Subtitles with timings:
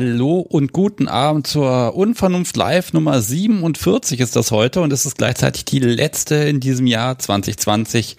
[0.00, 5.18] Hallo und guten Abend zur Unvernunft Live Nummer 47 ist das heute und es ist
[5.18, 8.16] gleichzeitig die letzte in diesem Jahr 2020.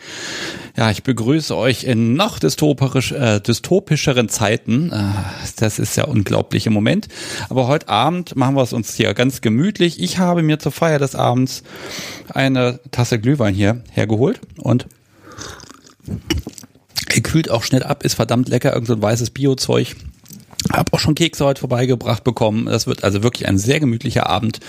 [0.78, 4.92] Ja, ich begrüße euch in noch dystopisch, äh, dystopischeren Zeiten.
[4.92, 5.06] Äh,
[5.56, 7.08] das ist ja unglaublich im Moment.
[7.50, 10.00] Aber heute Abend machen wir es uns hier ganz gemütlich.
[10.04, 11.64] Ich habe mir zur Feier des Abends
[12.30, 14.86] eine Tasse Glühwein hier hergeholt und
[17.08, 19.96] er kühlt auch schnell ab, ist verdammt lecker, irgend so ein weißes Biozeug.
[20.72, 22.66] Hab auch schon Kekse heute vorbeigebracht bekommen.
[22.66, 24.60] Das wird also wirklich ein sehr gemütlicher Abend.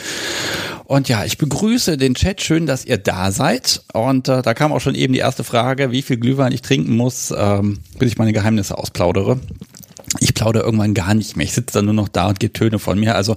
[0.85, 2.43] Und ja, ich begrüße den Chat.
[2.43, 3.83] Schön, dass ihr da seid.
[3.93, 6.97] Und äh, da kam auch schon eben die erste Frage, wie viel Glühwein ich trinken
[6.97, 9.39] muss, ähm, bis ich meine Geheimnisse ausplaudere.
[10.21, 11.45] Ich plaudere irgendwann gar nicht mehr.
[11.45, 13.15] Ich sitze dann nur noch da und gebe Töne von mir.
[13.15, 13.37] Also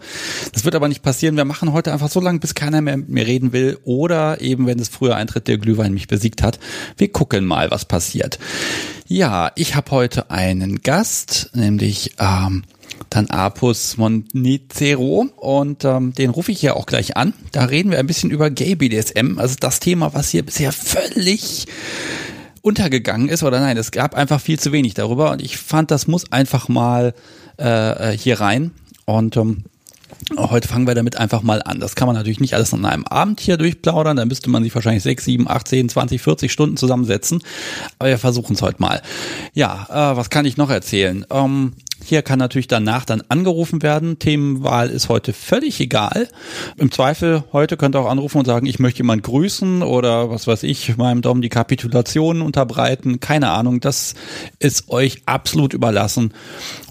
[0.51, 1.37] das wird aber nicht passieren.
[1.37, 3.77] Wir machen heute einfach so lange, bis keiner mehr mit mir reden will.
[3.85, 6.59] Oder eben, wenn es früher eintritt, der Glühwein mich besiegt hat.
[6.97, 8.39] Wir gucken mal, was passiert.
[9.07, 12.63] Ja, ich habe heute einen Gast, nämlich ähm,
[13.09, 17.33] dann Apus Monicero und ähm, den rufe ich hier auch gleich an.
[17.51, 21.67] Da reden wir ein bisschen über Gay BDSM, also das Thema, was hier bisher völlig
[22.65, 26.07] untergegangen ist oder nein, es gab einfach viel zu wenig darüber und ich fand, das
[26.07, 27.13] muss einfach mal
[27.59, 28.71] äh, äh, hier rein.
[29.05, 29.65] Und ähm,
[30.37, 31.79] Heute fangen wir damit einfach mal an.
[31.79, 34.17] Das kann man natürlich nicht alles an einem Abend hier durchplaudern.
[34.17, 37.41] Da müsste man sich wahrscheinlich sechs, sieben, acht, zehn, zwanzig, vierzig Stunden zusammensetzen.
[37.99, 39.01] Aber wir versuchen es heute mal.
[39.53, 41.25] Ja, äh, was kann ich noch erzählen?
[41.29, 44.19] Ähm, hier kann natürlich danach dann angerufen werden.
[44.19, 46.27] Themenwahl ist heute völlig egal.
[46.77, 50.45] Im Zweifel heute könnt ihr auch anrufen und sagen, ich möchte jemand grüßen oder was
[50.45, 53.19] weiß ich, meinem Dom die Kapitulation unterbreiten.
[53.19, 54.13] Keine Ahnung, das
[54.59, 56.33] ist euch absolut überlassen.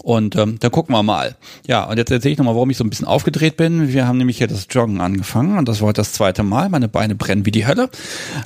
[0.05, 1.35] Und ähm, dann gucken wir mal.
[1.65, 3.91] Ja, und jetzt erzähle ich nochmal, warum ich so ein bisschen aufgedreht bin.
[3.91, 6.69] Wir haben nämlich hier das Joggen angefangen und das war heute das zweite Mal.
[6.69, 7.89] Meine Beine brennen wie die Hölle.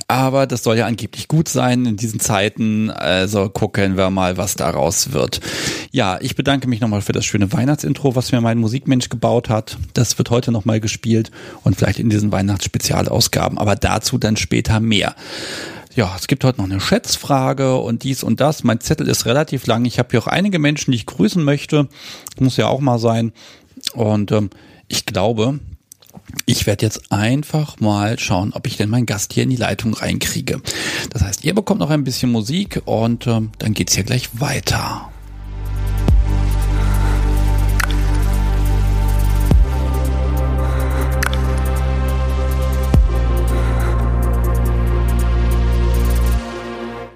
[0.08, 2.88] Aber das soll ja angeblich gut sein in diesen Zeiten.
[2.88, 5.42] Also gucken wir mal, was daraus wird.
[5.90, 9.76] Ja, ich bedanke mich nochmal für das schöne Weihnachtsintro, was mir mein Musikmensch gebaut hat.
[9.92, 11.30] Das wird heute nochmal gespielt
[11.62, 13.58] und vielleicht in diesen Weihnachtsspezialausgaben.
[13.58, 15.14] Aber dazu dann später mehr
[16.00, 18.64] ja, es gibt heute noch eine Schätzfrage und dies und das.
[18.64, 19.84] Mein Zettel ist relativ lang.
[19.84, 21.88] Ich habe hier auch einige Menschen, die ich grüßen möchte.
[22.38, 23.34] Muss ja auch mal sein.
[23.92, 24.48] Und ähm,
[24.88, 25.60] ich glaube,
[26.46, 29.92] ich werde jetzt einfach mal schauen, ob ich denn meinen Gast hier in die Leitung
[29.92, 30.62] reinkriege.
[31.10, 35.09] Das heißt, ihr bekommt noch ein bisschen Musik und ähm, dann geht's hier gleich weiter.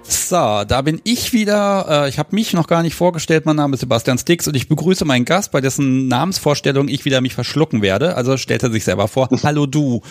[0.07, 2.05] So, da bin ich wieder.
[2.05, 3.45] Äh, ich habe mich noch gar nicht vorgestellt.
[3.45, 7.21] Mein Name ist Sebastian Stix und ich begrüße meinen Gast, bei dessen Namensvorstellung ich wieder
[7.21, 8.15] mich verschlucken werde.
[8.15, 9.29] Also stellt er sich selber vor.
[9.43, 10.01] Hallo du.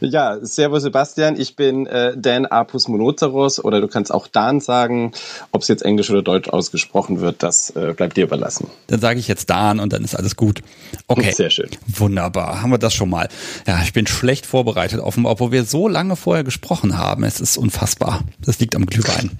[0.00, 5.12] Ja, Servus Sebastian, ich bin äh, Dan Apus Monoceros oder du kannst auch Dan sagen.
[5.52, 8.68] Ob es jetzt Englisch oder Deutsch ausgesprochen wird, das äh, bleibt dir überlassen.
[8.86, 10.62] Dann sage ich jetzt Dan und dann ist alles gut.
[11.08, 11.32] Okay.
[11.32, 11.68] Sehr schön.
[11.86, 13.28] Wunderbar, haben wir das schon mal.
[13.66, 17.24] Ja, ich bin schlecht vorbereitet, offenbar, obwohl wir so lange vorher gesprochen haben.
[17.24, 18.20] Es ist unfassbar.
[18.44, 19.32] Das liegt am Glühwein.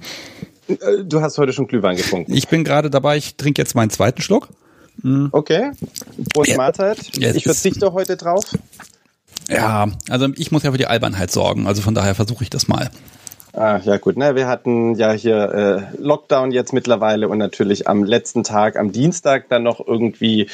[0.68, 2.34] Äh, du hast heute schon Glühwein getrunken.
[2.34, 4.48] Ich bin gerade dabei, ich trinke jetzt meinen zweiten Schluck.
[5.32, 5.72] Okay.
[6.32, 6.56] Prost ja.
[6.56, 6.98] Mahlzeit.
[7.18, 8.44] Ja, ich verzichte heute drauf.
[9.48, 12.68] Ja, also ich muss ja für die Albernheit sorgen, also von daher versuche ich das
[12.68, 12.90] mal.
[13.56, 18.02] Ah, ja gut, ne, wir hatten ja hier äh, Lockdown jetzt mittlerweile und natürlich am
[18.02, 20.48] letzten Tag, am Dienstag dann noch irgendwie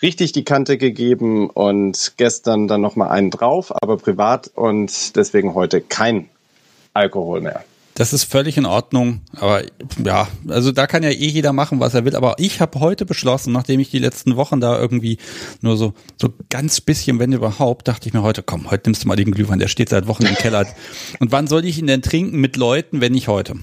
[0.00, 5.54] richtig die Kante gegeben und gestern dann noch mal einen drauf, aber privat und deswegen
[5.54, 6.30] heute kein
[6.94, 7.62] Alkohol mehr.
[7.96, 9.22] Das ist völlig in Ordnung.
[9.36, 9.62] Aber
[10.04, 12.14] ja, also da kann ja eh jeder machen, was er will.
[12.14, 15.16] Aber ich habe heute beschlossen, nachdem ich die letzten Wochen da irgendwie
[15.62, 19.08] nur so, so ganz bisschen, wenn überhaupt, dachte ich mir heute, komm, heute nimmst du
[19.08, 20.66] mal den Glühwein, der steht seit Wochen im Keller.
[21.20, 23.54] Und wann soll ich ihn denn trinken mit Leuten, wenn nicht heute?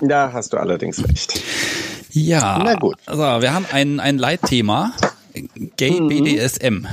[0.00, 1.38] Da hast du allerdings recht.
[2.10, 2.58] Ja.
[2.64, 2.96] Na gut.
[3.04, 4.94] Also wir haben ein, ein Leitthema.
[5.76, 6.72] Gay BDSM.
[6.72, 6.88] Mhm.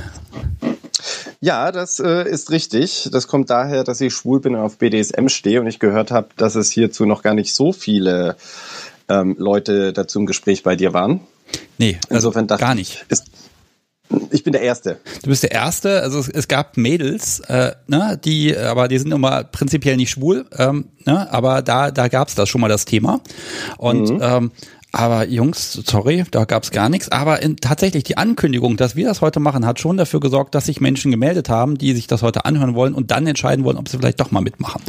[1.40, 3.08] Ja, das äh, ist richtig.
[3.12, 6.28] Das kommt daher, dass ich schwul bin und auf BDSM stehe und ich gehört habe,
[6.36, 8.36] dass es hierzu noch gar nicht so viele
[9.08, 11.20] ähm, Leute dazu im Gespräch bei dir waren.
[11.78, 13.04] Nee, also Insofern dachte gar nicht.
[13.08, 13.30] Ist,
[14.30, 14.98] ich bin der Erste.
[15.22, 16.02] Du bist der Erste.
[16.02, 20.46] Also es, es gab Mädels, äh, ne, die, aber die sind immer prinzipiell nicht schwul,
[20.56, 23.20] ähm, ne, aber da, da gab es das schon mal das Thema.
[23.78, 24.18] Und mhm.
[24.22, 24.52] ähm,
[24.94, 27.10] aber Jungs, sorry, da gab's gar nichts.
[27.10, 30.66] Aber in, tatsächlich die Ankündigung, dass wir das heute machen, hat schon dafür gesorgt, dass
[30.66, 33.88] sich Menschen gemeldet haben, die sich das heute anhören wollen und dann entscheiden wollen, ob
[33.88, 34.82] sie vielleicht doch mal mitmachen.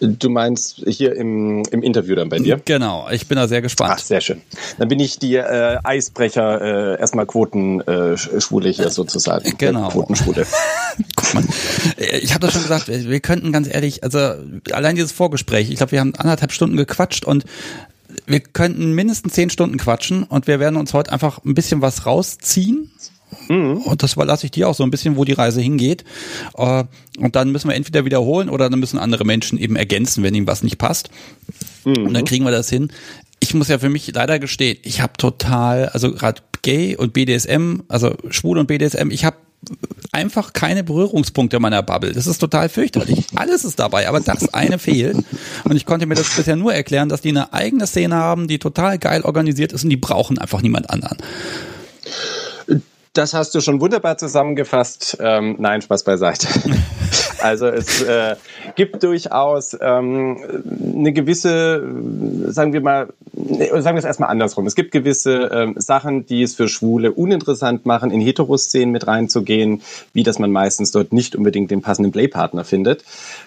[0.00, 2.60] Du meinst hier im, im Interview dann bei dir?
[2.64, 3.94] Genau, ich bin da sehr gespannt.
[3.96, 4.42] Ach, sehr schön.
[4.78, 9.54] Dann bin ich die äh, Eisbrecher, äh, erstmal Quotenschwule äh, hier sozusagen.
[9.56, 9.88] Genau.
[9.88, 10.46] Quotenschwule.
[11.16, 11.44] Guck mal,
[11.96, 14.34] ich habe das schon gesagt, wir könnten ganz ehrlich, also
[14.72, 17.44] allein dieses Vorgespräch, ich glaube, wir haben anderthalb Stunden gequatscht und
[18.26, 22.06] wir könnten mindestens zehn Stunden quatschen und wir werden uns heute einfach ein bisschen was
[22.06, 22.90] rausziehen.
[23.48, 23.78] Mhm.
[23.78, 26.04] Und das überlasse ich dir auch so ein bisschen, wo die Reise hingeht.
[26.56, 26.84] Äh,
[27.18, 30.46] und dann müssen wir entweder wiederholen oder dann müssen andere Menschen eben ergänzen, wenn ihm
[30.46, 31.10] was nicht passt.
[31.84, 32.06] Mhm.
[32.06, 32.92] Und dann kriegen wir das hin.
[33.40, 37.82] Ich muss ja für mich leider gestehen, ich habe total, also gerade Gay und BDSM,
[37.88, 39.36] also Schwul und BDSM, ich habe
[40.12, 42.12] einfach keine Berührungspunkte in meiner Bubble.
[42.12, 43.26] Das ist total fürchterlich.
[43.34, 45.16] Alles ist dabei, aber das eine fehlt.
[45.64, 48.58] Und ich konnte mir das bisher nur erklären, dass die eine eigene Szene haben, die
[48.58, 51.18] total geil organisiert ist und die brauchen einfach niemand anderen.
[53.14, 55.18] Das hast du schon wunderbar zusammengefasst.
[55.20, 56.48] Ähm, nein, Spaß beiseite.
[57.42, 58.34] also es äh,
[58.74, 60.36] gibt durchaus ähm,
[60.96, 61.80] eine gewisse,
[62.48, 64.66] sagen wir mal, sagen wir es erstmal andersrum.
[64.66, 69.82] Es gibt gewisse ähm, Sachen, die es für Schwule uninteressant machen, in Heteroszenen mit reinzugehen,
[70.12, 73.04] wie dass man meistens dort nicht unbedingt den passenden Playpartner findet.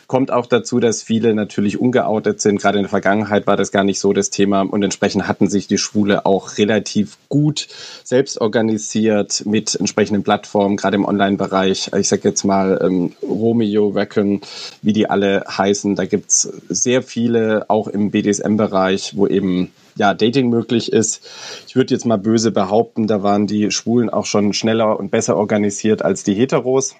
[0.07, 2.61] Kommt auch dazu, dass viele natürlich ungeoutet sind.
[2.61, 5.67] Gerade in der Vergangenheit war das gar nicht so das Thema und entsprechend hatten sich
[5.67, 7.67] die Schwule auch relativ gut
[8.05, 11.91] selbst organisiert mit entsprechenden Plattformen, gerade im Online-Bereich.
[11.97, 14.41] Ich sage jetzt mal ähm, Romeo, Reckon,
[14.83, 15.95] wie die alle heißen.
[15.95, 21.27] Da gibt's sehr viele, auch im BDSM-Bereich, wo eben ja, Dating möglich ist.
[21.67, 25.35] Ich würde jetzt mal böse behaupten, da waren die Schwulen auch schon schneller und besser
[25.37, 26.95] organisiert als die Heteros.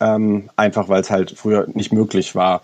[0.00, 2.60] Ähm, einfach weil es halt früher nicht möglich war,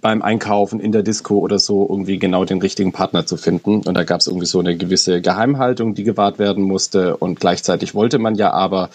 [0.00, 3.82] beim Einkaufen in der Disco oder so irgendwie genau den richtigen Partner zu finden.
[3.86, 7.16] Und da gab es irgendwie so eine gewisse Geheimhaltung, die gewahrt werden musste.
[7.16, 8.90] Und gleichzeitig wollte man ja aber,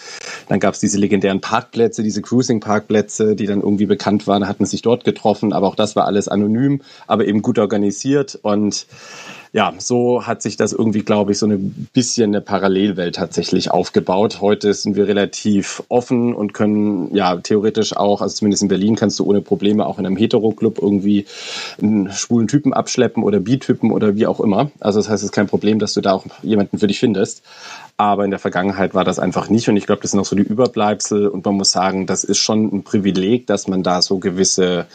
[0.48, 4.82] dann gab es diese legendären Parkplätze, diese Cruising-Parkplätze, die dann irgendwie bekannt waren, hatten sich
[4.82, 5.52] dort getroffen.
[5.52, 8.38] Aber auch das war alles anonym, aber eben gut organisiert.
[8.42, 8.86] Und
[9.54, 14.40] ja, so hat sich das irgendwie, glaube ich, so ein bisschen eine Parallelwelt tatsächlich aufgebaut.
[14.40, 19.20] Heute sind wir relativ offen und können ja theoretisch auch, also zumindest in Berlin kannst
[19.20, 21.26] du ohne Probleme auch in einem Hetero-Club irgendwie
[21.80, 24.72] einen schwulen Typen abschleppen oder Bi-Typen oder wie auch immer.
[24.80, 27.44] Also das heißt, es ist kein Problem, dass du da auch jemanden für dich findest.
[27.96, 29.68] Aber in der Vergangenheit war das einfach nicht.
[29.68, 31.28] Und ich glaube, das sind auch so die Überbleibsel.
[31.28, 34.86] Und man muss sagen, das ist schon ein Privileg, dass man da so gewisse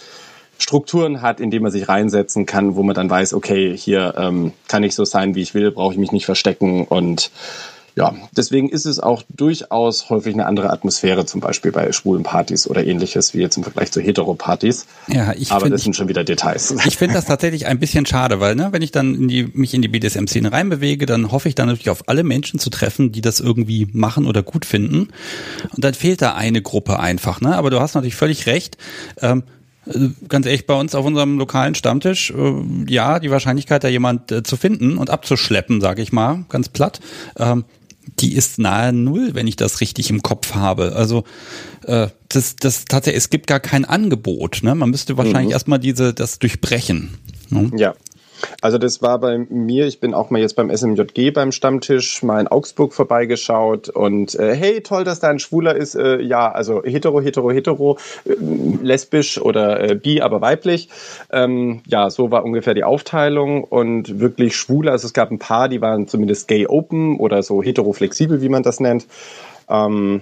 [0.60, 4.54] Strukturen hat, in die man sich reinsetzen kann, wo man dann weiß, okay, hier ähm,
[4.68, 7.32] kann ich so sein, wie ich will, brauche ich mich nicht verstecken und
[8.00, 12.66] ja, deswegen ist es auch durchaus häufig eine andere Atmosphäre, zum Beispiel bei schwulen Partys
[12.66, 14.86] oder ähnliches, wie jetzt im Vergleich zu Heteropartys.
[15.08, 16.74] Ja, ich Aber find, das sind schon wieder Details.
[16.86, 19.74] Ich finde das tatsächlich ein bisschen schade, weil, ne, wenn ich dann in die, mich
[19.74, 23.22] in die BDSM-Szene reinbewege, dann hoffe ich dann natürlich auf alle Menschen zu treffen, die
[23.22, 25.10] das irgendwie machen oder gut finden.
[25.76, 27.56] Und dann fehlt da eine Gruppe einfach, ne?
[27.58, 28.78] Aber du hast natürlich völlig recht.
[29.22, 29.59] Ähm, äh,
[30.28, 32.54] ganz ehrlich, bei uns auf unserem lokalen Stammtisch, äh,
[32.88, 37.00] ja, die Wahrscheinlichkeit, da jemand äh, zu finden und abzuschleppen, sage ich mal, ganz platt,
[37.38, 37.66] ähm,
[38.20, 40.96] die ist nahe null, wenn ich das richtig im Kopf habe.
[40.96, 41.24] Also
[41.86, 44.60] äh, das, das tatsächlich, es gibt gar kein Angebot.
[44.64, 44.76] Ne?
[44.76, 45.52] Man müsste wahrscheinlich mhm.
[45.54, 47.18] erstmal diese das durchbrechen.
[47.50, 47.72] Ne?
[47.78, 47.94] Ja,
[48.62, 52.40] also das war bei mir, ich bin auch mal jetzt beim SMJG beim Stammtisch mal
[52.42, 55.96] in Augsburg vorbeigeschaut und äh, hey, toll, dass da ein Schwuler ist.
[55.96, 58.34] Äh, ja, also hetero, hetero, hetero, äh,
[58.82, 60.90] lesbisch oder äh, bi, aber weiblich.
[61.32, 65.70] Ähm, ja, so war ungefähr die Aufteilung und wirklich schwule, also es gab ein paar,
[65.70, 69.08] die waren zumindest gay open oder so hetero flexibel, wie man das nennt.
[69.70, 70.22] Ähm,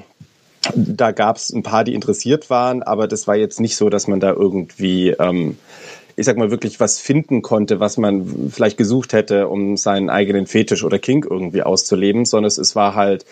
[0.75, 4.07] da gab es ein paar, die interessiert waren, aber das war jetzt nicht so, dass
[4.07, 5.57] man da irgendwie ähm,
[6.17, 10.47] ich sag mal, wirklich was finden konnte, was man vielleicht gesucht hätte, um seinen eigenen
[10.47, 13.25] Fetisch oder Kink irgendwie auszuleben, sondern es, es war halt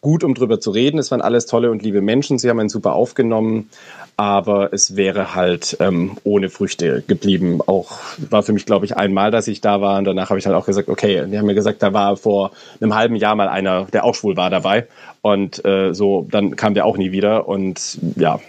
[0.00, 0.98] gut, um drüber zu reden.
[0.98, 2.38] Es waren alles tolle und liebe Menschen.
[2.38, 3.70] Sie haben einen super aufgenommen,
[4.16, 7.60] aber es wäre halt ähm, ohne Früchte geblieben.
[7.64, 10.46] Auch war für mich, glaube ich, einmal, dass ich da war und danach habe ich
[10.46, 13.48] halt auch gesagt, okay, die haben mir gesagt, da war vor einem halben Jahr mal
[13.48, 14.88] einer, der auch schwul war dabei
[15.20, 18.40] und äh, so, dann kam der auch nie wieder und ja,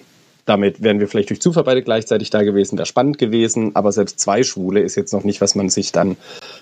[0.46, 4.20] damit wären wir vielleicht durch Zufall beide gleichzeitig da gewesen, wäre spannend gewesen, aber selbst
[4.20, 6.18] zwei Schwule ist jetzt noch nicht, was man sich dann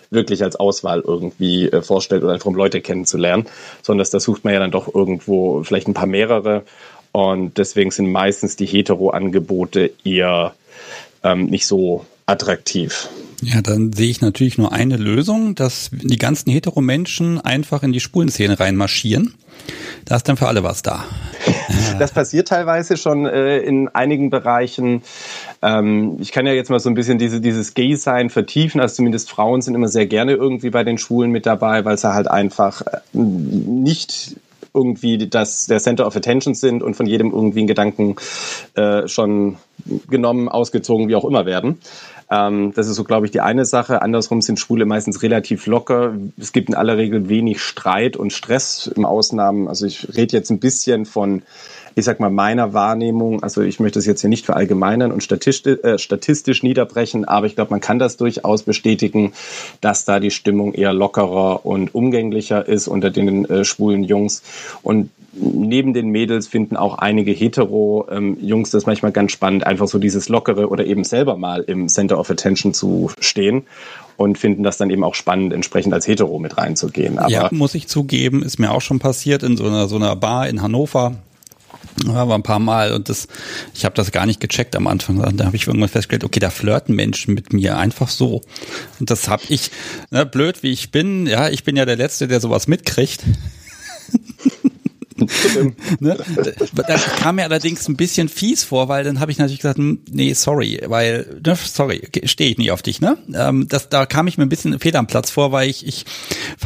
[0.09, 3.45] wirklich als Auswahl irgendwie äh, vorstellt oder einfach um Leute kennenzulernen,
[3.81, 6.63] sondern da sucht man ja dann doch irgendwo vielleicht ein paar mehrere
[7.11, 10.53] und deswegen sind meistens die Hetero-Angebote eher
[11.23, 13.09] ähm, nicht so attraktiv.
[13.41, 17.99] Ja, dann sehe ich natürlich nur eine Lösung, dass die ganzen Hetero-Menschen einfach in die
[17.99, 19.33] Spulenszene reinmarschieren.
[20.05, 21.03] Da ist dann für alle was da.
[21.99, 25.03] Das passiert teilweise schon äh, in einigen Bereichen.
[25.61, 28.81] Ähm, ich kann ja jetzt mal so ein bisschen diese, dieses Gay-Sein vertiefen.
[28.81, 32.13] Also zumindest Frauen sind immer sehr gerne irgendwie bei den Schulen mit dabei, weil sie
[32.13, 34.35] halt einfach äh, nicht
[34.73, 38.15] irgendwie das, der Center of Attention sind und von jedem irgendwie einen Gedanken
[38.75, 39.57] äh, schon
[40.09, 41.79] genommen, ausgezogen, wie auch immer werden.
[42.29, 44.01] Ähm, das ist so, glaube ich, die eine Sache.
[44.01, 46.15] Andersrum sind Schwule meistens relativ locker.
[46.37, 49.67] Es gibt in aller Regel wenig Streit und Stress im Ausnahmen.
[49.67, 51.43] Also ich rede jetzt ein bisschen von
[51.95, 55.79] ich sag mal, meiner Wahrnehmung, also ich möchte es jetzt hier nicht verallgemeinern und statistisch,
[55.83, 59.33] äh, statistisch niederbrechen, aber ich glaube, man kann das durchaus bestätigen,
[59.81, 64.43] dass da die Stimmung eher lockerer und umgänglicher ist unter den äh, schwulen Jungs.
[64.83, 69.97] Und neben den Mädels finden auch einige Hetero-Jungs ähm, das manchmal ganz spannend, einfach so
[69.97, 73.63] dieses Lockere oder eben selber mal im Center of Attention zu stehen
[74.17, 77.17] und finden das dann eben auch spannend, entsprechend als Hetero mit reinzugehen.
[77.17, 80.15] Aber ja, muss ich zugeben, ist mir auch schon passiert in so einer, so einer
[80.15, 81.15] Bar in Hannover.
[82.05, 83.27] War ein paar Mal und das,
[83.73, 85.37] ich habe das gar nicht gecheckt am Anfang.
[85.37, 88.41] Da habe ich irgendwann festgestellt, okay, da flirten Menschen mit mir einfach so.
[88.99, 89.71] Und das habe ich,
[90.09, 93.23] ne, blöd wie ich bin, ja, ich bin ja der Letzte, der sowas mitkriegt.
[95.99, 96.17] ne?
[96.87, 99.99] Das kam mir allerdings ein bisschen fies vor, weil dann habe ich natürlich gesagt, hm,
[100.09, 103.17] nee, sorry, weil, ne, sorry, stehe ich nicht auf dich, ne?
[103.33, 106.05] Ähm, das, da kam ich mir ein bisschen fehl am Platz vor, weil ich, ich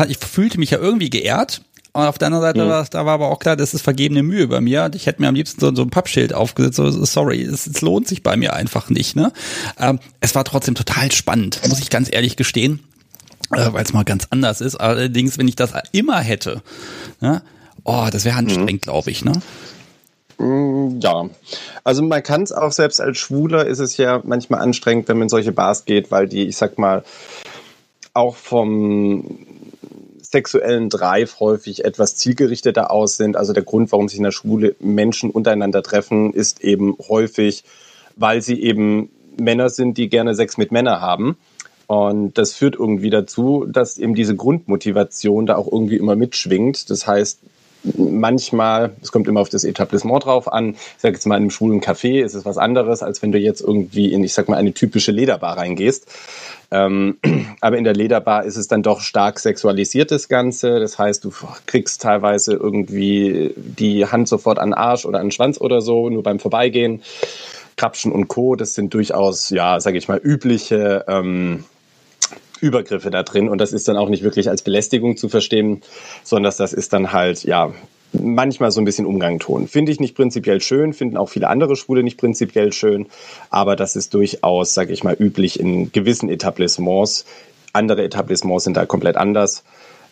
[0.07, 1.61] ich fühlte mich ja irgendwie geehrt
[1.95, 2.69] und auf der anderen Seite mhm.
[2.69, 4.91] war, da war aber auch klar, das ist vergebene Mühe bei mir.
[4.93, 8.05] Ich hätte mir am liebsten so, so ein Pappschild aufgesetzt, so, sorry, es, es lohnt
[8.05, 9.15] sich bei mir einfach nicht.
[9.15, 9.31] Ne?
[9.79, 12.81] Ähm, es war trotzdem total spannend, muss ich ganz ehrlich gestehen,
[13.53, 14.75] äh, weil es mal ganz anders ist.
[14.75, 16.63] Allerdings, wenn ich das immer hätte,
[17.21, 17.41] ne?
[17.85, 18.81] oh, das wäre anstrengend, mhm.
[18.81, 19.23] glaube ich.
[19.23, 19.31] Ne?
[20.37, 21.29] Mm, ja,
[21.85, 25.27] also man kann es auch selbst als Schwuler ist es ja manchmal anstrengend, wenn man
[25.27, 27.05] in solche Bars geht, weil die, ich sag mal,
[28.13, 29.45] auch vom
[30.31, 33.37] sexuellen Drive häufig etwas zielgerichteter aus sind.
[33.37, 37.63] Also der Grund, warum sich in der Schule Menschen untereinander treffen, ist eben häufig,
[38.15, 41.37] weil sie eben Männer sind, die gerne Sex mit Männern haben.
[41.87, 46.89] Und das führt irgendwie dazu, dass eben diese Grundmotivation da auch irgendwie immer mitschwingt.
[46.89, 47.39] Das heißt,
[47.97, 51.51] manchmal, es kommt immer auf das Etablissement drauf an, ich sage jetzt mal in einem
[51.51, 54.57] schwulen Café ist es was anderes, als wenn du jetzt irgendwie in, ich sag mal,
[54.57, 56.07] eine typische Lederbar reingehst.
[56.71, 57.17] Ähm,
[57.61, 60.79] aber in der Lederbar ist es dann doch stark sexualisiert, das Ganze.
[60.79, 61.31] Das heißt, du
[61.65, 66.09] kriegst teilweise irgendwie die Hand sofort an den Arsch oder an den Schwanz oder so,
[66.09, 67.01] nur beim Vorbeigehen.
[67.77, 71.65] Krapschen und Co., das sind durchaus, ja, sage ich mal, übliche ähm,
[72.61, 73.49] Übergriffe da drin.
[73.49, 75.81] Und das ist dann auch nicht wirklich als Belästigung zu verstehen,
[76.23, 77.73] sondern das ist dann halt, ja,
[78.21, 79.67] manchmal so ein bisschen Umgangton.
[79.67, 83.07] Finde ich nicht prinzipiell schön, finden auch viele andere Schwule nicht prinzipiell schön,
[83.49, 87.25] aber das ist durchaus, sage ich mal, üblich in gewissen Etablissements.
[87.73, 89.63] Andere Etablissements sind da komplett anders.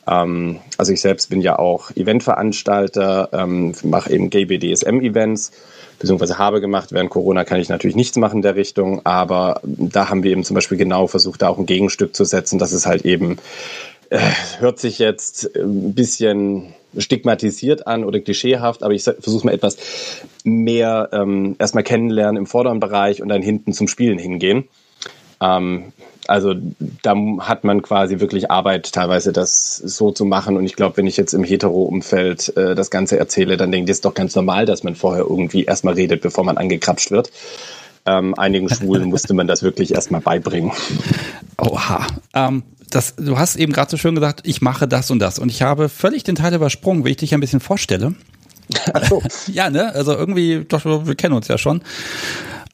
[0.08, 5.52] Ähm, also ich selbst bin ja auch Eventveranstalter, ähm, mache eben Gay BDSM-Events,
[6.00, 6.92] beziehungsweise habe gemacht.
[6.92, 10.44] Während Corona kann ich natürlich nichts machen in der Richtung, aber da haben wir eben
[10.44, 13.38] zum Beispiel genau versucht, da auch ein Gegenstück zu setzen, dass es halt eben
[14.10, 14.20] äh,
[14.60, 19.78] hört sich jetzt ein bisschen stigmatisiert an oder klischeehaft, aber ich versuche mal etwas
[20.44, 24.66] mehr ähm, erstmal kennenlernen im vorderen Bereich und dann hinten zum Spielen hingehen.
[25.42, 25.94] Ähm,
[26.28, 26.54] also
[27.02, 30.56] da hat man quasi wirklich Arbeit, teilweise das so zu machen.
[30.56, 34.06] Und ich glaube, wenn ich jetzt im Hetero-Umfeld äh, das Ganze erzähle, dann das ist
[34.06, 37.32] doch ganz normal, dass man vorher irgendwie erstmal redet, bevor man angekrapscht wird.
[38.06, 40.72] Ähm, einigen Schwulen musste man das wirklich erstmal beibringen.
[41.58, 42.06] Oha.
[42.34, 45.40] Ähm, das, du hast eben gerade so schön gesagt, ich mache das und das.
[45.40, 48.14] Und ich habe völlig den Teil übersprungen, wie ich dich ein bisschen vorstelle.
[48.94, 49.22] Ach so.
[49.52, 49.94] ja, ne?
[49.94, 51.82] Also irgendwie, doch, wir kennen uns ja schon.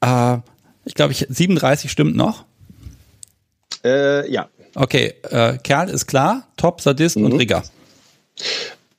[0.02, 0.38] Äh,
[0.86, 2.46] ich glaube, ich 37 stimmt noch.
[3.84, 4.50] Äh, ja.
[4.76, 7.26] Okay, äh, Kerl ist klar, Top, Sadist mhm.
[7.26, 7.64] und Rigger.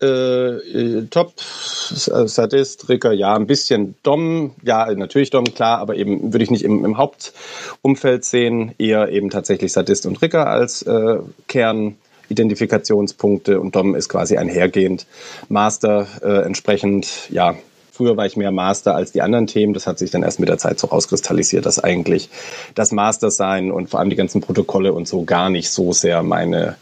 [0.03, 6.33] Äh, äh, Top, Sadist, Ricker, ja, ein bisschen Dom, ja, natürlich Dom, klar, aber eben
[6.33, 11.19] würde ich nicht im, im Hauptumfeld sehen, eher eben tatsächlich Sadist und Ricker als äh,
[11.49, 15.07] Kernidentifikationspunkte und Dom ist quasi einhergehend.
[15.49, 17.57] Master äh, entsprechend, ja,
[17.93, 19.75] Früher war ich mehr Master als die anderen Themen.
[19.75, 22.31] Das hat sich dann erst mit der Zeit so rauskristallisiert, dass eigentlich
[22.75, 26.23] das Master sein und vor allem die ganzen Protokolle und so gar nicht so sehr
[26.23, 26.77] meine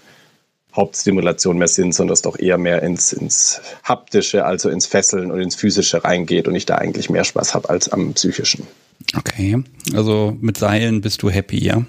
[0.78, 5.40] Hauptstimulation mehr sind, sondern es doch eher mehr ins, ins Haptische, also ins Fesseln und
[5.40, 8.66] ins Physische reingeht und ich da eigentlich mehr Spaß habe als am Psychischen.
[9.16, 9.62] Okay,
[9.94, 11.84] also mit Seilen bist du happy, ja?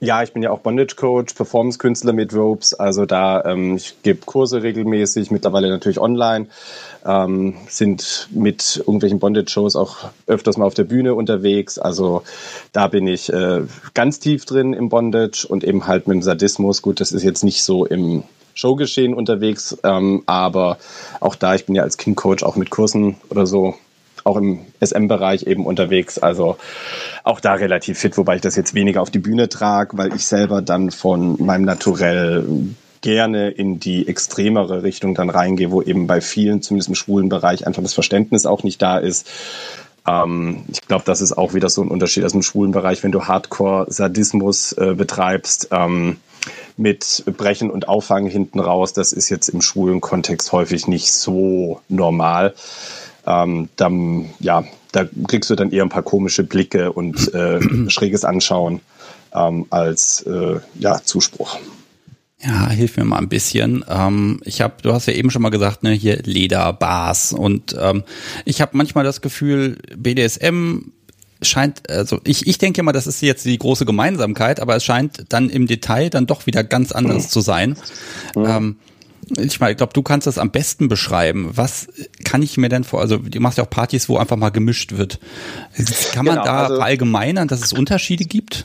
[0.00, 2.74] Ja, ich bin ja auch Bondage Coach, Performance Künstler mit Ropes.
[2.74, 6.48] Also da ähm, ich gebe Kurse regelmäßig, mittlerweile natürlich online
[7.04, 11.78] ähm, sind mit irgendwelchen Bondage-Shows auch öfters mal auf der Bühne unterwegs.
[11.78, 12.22] Also
[12.72, 13.62] da bin ich äh,
[13.94, 16.82] ganz tief drin im Bondage und eben halt mit dem Sadismus.
[16.82, 18.22] Gut, das ist jetzt nicht so im
[18.54, 20.78] Showgeschehen unterwegs, ähm, aber
[21.20, 23.74] auch da, ich bin ja als King-Coach auch mit Kursen oder so
[24.24, 26.18] auch im SM-Bereich eben unterwegs.
[26.18, 26.56] Also
[27.24, 30.26] auch da relativ fit, wobei ich das jetzt weniger auf die Bühne trage, weil ich
[30.26, 32.46] selber dann von meinem Naturell
[33.02, 37.66] gerne in die extremere Richtung dann reingehe, wo eben bei vielen, zumindest im schwulen Bereich,
[37.66, 39.28] einfach das Verständnis auch nicht da ist.
[40.06, 43.12] Ähm, ich glaube, das ist auch wieder so ein Unterschied aus dem schwulen Bereich, wenn
[43.12, 45.68] du Hardcore-Sadismus äh, betreibst.
[45.70, 46.16] Ähm,
[46.76, 51.80] mit Brechen und Auffangen hinten raus, das ist jetzt im schwulen Kontext häufig nicht so
[51.88, 52.54] normal.
[53.26, 58.24] Ähm, dann, ja, da kriegst du dann eher ein paar komische Blicke und äh, schräges
[58.24, 58.80] Anschauen
[59.34, 61.58] ähm, als äh, ja, Zuspruch.
[62.44, 63.84] Ja, hilf mir mal ein bisschen.
[63.88, 67.76] Ähm, ich habe, du hast ja eben schon mal gesagt, ne, hier Leder, Bars und
[67.78, 68.02] ähm,
[68.44, 70.90] ich habe manchmal das Gefühl, BDSM
[71.40, 75.24] scheint, also ich, ich denke mal, das ist jetzt die große Gemeinsamkeit, aber es scheint
[75.28, 77.76] dann im Detail dann doch wieder ganz anders zu sein.
[78.34, 78.44] Mhm.
[78.46, 78.76] Ähm,
[79.38, 81.50] ich meine, ich glaube, du kannst das am besten beschreiben.
[81.54, 81.88] Was
[82.24, 84.92] kann ich mir denn vor, also du machst ja auch Partys, wo einfach mal gemischt
[84.92, 85.18] wird.
[86.12, 88.64] Kann man genau, da also, verallgemeinern, dass es Unterschiede gibt?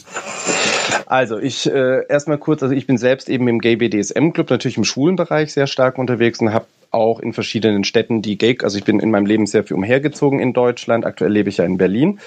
[1.06, 4.78] Also ich äh, erstmal kurz, also ich bin selbst eben im Gay BDSM Club, natürlich
[4.78, 8.84] im Schulenbereich sehr stark unterwegs und habe auch in verschiedenen Städten die Gay, also ich
[8.84, 12.20] bin in meinem Leben sehr viel umhergezogen in Deutschland, aktuell lebe ich ja in Berlin.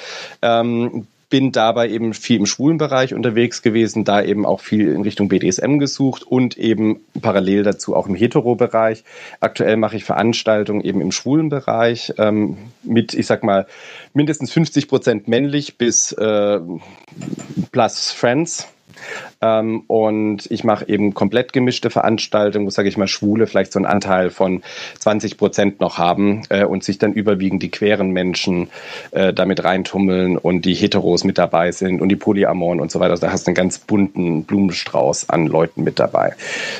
[0.42, 5.02] Ähm, bin dabei eben viel im schwulen Bereich unterwegs gewesen, da eben auch viel in
[5.02, 9.04] Richtung BDSM gesucht und eben parallel dazu auch im Hetero-Bereich.
[9.38, 13.66] Aktuell mache ich Veranstaltungen eben im schwulen Bereich ähm, mit, ich sag mal,
[14.12, 16.58] mindestens 50 Prozent männlich bis äh,
[17.70, 18.66] plus Friends.
[19.40, 23.78] Ähm, und ich mache eben komplett gemischte Veranstaltungen, wo, sage ich mal, Schwule vielleicht so
[23.78, 24.62] einen Anteil von
[24.98, 28.68] 20 Prozent noch haben äh, und sich dann überwiegend die queeren Menschen
[29.10, 33.12] äh, damit reintummeln und die Heteros mit dabei sind und die Polyamoren und so weiter.
[33.12, 36.34] Also da hast du einen ganz bunten Blumenstrauß an Leuten mit dabei.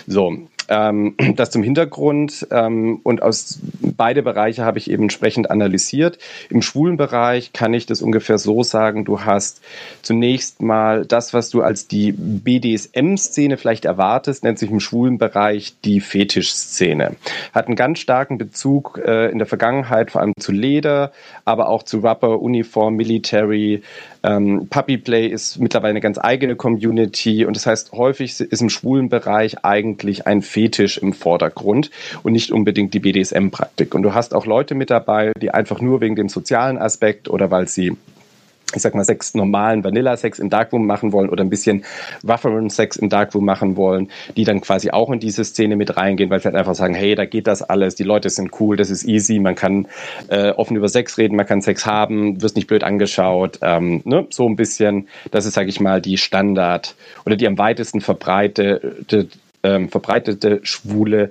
[0.06, 0.36] So,
[0.70, 6.18] ähm, das zum Hintergrund ähm, und aus beide Bereiche habe ich eben entsprechend analysiert.
[6.48, 9.60] Im schwulen Bereich kann ich das ungefähr so sagen, du hast
[10.02, 15.74] zunächst mal das, was du als die BDSM-Szene vielleicht erwartest, nennt sich im schwulen Bereich
[15.84, 17.16] die Fetischszene.
[17.52, 21.12] Hat einen ganz starken Bezug äh, in der Vergangenheit vor allem zu Leder,
[21.44, 23.82] aber auch zu Rubber, Uniform, Military,
[24.22, 28.68] ähm, Puppy Play ist mittlerweile eine ganz eigene Community und das heißt, häufig ist im
[28.68, 31.90] schwulen Bereich eigentlich ein Fetisch im Vordergrund
[32.22, 33.94] und nicht unbedingt die BDSM-Praktik.
[33.94, 37.50] Und du hast auch Leute mit dabei, die einfach nur wegen dem sozialen Aspekt oder
[37.50, 37.96] weil sie
[38.74, 41.84] ich sag mal, Sex, normalen Vanilla-Sex im Darkroom machen wollen oder ein bisschen
[42.26, 46.30] rougheren Sex im Darkroom machen wollen, die dann quasi auch in diese Szene mit reingehen,
[46.30, 48.90] weil sie halt einfach sagen, hey, da geht das alles, die Leute sind cool, das
[48.90, 49.86] ist easy, man kann
[50.28, 54.26] äh, offen über Sex reden, man kann Sex haben, wirst nicht blöd angeschaut, ähm, ne?
[54.30, 56.94] so ein bisschen, das ist, sag ich mal, die Standard
[57.26, 59.28] oder die am weitesten verbreitete,
[59.62, 61.30] ähm, verbreitete schwule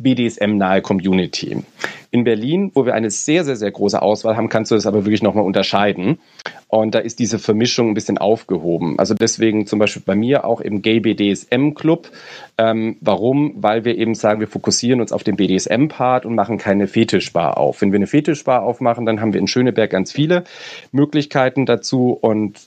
[0.00, 1.62] BDSM-nahe Community.
[2.10, 5.04] In Berlin, wo wir eine sehr, sehr, sehr große Auswahl haben, kannst du das aber
[5.04, 6.18] wirklich nochmal unterscheiden.
[6.66, 8.98] Und da ist diese Vermischung ein bisschen aufgehoben.
[8.98, 12.10] Also deswegen zum Beispiel bei mir auch im Gay BDSM Club.
[12.58, 13.54] Ähm, warum?
[13.56, 17.80] Weil wir eben sagen, wir fokussieren uns auf den BDSM-Part und machen keine Fetischbar auf.
[17.80, 20.44] Wenn wir eine Fetischbar aufmachen, dann haben wir in Schöneberg ganz viele
[20.92, 22.60] Möglichkeiten dazu und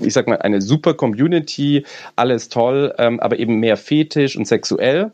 [0.00, 1.84] ich sag mal, eine super Community,
[2.16, 5.12] alles toll, ähm, aber eben mehr fetisch und sexuell.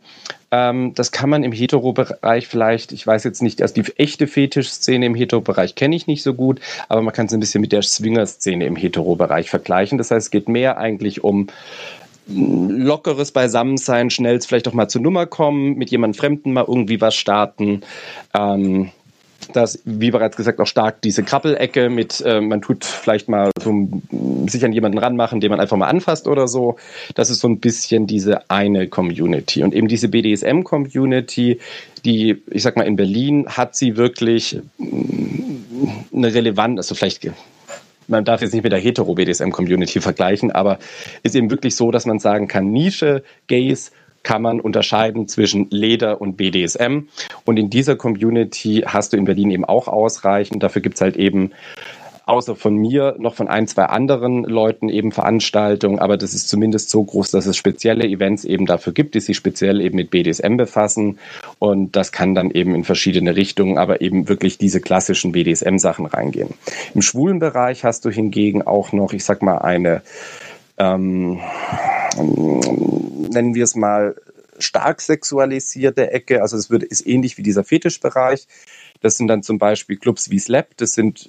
[0.51, 5.07] Ähm, das kann man im Hetero-Bereich vielleicht, ich weiß jetzt nicht, also die echte Fetischszene
[5.07, 7.83] im Hetero-Bereich kenne ich nicht so gut, aber man kann es ein bisschen mit der
[7.83, 9.99] Swinger-Szene im Hetero-Bereich vergleichen.
[9.99, 11.49] Das heißt, es geht mehr eigentlich um
[12.29, 17.15] lockeres Beisammensein, schnell vielleicht auch mal zur Nummer kommen, mit jemandem Fremden mal irgendwie was
[17.15, 17.83] starten.
[18.35, 18.91] Ähm,
[19.53, 23.89] dass, wie bereits gesagt, auch stark diese Krabbelecke mit, äh, man tut vielleicht mal so
[24.47, 26.77] sich an jemanden ranmachen, den man einfach mal anfasst oder so.
[27.15, 29.63] Das ist so ein bisschen diese eine Community.
[29.63, 31.61] Und eben diese BDSM-Community,
[32.05, 37.31] die, ich sag mal, in Berlin hat sie wirklich mm, eine Relevanz, also vielleicht
[38.09, 40.79] man darf jetzt nicht mit der hetero-BDSM-Community vergleichen, aber
[41.25, 43.91] ist eben wirklich so, dass man sagen kann, Nische, Gays,
[44.27, 47.07] kann man unterscheiden zwischen Leder und BDSM.
[47.45, 50.65] Und in dieser Community hast du in Berlin eben auch ausreichend.
[50.65, 51.53] Dafür gibt es halt eben
[52.25, 56.91] außer von mir noch von ein, zwei anderen Leuten eben Veranstaltungen, aber das ist zumindest
[56.91, 60.57] so groß, dass es spezielle Events eben dafür gibt, die sich speziell eben mit BDSM
[60.57, 61.21] befassen
[61.61, 66.55] und das kann dann eben in verschiedene Richtungen, aber eben wirklich diese klassischen BDSM-Sachen reingehen.
[66.97, 70.03] Im schwulen Bereich hast du hingegen auch noch, ich sag mal, eine
[70.79, 71.41] ähm,
[72.17, 74.17] nennen wir es mal
[74.59, 76.43] stark sexualisierte Ecke.
[76.43, 78.47] Also es wird, ist ähnlich wie dieser Fetischbereich.
[79.01, 80.77] Das sind dann zum Beispiel Clubs wie Slap.
[80.77, 81.29] Das sind,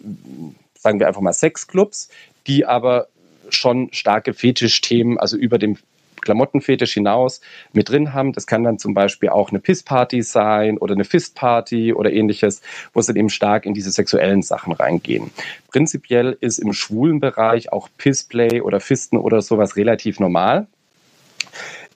[0.77, 2.09] sagen wir einfach mal, Sexclubs,
[2.47, 3.07] die aber
[3.49, 5.77] schon starke Fetischthemen, also über dem
[6.21, 7.41] Klamottenfetisch hinaus
[7.73, 8.33] mit drin haben.
[8.33, 12.61] Das kann dann zum Beispiel auch eine Pissparty sein oder eine Fistparty oder ähnliches,
[12.93, 15.31] wo sie dann eben stark in diese sexuellen Sachen reingehen.
[15.69, 20.67] Prinzipiell ist im schwulen Bereich auch Pissplay oder Fisten oder sowas relativ normal.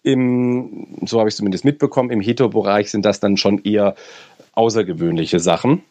[0.03, 3.95] Im, so habe ich zumindest mitbekommen, im Hetero-Bereich sind das dann schon eher
[4.53, 5.83] außergewöhnliche Sachen.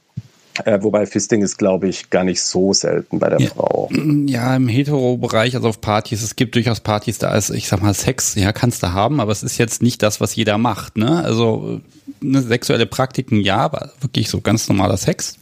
[0.65, 3.49] Äh, wobei Fisting ist, glaube ich, gar nicht so selten bei der ja.
[3.49, 3.89] Frau.
[4.27, 7.95] Ja, im Hetero-Bereich, also auf Partys, es gibt durchaus Partys, da ist, ich sag mal,
[7.95, 11.23] Sex, ja, kannst du haben, aber es ist jetzt nicht das, was jeder macht, ne?
[11.25, 11.81] Also,
[12.21, 15.39] ne, sexuelle Praktiken, ja, aber wirklich so ganz normaler Sex.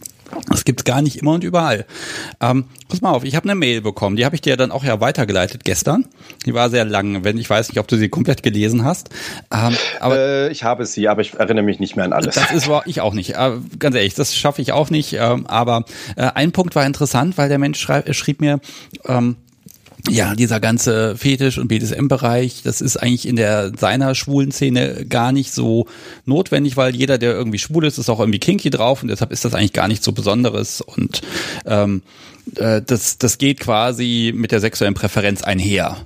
[0.49, 1.87] Das gibt's gar nicht immer und überall.
[2.41, 4.85] Ähm, pass mal auf, ich habe eine Mail bekommen, die habe ich dir dann auch
[4.85, 6.07] ja weitergeleitet gestern.
[6.47, 9.11] Die war sehr lang, wenn ich weiß nicht, ob du sie komplett gelesen hast.
[9.53, 12.35] Ähm, aber äh, ich habe sie, aber ich erinnere mich nicht mehr an alles.
[12.35, 13.35] Das ist ich auch nicht.
[13.35, 15.14] Äh, ganz ehrlich, das schaffe ich auch nicht.
[15.14, 15.85] Ähm, aber
[16.17, 18.61] äh, ein Punkt war interessant, weil der Mensch schrieb mir,
[19.07, 19.37] ähm,
[20.09, 25.33] ja, dieser ganze Fetisch- und BDSM-Bereich, das ist eigentlich in der seiner schwulen Szene gar
[25.33, 25.87] nicht so
[26.25, 29.44] notwendig, weil jeder, der irgendwie schwul ist, ist auch irgendwie kinky drauf und deshalb ist
[29.44, 31.23] das eigentlich gar nicht so Besonderes und
[31.66, 32.03] ähm,
[32.57, 35.97] äh, das, das geht quasi mit der sexuellen Präferenz einher.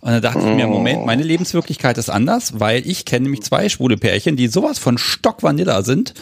[0.00, 3.68] Und dann dachte ich mir, Moment, meine Lebenswirklichkeit ist anders, weil ich kenne nämlich zwei
[3.68, 6.14] schwule Pärchen, die sowas von Stockvanilla sind,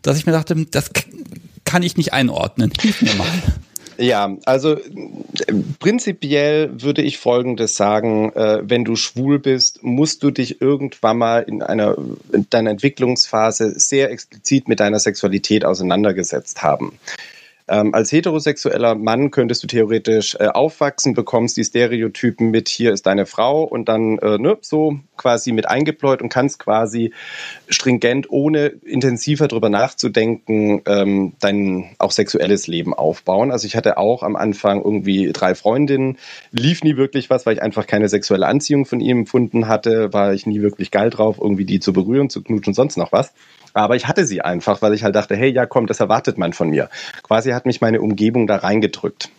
[0.00, 0.90] dass ich mir dachte, das
[1.64, 2.72] kann ich nicht einordnen.
[2.80, 3.26] Hilf mir mal.
[3.98, 4.76] Ja, also
[5.80, 11.40] prinzipiell würde ich Folgendes sagen, äh, wenn du schwul bist, musst du dich irgendwann mal
[11.40, 11.96] in einer
[12.32, 16.98] in deiner Entwicklungsphase sehr explizit mit deiner Sexualität auseinandergesetzt haben.
[17.68, 23.06] Ähm, als heterosexueller Mann könntest du theoretisch äh, aufwachsen, bekommst die Stereotypen mit, hier ist
[23.06, 27.12] deine Frau und dann äh, ne, so quasi mit eingepläut und kannst quasi
[27.68, 33.50] stringent, ohne intensiver drüber nachzudenken, ähm, dein auch sexuelles Leben aufbauen.
[33.50, 36.16] Also ich hatte auch am Anfang irgendwie drei Freundinnen,
[36.50, 40.32] lief nie wirklich was, weil ich einfach keine sexuelle Anziehung von ihm empfunden hatte, war
[40.32, 43.34] ich nie wirklich geil drauf, irgendwie die zu berühren, zu knutschen, sonst noch was.
[43.74, 46.52] Aber ich hatte sie einfach, weil ich halt dachte, hey, ja, komm, das erwartet man
[46.52, 46.88] von mir.
[47.22, 49.30] Quasi hat mich meine Umgebung da reingedrückt.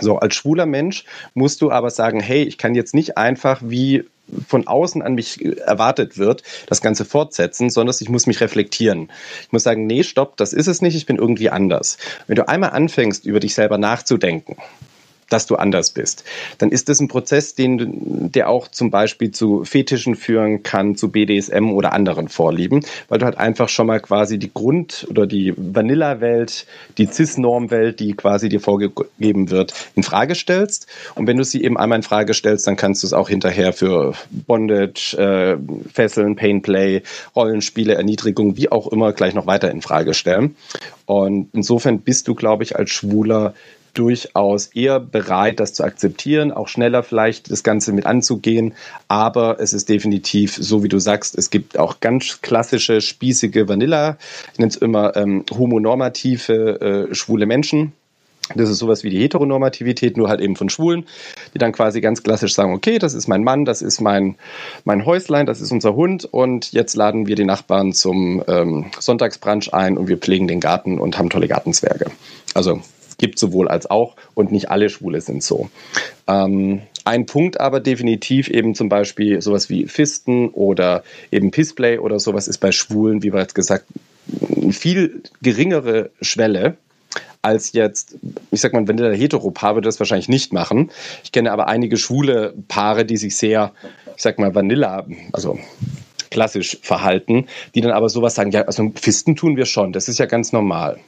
[0.00, 1.04] So, als schwuler Mensch
[1.34, 4.04] musst du aber sagen, hey, ich kann jetzt nicht einfach wie
[4.48, 9.10] von außen an mich erwartet wird, das Ganze fortsetzen, sondern ich muss mich reflektieren.
[9.42, 11.98] Ich muss sagen, nee, stopp, das ist es nicht, ich bin irgendwie anders.
[12.26, 14.56] Wenn du einmal anfängst, über dich selber nachzudenken,
[15.32, 16.24] dass du anders bist,
[16.58, 21.10] dann ist das ein Prozess, den, der auch zum Beispiel zu Fetischen führen kann, zu
[21.10, 25.54] BDSM oder anderen Vorlieben, weil du halt einfach schon mal quasi die Grund- oder die
[25.56, 26.66] Vanilla-Welt,
[26.98, 30.86] die Cis-Norm-Welt, die quasi dir vorgegeben wird, in Frage stellst.
[31.14, 33.72] Und wenn du sie eben einmal in Frage stellst, dann kannst du es auch hinterher
[33.72, 35.56] für Bondage, äh,
[35.92, 37.02] Fesseln, Painplay,
[37.34, 40.56] Rollenspiele, Erniedrigung, wie auch immer, gleich noch weiter in Frage stellen.
[41.06, 43.54] Und insofern bist du, glaube ich, als Schwuler
[43.94, 48.74] durchaus eher bereit, das zu akzeptieren, auch schneller vielleicht das Ganze mit anzugehen.
[49.08, 54.16] Aber es ist definitiv, so wie du sagst, es gibt auch ganz klassische, spießige Vanilla,
[54.52, 57.92] ich nenne es immer ähm, homonormative, äh, schwule Menschen.
[58.56, 61.06] Das ist sowas wie die Heteronormativität, nur halt eben von Schwulen,
[61.54, 64.36] die dann quasi ganz klassisch sagen, okay, das ist mein Mann, das ist mein,
[64.84, 69.72] mein Häuslein, das ist unser Hund und jetzt laden wir die Nachbarn zum ähm, Sonntagsbrunch
[69.72, 72.06] ein und wir pflegen den Garten und haben tolle Gartenzwerge.
[72.52, 72.82] Also
[73.22, 75.70] gibt sowohl als auch und nicht alle Schwule sind so.
[76.26, 82.18] Ähm, ein Punkt aber definitiv eben zum Beispiel sowas wie Fisten oder eben Pissplay oder
[82.18, 83.86] sowas ist bei Schwulen, wie bereits gesagt,
[84.56, 86.76] eine viel geringere Schwelle
[87.42, 88.16] als jetzt,
[88.50, 90.90] ich sag mal, wenn der Heteropaar würde das wahrscheinlich nicht machen.
[91.22, 93.72] Ich kenne aber einige schwule Paare, die sich sehr,
[94.16, 95.60] ich sag mal, Vanilla, also
[96.30, 100.18] klassisch verhalten, die dann aber sowas sagen, ja, also Fisten tun wir schon, das ist
[100.18, 100.98] ja ganz normal.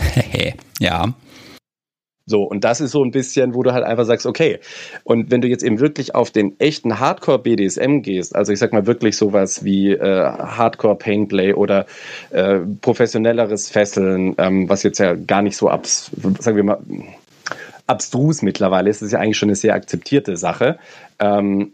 [0.78, 1.14] ja.
[2.24, 4.60] So, und das ist so ein bisschen, wo du halt einfach sagst, okay,
[5.02, 8.86] und wenn du jetzt eben wirklich auf den echten Hardcore-BDSM gehst, also ich sag mal
[8.86, 11.86] wirklich sowas wie äh, Hardcore-Painplay oder
[12.30, 16.78] äh, professionelleres Fesseln, ähm, was jetzt ja gar nicht so abs, sagen wir mal,
[17.88, 20.78] abstrus mittlerweile ist, ist ja eigentlich schon eine sehr akzeptierte Sache.
[21.18, 21.72] Ähm,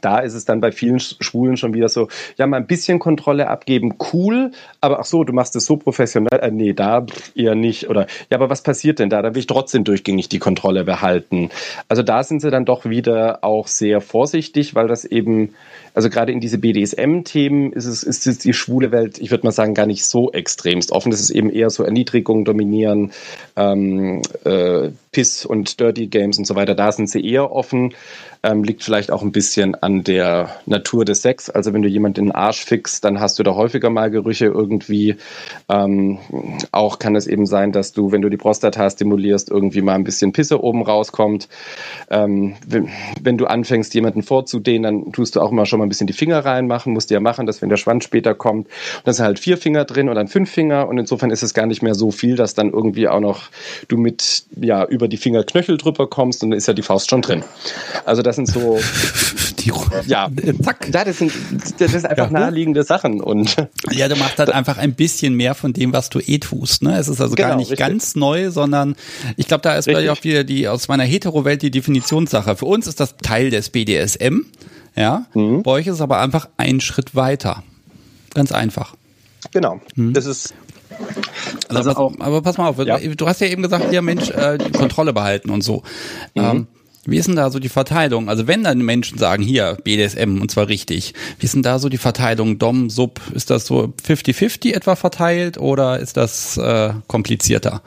[0.00, 3.48] da ist es dann bei vielen Schwulen schon wieder so, ja, mal ein bisschen Kontrolle
[3.48, 7.88] abgeben, cool, aber ach so, du machst es so professionell, äh, nee, da eher nicht.
[7.88, 9.22] Oder ja, aber was passiert denn da?
[9.22, 11.50] Da will ich trotzdem durchgängig die Kontrolle behalten.
[11.88, 15.54] Also da sind sie dann doch wieder auch sehr vorsichtig, weil das eben,
[15.94, 19.52] also gerade in diese BDSM-Themen ist es, ist es die schwule Welt, ich würde mal
[19.52, 21.10] sagen, gar nicht so extremst offen.
[21.10, 23.12] Das ist eben eher so Erniedrigung, Dominieren,
[23.56, 26.74] ähm, äh, Piss und Dirty Games und so weiter.
[26.74, 27.94] Da sind sie eher offen.
[28.44, 31.48] Ähm, liegt vielleicht auch ein bisschen an der Natur des Sex.
[31.48, 34.46] Also wenn du jemanden in den Arsch fixst, dann hast du da häufiger mal Gerüche
[34.46, 35.16] irgendwie.
[35.68, 36.18] Ähm,
[36.72, 40.02] auch kann es eben sein, dass du, wenn du die Prostata stimulierst, irgendwie mal ein
[40.02, 41.48] bisschen Pisse oben rauskommt.
[42.10, 42.88] Ähm, wenn,
[43.20, 46.12] wenn, du anfängst, jemanden vorzudehnen, dann tust du auch immer schon mal ein bisschen die
[46.12, 46.92] Finger reinmachen.
[46.92, 48.68] Musst du ja machen, dass wenn der Schwanz später kommt,
[49.04, 50.88] dann sind halt vier Finger drin und dann fünf Finger.
[50.88, 53.50] Und insofern ist es gar nicht mehr so viel, dass dann irgendwie auch noch
[53.88, 57.22] du mit, ja, über die Fingerknöchel drüber kommst und dann ist ja die Faust schon
[57.22, 57.44] drin.
[58.04, 58.78] Also das sind so
[59.64, 59.72] Die,
[60.06, 60.28] ja,
[60.62, 60.88] zack.
[60.92, 61.32] Ja, das sind,
[61.78, 62.40] das sind einfach ja.
[62.40, 63.56] naheliegende Sachen und.
[63.90, 66.98] Ja, du machst halt einfach ein bisschen mehr von dem, was du eh tust, ne?
[66.98, 67.86] Es ist also genau, gar nicht richtig.
[67.86, 68.96] ganz neu, sondern
[69.36, 72.56] ich glaube, da ist bei auch wieder die, aus meiner Hetero-Welt die Definitionssache.
[72.56, 74.46] Für uns ist das Teil des BDSM,
[74.94, 75.26] ja.
[75.34, 75.62] Mhm.
[75.62, 77.62] Bei euch ist es aber einfach ein Schritt weiter.
[78.34, 78.94] Ganz einfach.
[79.50, 79.80] Genau.
[79.96, 80.12] Mhm.
[80.12, 80.54] Das ist
[81.68, 82.98] also, also auch, aber pass mal auf, ja.
[82.98, 85.82] du hast ja eben gesagt, ja Mensch, äh, die Kontrolle behalten und so.
[86.34, 86.42] Mhm.
[86.42, 86.66] Ähm,
[87.04, 88.28] wie ist denn da so die Verteilung?
[88.28, 91.88] Also wenn dann Menschen sagen, hier, BDSM, und zwar richtig, wie ist denn da so
[91.88, 93.20] die Verteilung Dom, Sub?
[93.34, 97.82] Ist das so 50-50 etwa verteilt oder ist das äh, komplizierter?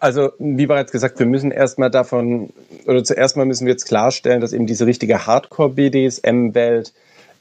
[0.00, 2.50] Also, wie bereits gesagt, wir müssen erstmal davon,
[2.86, 6.92] oder zuerst mal müssen wir jetzt klarstellen, dass eben diese richtige Hardcore-BDSM-Welt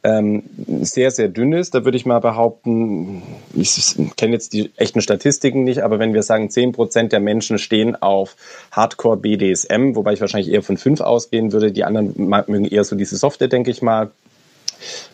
[0.06, 0.44] ähm,
[0.82, 1.74] sehr, sehr dünn ist.
[1.74, 3.24] Da würde ich mal behaupten,
[3.56, 7.58] ich kenne jetzt die echten Statistiken nicht, aber wenn wir sagen, 10 Prozent der Menschen
[7.58, 8.36] stehen auf
[8.72, 12.14] Hardcore BDSM, wobei ich wahrscheinlich eher von 5 ausgehen würde, die anderen
[12.48, 14.12] mögen eher so diese Softe, denke ich mal,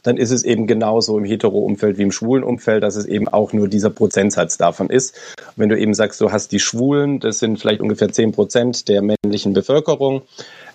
[0.04, 3.54] dann ist es eben genauso im hetero-Umfeld wie im schwulen Umfeld, dass es eben auch
[3.54, 5.15] nur dieser Prozentsatz davon ist.
[5.56, 9.02] wenn du eben sagst, du hast die Schwulen, das sind vielleicht ungefähr 10 Prozent der
[9.02, 10.24] männlichen Bevölkerung,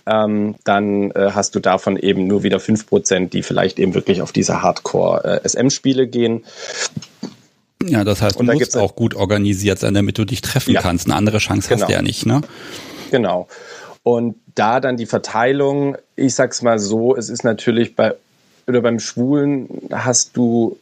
[0.06, 4.32] ähm, dann äh, hast du davon eben nur wieder 5%, die vielleicht eben wirklich auf
[4.32, 6.44] diese Hardcore-SM-Spiele äh, gehen.
[7.84, 10.80] Ja, das heißt, du musst auch gut organisiert sein, damit du dich treffen ja.
[10.80, 11.06] kannst.
[11.06, 11.82] Eine andere Chance genau.
[11.82, 12.40] hast du ja nicht, ne?
[13.10, 13.48] Genau.
[14.02, 18.14] Und da dann die Verteilung, ich sag's mal so, es ist natürlich bei
[18.66, 20.76] oder beim Schwulen hast du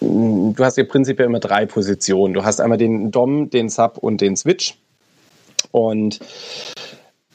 [0.00, 2.34] du hast ja prinzipiell immer drei Positionen.
[2.34, 4.76] Du hast einmal den Dom, den Sub und den Switch.
[5.70, 6.20] Und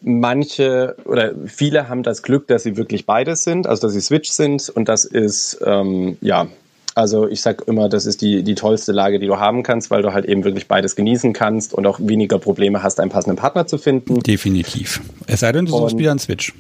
[0.01, 4.29] manche oder viele haben das Glück, dass sie wirklich beides sind, also dass sie Switch
[4.29, 6.47] sind und das ist, ähm, ja,
[6.95, 10.01] also ich sag immer, das ist die, die tollste Lage, die du haben kannst, weil
[10.01, 13.65] du halt eben wirklich beides genießen kannst und auch weniger Probleme hast, einen passenden Partner
[13.65, 14.19] zu finden.
[14.19, 15.01] Definitiv.
[15.25, 16.53] Es sei denn, du suchst wieder einen Switch.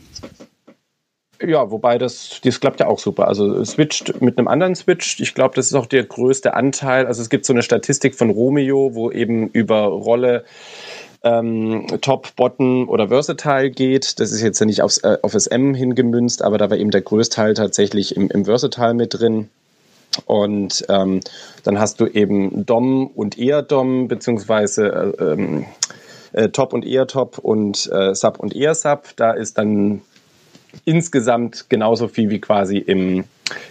[1.45, 3.27] Ja, wobei das, das klappt ja auch super.
[3.27, 5.19] Also switcht mit einem anderen Switch.
[5.19, 7.05] Ich glaube, das ist auch der größte Anteil.
[7.05, 10.45] Also es gibt so eine Statistik von Romeo, wo eben über Rolle
[11.23, 14.19] ähm, Top, Bottom oder Versatile geht.
[14.21, 17.01] Das ist jetzt ja nicht aufs, äh, auf SM hingemünzt, aber da war eben der
[17.01, 19.49] Größteil tatsächlich im, im Versatile mit drin.
[20.25, 21.19] Und ähm,
[21.63, 25.65] dann hast du eben Dom und eher Dom, beziehungsweise äh, ähm,
[26.31, 29.09] äh, Top und eher Top und äh, Sub und eher Sub.
[29.17, 30.01] Da ist dann
[30.85, 33.25] insgesamt genauso viel wie quasi im,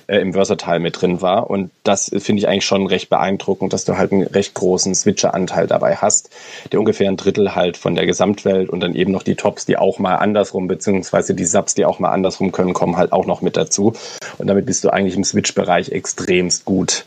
[0.07, 1.51] äh, im Versatile mit drin war.
[1.51, 5.67] Und das finde ich eigentlich schon recht beeindruckend, dass du halt einen recht großen Switcher-Anteil
[5.67, 6.31] dabei hast,
[6.71, 9.77] der ungefähr ein Drittel halt von der Gesamtwelt und dann eben noch die Tops, die
[9.77, 13.43] auch mal andersrum, beziehungsweise die Subs, die auch mal andersrum können, kommen halt auch noch
[13.43, 13.95] mit dazu.
[14.39, 17.05] Und damit bist du eigentlich im Switch-Bereich extremst gut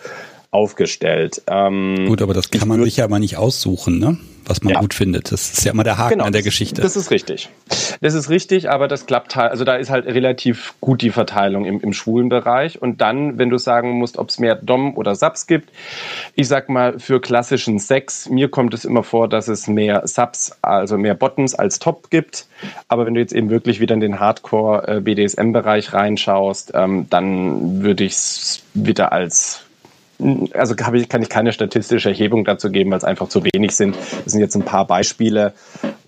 [0.56, 1.42] aufgestellt.
[1.48, 4.18] Ähm, gut, aber das kann man sich ja mal nicht aussuchen, ne?
[4.46, 4.80] was man ja.
[4.80, 5.32] gut findet.
[5.32, 6.82] Das ist ja immer der Haken genau, an der Geschichte.
[6.82, 7.50] Das ist richtig.
[8.02, 11.66] Das ist richtig, aber das klappt halt, also da ist halt relativ gut die Verteilung
[11.66, 12.82] im, im schwulen Bereich.
[12.82, 15.70] Und dann, wenn du sagen musst, ob es mehr Dom oder Subs gibt,
[16.36, 20.52] ich sag mal, für klassischen Sex, mir kommt es immer vor, dass es mehr Subs,
[20.62, 22.48] also mehr Bottoms als Top gibt.
[22.88, 28.04] Aber wenn du jetzt eben wirklich wieder in den Hardcore-BDSM-Bereich äh, reinschaust, ähm, dann würde
[28.04, 29.65] ich es wieder als
[30.54, 33.96] also kann ich keine statistische Erhebung dazu geben, weil es einfach zu wenig sind.
[34.24, 35.54] Das sind jetzt ein paar Beispiele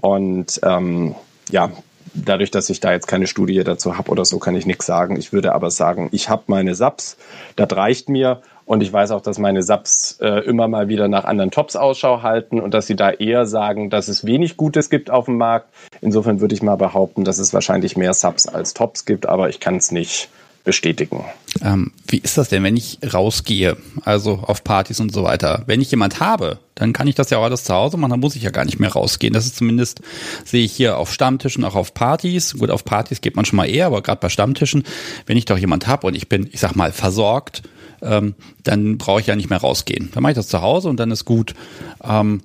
[0.02, 1.16] und ähm,
[1.50, 1.72] ja,
[2.14, 5.18] dadurch, dass ich da jetzt keine Studie dazu habe oder so, kann ich nichts sagen.
[5.18, 7.18] Ich würde aber sagen, ich habe meine SAPs,
[7.56, 11.26] das reicht mir und ich weiß auch, dass meine SAPs äh, immer mal wieder nach
[11.26, 15.10] anderen Tops Ausschau halten und dass sie da eher sagen, dass es wenig Gutes gibt
[15.10, 15.70] auf dem Markt.
[16.02, 19.60] Insofern würde ich mal behaupten, dass es wahrscheinlich mehr Subs als Tops gibt, aber ich
[19.60, 20.30] kann es nicht
[20.68, 21.24] bestätigen.
[21.64, 25.64] Ähm, wie ist das denn, wenn ich rausgehe, also auf Partys und so weiter?
[25.66, 28.20] Wenn ich jemand habe, dann kann ich das ja auch alles zu Hause machen, dann
[28.20, 29.34] muss ich ja gar nicht mehr rausgehen.
[29.34, 30.02] Das ist zumindest,
[30.44, 32.56] sehe ich hier auf Stammtischen, auch auf Partys.
[32.60, 34.84] Gut, auf Partys geht man schon mal eher, aber gerade bei Stammtischen,
[35.26, 37.64] wenn ich doch jemand habe und ich bin, ich sag mal, versorgt,
[38.02, 40.10] ähm, dann brauche ich ja nicht mehr rausgehen.
[40.14, 41.56] Dann mache ich das zu Hause und dann ist gut.
[42.04, 42.42] Ähm,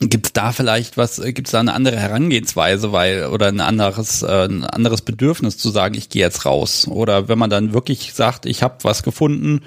[0.00, 3.60] Gibt es da vielleicht was, äh, gibt es da eine andere Herangehensweise, weil, oder ein
[3.60, 6.86] anderes, äh, ein anderes Bedürfnis zu sagen, ich gehe jetzt raus?
[6.88, 9.60] Oder wenn man dann wirklich sagt, ich habe was gefunden,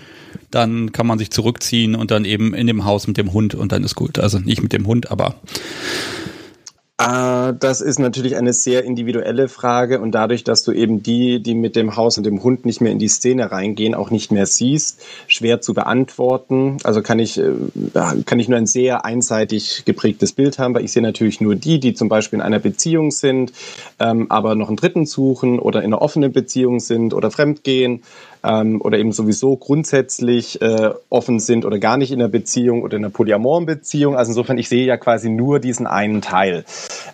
[0.52, 3.72] dann kann man sich zurückziehen und dann eben in dem Haus mit dem Hund und
[3.72, 4.20] dann ist gut.
[4.20, 5.36] Also nicht mit dem Hund, aber
[7.00, 11.56] äh, das ist natürlich eine sehr individuelle Frage und dadurch, dass du eben die, die
[11.56, 14.46] mit dem Haus und dem Hund nicht mehr in die Szene reingehen, auch nicht mehr
[14.46, 16.78] siehst, schwer zu beantworten.
[16.84, 17.54] Also kann ich, äh,
[18.26, 21.80] kann ich nur ein sehr einseitig geprägtes Bild haben, weil ich sehe natürlich nur die,
[21.80, 23.54] die zum Beispiel in einer Beziehung sind,
[24.00, 28.04] ähm, aber noch einen Dritten suchen oder in einer offenen Beziehung sind oder fremdgehen
[28.44, 32.98] ähm, oder eben sowieso grundsätzlich äh, offen sind oder gar nicht in einer Beziehung oder
[32.98, 34.16] in einer polyamoren Beziehung.
[34.16, 36.66] Also insofern, ich sehe ja quasi nur diesen einen Teil.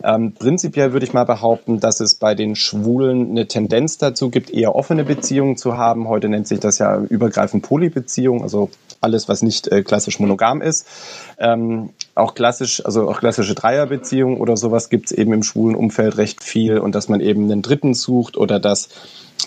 [0.04, 4.50] Ähm, prinzipiell würde ich mal behaupten, dass es bei den Schwulen eine Tendenz dazu gibt,
[4.50, 6.08] eher offene Beziehungen zu haben.
[6.08, 8.70] Heute nennt sich das ja übergreifend Polybeziehung, also
[9.02, 10.86] alles, was nicht äh, klassisch monogam ist.
[11.38, 16.18] Ähm, auch klassisch, also auch klassische Dreierbeziehungen oder sowas gibt es eben im schwulen Umfeld
[16.18, 18.90] recht viel und dass man eben einen Dritten sucht oder dass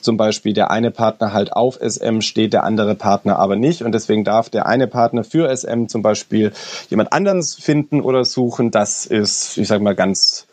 [0.00, 3.82] zum Beispiel der eine Partner halt auf SM steht, der andere Partner aber nicht.
[3.82, 6.52] Und deswegen darf der eine Partner für SM zum Beispiel
[6.88, 8.70] jemand anderen finden oder suchen.
[8.70, 10.46] Das ist, ich sage mal, ganz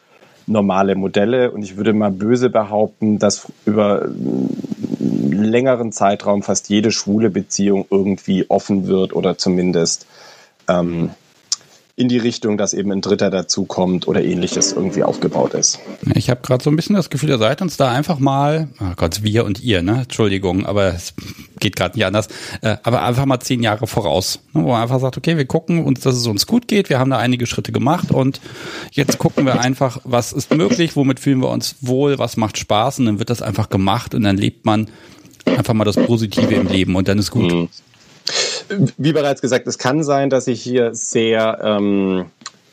[0.45, 1.52] normale Modelle.
[1.52, 4.08] Und ich würde mal böse behaupten, dass über
[4.99, 10.06] längeren Zeitraum fast jede schwule Beziehung irgendwie offen wird oder zumindest
[10.67, 11.12] ähm,
[12.00, 15.80] in die Richtung, dass eben ein Dritter dazukommt oder ähnliches irgendwie aufgebaut ist.
[16.16, 18.94] Ich habe gerade so ein bisschen das Gefühl, ihr seid uns da einfach mal, oh
[18.96, 20.04] Gott, wir und ihr, ne?
[20.04, 21.14] Entschuldigung, aber es
[21.60, 22.30] geht gerade nicht anders,
[22.62, 24.64] äh, aber einfach mal zehn Jahre voraus, ne?
[24.64, 27.10] wo man einfach sagt, okay, wir gucken uns, dass es uns gut geht, wir haben
[27.10, 28.40] da einige Schritte gemacht und
[28.92, 33.00] jetzt gucken wir einfach, was ist möglich, womit fühlen wir uns wohl, was macht Spaß
[33.00, 34.88] und dann wird das einfach gemacht und dann lebt man
[35.46, 37.52] einfach mal das Positive im Leben und dann ist gut.
[37.52, 37.68] Mhm
[38.97, 42.25] wie bereits gesagt, es kann sein, dass ich hier sehr ähm,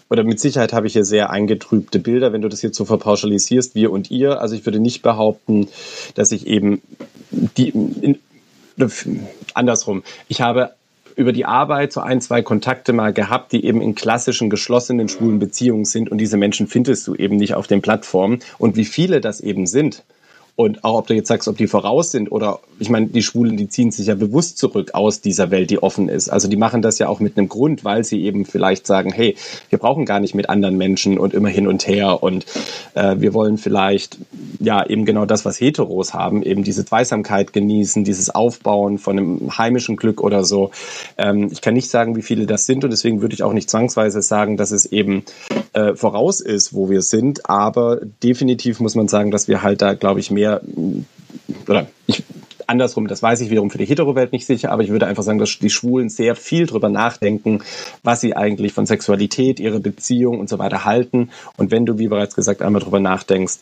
[0.08, 3.74] oder mit Sicherheit habe ich hier sehr eingetrübte Bilder, wenn du das jetzt so verpauschalisierst,
[3.74, 4.40] wir und ihr.
[4.40, 5.68] Also ich würde nicht behaupten,
[6.14, 6.80] dass ich eben
[7.30, 8.18] die in,
[9.54, 10.04] andersrum.
[10.28, 10.72] Ich habe
[11.16, 15.38] über die Arbeit so ein, zwei Kontakte mal gehabt, die eben in klassischen geschlossenen schwulen
[15.38, 18.40] Beziehungen sind und diese Menschen findest du eben nicht auf den Plattformen.
[18.58, 20.04] Und wie viele das eben sind,
[20.56, 23.58] und auch ob du jetzt sagst, ob die voraus sind oder, ich meine, die Schwulen,
[23.58, 26.30] die ziehen sich ja bewusst zurück aus dieser Welt, die offen ist.
[26.30, 29.36] Also die machen das ja auch mit einem Grund, weil sie eben vielleicht sagen, hey,
[29.68, 32.46] wir brauchen gar nicht mit anderen Menschen und immer hin und her und
[32.94, 34.16] äh, wir wollen vielleicht
[34.58, 39.58] ja eben genau das, was Heteros haben, eben diese Zweisamkeit genießen, dieses Aufbauen von einem
[39.58, 40.70] heimischen Glück oder so.
[41.18, 43.68] Ähm, ich kann nicht sagen, wie viele das sind und deswegen würde ich auch nicht
[43.68, 45.22] zwangsweise sagen, dass es eben
[45.74, 49.92] äh, voraus ist, wo wir sind, aber definitiv muss man sagen, dass wir halt da,
[49.92, 50.60] glaube ich, mehr mehr,
[51.68, 52.22] oder ich,
[52.66, 55.38] andersrum, das weiß ich wiederum für die Hetero-Welt nicht sicher, aber ich würde einfach sagen,
[55.38, 57.62] dass die Schwulen sehr viel drüber nachdenken,
[58.02, 61.30] was sie eigentlich von Sexualität, ihre Beziehung und so weiter halten.
[61.56, 63.58] Und wenn du, wie bereits gesagt, einmal drüber nachdenkst,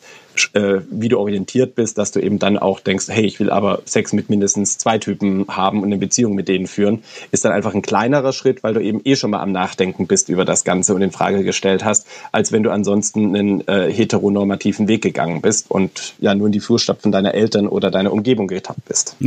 [0.52, 3.82] äh, wie du orientiert bist, dass du eben dann auch denkst, hey, ich will aber
[3.84, 7.74] Sex mit mindestens zwei Typen haben und eine Beziehung mit denen führen, ist dann einfach
[7.74, 10.94] ein kleinerer Schritt, weil du eben eh schon mal am Nachdenken bist über das Ganze
[10.94, 15.70] und in Frage gestellt hast, als wenn du ansonsten einen äh, heteronormativen Weg gegangen bist
[15.70, 19.16] und ja nur in die Fußstapfen deiner Eltern oder deiner Umgebung getappt bist.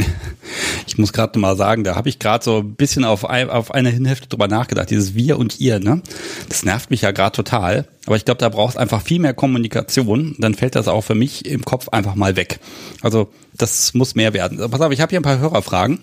[0.87, 3.71] Ich muss gerade mal sagen, da habe ich gerade so ein bisschen auf, ein, auf
[3.71, 6.01] eine Hinhälfte drüber nachgedacht, dieses Wir und Ihr, ne?
[6.49, 10.35] Das nervt mich ja gerade total aber ich glaube, da brauchst einfach viel mehr Kommunikation.
[10.39, 12.59] Dann fällt das auch für mich im Kopf einfach mal weg.
[13.01, 14.69] Also das muss mehr werden.
[14.69, 15.99] Pass auf, ich habe hier ein paar Hörerfragen.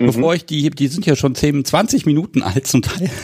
[0.00, 0.06] Mhm.
[0.06, 3.10] Bevor ich die, die sind ja schon 10, 20 Minuten alt zum Teil.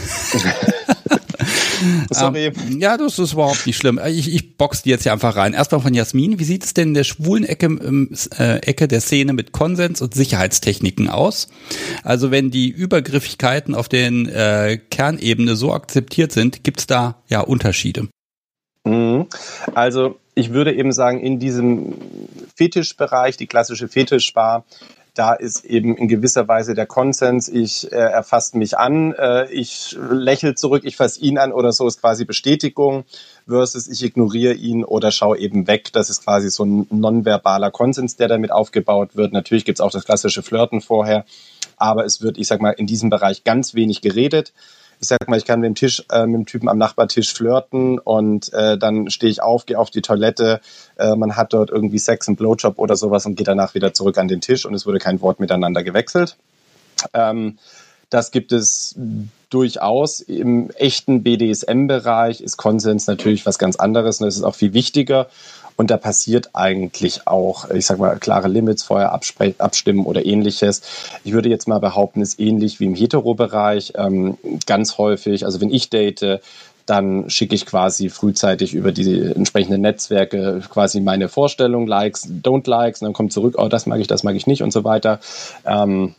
[2.11, 2.47] Sorry.
[2.47, 4.01] Ähm, ja, das ist überhaupt nicht schlimm.
[4.07, 5.53] Ich, ich box die jetzt hier einfach rein.
[5.53, 6.39] Erstmal von Jasmin.
[6.39, 7.67] Wie sieht es denn in der schwulen Ecke,
[8.39, 11.49] äh, Ecke der Szene mit Konsens und Sicherheitstechniken aus?
[12.03, 17.41] Also wenn die Übergriffigkeiten auf den äh, Kernebene so akzeptiert sind, gibt es da ja
[17.41, 18.09] Unterschiede?
[18.85, 19.27] Mhm.
[19.75, 21.95] Also ich würde eben sagen, in diesem
[22.57, 24.65] Fetischbereich, die klassische Fetischbar,
[25.15, 29.51] da ist eben in gewisser Weise der Konsens, ich, äh, er fasst mich an, äh,
[29.53, 33.05] ich lächel zurück, ich fasse ihn an oder so ist quasi Bestätigung
[33.47, 35.93] versus ich ignoriere ihn oder schaue eben weg.
[35.93, 39.35] Das ist quasi so ein nonverbaler Konsens, der damit aufgebaut wird.
[39.35, 41.27] Natürlich gibt es auch das klassische Flirten vorher,
[41.77, 44.55] aber es wird, ich sag mal, in diesem Bereich ganz wenig geredet
[45.03, 47.99] ich sag mal, ich kann mit dem Tisch, äh, mit dem Typen am Nachbartisch flirten
[47.99, 50.61] und äh, dann stehe ich auf, gehe auf die Toilette,
[50.97, 54.17] äh, man hat dort irgendwie Sex, und Blowjob oder sowas und geht danach wieder zurück
[54.17, 56.37] an den Tisch und es wurde kein Wort miteinander gewechselt.
[57.15, 57.59] Ähm,
[58.11, 58.95] das gibt es
[59.53, 60.21] durchaus.
[60.21, 65.29] Im echten BDSM-Bereich ist Konsens natürlich was ganz anderes und das ist auch viel wichtiger.
[65.77, 70.83] Und da passiert eigentlich auch, ich sag mal, klare Limits vorher abstimmen oder ähnliches.
[71.25, 73.95] Ich würde jetzt mal behaupten, ist ähnlich wie im Hetero-Bereich.
[73.97, 74.37] Ähm,
[74.67, 76.41] ganz häufig, also wenn ich date,
[76.87, 83.01] dann schicke ich quasi frühzeitig über die entsprechenden Netzwerke quasi meine Vorstellung, Likes, Don't Likes,
[83.01, 85.21] und dann kommt zurück, oh, das mag ich, das mag ich nicht und so weiter.
[85.65, 86.15] Ähm,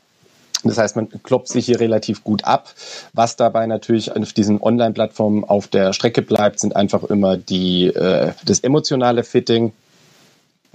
[0.63, 2.69] das heißt, man kloppt sich hier relativ gut ab.
[3.13, 8.31] Was dabei natürlich auf diesen Online-Plattformen auf der Strecke bleibt, sind einfach immer die, äh,
[8.45, 9.73] das emotionale Fitting.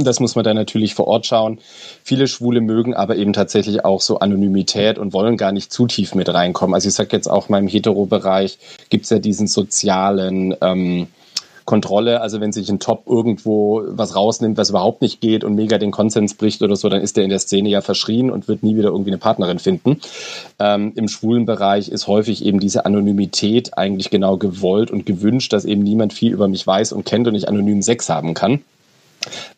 [0.01, 1.59] Das muss man dann natürlich vor Ort schauen.
[2.05, 6.15] Viele Schwule mögen aber eben tatsächlich auch so Anonymität und wollen gar nicht zu tief
[6.15, 6.75] mit reinkommen.
[6.75, 8.59] Also ich sage jetzt auch mal im Hetero-Bereich
[8.91, 11.09] gibt es ja diesen sozialen ähm,
[11.69, 12.23] Kontrolle.
[12.23, 15.91] Also wenn sich ein Top irgendwo was rausnimmt, was überhaupt nicht geht und mega den
[15.91, 18.75] Konsens bricht oder so, dann ist der in der Szene ja verschrien und wird nie
[18.75, 20.01] wieder irgendwie eine Partnerin finden.
[20.59, 25.67] Ähm, Im schwulen Bereich ist häufig eben diese Anonymität eigentlich genau gewollt und gewünscht, dass
[25.67, 28.61] eben niemand viel über mich weiß und kennt und ich anonym Sex haben kann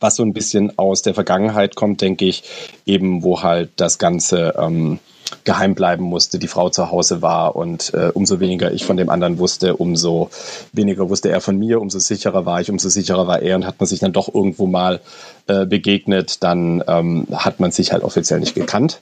[0.01, 2.43] was so ein bisschen aus der Vergangenheit kommt, denke ich,
[2.87, 4.99] eben wo halt das Ganze ähm,
[5.45, 9.11] geheim bleiben musste, die Frau zu Hause war und äh, umso weniger ich von dem
[9.11, 10.31] anderen wusste, umso
[10.73, 13.79] weniger wusste er von mir, umso sicherer war ich, umso sicherer war er und hat
[13.79, 15.01] man sich dann doch irgendwo mal
[15.47, 19.01] äh, begegnet, dann ähm, hat man sich halt offiziell nicht gekannt.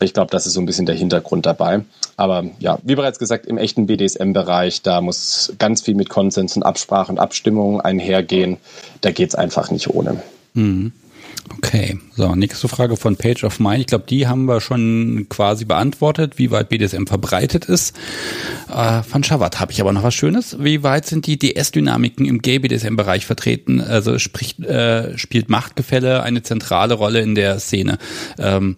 [0.00, 1.82] Ich glaube, das ist so ein bisschen der Hintergrund dabei.
[2.16, 6.62] Aber ja, wie bereits gesagt, im echten BDSM-Bereich, da muss ganz viel mit Konsens und
[6.62, 8.58] Absprache und Abstimmung einhergehen.
[9.00, 10.22] Da geht es einfach nicht ohne.
[10.54, 10.92] Mhm.
[11.56, 13.80] Okay, so, nächste Frage von Page of Mine.
[13.80, 17.96] Ich glaube, die haben wir schon quasi beantwortet, wie weit BDSM verbreitet ist.
[18.72, 20.56] Äh, von Shavat habe ich aber noch was Schönes.
[20.60, 23.80] Wie weit sind die DS-Dynamiken im Gay-BDSM-Bereich vertreten?
[23.80, 27.98] Also sprich, äh, spielt Machtgefälle eine zentrale Rolle in der Szene?
[28.38, 28.76] Ähm?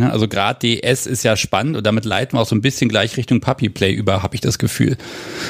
[0.00, 3.16] Also gerade DS ist ja spannend und damit leiten wir auch so ein bisschen gleich
[3.16, 4.96] Richtung Puppy Play über, habe ich das Gefühl.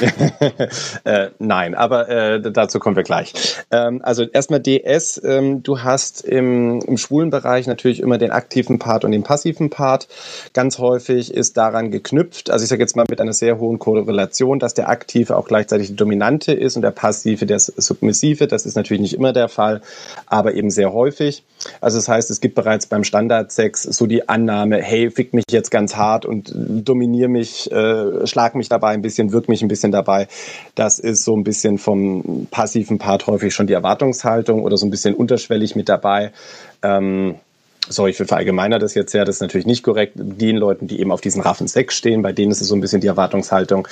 [1.05, 3.33] äh, nein, aber äh, dazu kommen wir gleich.
[3.71, 8.79] Ähm, also erstmal DS, ähm, du hast im, im schwulen Bereich natürlich immer den aktiven
[8.79, 10.09] Part und den passiven Part.
[10.53, 14.59] Ganz häufig ist daran geknüpft, also ich sage jetzt mal mit einer sehr hohen Korrelation,
[14.59, 18.47] dass der Aktive auch gleichzeitig die Dominante ist und der Passive der Submissive.
[18.47, 19.81] Das ist natürlich nicht immer der Fall,
[20.25, 21.43] aber eben sehr häufig.
[21.81, 25.71] Also das heißt, es gibt bereits beim Standardsex so die Annahme, hey, fick mich jetzt
[25.71, 29.91] ganz hart und dominier mich, äh, schlag mich dabei ein bisschen, wirk mich ein bisschen
[29.91, 30.27] dabei.
[30.75, 34.89] Das ist so ein bisschen vom passiven Part häufig schon die Erwartungshaltung oder so ein
[34.89, 36.31] bisschen unterschwellig mit dabei.
[36.81, 37.35] Ähm,
[37.93, 40.13] sorry, ich verallgemeiner das jetzt ja, das ist natürlich nicht korrekt.
[40.15, 42.81] Den Leuten, die eben auf diesen Raffen 6 stehen, bei denen ist es so ein
[42.81, 43.87] bisschen die Erwartungshaltung.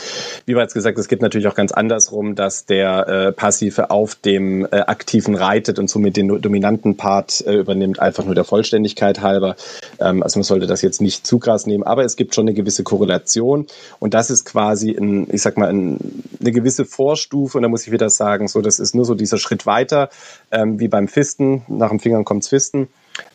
[0.46, 4.66] Wie bereits gesagt, es gibt natürlich auch ganz andersrum, dass der äh, Passive auf dem
[4.66, 9.56] äh, Aktiven reitet und somit den dominanten Part äh, übernimmt, einfach nur der Vollständigkeit halber.
[10.00, 12.54] Ähm, also man sollte das jetzt nicht zu krass nehmen, aber es gibt schon eine
[12.54, 13.68] gewisse Korrelation
[14.00, 17.86] und das ist quasi, ein, ich sag mal, ein, eine gewisse Vorstufe und da muss
[17.86, 20.10] ich wieder sagen, so das ist nur so dieser Schritt weiter,
[20.52, 22.88] ähm, wie beim Fisten, nach dem Fingern kommt's Fisten.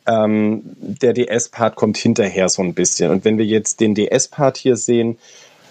[0.07, 3.11] Ähm, der DS-Part kommt hinterher so ein bisschen.
[3.11, 5.18] Und wenn wir jetzt den DS-Part hier sehen,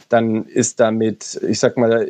[0.10, 2.10] dann ist damit, ich sag mal,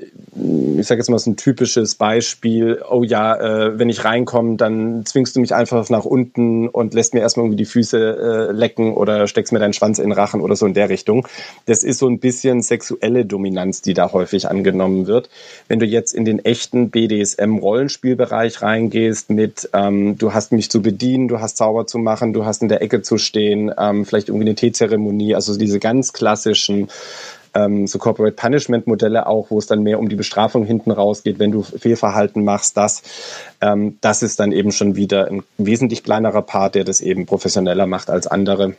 [0.77, 5.05] ich sag jetzt mal so ein typisches Beispiel, oh ja, äh, wenn ich reinkomme, dann
[5.05, 8.93] zwingst du mich einfach nach unten und lässt mir erstmal irgendwie die Füße äh, lecken
[8.93, 11.27] oder steckst mir deinen Schwanz in den Rachen oder so in der Richtung.
[11.65, 15.29] Das ist so ein bisschen sexuelle Dominanz, die da häufig angenommen wird.
[15.67, 21.27] Wenn du jetzt in den echten BDSM-Rollenspielbereich reingehst mit, ähm, du hast mich zu bedienen,
[21.27, 24.47] du hast Zauber zu machen, du hast in der Ecke zu stehen, ähm, vielleicht irgendwie
[24.47, 26.89] eine Teezeremonie, also diese ganz klassischen
[27.55, 31.39] ähm, so Corporate Punishment Modelle auch, wo es dann mehr um die Bestrafung hinten rausgeht,
[31.39, 33.01] wenn du Fehlverhalten machst, das,
[33.61, 37.87] ähm, das ist dann eben schon wieder ein wesentlich kleinerer Part, der das eben professioneller
[37.87, 38.75] macht als andere.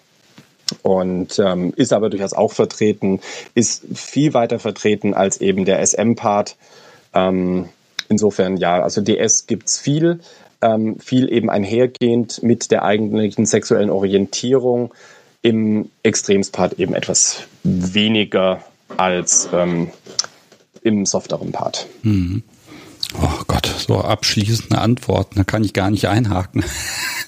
[0.83, 3.21] Und ähm, ist aber durchaus auch vertreten,
[3.55, 6.57] ist viel weiter vertreten als eben der SM-Part.
[7.15, 7.69] Ähm,
[8.09, 10.21] insofern ja, also DS gibt's viel,
[10.61, 14.93] ähm, viel eben einhergehend mit der eigentlichen sexuellen Orientierung
[15.47, 18.65] im Extremspart eben etwas weniger
[18.97, 19.93] als ähm,
[20.83, 21.87] im softeren Part.
[22.03, 22.43] Mhm.
[23.23, 26.65] Oh Gott, so abschließende Antworten, da kann ich gar nicht einhaken.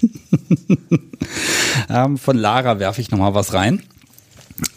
[1.89, 3.85] ähm, von Lara werfe ich nochmal was rein.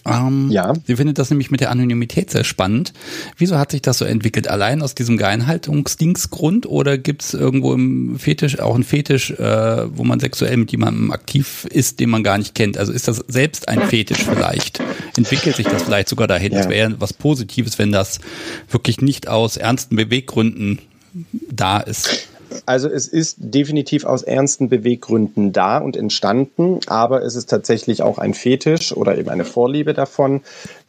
[0.05, 0.73] Ähm, ja.
[0.85, 2.93] Sie findet das nämlich mit der Anonymität sehr spannend.
[3.37, 4.47] Wieso hat sich das so entwickelt?
[4.47, 10.03] Allein aus diesem Geheimhaltungsdingsgrund oder gibt es irgendwo im Fetisch auch einen Fetisch, äh, wo
[10.03, 12.77] man sexuell mit jemandem aktiv ist, den man gar nicht kennt?
[12.77, 14.81] Also ist das selbst ein Fetisch vielleicht?
[15.17, 16.53] Entwickelt sich das vielleicht sogar dahin?
[16.53, 16.71] Es ja.
[16.71, 18.19] wäre was Positives, wenn das
[18.69, 20.79] wirklich nicht aus ernsten Beweggründen
[21.49, 22.27] da ist.
[22.65, 28.17] Also es ist definitiv aus ernsten Beweggründen da und entstanden, aber es ist tatsächlich auch
[28.17, 30.41] ein Fetisch oder eben eine Vorliebe davon.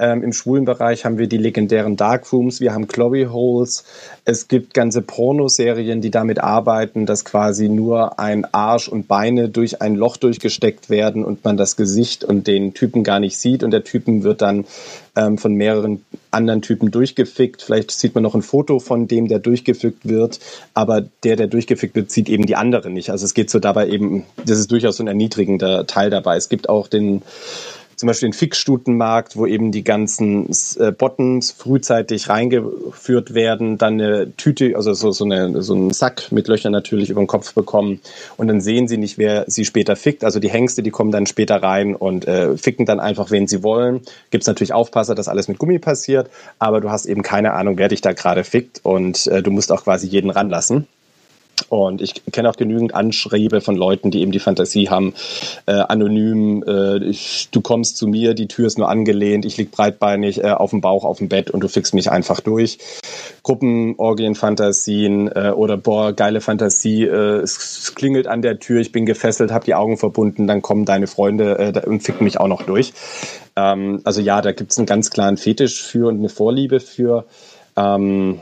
[0.03, 3.85] Ähm, Im schwulen Bereich haben wir die legendären Darkrooms, wir haben Glory Holes,
[4.25, 9.81] es gibt ganze Pornoserien, die damit arbeiten, dass quasi nur ein Arsch und Beine durch
[9.81, 13.71] ein Loch durchgesteckt werden und man das Gesicht und den Typen gar nicht sieht und
[13.71, 14.65] der Typen wird dann
[15.15, 17.63] ähm, von mehreren anderen Typen durchgefickt.
[17.63, 20.41] Vielleicht sieht man noch ein Foto von dem, der durchgefickt wird,
[20.75, 23.11] aber der, der durchgefickt wird, sieht eben die andere nicht.
[23.11, 26.37] Also es geht so dabei eben, das ist durchaus so ein erniedrigender Teil dabei.
[26.37, 27.23] Es gibt auch den
[28.03, 30.51] zum Beispiel den Fixstutenmarkt, wo eben die ganzen
[30.81, 36.33] äh, Bottoms frühzeitig reingeführt werden, dann eine Tüte, also so, so, eine, so einen Sack
[36.33, 38.01] mit Löchern natürlich über den Kopf bekommen
[38.37, 40.25] und dann sehen sie nicht, wer sie später fickt.
[40.25, 43.63] Also die Hengste, die kommen dann später rein und äh, ficken dann einfach, wen sie
[43.63, 44.01] wollen.
[44.31, 46.29] Gibt es natürlich Aufpasser, dass alles mit Gummi passiert,
[46.59, 49.71] aber du hast eben keine Ahnung, wer dich da gerade fickt und äh, du musst
[49.71, 50.89] auch quasi jeden ranlassen.
[51.69, 55.15] Und ich kenne auch genügend Anschriebe von Leuten, die eben die Fantasie haben,
[55.67, 59.71] äh, anonym, äh, ich, du kommst zu mir, die Tür ist nur angelehnt, ich lieg
[59.71, 62.79] breitbeinig äh, auf dem Bauch auf dem Bett und du fixst mich einfach durch.
[63.43, 69.07] Gruppenorgien-Fantasien äh, oder boah, geile Fantasie, äh, es, es, klingelt an der Tür, ich bin
[69.07, 72.63] gefesselt, hab die Augen verbunden, dann kommen deine Freunde äh, und ficken mich auch noch
[72.63, 72.93] durch.
[73.57, 77.25] Ähm, also ja, da gibt's einen ganz klaren Fetisch für und eine Vorliebe für.
[77.77, 78.41] Ähm,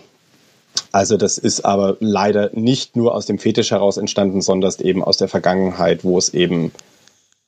[0.92, 5.16] also das ist aber leider nicht nur aus dem Fetisch heraus entstanden, sondern eben aus
[5.16, 6.72] der Vergangenheit, wo es eben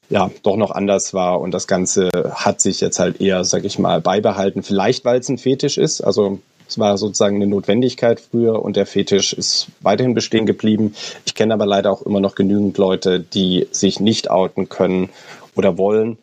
[0.08, 3.78] ja doch noch anders war und das Ganze hat sich jetzt halt eher, sag ich
[3.78, 4.62] mal, beibehalten.
[4.62, 6.02] Vielleicht, weil es ein Fetisch ist.
[6.02, 10.94] Also es war sozusagen eine Notwendigkeit früher und der Fetisch ist weiterhin bestehen geblieben.
[11.24, 15.10] Ich kenne aber leider auch immer noch genügend Leute, die sich nicht outen können
[15.54, 16.18] oder wollen.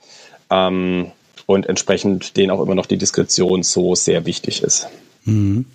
[0.49, 1.11] Ähm,
[1.45, 4.87] und entsprechend denen auch immer noch die Diskretion so sehr wichtig ist.
[5.25, 5.65] Mhm.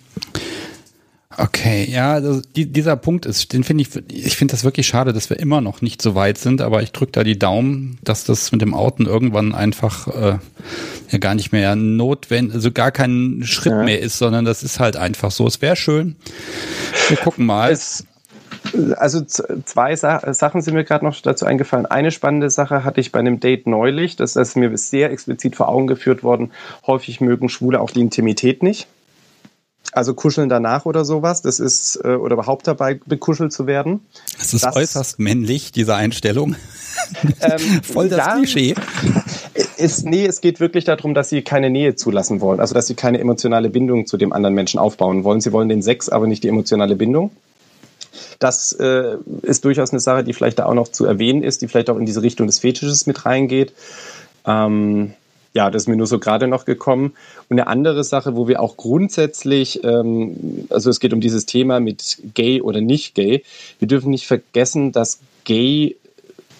[1.37, 5.11] Okay, ja, also die, dieser Punkt ist, den finde ich, ich finde das wirklich schade,
[5.11, 8.23] dass wir immer noch nicht so weit sind, aber ich drücke da die Daumen, dass
[8.23, 10.37] das mit dem Outen irgendwann einfach äh,
[11.11, 13.83] ja gar nicht mehr notwendig, also gar kein Schritt ja.
[13.83, 15.45] mehr ist, sondern das ist halt einfach so.
[15.45, 16.15] Es wäre schön.
[17.09, 17.69] Wir gucken mal.
[17.69, 18.05] Es,
[18.95, 21.85] also zwei Sa Sachen sind mir gerade noch dazu eingefallen.
[21.85, 25.67] Eine spannende Sache hatte ich bei einem Date neulich, das ist mir sehr explizit vor
[25.67, 26.51] Augen geführt worden.
[26.87, 28.87] Häufig mögen Schwule auch die Intimität nicht.
[29.95, 34.01] Also kuscheln danach oder sowas, das ist, äh, oder überhaupt dabei bekuschelt zu werden.
[34.37, 36.55] Das ist das, äußerst männlich, diese Einstellung.
[37.41, 38.73] Ähm, Voll das ja, Klischee.
[39.77, 42.59] Ist, nee, es geht wirklich darum, dass sie keine Nähe zulassen wollen.
[42.59, 45.39] Also, dass sie keine emotionale Bindung zu dem anderen Menschen aufbauen wollen.
[45.39, 47.31] Sie wollen den Sex, aber nicht die emotionale Bindung.
[48.39, 51.67] Das äh, ist durchaus eine Sache, die vielleicht da auch noch zu erwähnen ist, die
[51.67, 53.73] vielleicht auch in diese Richtung des Fetisches mit reingeht.
[54.47, 55.13] Ähm,
[55.55, 57.13] ja, das ist mir nur so gerade noch gekommen.
[57.49, 61.79] Und eine andere Sache, wo wir auch grundsätzlich, ähm, also es geht um dieses Thema
[61.79, 63.43] mit gay oder nicht gay.
[63.79, 65.95] Wir dürfen nicht vergessen, dass gay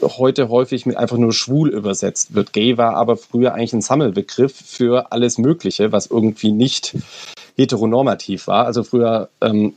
[0.01, 2.53] heute häufig mit einfach nur schwul übersetzt wird.
[2.53, 6.95] Gay war aber früher eigentlich ein Sammelbegriff für alles Mögliche, was irgendwie nicht
[7.57, 8.65] heteronormativ war.
[8.65, 9.73] Also früher ähm,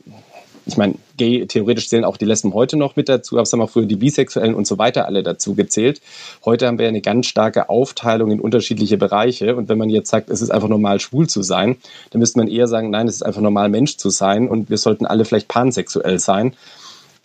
[0.69, 3.61] ich meine, gay theoretisch zählen auch die Lesben heute noch mit dazu, aber es haben
[3.61, 6.01] auch früher die Bisexuellen und so weiter alle dazu gezählt.
[6.45, 9.55] Heute haben wir eine ganz starke Aufteilung in unterschiedliche Bereiche.
[9.55, 11.77] Und wenn man jetzt sagt, es ist einfach normal, schwul zu sein,
[12.11, 14.77] dann müsste man eher sagen, nein, es ist einfach normal, Mensch zu sein und wir
[14.77, 16.55] sollten alle vielleicht pansexuell sein.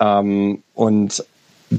[0.01, 1.25] Ähm, und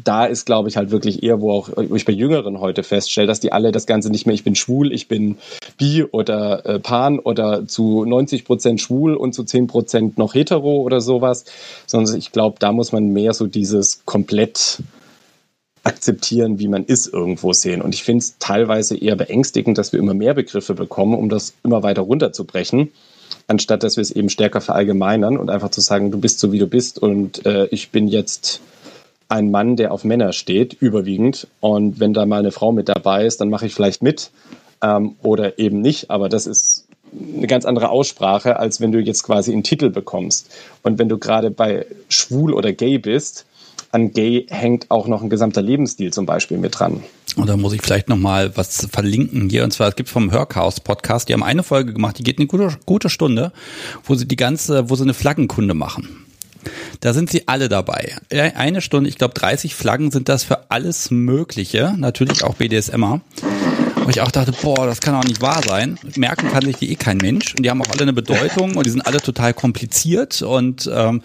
[0.03, 3.27] da ist, glaube ich, halt wirklich eher, wo auch wo ich bei Jüngeren heute feststelle,
[3.27, 5.37] dass die alle das Ganze nicht mehr, ich bin schwul, ich bin
[5.77, 10.81] bi oder äh, pan oder zu 90 Prozent schwul und zu 10 Prozent noch hetero
[10.81, 11.45] oder sowas,
[11.85, 14.79] sondern ich glaube, da muss man mehr so dieses komplett
[15.83, 17.81] akzeptieren, wie man ist, irgendwo sehen.
[17.81, 21.53] Und ich finde es teilweise eher beängstigend, dass wir immer mehr Begriffe bekommen, um das
[21.63, 22.91] immer weiter runterzubrechen,
[23.47, 26.59] anstatt dass wir es eben stärker verallgemeinern und einfach zu sagen, du bist so, wie
[26.59, 28.61] du bist und äh, ich bin jetzt
[29.27, 31.47] ein Mann, der auf Männer steht, überwiegend.
[31.59, 34.31] Und wenn da mal eine Frau mit dabei ist, dann mache ich vielleicht mit
[34.81, 36.11] ähm, oder eben nicht.
[36.11, 36.87] Aber das ist
[37.37, 40.53] eine ganz andere Aussprache, als wenn du jetzt quasi einen Titel bekommst.
[40.83, 43.45] Und wenn du gerade bei schwul oder gay bist,
[43.91, 47.01] an gay hängt auch noch ein gesamter Lebensstil zum Beispiel mit dran.
[47.37, 49.63] Und da muss ich vielleicht noch mal was verlinken hier.
[49.63, 52.47] Und zwar, es gibt vom Hörchaos Podcast, die haben eine Folge gemacht, die geht eine
[52.47, 53.51] gute, gute Stunde,
[54.03, 56.24] wo sie die ganze, wo sie eine Flaggenkunde machen.
[56.99, 58.15] Da sind sie alle dabei.
[58.31, 63.21] Eine Stunde, ich glaube 30 Flaggen sind das für alles Mögliche, natürlich auch BDSMer.
[64.03, 65.97] Wo ich auch dachte, boah, das kann auch nicht wahr sein.
[66.15, 67.55] Merken kann sich die eh kein Mensch.
[67.55, 71.23] Und die haben auch alle eine Bedeutung und die sind alle total kompliziert und ähm,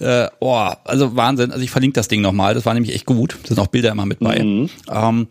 [0.00, 1.50] äh, oh, also Wahnsinn.
[1.50, 3.38] Also ich verlinke das Ding nochmal, das war nämlich echt gut.
[3.42, 4.42] Da sind auch Bilder immer mit bei.
[4.42, 4.68] Mhm.
[4.90, 5.28] Ähm,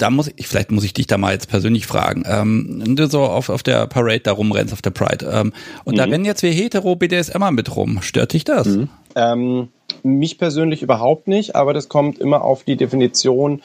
[0.00, 3.22] da muss ich, vielleicht muss ich dich da mal jetzt persönlich fragen, ähm, du so
[3.22, 5.30] auf, auf der Parade da rumrennst, auf der Pride.
[5.30, 5.52] Ähm,
[5.84, 5.98] und mhm.
[5.98, 8.00] da rennen jetzt wir hetero BDSMer mit rum.
[8.00, 8.66] Stört dich das?
[8.66, 8.88] Mhm.
[9.14, 9.68] Ähm,
[10.02, 13.60] mich persönlich überhaupt nicht, aber das kommt immer auf die Definition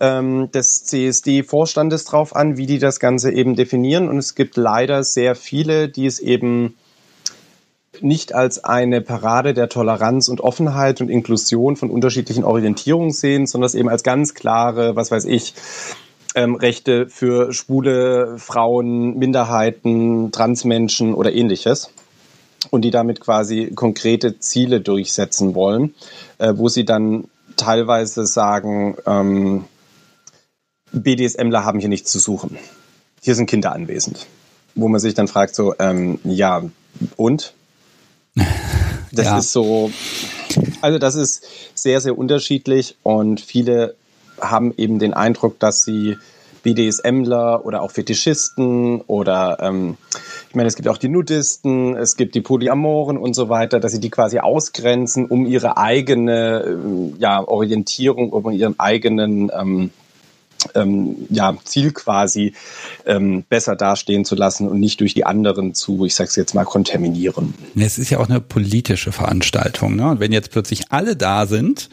[0.00, 4.08] ähm, des CSD-Vorstandes drauf an, wie die das Ganze eben definieren.
[4.08, 6.74] Und es gibt leider sehr viele, die es eben
[8.02, 13.66] nicht als eine Parade der Toleranz und Offenheit und Inklusion von unterschiedlichen Orientierungen sehen, sondern
[13.66, 15.54] es eben als ganz klare, was weiß ich,
[16.34, 21.90] ähm, Rechte für schwule Frauen, Minderheiten, Transmenschen oder ähnliches.
[22.70, 25.94] Und die damit quasi konkrete Ziele durchsetzen wollen,
[26.38, 29.64] äh, wo sie dann teilweise sagen, ähm,
[30.92, 32.58] BDSMler haben hier nichts zu suchen.
[33.22, 34.26] Hier sind Kinder anwesend.
[34.74, 36.62] Wo man sich dann fragt, so, ähm, ja,
[37.16, 37.54] und?
[39.12, 39.38] Das ja.
[39.38, 39.90] ist so,
[40.80, 43.94] also das ist sehr, sehr unterschiedlich und viele
[44.40, 46.16] haben eben den Eindruck, dass sie
[46.62, 49.96] BDSMler oder auch Fetischisten oder ähm,
[50.48, 53.92] ich meine, es gibt auch die Nudisten, es gibt die Polyamoren und so weiter, dass
[53.92, 59.90] sie die quasi ausgrenzen, um ihre eigene äh, ja, Orientierung, um ihren eigenen ähm,
[60.74, 62.54] ähm, ja, Ziel quasi
[63.04, 66.64] ähm, besser dastehen zu lassen und nicht durch die anderen zu, ich sag's jetzt mal,
[66.64, 67.54] kontaminieren.
[67.76, 69.96] Es ist ja auch eine politische Veranstaltung.
[69.96, 70.08] Ne?
[70.08, 71.88] Und wenn jetzt plötzlich alle da sind,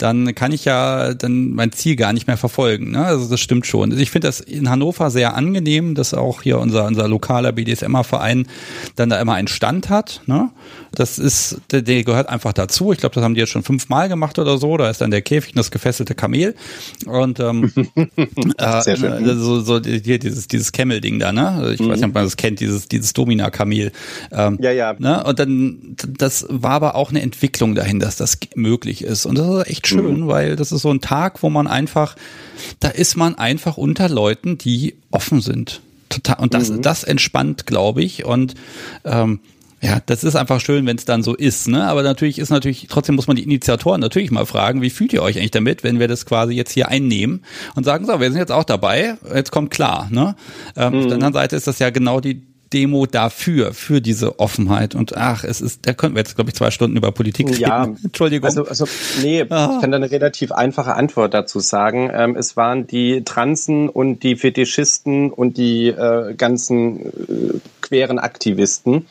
[0.00, 2.92] dann kann ich ja dann mein Ziel gar nicht mehr verfolgen.
[2.92, 3.04] Ne?
[3.04, 3.90] Also das stimmt schon.
[3.90, 8.46] Also ich finde das in Hannover sehr angenehm, dass auch hier unser, unser lokaler BDSM-Verein
[8.96, 10.22] dann da immer einen Stand hat.
[10.26, 10.50] Ne?
[10.94, 12.92] Das ist, der, der gehört einfach dazu.
[12.92, 14.76] Ich glaube, das haben die jetzt schon fünfmal gemacht oder so.
[14.76, 16.54] Da ist dann der Käfig und das gefesselte Kamel.
[17.06, 17.72] Und ähm,
[18.58, 18.90] äh.
[18.90, 21.70] Äh, so, so hier dieses, dieses Camel-Ding da, ne?
[21.74, 21.88] Ich mhm.
[21.88, 23.92] weiß nicht, ob man das kennt, dieses, dieses Domina-Kamel.
[24.32, 24.94] Ähm, ja, ja.
[24.98, 25.22] Ne?
[25.24, 29.26] Und dann, das war aber auch eine Entwicklung dahin, dass das möglich ist.
[29.26, 30.28] Und das ist echt schön, mhm.
[30.28, 32.16] weil das ist so ein Tag, wo man einfach,
[32.80, 35.80] da ist man einfach unter Leuten, die offen sind.
[36.08, 36.40] Total.
[36.40, 36.82] Und das, mhm.
[36.82, 38.24] das entspannt, glaube ich.
[38.24, 38.54] Und
[39.04, 39.40] ähm,
[39.82, 41.84] ja, das ist einfach schön, wenn es dann so ist, ne?
[41.84, 45.22] Aber natürlich ist natürlich, trotzdem muss man die Initiatoren natürlich mal fragen, wie fühlt ihr
[45.22, 48.38] euch eigentlich damit, wenn wir das quasi jetzt hier einnehmen und sagen, so, wir sind
[48.38, 50.36] jetzt auch dabei, jetzt kommt klar, ne?
[50.76, 50.98] Ähm, mhm.
[50.98, 54.94] Auf der anderen Seite ist das ja genau die, Demo dafür, für diese Offenheit.
[54.94, 57.60] Und ach, es ist, da könnten wir jetzt, glaube ich, zwei Stunden über Politik reden.
[57.60, 58.46] Ja, Entschuldigung.
[58.46, 58.86] Also, also
[59.22, 59.72] nee, ah.
[59.74, 62.10] ich kann da eine relativ einfache Antwort dazu sagen.
[62.12, 69.06] Ähm, es waren die Transen und die Fetischisten und die äh, ganzen äh, queren Aktivisten,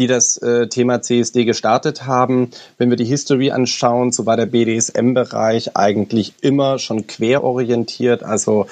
[0.00, 2.50] die das äh, Thema CSD gestartet haben.
[2.78, 8.22] Wenn wir die History anschauen, so war der BDSM-Bereich eigentlich immer schon querorientiert.
[8.22, 8.66] Also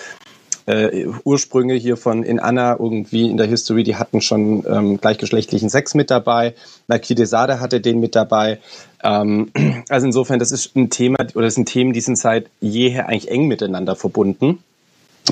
[0.64, 5.68] äh, Ursprünge hier von in Anna irgendwie in der History, die hatten schon ähm, gleichgeschlechtlichen
[5.68, 6.54] Sex mit dabei.
[6.86, 8.58] Nakide Sade hatte den mit dabei.
[9.04, 9.50] Ähm,
[9.90, 13.30] also insofern, das ist ein Thema oder das sind Themen, die sind seit jeher eigentlich
[13.30, 14.64] eng miteinander verbunden.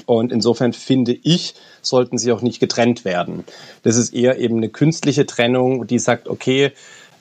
[0.05, 3.45] Und insofern finde ich, sollten sie auch nicht getrennt werden.
[3.83, 6.73] Das ist eher eben eine künstliche Trennung, die sagt, okay,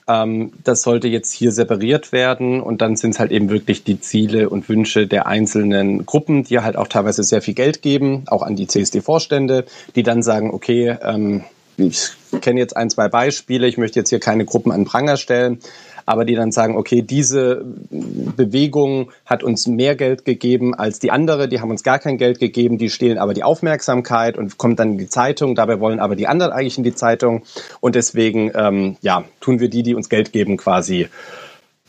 [0.07, 3.99] ähm, das sollte jetzt hier separiert werden und dann sind es halt eben wirklich die
[3.99, 8.43] Ziele und Wünsche der einzelnen Gruppen, die halt auch teilweise sehr viel Geld geben, auch
[8.43, 9.65] an die CSD-Vorstände,
[9.95, 11.43] die dann sagen, okay, ähm,
[11.77, 12.09] ich
[12.41, 15.59] kenne jetzt ein, zwei Beispiele, ich möchte jetzt hier keine Gruppen an Pranger stellen,
[16.05, 21.47] aber die dann sagen, okay, diese Bewegung hat uns mehr Geld gegeben als die andere,
[21.47, 24.93] die haben uns gar kein Geld gegeben, die stehlen aber die Aufmerksamkeit und kommt dann
[24.93, 27.43] in die Zeitung, dabei wollen aber die anderen eigentlich in die Zeitung
[27.79, 31.07] und deswegen, ähm, ja, tun wir die, die uns Geld geben, quasi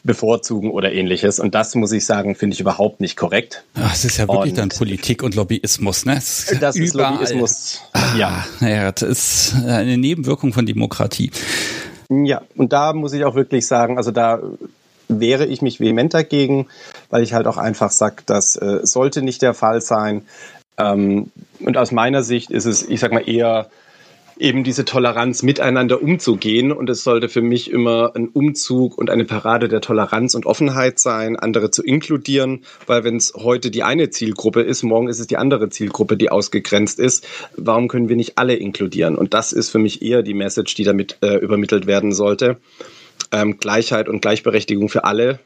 [0.07, 1.39] bevorzugen oder ähnliches.
[1.39, 3.65] Und das muss ich sagen, finde ich überhaupt nicht korrekt.
[3.75, 6.15] Ach, es ist ja wirklich und dann Politik und Lobbyismus, ne?
[6.15, 7.81] Das ist, das ist Lobbyismus.
[7.93, 8.47] Ah, ja.
[8.61, 11.31] ja, das ist eine Nebenwirkung von Demokratie.
[12.09, 14.41] Ja, und da muss ich auch wirklich sagen, also da
[15.09, 16.69] wehre ich mich vehement dagegen,
[17.11, 20.23] weil ich halt auch einfach sage, das äh, sollte nicht der Fall sein.
[20.79, 21.31] Ähm,
[21.61, 23.69] und aus meiner Sicht ist es, ich sag mal, eher
[24.39, 26.73] eben diese Toleranz miteinander umzugehen.
[26.73, 30.99] Und es sollte für mich immer ein Umzug und eine Parade der Toleranz und Offenheit
[30.99, 35.27] sein, andere zu inkludieren, weil wenn es heute die eine Zielgruppe ist, morgen ist es
[35.27, 37.27] die andere Zielgruppe, die ausgegrenzt ist.
[37.57, 39.17] Warum können wir nicht alle inkludieren?
[39.17, 42.59] Und das ist für mich eher die Message, die damit äh, übermittelt werden sollte.
[43.33, 45.41] Ähm, Gleichheit und Gleichberechtigung für alle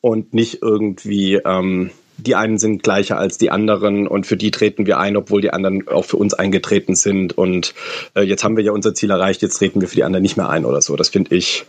[0.00, 4.86] und nicht irgendwie ähm, die einen sind gleicher als die anderen und für die treten
[4.86, 7.38] wir ein, obwohl die anderen auch für uns eingetreten sind.
[7.38, 7.74] Und
[8.14, 10.36] äh, jetzt haben wir ja unser Ziel erreicht, jetzt treten wir für die anderen nicht
[10.36, 10.96] mehr ein oder so.
[10.96, 11.64] Das finde ich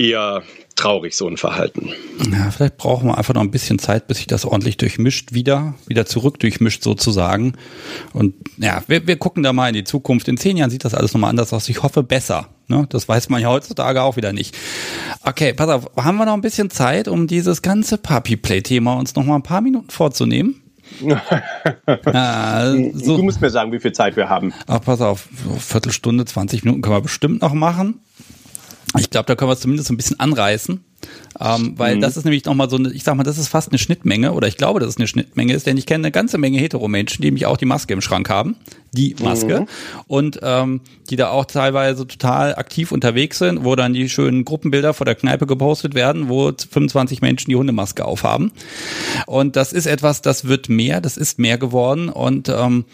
[0.00, 0.42] eher
[0.76, 1.90] traurig, so ein Verhalten.
[2.32, 5.74] Ja, vielleicht brauchen wir einfach noch ein bisschen Zeit, bis sich das ordentlich durchmischt, wieder,
[5.86, 7.52] wieder zurück durchmischt sozusagen.
[8.14, 10.26] Und ja, wir, wir gucken da mal in die Zukunft.
[10.28, 11.68] In zehn Jahren sieht das alles nochmal anders aus.
[11.68, 12.48] Ich hoffe besser.
[12.66, 12.86] Ne?
[12.88, 14.56] Das weiß man ja heutzutage auch wieder nicht.
[15.22, 19.24] Okay, pass auf, haben wir noch ein bisschen Zeit, um dieses ganze Puppy-Play-Thema uns noch
[19.24, 20.62] mal ein paar Minuten vorzunehmen?
[22.06, 23.16] ah, so.
[23.16, 24.52] Du musst mir sagen, wie viel Zeit wir haben.
[24.66, 25.28] Ach, pass auf,
[25.58, 28.00] Viertelstunde, 20 Minuten können wir bestimmt noch machen.
[28.98, 30.84] Ich glaube, da können wir es zumindest ein bisschen anreißen.
[31.40, 32.00] Ähm, weil mhm.
[32.00, 34.48] das ist nämlich nochmal so eine, ich sag mal, das ist fast eine Schnittmenge, oder
[34.48, 37.28] ich glaube, dass es eine Schnittmenge ist, denn ich kenne eine ganze Menge Hetero-Menschen, die
[37.28, 38.56] nämlich auch die Maske im Schrank haben,
[38.92, 39.66] die Maske, mhm.
[40.06, 44.92] und ähm, die da auch teilweise total aktiv unterwegs sind, wo dann die schönen Gruppenbilder
[44.92, 48.52] vor der Kneipe gepostet werden, wo 25 Menschen die Hundemaske aufhaben.
[49.26, 52.84] Und das ist etwas, das wird mehr, das ist mehr geworden und ähm,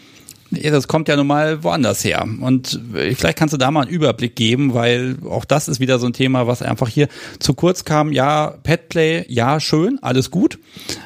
[0.51, 2.25] das kommt ja nun mal woanders her.
[2.41, 6.07] Und vielleicht kannst du da mal einen Überblick geben, weil auch das ist wieder so
[6.07, 7.07] ein Thema, was einfach hier
[7.39, 8.11] zu kurz kam.
[8.11, 10.59] Ja, Petplay, ja, schön, alles gut.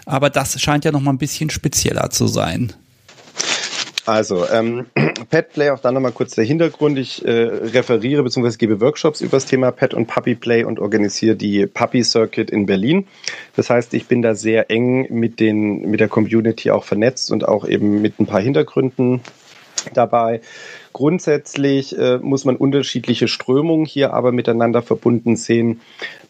[0.06, 2.74] Aber das scheint ja noch mal ein bisschen spezieller zu sein.
[4.12, 4.88] Also, ähm,
[5.30, 7.00] Pet Play, auch da nochmal kurz der Hintergrund.
[7.00, 8.58] Ich äh, referiere bzw.
[8.58, 12.66] gebe Workshops über das Thema Pet und Puppy Play und organisiere die Puppy Circuit in
[12.66, 13.08] Berlin.
[13.56, 17.48] Das heißt, ich bin da sehr eng mit, den, mit der Community auch vernetzt und
[17.48, 19.22] auch eben mit ein paar Hintergründen
[19.94, 20.42] dabei.
[20.94, 25.82] Grundsätzlich äh, muss man unterschiedliche Strömungen hier aber miteinander verbunden sehen.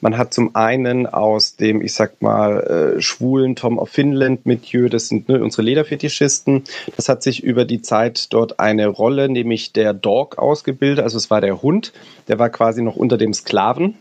[0.02, 4.90] Man hat zum einen aus dem, ich sag mal, äh, schwulen Tom of Finland Milieu,
[4.90, 6.64] das sind ne, unsere Lederfetischisten.
[6.96, 11.04] Das hat sich über die Zeit dort eine Rolle, nämlich der Dog ausgebildet.
[11.04, 11.94] Also es war der Hund,
[12.28, 13.96] der war quasi noch unter dem Sklaven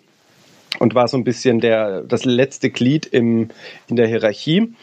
[0.79, 3.51] und war so ein bisschen der, das letzte Glied im,
[3.89, 4.75] in der Hierarchie.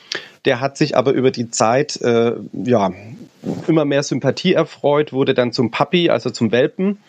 [0.45, 2.91] Der hat sich aber über die Zeit äh, ja,
[3.67, 6.99] immer mehr Sympathie erfreut, wurde dann zum Puppy, also zum Welpen,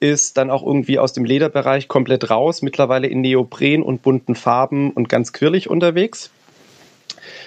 [0.00, 4.90] ist dann auch irgendwie aus dem Lederbereich komplett raus, mittlerweile in Neopren und bunten Farben
[4.92, 6.30] und ganz quirlig unterwegs.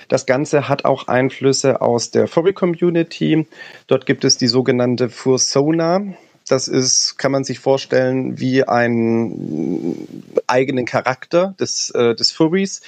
[0.08, 3.48] Das Ganze hat auch Einflüsse aus der Furry Community.
[3.88, 6.02] Dort gibt es die sogenannte Fursona.
[6.48, 10.08] Das ist, kann man sich vorstellen, wie einen
[10.48, 12.82] eigenen Charakter des, äh, des Furries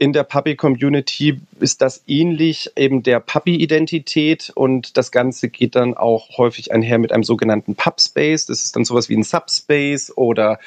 [0.00, 6.38] in der Puppy-Community ist das ähnlich eben der Puppy-Identität und das Ganze geht dann auch
[6.38, 8.46] häufig einher mit einem sogenannten Pub-Space.
[8.46, 10.58] Das ist dann sowas wie ein Subspace oder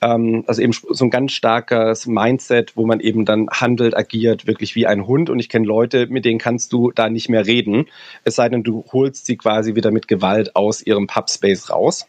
[0.00, 4.74] ähm, also eben so ein ganz starkes Mindset, wo man eben dann handelt, agiert, wirklich
[4.74, 5.28] wie ein Hund.
[5.28, 7.90] Und ich kenne Leute, mit denen kannst du da nicht mehr reden,
[8.24, 12.06] es sei denn, du holst sie quasi wieder mit Gewalt aus ihrem Pub-Space raus.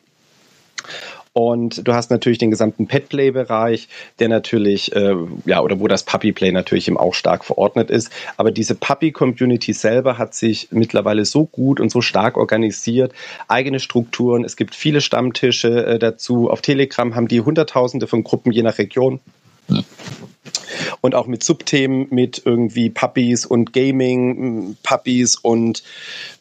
[1.33, 3.87] Und du hast natürlich den gesamten Pet-Play-Bereich,
[4.19, 5.15] der natürlich, äh,
[5.45, 8.11] ja, oder wo das Puppy-Play natürlich eben auch stark verordnet ist.
[8.37, 13.13] Aber diese Puppy-Community selber hat sich mittlerweile so gut und so stark organisiert,
[13.47, 14.43] eigene Strukturen.
[14.43, 16.51] Es gibt viele Stammtische äh, dazu.
[16.51, 19.19] Auf Telegram haben die Hunderttausende von Gruppen je nach Region
[21.01, 25.83] und auch mit Subthemen, mit irgendwie Puppies und Gaming, Puppies und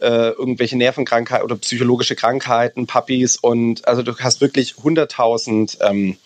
[0.01, 6.17] äh, irgendwelche Nervenkrankheiten oder psychologische Krankheiten, Puppies und also du hast wirklich 100.000 ähm,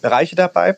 [0.00, 0.76] Bereiche dabei.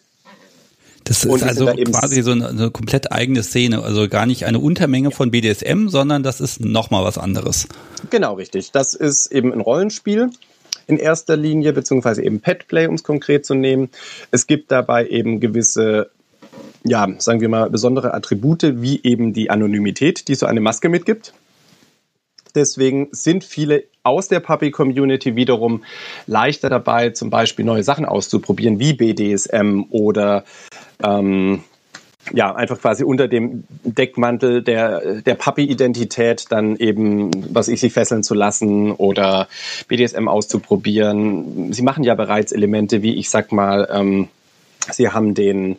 [1.08, 5.10] Das ist also quasi so eine, eine, komplett eigene Szene, also gar nicht eine Untermenge
[5.10, 7.66] von BDSM, sondern das ist nochmal was anderes.
[8.10, 8.72] Genau, richtig.
[8.72, 10.30] Das ist eben ein Rollenspiel
[10.86, 13.88] in erster Linie, beziehungsweise eben Petplay, um es konkret zu nehmen.
[14.30, 16.10] Es gibt dabei eben gewisse
[16.84, 21.32] ja, sagen wir mal, besondere Attribute, wie eben die Anonymität, die so eine Maske mitgibt.
[22.54, 25.84] Deswegen sind viele aus der Puppy-Community wiederum
[26.26, 30.44] leichter dabei, zum Beispiel neue Sachen auszuprobieren, wie BDSM oder
[31.02, 31.62] ähm,
[32.32, 38.22] ja, einfach quasi unter dem Deckmantel der, der Puppy-Identität dann eben, was ich, sich fesseln
[38.22, 39.48] zu lassen oder
[39.88, 41.72] BDSM auszuprobieren.
[41.72, 44.28] Sie machen ja bereits Elemente wie, ich sag mal, ähm,
[44.90, 45.76] sie haben den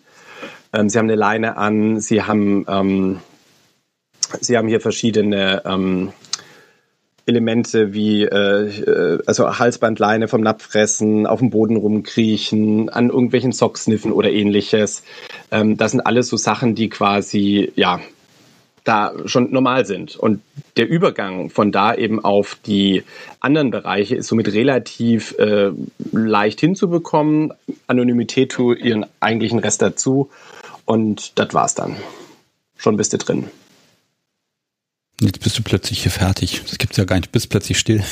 [0.74, 3.20] ähm, sie haben eine Leine an, sie haben, ähm,
[4.40, 6.14] sie haben hier verschiedene ähm,
[7.30, 14.12] Elemente wie äh, äh, also Halsbandleine vom Napfressen, auf dem Boden rumkriechen, an irgendwelchen Socksniffen
[14.12, 15.04] oder ähnliches.
[15.52, 18.00] Ähm, das sind alles so Sachen, die quasi ja
[18.84, 20.16] da schon normal sind.
[20.16, 20.42] Und
[20.78, 23.04] der Übergang von da eben auf die
[23.40, 25.72] anderen Bereiche ist somit relativ äh,
[26.12, 27.54] leicht hinzubekommen.
[27.86, 30.30] Anonymität tut ihren eigentlichen Rest dazu.
[30.90, 31.98] Und das war's dann.
[32.76, 33.46] Schon bist du drin.
[35.22, 36.64] Jetzt bist du plötzlich hier fertig.
[36.68, 37.28] Das gibt's ja gar nicht.
[37.28, 38.04] Du bist plötzlich still.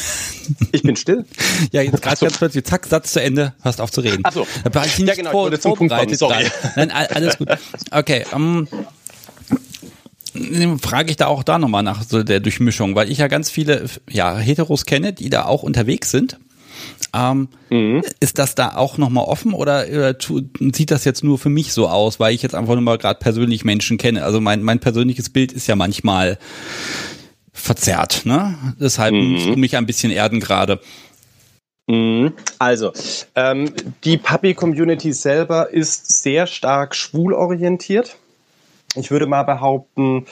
[0.72, 1.26] Ich bin still?
[1.72, 2.28] ja, jetzt gerade so.
[2.28, 4.20] ganz plötzlich, zack, Satz zu Ende, hörst auf zu reden.
[4.22, 4.46] Ach so.
[4.64, 6.20] Da war ich nicht ja, genau, vor, ich vorbereitet.
[6.20, 6.46] Sorry.
[6.76, 7.48] Nein, alles gut.
[7.90, 8.68] Okay, um,
[10.36, 13.50] ähm, frage ich da auch da nochmal nach so der Durchmischung, weil ich ja ganz
[13.50, 16.38] viele ja, Heteros kenne, die da auch unterwegs sind
[17.14, 18.04] ähm, mhm.
[18.20, 20.16] Ist das da auch nochmal offen oder, oder
[20.74, 23.20] sieht das jetzt nur für mich so aus, weil ich jetzt einfach nur mal gerade
[23.20, 24.24] persönlich Menschen kenne?
[24.24, 26.38] Also mein, mein persönliches Bild ist ja manchmal
[27.54, 28.56] verzerrt, ne?
[28.80, 29.32] Deshalb mhm.
[29.32, 30.80] muss ich mich ein bisschen erden gerade.
[31.88, 32.34] Mhm.
[32.60, 32.92] Also,
[33.36, 33.74] ähm,
[34.04, 38.18] die Puppy-Community selber ist sehr stark schwul orientiert.
[38.96, 40.26] Ich würde mal behaupten,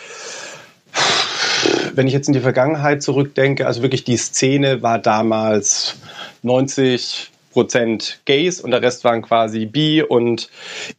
[1.95, 5.95] wenn ich jetzt in die Vergangenheit zurückdenke, also wirklich die Szene war damals
[6.43, 10.49] 90 Prozent Gays und der Rest waren quasi Bi und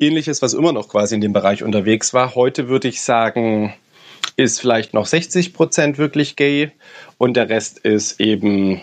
[0.01, 2.35] ähnliches, was immer noch quasi in dem Bereich unterwegs war.
[2.35, 3.75] Heute würde ich sagen,
[4.37, 6.73] ist vielleicht noch 60 Prozent wirklich gay
[7.19, 8.81] und der Rest ist eben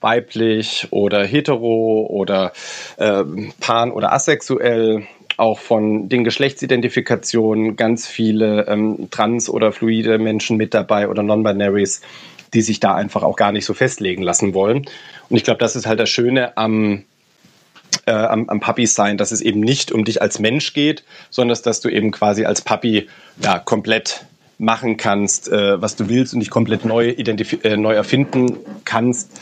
[0.00, 2.52] weiblich oder hetero oder
[2.96, 3.22] äh,
[3.60, 5.06] pan oder asexuell
[5.42, 12.00] auch von den Geschlechtsidentifikationen ganz viele ähm, trans- oder fluide Menschen mit dabei oder Non-Binaries,
[12.54, 14.86] die sich da einfach auch gar nicht so festlegen lassen wollen.
[15.28, 17.02] Und ich glaube, das ist halt das Schöne am,
[18.06, 21.58] äh, am, am Puppy sein, dass es eben nicht um dich als Mensch geht, sondern
[21.64, 23.08] dass du eben quasi als Puppy
[23.42, 24.24] ja komplett
[24.58, 29.40] machen kannst, äh, was du willst und dich komplett neu, äh, neu erfinden kannst.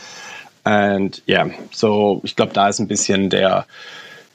[0.63, 3.67] Und ja, yeah, so ich glaube, da ist ein bisschen der,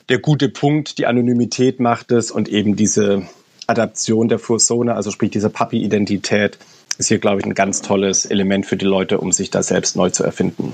[0.08, 0.98] der gute Punkt.
[0.98, 3.26] Die Anonymität macht es und eben diese
[3.66, 6.58] Adaption der Fursona, also sprich diese Puppy-Identität,
[6.98, 9.96] ist hier, glaube ich, ein ganz tolles Element für die Leute, um sich da selbst
[9.96, 10.72] neu zu erfinden.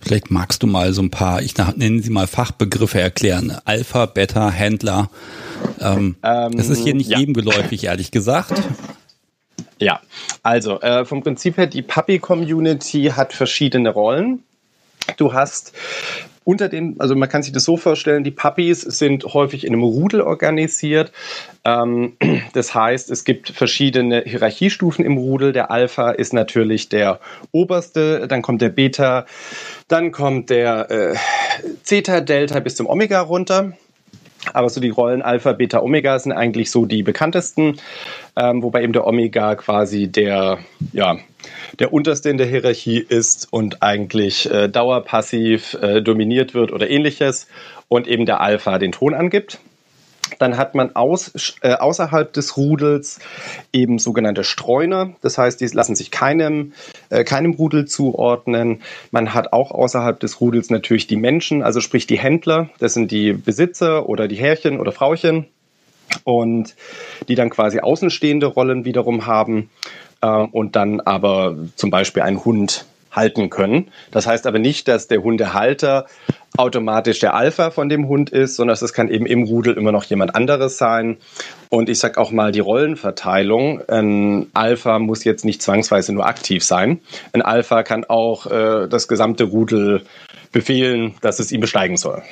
[0.00, 3.56] Vielleicht magst du mal so ein paar, ich nenne sie mal Fachbegriffe erklären.
[3.64, 5.10] Alpha, Beta, Händler.
[5.80, 7.20] Ähm, ähm, das ist hier nicht ja.
[7.20, 8.52] jedem geläufig, ehrlich gesagt.
[9.78, 10.00] Ja,
[10.42, 14.42] also äh, vom Prinzip her, die Puppy-Community hat verschiedene Rollen.
[15.16, 15.72] Du hast
[16.44, 19.82] unter den, also man kann sich das so vorstellen, die Puppies sind häufig in einem
[19.82, 21.12] Rudel organisiert.
[21.64, 22.16] Ähm,
[22.52, 25.52] das heißt, es gibt verschiedene Hierarchiestufen im Rudel.
[25.52, 27.20] Der Alpha ist natürlich der
[27.52, 29.26] oberste, dann kommt der Beta,
[29.88, 31.14] dann kommt der äh,
[31.82, 33.72] Zeta, Delta bis zum Omega runter.
[34.52, 37.78] Aber so die Rollen Alpha, Beta, Omega sind eigentlich so die bekanntesten,
[38.36, 40.58] ähm, wobei eben der Omega quasi der,
[40.92, 41.18] ja,
[41.78, 47.48] der unterste in der Hierarchie ist und eigentlich äh, dauerpassiv äh, dominiert wird oder ähnliches
[47.88, 49.58] und eben der Alpha den Ton angibt.
[50.38, 53.18] Dann hat man aus, äh, außerhalb des Rudels
[53.72, 55.14] eben sogenannte Streuner.
[55.20, 56.72] Das heißt, die lassen sich keinem,
[57.10, 58.82] äh, keinem Rudel zuordnen.
[59.10, 62.70] Man hat auch außerhalb des Rudels natürlich die Menschen, also sprich die Händler.
[62.78, 65.46] Das sind die Besitzer oder die Herrchen oder Frauchen.
[66.24, 66.74] Und
[67.28, 69.70] die dann quasi außenstehende Rollen wiederum haben.
[70.22, 73.90] Äh, und dann aber zum Beispiel einen Hund halten können.
[74.10, 76.06] Das heißt aber nicht, dass der Hundehalter
[76.56, 80.04] automatisch der Alpha von dem Hund ist, sondern es kann eben im Rudel immer noch
[80.04, 81.18] jemand anderes sein.
[81.68, 83.82] Und ich sage auch mal die Rollenverteilung.
[83.88, 87.00] Ein Alpha muss jetzt nicht zwangsweise nur aktiv sein.
[87.32, 90.02] Ein Alpha kann auch äh, das gesamte Rudel
[90.52, 92.22] befehlen, dass es ihn besteigen soll.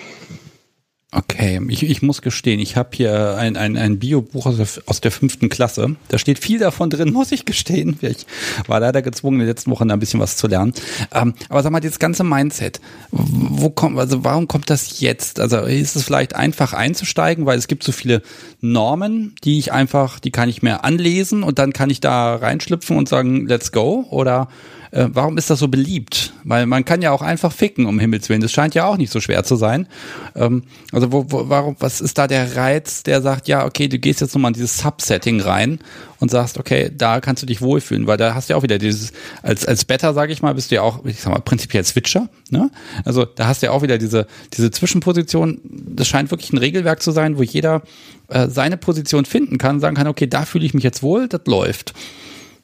[1.13, 5.01] Okay, ich, ich muss gestehen, ich habe hier ein, ein, ein Biobuch aus der, aus
[5.01, 5.97] der fünften Klasse.
[6.07, 7.99] Da steht viel davon drin, muss ich gestehen.
[8.01, 8.27] Ich
[8.69, 10.73] war leider gezwungen, in den letzten Wochen da ein bisschen was zu lernen.
[11.13, 12.81] Ähm, aber sag mal, dieses ganze Mindset,
[13.11, 15.41] wo kommt, also warum kommt das jetzt?
[15.41, 18.23] Also ist es vielleicht einfach einzusteigen, weil es gibt so viele
[18.61, 22.97] Normen, die ich einfach, die kann ich mir anlesen und dann kann ich da reinschlüpfen
[22.97, 24.07] und sagen, let's go?
[24.11, 24.47] Oder
[24.93, 26.33] äh, warum ist das so beliebt?
[26.45, 28.41] Weil man kann ja auch einfach ficken, um Himmels Willen.
[28.41, 29.87] Das scheint ja auch nicht so schwer zu sein.
[30.35, 33.99] Ähm, also wo, wo, warum, was ist da der Reiz, der sagt, ja, okay, du
[33.99, 35.79] gehst jetzt nochmal in dieses Subsetting rein
[36.19, 38.79] und sagst, okay, da kannst du dich wohlfühlen, weil da hast du ja auch wieder
[38.79, 39.13] dieses,
[39.43, 42.29] als, als Better, sage ich mal, bist du ja auch, ich sag mal, prinzipiell Switcher,
[42.51, 42.71] ne?
[43.05, 47.03] Also da hast du ja auch wieder diese, diese Zwischenposition, das scheint wirklich ein Regelwerk
[47.03, 47.83] zu sein, wo jeder
[48.29, 51.43] äh, seine Position finden kann, sagen kann, okay, da fühle ich mich jetzt wohl, das
[51.47, 51.95] läuft.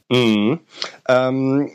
[0.08, 0.60] Mhm.
[1.08, 1.70] Ähm,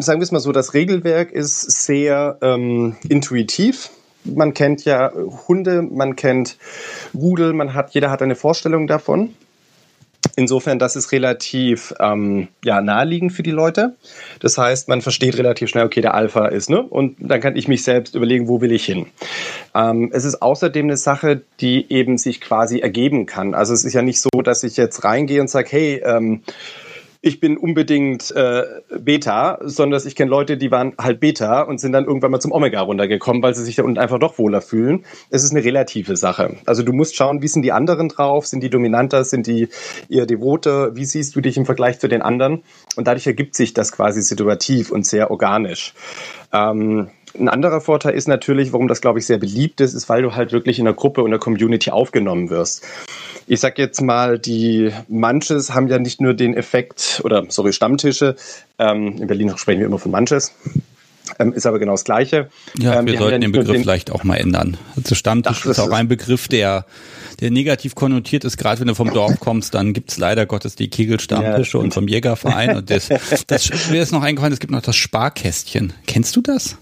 [0.00, 3.90] sagen wir es mal so, das Regelwerk ist sehr ähm, intuitiv.
[4.24, 5.12] Man kennt ja
[5.46, 6.58] Hunde, man kennt
[7.14, 9.34] Rudel, man hat, jeder hat eine Vorstellung davon.
[10.34, 13.94] Insofern, das ist relativ ähm, ja, naheliegend für die Leute.
[14.40, 16.82] Das heißt, man versteht relativ schnell, okay, der Alpha ist, ne?
[16.82, 19.06] Und dann kann ich mich selbst überlegen, wo will ich hin.
[19.74, 23.54] Ähm, es ist außerdem eine Sache, die eben sich quasi ergeben kann.
[23.54, 26.42] Also es ist ja nicht so, dass ich jetzt reingehe und sage, hey, ähm,
[27.26, 28.62] ich bin unbedingt äh,
[29.00, 32.52] Beta, sondern ich kenne Leute, die waren halt Beta und sind dann irgendwann mal zum
[32.52, 35.04] Omega runtergekommen, weil sie sich da unten einfach doch wohler fühlen.
[35.28, 36.54] Es ist eine relative Sache.
[36.66, 38.46] Also du musst schauen, wie sind die anderen drauf?
[38.46, 39.24] Sind die dominanter?
[39.24, 39.68] Sind die
[40.08, 40.94] eher devoter?
[40.94, 42.62] Wie siehst du dich im Vergleich zu den anderen?
[42.94, 45.94] Und dadurch ergibt sich das quasi situativ und sehr organisch.
[46.52, 47.08] Ähm,
[47.38, 50.34] ein anderer Vorteil ist natürlich, warum das, glaube ich, sehr beliebt ist, ist, weil du
[50.34, 52.84] halt wirklich in der Gruppe und der Community aufgenommen wirst.
[53.46, 58.36] Ich sag jetzt mal, die Manches haben ja nicht nur den Effekt, oder sorry, Stammtische,
[58.78, 60.52] ähm, in Berlin sprechen wir immer von Manches,
[61.38, 62.48] ähm, ist aber genau das Gleiche.
[62.78, 64.76] Ja, ähm, wir sollten den Begriff den vielleicht auch mal ändern.
[64.96, 66.86] Also Stammtisch Ach, ist auch ein Begriff, der,
[67.40, 68.56] der negativ konnotiert ist.
[68.56, 72.08] Gerade wenn du vom Dorf kommst, dann gibt's leider Gottes die Kegelstammtische ja, und vom
[72.08, 72.76] Jägerverein.
[72.76, 73.08] Und das,
[73.46, 75.92] das, mir ist noch eingefallen, es gibt noch das Sparkästchen.
[76.06, 76.78] Kennst du das?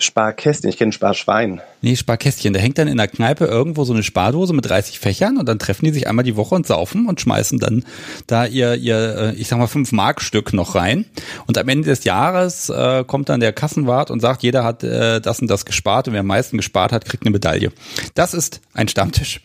[0.00, 1.60] Sparkästchen, ich kenne Sparschwein.
[1.82, 2.52] Nee, Sparkästchen.
[2.52, 5.58] Da hängt dann in der Kneipe irgendwo so eine Spardose mit 30 Fächern und dann
[5.58, 7.84] treffen die sich einmal die Woche und saufen und schmeißen dann
[8.28, 11.04] da ihr, ihr äh, ich sag mal, 5 Mark Stück noch rein.
[11.48, 15.20] Und am Ende des Jahres äh, kommt dann der Kassenwart und sagt, jeder hat äh,
[15.20, 17.72] das und das gespart und wer am meisten gespart hat, kriegt eine Medaille.
[18.14, 19.40] Das ist ein Stammtisch.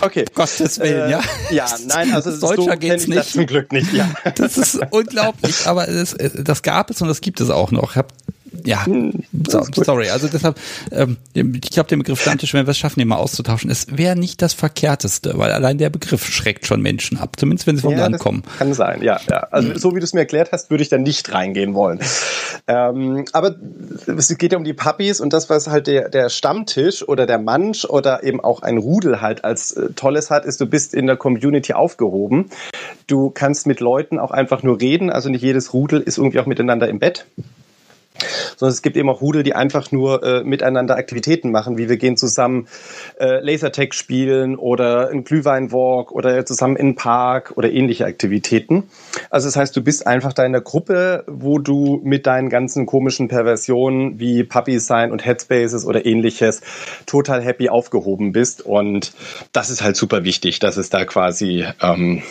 [0.00, 0.24] Okay.
[0.34, 1.20] Gottes Willen, äh, ja.
[1.50, 3.18] Ja, nein, also Deutscher so geht's nicht.
[3.18, 4.10] Das zum Glück nicht, ja.
[4.34, 7.90] Das ist unglaublich, aber das, das gab es und das gibt es auch noch.
[7.90, 8.08] Ich habe
[8.64, 8.84] ja,
[9.48, 10.10] so, sorry.
[10.10, 10.58] Also deshalb,
[10.90, 14.16] ähm, ich glaube, den Begriff Stammtisch, wenn wir es schaffen, den mal auszutauschen, es wäre
[14.16, 17.92] nicht das Verkehrteste, weil allein der Begriff schreckt schon Menschen ab, zumindest wenn sie vom
[17.92, 18.42] ja, Land kommen.
[18.58, 19.48] Kann sein, ja, ja.
[19.50, 19.78] Also mhm.
[19.78, 22.00] so wie du es mir erklärt hast, würde ich da nicht reingehen wollen.
[22.66, 23.56] Ähm, aber
[24.06, 27.38] es geht ja um die Puppies und das, was halt der, der Stammtisch oder der
[27.38, 31.06] Mansch oder eben auch ein Rudel halt als äh, Tolles hat, ist, du bist in
[31.06, 32.50] der Community aufgehoben.
[33.06, 36.46] Du kannst mit Leuten auch einfach nur reden, also nicht jedes Rudel ist irgendwie auch
[36.46, 37.26] miteinander im Bett
[38.56, 41.96] sondern es gibt eben auch Rudel, die einfach nur äh, miteinander Aktivitäten machen, wie wir
[41.96, 42.66] gehen zusammen
[43.18, 48.84] äh, Lasertag spielen oder einen Glühweinwalk oder zusammen in den Park oder ähnliche Aktivitäten.
[49.30, 52.86] Also das heißt, du bist einfach da in der Gruppe, wo du mit deinen ganzen
[52.86, 56.60] komischen Perversionen wie Puppy Sign und Headspaces oder ähnliches
[57.06, 59.12] total happy aufgehoben bist und
[59.52, 62.22] das ist halt super wichtig, dass es da quasi ähm,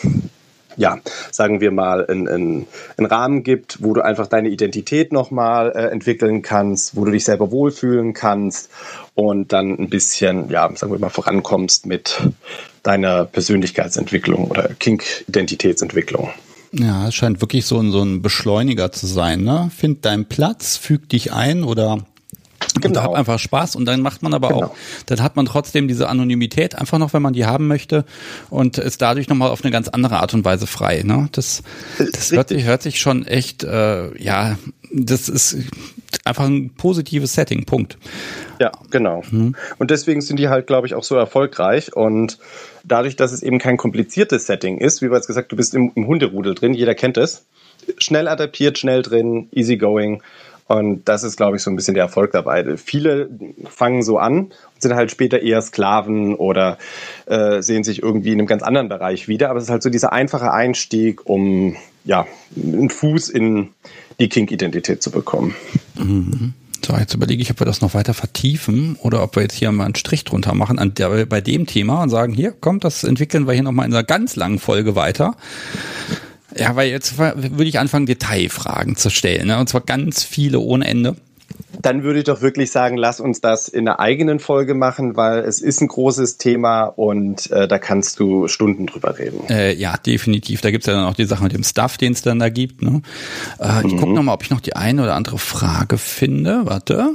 [0.78, 0.99] ja,
[1.32, 2.65] sagen wir mal, einen, einen
[3.05, 7.51] Rahmen gibt, wo du einfach deine Identität nochmal äh, entwickeln kannst, wo du dich selber
[7.51, 8.70] wohlfühlen kannst
[9.15, 12.22] und dann ein bisschen, ja, sagen wir mal, vorankommst mit
[12.84, 16.30] deiner Persönlichkeitsentwicklung oder Kink-Identitätsentwicklung.
[16.72, 19.43] Ja, es scheint wirklich so ein, so ein Beschleuniger zu sein.
[19.43, 19.72] Ne?
[19.76, 22.05] Find deinen Platz, füg dich ein oder
[22.82, 22.99] Genau.
[22.99, 24.64] Und hab einfach Spaß und dann macht man aber genau.
[24.68, 28.05] auch, dann hat man trotzdem diese Anonymität einfach noch, wenn man die haben möchte
[28.49, 31.01] und ist dadurch nochmal auf eine ganz andere Art und Weise frei.
[31.03, 31.30] Ne?
[31.32, 31.64] Das,
[31.97, 34.57] das hört sich, hört sich schon echt, äh, ja,
[34.91, 35.57] das ist
[36.26, 37.97] einfach ein positives Setting, Punkt.
[38.60, 39.24] Ja, genau.
[39.30, 39.55] Mhm.
[39.78, 42.39] Und deswegen sind die halt, glaube ich, auch so erfolgreich und
[42.84, 46.07] dadurch, dass es eben kein kompliziertes Setting ist, wie bereits gesagt, du bist im, im
[46.07, 47.45] Hunderudel drin, jeder kennt es,
[47.97, 50.22] schnell adaptiert, schnell drin, easy going
[50.70, 52.78] und das ist, glaube ich, so ein bisschen der Erfolg dabei.
[52.78, 53.28] Viele
[53.67, 56.78] fangen so an und sind halt später eher Sklaven oder
[57.26, 59.49] äh, sehen sich irgendwie in einem ganz anderen Bereich wieder.
[59.49, 63.70] Aber es ist halt so dieser einfache Einstieg, um ja, einen Fuß in
[64.20, 65.55] die Kink-Identität zu bekommen.
[65.95, 66.53] Mhm.
[66.86, 69.72] So, jetzt überlege ich, ob wir das noch weiter vertiefen oder ob wir jetzt hier
[69.72, 73.03] mal einen Strich drunter machen an der, bei dem Thema und sagen, hier, kommt, das
[73.03, 75.36] entwickeln wir hier nochmal in einer ganz langen Folge weiter.
[76.56, 79.60] Ja, weil jetzt würde ich anfangen, Detailfragen zu stellen, ne?
[79.60, 81.16] und zwar ganz viele ohne Ende.
[81.82, 85.39] Dann würde ich doch wirklich sagen, lass uns das in einer eigenen Folge machen, weil
[85.39, 89.47] es ist ein großes Thema und äh, da kannst du Stunden drüber reden.
[89.50, 90.62] Äh, ja, definitiv.
[90.62, 92.82] Da gibt's ja dann auch die Sache mit dem Stuff, den es dann da gibt.
[92.82, 93.02] Ne?
[93.60, 93.88] Äh, mhm.
[93.88, 96.66] Ich gucke nochmal, ob ich noch die eine oder andere Frage finde.
[96.66, 97.14] Warte,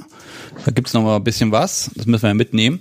[0.65, 1.91] da gibt's noch mal ein bisschen was.
[1.95, 2.81] Das müssen wir ja mitnehmen.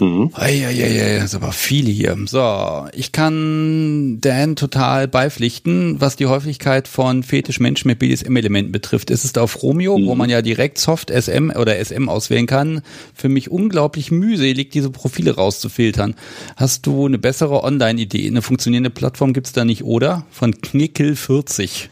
[0.00, 0.30] Mhm.
[0.34, 2.16] Eieiei, das ist aber viele hier.
[2.26, 9.10] So, ich kann Dan total beipflichten, was die Häufigkeit von Fetisch-Menschen mit BDSM-Elementen betrifft.
[9.10, 10.06] Ist es da auf Romeo, mhm.
[10.06, 12.82] wo man ja direkt Soft SM oder SM auswählen kann,
[13.14, 16.14] für mich unglaublich mühselig, diese Profile rauszufiltern.
[16.56, 18.26] Hast du eine bessere Online-Idee?
[18.26, 20.24] Eine funktionierende Plattform gibt's da nicht, oder?
[20.30, 21.88] Von Knickel40.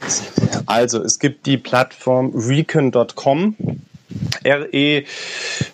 [0.66, 3.57] Also, es gibt die Plattform recon.com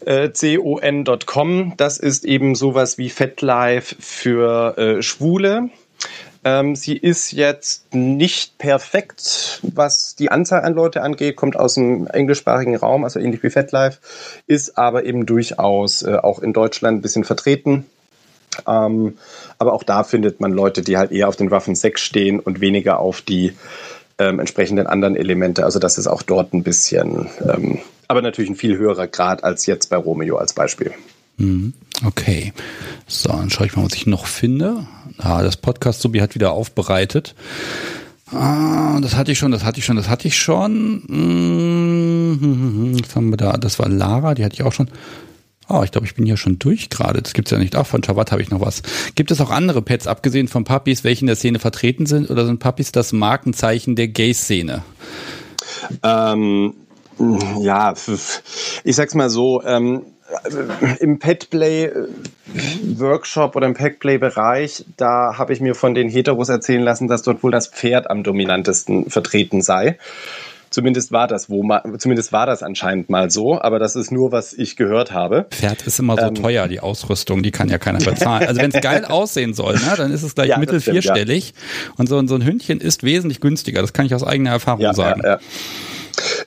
[0.07, 1.75] recon.com.
[1.77, 5.71] Das ist eben sowas wie FetLife für äh, Schwule.
[6.45, 12.07] Ähm, sie ist jetzt nicht perfekt, was die Anzahl an Leute angeht, kommt aus dem
[12.07, 13.99] englischsprachigen Raum, also ähnlich wie FetLife,
[14.47, 17.87] ist aber eben durchaus äh, auch in Deutschland ein bisschen vertreten.
[18.67, 19.19] Ähm,
[19.59, 22.61] aber auch da findet man Leute, die halt eher auf den Waffen 6 stehen und
[22.61, 23.57] weniger auf die
[24.19, 25.65] ähm, entsprechenden anderen Elemente.
[25.65, 29.67] Also das ist auch dort ein bisschen ähm, aber natürlich ein viel höherer Grad als
[29.67, 30.93] jetzt bei Romeo als Beispiel.
[31.39, 31.75] Mhm.
[32.05, 32.53] Okay.
[33.07, 34.87] So, dann schaue ich mal, was ich noch finde.
[35.19, 37.35] Ah, das Podcast-Subi hat wieder aufbereitet.
[38.33, 41.05] Ah, das hatte ich schon, das hatte ich schon, das hatte ich schon.
[41.07, 43.01] Mhm.
[43.03, 43.53] Was haben wir da?
[43.53, 44.91] Das war Lara, die hatte ich auch schon.
[45.69, 47.23] Oh, ich glaube, ich bin hier schon durch gerade.
[47.23, 47.75] Das gibt's ja nicht.
[47.75, 48.83] Ach, von Shabbat habe ich noch was.
[49.17, 52.31] Gibt es auch andere Pets, abgesehen von Puppies, welche in der Szene vertreten sind?
[52.31, 54.85] Oder sind Puppies das Markenzeichen der Gay-Szene?
[56.05, 56.75] Ähm,
[57.61, 57.95] ja,
[58.85, 60.03] ich sag's mal so, ähm,
[61.01, 62.09] im Petplay äh,
[62.99, 67.23] Workshop oder im Petplay Bereich, da habe ich mir von den Heteros erzählen lassen, dass
[67.23, 69.99] dort wohl das Pferd am dominantesten vertreten sei.
[70.69, 71.63] Zumindest war das wo
[71.97, 75.47] zumindest war das anscheinend mal so, aber das ist nur, was ich gehört habe.
[75.51, 78.49] Pferd ist immer so ähm, teuer, die Ausrüstung, die kann ja keiner bezahlen.
[78.49, 81.55] Also wenn es geil aussehen soll, ne, dann ist es gleich ja, mittel stimmt, vierstellig.
[81.55, 81.93] Ja.
[81.99, 83.81] Und so, so ein Hündchen ist wesentlich günstiger.
[83.81, 85.23] Das kann ich aus eigener Erfahrung ja, sagen.
[85.23, 85.39] Ja, ja.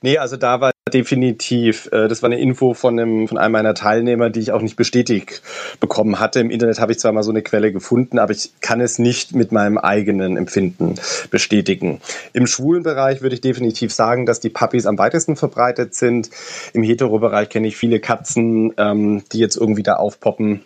[0.02, 3.74] Nee, also da war definitiv, äh, das war eine Info von einem, von einem meiner
[3.74, 5.42] Teilnehmer, die ich auch nicht bestätigt
[5.80, 6.40] bekommen hatte.
[6.40, 9.36] Im Internet habe ich zwar mal so eine Quelle gefunden, aber ich kann es nicht
[9.36, 10.96] mit meinem eigenen Empfinden
[11.30, 12.02] bestätigen.
[12.34, 16.30] Im schwulen Bereich würde ich definitiv sagen, dass die Puppies am weitesten verbreitet sind.
[16.74, 20.62] Im hetero Bereich kenne ich viele Katzen, ähm, die jetzt irgendwie da aufpoppen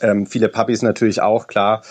[0.00, 1.82] Ähm, viele Puppies natürlich auch, klar.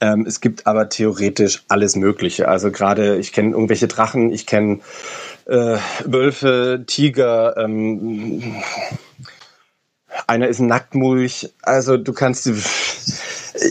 [0.00, 2.48] Ähm, es gibt aber theoretisch alles Mögliche.
[2.48, 4.80] Also gerade, ich kenne irgendwelche Drachen, ich kenne
[5.46, 8.54] äh, Wölfe, Tiger, ähm,
[10.26, 11.52] einer ist ein Nacktmulch.
[11.62, 12.48] Also du kannst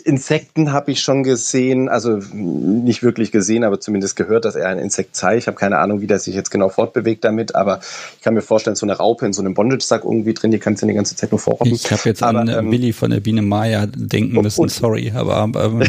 [0.05, 4.79] Insekten habe ich schon gesehen, also nicht wirklich gesehen, aber zumindest gehört, dass er ein
[4.79, 5.37] Insekt sei.
[5.37, 7.79] Ich habe keine Ahnung, wie der sich jetzt genau fortbewegt damit, aber
[8.15, 10.83] ich kann mir vorstellen, so eine Raupe in so einem Bondage-Sack irgendwie drin, die kannst
[10.83, 11.73] du die ganze Zeit nur vorrobben.
[11.73, 15.11] Ich habe jetzt aber, an ähm, Willi von der Biene Maya denken müssen, und, sorry,
[15.15, 15.53] aber ähm,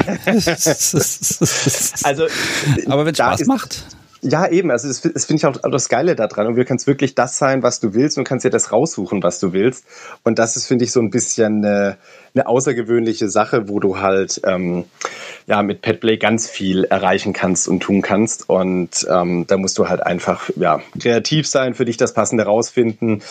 [2.04, 2.26] also,
[2.86, 3.84] aber wenn es Spaß macht.
[4.20, 4.70] Ja, eben.
[4.70, 6.48] Also das, das finde ich auch das Geile daran.
[6.48, 9.38] Und du kannst wirklich das sein, was du willst und kannst dir das raussuchen, was
[9.38, 9.84] du willst.
[10.24, 11.98] Und das ist, finde ich, so ein bisschen eine,
[12.38, 14.84] eine außergewöhnliche Sache, wo du halt ähm,
[15.46, 18.48] ja mit Petplay ganz viel erreichen kannst und tun kannst.
[18.48, 23.22] Und ähm, da musst du halt einfach ja kreativ sein, für dich das Passende rausfinden.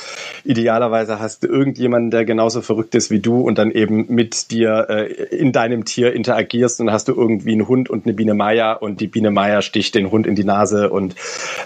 [0.44, 4.88] Idealerweise hast du irgendjemanden, der genauso verrückt ist wie du und dann eben mit dir
[4.90, 8.82] äh, in deinem Tier interagierst und hast du irgendwie einen Hund und eine Biene Meier
[8.82, 11.16] und die Biene Meier sticht den Hund in die Nase und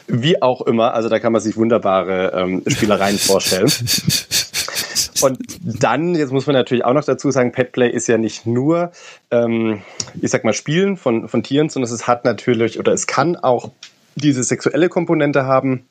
[0.08, 0.94] wie auch immer.
[0.94, 3.72] Also da kann man sich wunderbare ähm, Spielereien vorstellen.
[5.22, 8.92] Und dann, jetzt muss man natürlich auch noch dazu sagen, Petplay ist ja nicht nur,
[9.30, 9.82] ähm,
[10.22, 13.72] ich sag mal, Spielen von, von Tieren, sondern es hat natürlich oder es kann auch
[14.16, 15.86] diese sexuelle Komponente haben.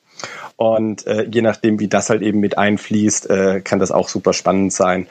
[0.55, 4.33] Und äh, je nachdem, wie das halt eben mit einfließt, äh, kann das auch super
[4.33, 5.07] spannend sein.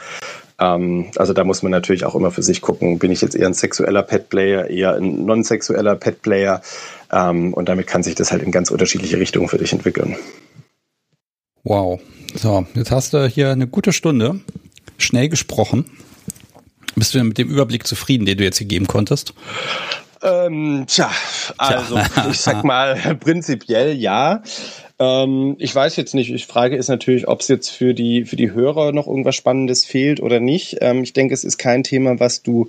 [0.60, 3.48] Ähm, also da muss man natürlich auch immer für sich gucken, bin ich jetzt eher
[3.48, 6.62] ein sexueller Petplayer, eher ein non-sexueller Petplayer.
[7.10, 10.16] Ähm, und damit kann sich das halt in ganz unterschiedliche Richtungen für dich entwickeln.
[11.64, 12.00] Wow.
[12.34, 14.40] So, jetzt hast du hier eine gute Stunde
[14.98, 15.84] schnell gesprochen.
[16.96, 19.34] Bist du denn mit dem Überblick zufrieden, den du jetzt hier geben konntest?
[20.22, 21.10] Ähm, tja,
[21.56, 22.28] also tja.
[22.30, 24.42] ich sag mal prinzipiell ja.
[24.98, 26.30] Ähm, ich weiß jetzt nicht.
[26.30, 29.84] Ich frage ist natürlich, ob es jetzt für die für die Hörer noch irgendwas Spannendes
[29.84, 30.78] fehlt oder nicht.
[30.80, 32.68] Ähm, ich denke, es ist kein Thema, was du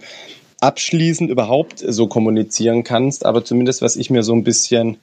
[0.61, 4.97] abschließend überhaupt so kommunizieren kannst, aber zumindest was ich mir so ein bisschen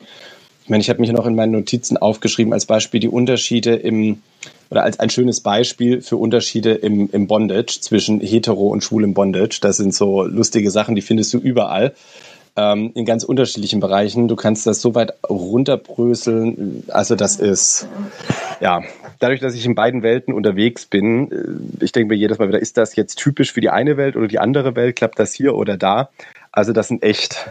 [0.69, 4.21] ich meine, ich habe mich noch in meinen Notizen aufgeschrieben als Beispiel die Unterschiede im
[4.69, 9.61] oder als ein schönes Beispiel für Unterschiede im, im Bondage zwischen hetero und schwulem Bondage.
[9.63, 11.95] Das sind so lustige Sachen, die findest du überall
[12.55, 14.29] ähm, in ganz unterschiedlichen Bereichen.
[14.29, 16.85] Du kannst das so weit runterbröseln.
[16.89, 17.89] Also das ist,
[18.61, 18.83] ja,
[19.21, 22.61] dadurch, dass ich in beiden Welten unterwegs bin, äh, ich denke mir jedes Mal wieder,
[22.61, 24.97] ist das jetzt typisch für die eine Welt oder die andere Welt?
[24.97, 26.11] Klappt das hier oder da?
[26.53, 27.49] Also das sind echt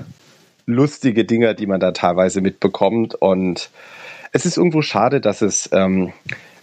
[0.68, 3.16] lustige Dinge, die man da teilweise mitbekommt.
[3.16, 3.72] Und
[4.32, 6.14] es ist irgendwo schade, dass es ähm,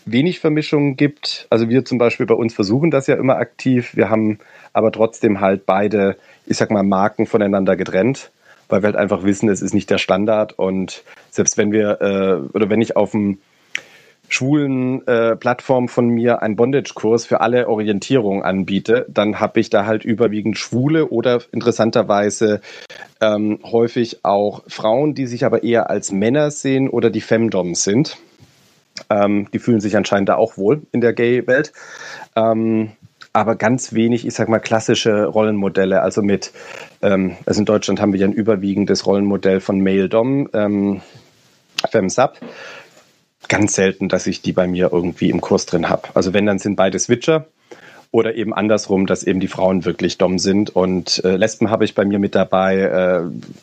[0.07, 1.47] wenig Vermischungen gibt.
[1.51, 3.97] Also wir zum Beispiel bei uns versuchen das ja immer aktiv.
[3.97, 4.39] Wir haben
[4.73, 8.31] aber trotzdem halt beide, ich sag mal, Marken voneinander getrennt,
[8.69, 10.53] weil wir halt einfach wissen, es ist nicht der Standard.
[10.59, 13.39] Und selbst wenn wir äh, oder wenn ich auf dem
[14.29, 19.87] schwulen äh, Plattform von mir einen Bondage-Kurs für alle Orientierung anbiete, dann habe ich da
[19.87, 22.61] halt überwiegend Schwule oder interessanterweise
[23.21, 28.17] ähm, häufig auch Frauen, die sich aber eher als Männer sehen oder die Femdoms sind.
[29.11, 31.73] Ähm, die fühlen sich anscheinend da auch wohl in der Gay-Welt.
[32.37, 32.93] Ähm,
[33.33, 36.01] aber ganz wenig, ich sag mal, klassische Rollenmodelle.
[36.01, 36.53] Also mit,
[37.03, 41.01] ähm, also in Deutschland haben wir ja ein überwiegendes Rollenmodell von Male Dom, ähm,
[41.91, 42.39] Fem-Sub
[43.49, 46.09] ganz selten, dass ich die bei mir irgendwie im Kurs drin habe.
[46.15, 47.47] Also wenn, dann sind beide Switcher
[48.11, 50.75] oder eben andersrum, dass eben die Frauen wirklich dumm sind.
[50.75, 53.23] Und äh, Lesben habe ich bei mir mit dabei, äh,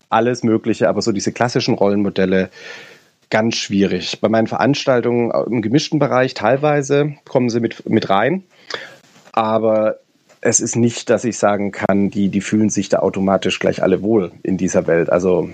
[0.09, 2.49] alles Mögliche, aber so diese klassischen Rollenmodelle
[3.29, 4.19] ganz schwierig.
[4.19, 8.43] Bei meinen Veranstaltungen im gemischten Bereich teilweise kommen sie mit, mit rein,
[9.31, 9.99] aber
[10.41, 14.01] es ist nicht, dass ich sagen kann, die, die fühlen sich da automatisch gleich alle
[14.01, 15.09] wohl in dieser Welt.
[15.09, 15.49] Also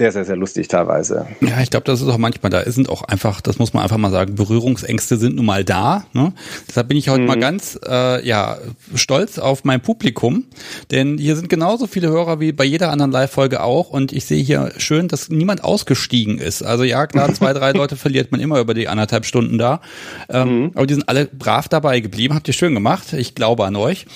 [0.00, 1.26] sehr, sehr, sehr lustig teilweise.
[1.42, 3.98] Ja, ich glaube, das ist auch manchmal, da sind auch einfach, das muss man einfach
[3.98, 6.06] mal sagen, Berührungsängste sind nun mal da.
[6.14, 6.32] Ne?
[6.66, 7.26] Deshalb bin ich heute mhm.
[7.26, 8.56] mal ganz äh, ja,
[8.94, 10.46] stolz auf mein Publikum,
[10.90, 14.42] denn hier sind genauso viele Hörer wie bei jeder anderen Live-Folge auch und ich sehe
[14.42, 16.62] hier schön, dass niemand ausgestiegen ist.
[16.62, 19.82] Also ja, klar, zwei, drei Leute verliert man immer über die anderthalb Stunden da,
[20.30, 20.70] ähm, mhm.
[20.76, 24.06] aber die sind alle brav dabei geblieben, habt ihr schön gemacht, ich glaube an euch.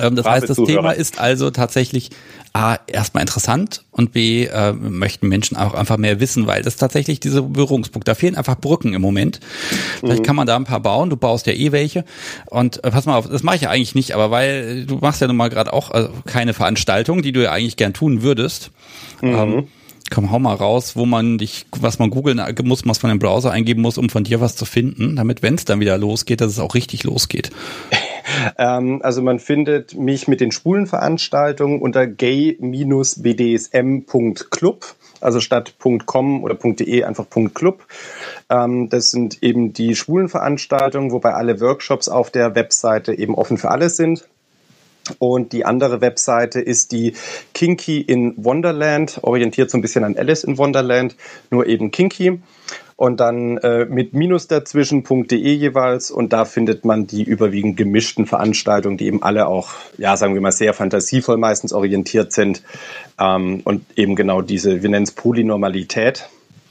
[0.00, 0.76] Ähm, das Brave heißt, das Zuhörer.
[0.76, 2.10] Thema ist also tatsächlich
[2.56, 7.18] A, erstmal interessant und B, äh, möchten Menschen auch einfach mehr wissen, weil das tatsächlich
[7.18, 9.40] diese Berührungspunkte, da fehlen einfach Brücken im Moment.
[9.98, 10.24] Vielleicht mhm.
[10.24, 12.04] kann man da ein paar bauen, du baust ja eh welche
[12.46, 15.20] und äh, pass mal auf, das mache ich ja eigentlich nicht, aber weil du machst
[15.20, 18.70] ja nun mal gerade auch äh, keine Veranstaltung, die du ja eigentlich gern tun würdest.
[19.20, 19.34] Mhm.
[19.34, 19.68] Ähm,
[20.10, 23.50] komm, hau mal raus, wo man dich, was man googeln muss, was man im Browser
[23.50, 26.52] eingeben muss, um von dir was zu finden, damit, wenn es dann wieder losgeht, dass
[26.52, 27.50] es auch richtig losgeht.
[28.58, 34.84] ähm, also man findet mich mit den schwulen Veranstaltungen unter gay-bdsm.club,
[35.20, 35.74] also statt
[36.06, 37.84] .com oder .de einfach .club.
[38.50, 43.58] Ähm, das sind eben die schwulen Veranstaltungen, wobei alle Workshops auf der Webseite eben offen
[43.58, 44.26] für alle sind.
[45.18, 47.14] Und die andere Webseite ist die
[47.52, 51.16] Kinky in Wonderland, orientiert so ein bisschen an Alice in Wonderland,
[51.50, 52.40] nur eben Kinky.
[52.96, 56.10] Und dann äh, mit minus dazwischen.de jeweils.
[56.12, 60.40] Und da findet man die überwiegend gemischten Veranstaltungen, die eben alle auch, ja, sagen wir
[60.40, 62.62] mal, sehr fantasievoll meistens orientiert sind.
[63.18, 66.28] Ähm, und eben genau diese, wir nennen es Polynormalität.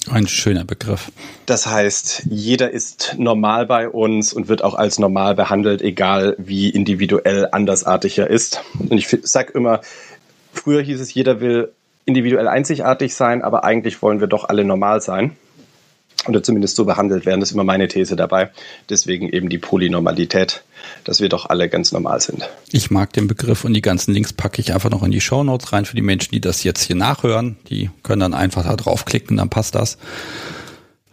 [0.09, 1.11] Ein schöner Begriff.
[1.45, 6.69] Das heißt, jeder ist normal bei uns und wird auch als normal behandelt, egal wie
[6.69, 8.61] individuell andersartig er ist.
[8.79, 9.81] Und ich sag immer,
[10.53, 11.71] früher hieß es, jeder will
[12.05, 15.37] individuell einzigartig sein, aber eigentlich wollen wir doch alle normal sein
[16.27, 17.39] oder zumindest so behandelt werden.
[17.39, 18.51] Das ist immer meine These dabei.
[18.89, 20.63] Deswegen eben die Polynormalität,
[21.03, 22.49] dass wir doch alle ganz normal sind.
[22.71, 25.43] Ich mag den Begriff und die ganzen Links packe ich einfach noch in die Show
[25.43, 27.57] Notes rein für die Menschen, die das jetzt hier nachhören.
[27.69, 29.97] Die können dann einfach da draufklicken, dann passt das.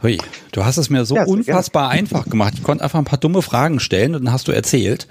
[0.02, 0.18] Hui,
[0.52, 2.00] du hast es mir so ja, unfassbar gerne.
[2.00, 2.54] einfach gemacht.
[2.56, 5.06] Ich konnte einfach ein paar dumme Fragen stellen und dann hast du erzählt.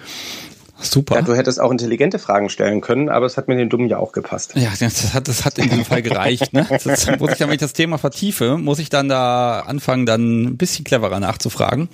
[0.82, 1.16] Super.
[1.16, 3.98] Ja, du hättest auch intelligente Fragen stellen können, aber es hat mit den Dummen ja
[3.98, 4.54] auch gepasst.
[4.56, 6.54] Ja, das hat, das hat in diesem Fall gereicht.
[6.54, 6.66] Ne?
[6.70, 6.86] Das
[7.20, 10.58] muss ich dann, wenn ich das Thema vertiefe, muss ich dann da anfangen, dann ein
[10.58, 11.90] bisschen cleverer nachzufragen.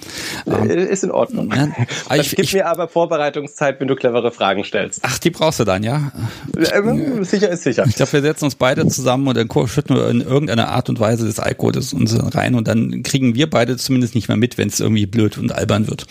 [0.46, 1.52] Ähm, Ist in Ordnung.
[1.54, 1.70] Ja,
[2.16, 5.00] ich, gib ich, mir aber Vorbereitungszeit, wenn du clevere Fragen stellst.
[5.04, 6.12] Ach, die brauchst du dann, ja?
[6.74, 7.86] Ähm, sicher ist sicher.
[7.88, 11.00] Ich glaube, wir setzen uns beide zusammen und dann schütten wir in irgendeiner Art und
[11.00, 14.68] Weise des Alkohols uns rein und dann kriegen wir beide zumindest nicht mehr mit, wenn
[14.68, 16.06] es irgendwie blöd und albern wird.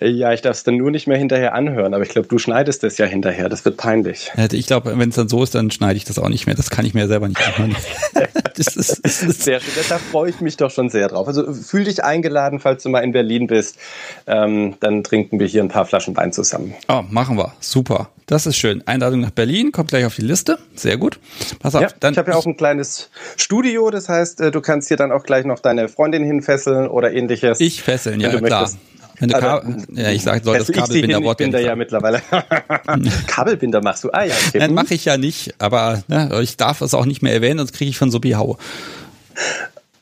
[0.00, 2.84] Ja, ich darf es dann nur nicht mehr hinterher anhören, aber ich glaube, du schneidest
[2.84, 3.48] es ja hinterher.
[3.48, 4.30] Das wird peinlich.
[4.52, 6.54] Ich glaube, wenn es dann so ist, dann schneide ich das auch nicht mehr.
[6.54, 7.76] Das kann ich mir selber nicht anhören.
[8.56, 9.84] das ist, das ist sehr schön.
[9.88, 11.28] Da freue ich mich doch schon sehr drauf.
[11.28, 13.78] Also fühl dich eingeladen, falls du mal in Berlin bist.
[14.26, 16.74] Ähm, dann trinken wir hier ein paar Flaschen Wein zusammen.
[16.88, 17.52] Oh, machen wir.
[17.60, 18.10] Super.
[18.26, 18.82] Das ist schön.
[18.86, 20.58] Einladung nach Berlin kommt gleich auf die Liste.
[20.74, 21.20] Sehr gut.
[21.60, 21.82] Pass auf.
[21.82, 23.90] Ja, dann ich habe ja auch ein kleines Studio.
[23.90, 27.60] Das heißt, äh, du kannst hier dann auch gleich noch deine Freundin hinfesseln oder ähnliches.
[27.60, 28.62] Ich fesseln, ja klar.
[28.62, 28.78] Möchtest.
[29.18, 32.20] Wenn du also, ja, ich sag, soll das Kabelbinderwort Ich bin da ja mittlerweile.
[33.26, 34.10] Kabelbinder machst du?
[34.12, 34.34] Ah ja.
[34.48, 34.58] Okay.
[34.58, 37.72] Nein, mache ich ja nicht, aber ne, ich darf es auch nicht mehr erwähnen, sonst
[37.72, 38.58] kriege ich von Sobi Hau.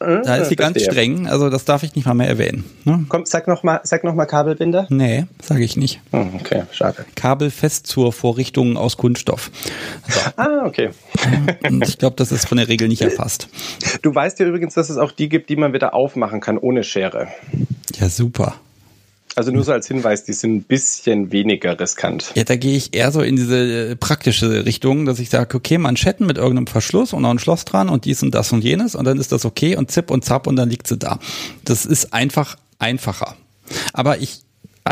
[0.02, 2.64] Ah, da ist sie ganz streng, also das darf ich nicht mal mehr erwähnen.
[2.84, 3.04] Ne?
[3.08, 4.86] Komm, sag nochmal sag noch mal Kabelbinder.
[4.90, 6.00] Nee, sage ich nicht.
[6.12, 7.04] Oh, okay, schade.
[7.14, 9.50] Kabel fest zur Vorrichtung aus Kunststoff.
[10.08, 10.20] So.
[10.36, 10.90] Ah, okay.
[11.68, 13.48] Und ich glaube, das ist von der Regel nicht erfasst.
[14.02, 16.82] Du weißt ja übrigens, dass es auch die gibt, die man wieder aufmachen kann ohne
[16.82, 17.28] Schere.
[17.94, 18.56] Ja, super.
[19.34, 22.32] Also nur so als Hinweis, die sind ein bisschen weniger riskant.
[22.34, 25.78] Ja, da gehe ich eher so in diese äh, praktische Richtung, dass ich sage, okay,
[25.78, 28.94] Manschetten mit irgendeinem Verschluss und noch ein Schloss dran und dies und das und jenes
[28.94, 31.18] und dann ist das okay und zipp und zapp und dann liegt sie da.
[31.64, 33.36] Das ist einfach einfacher.
[33.92, 34.40] Aber ich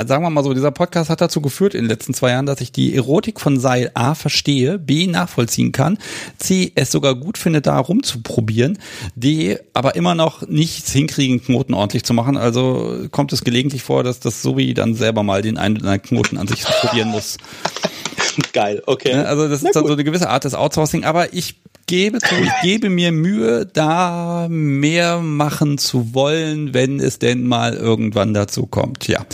[0.07, 2.61] sagen wir mal so, dieser Podcast hat dazu geführt in den letzten zwei Jahren, dass
[2.61, 5.99] ich die Erotik von Seil A verstehe, B nachvollziehen kann,
[6.39, 8.79] C es sogar gut finde, da rumzuprobieren,
[9.17, 12.37] D aber immer noch nicht hinkriegen, Knoten ordentlich zu machen.
[12.37, 15.91] Also kommt es gelegentlich vor, dass das so wie dann selber mal den einen oder
[15.91, 17.37] anderen Knoten an sich probieren muss.
[18.53, 19.15] Geil, okay.
[19.15, 21.57] Ne, also das ist dann so eine gewisse Art des Outsourcing, aber ich
[21.87, 27.75] gebe zu, ich gebe mir Mühe, da mehr machen zu wollen, wenn es denn mal
[27.75, 29.09] irgendwann dazu kommt.
[29.09, 29.27] Ja.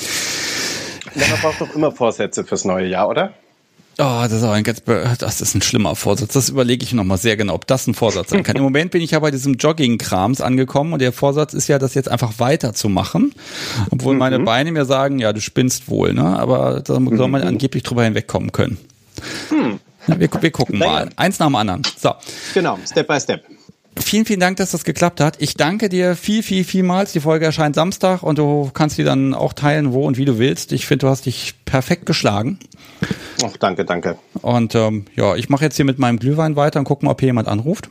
[1.17, 3.33] Man braucht doch immer Vorsätze fürs neue Jahr, oder?
[3.99, 6.35] Oh, das ist aber ein ganz, das ist ein schlimmer Vorsatz.
[6.35, 8.55] Das überlege ich nochmal sehr genau, ob das ein Vorsatz sein kann.
[8.57, 11.95] Im Moment bin ich ja bei diesem Jogging-Krams angekommen und der Vorsatz ist ja, das
[11.95, 13.33] jetzt einfach weiterzumachen.
[13.91, 14.19] Obwohl mhm.
[14.19, 16.39] meine Beine mir sagen, ja, du spinnst wohl, ne?
[16.39, 17.49] Aber da soll man mhm.
[17.49, 18.77] angeblich drüber hinwegkommen können.
[19.49, 19.81] Hm.
[20.09, 21.09] Ja, wir, wir gucken mal.
[21.17, 21.83] Eins nach dem anderen.
[21.99, 22.13] So.
[22.53, 23.45] Genau, Step by Step.
[23.99, 25.37] Vielen, vielen Dank, dass das geklappt hat.
[25.41, 27.13] Ich danke dir viel, viel, vielmals.
[27.13, 30.39] Die Folge erscheint Samstag und du kannst die dann auch teilen, wo und wie du
[30.39, 30.73] willst.
[30.73, 32.59] Ich finde, du hast dich perfekt geschlagen.
[33.45, 34.17] Ach, danke, danke.
[34.43, 37.29] Und ähm, ja, ich mache jetzt hier mit meinem Glühwein weiter und gucken, ob hier
[37.29, 37.89] jemand anruft.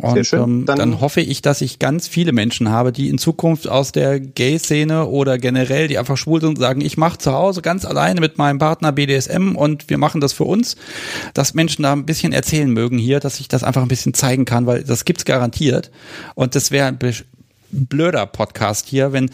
[0.00, 3.68] Und ähm, dann, dann, hoffe ich, dass ich ganz viele Menschen habe, die in Zukunft
[3.68, 7.84] aus der Gay-Szene oder generell, die einfach schwul sind, sagen, ich mache zu Hause ganz
[7.84, 10.76] alleine mit meinem Partner BDSM und wir machen das für uns,
[11.34, 14.44] dass Menschen da ein bisschen erzählen mögen hier, dass ich das einfach ein bisschen zeigen
[14.44, 15.90] kann, weil das gibt's garantiert.
[16.34, 16.98] Und das wäre ein
[17.70, 19.30] blöder Podcast hier, wenn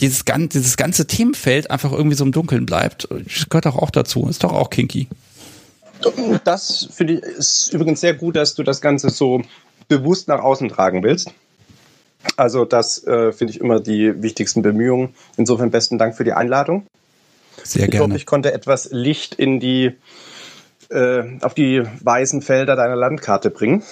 [0.00, 3.08] dieses, ganze, dieses ganze Themenfeld einfach irgendwie so im Dunkeln bleibt.
[3.10, 4.28] Das gehört doch auch dazu.
[4.28, 5.08] Ist doch auch kinky.
[6.44, 9.42] Das finde ich ist übrigens sehr gut, dass du das Ganze so
[9.90, 11.32] bewusst nach außen tragen willst.
[12.36, 15.14] Also das äh, finde ich immer die wichtigsten Bemühungen.
[15.36, 16.86] Insofern besten Dank für die Einladung.
[17.62, 18.06] Sehr ich gerne.
[18.06, 19.92] hoffe, ich konnte etwas Licht in die
[20.90, 23.82] äh, auf die weißen Felder deiner Landkarte bringen.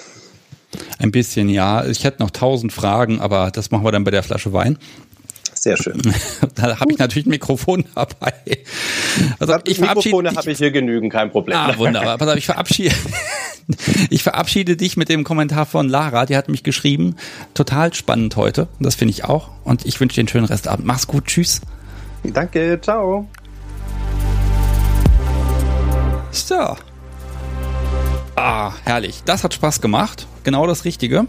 [0.99, 1.85] Ein bisschen, ja.
[1.85, 4.79] Ich hätte noch tausend Fragen, aber das machen wir dann bei der Flasche Wein.
[5.61, 6.01] Sehr schön.
[6.55, 8.33] da habe ich natürlich ein Mikrofon dabei.
[9.41, 11.57] Also ich Mikrofone habe ich hier genügend, kein Problem.
[11.57, 12.17] Ah, wunderbar.
[12.17, 12.95] Pass auf, ich verabschiede,
[14.11, 16.27] ich verabschiede dich mit dem Kommentar von Lara.
[16.27, 17.17] Die hat mich geschrieben.
[17.55, 18.69] Total spannend heute.
[18.79, 19.51] Das finde ich auch.
[19.65, 20.87] Und ich wünsche dir einen schönen Restabend.
[20.87, 21.27] Mach's gut.
[21.27, 21.61] Tschüss.
[22.23, 22.79] Danke.
[22.81, 23.29] Ciao.
[26.31, 26.77] So.
[28.41, 29.23] Ah, herrlich.
[29.25, 30.29] Das hat Spaß gemacht.
[30.45, 31.27] Genau das Richtige.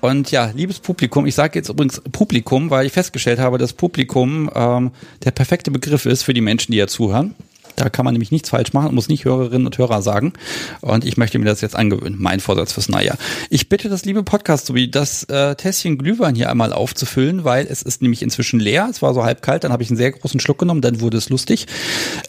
[0.00, 4.50] Und ja, liebes Publikum, ich sage jetzt übrigens Publikum, weil ich festgestellt habe, dass Publikum
[4.52, 4.90] ähm,
[5.22, 7.36] der perfekte Begriff ist für die Menschen, die ja zuhören.
[7.76, 10.32] Da kann man nämlich nichts falsch machen, muss nicht Hörerinnen und Hörer sagen.
[10.80, 12.16] Und ich möchte mir das jetzt angewöhnen.
[12.20, 13.18] Mein Vorsatz fürs Neujahr.
[13.48, 17.82] Ich bitte das liebe Podcast sowie das äh, Tässchen Glühwein hier einmal aufzufüllen, weil es
[17.82, 18.88] ist nämlich inzwischen leer.
[18.90, 21.18] Es war so halb kalt, dann habe ich einen sehr großen Schluck genommen, dann wurde
[21.18, 21.68] es lustig.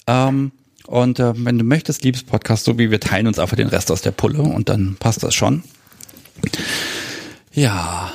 [0.06, 0.52] Ähm,
[0.88, 3.91] und äh, wenn du möchtest, liebes Podcast, so wie wir teilen uns einfach den Rest
[3.91, 5.64] aus der Pulle und dann passt das schon.
[7.53, 8.11] Ja,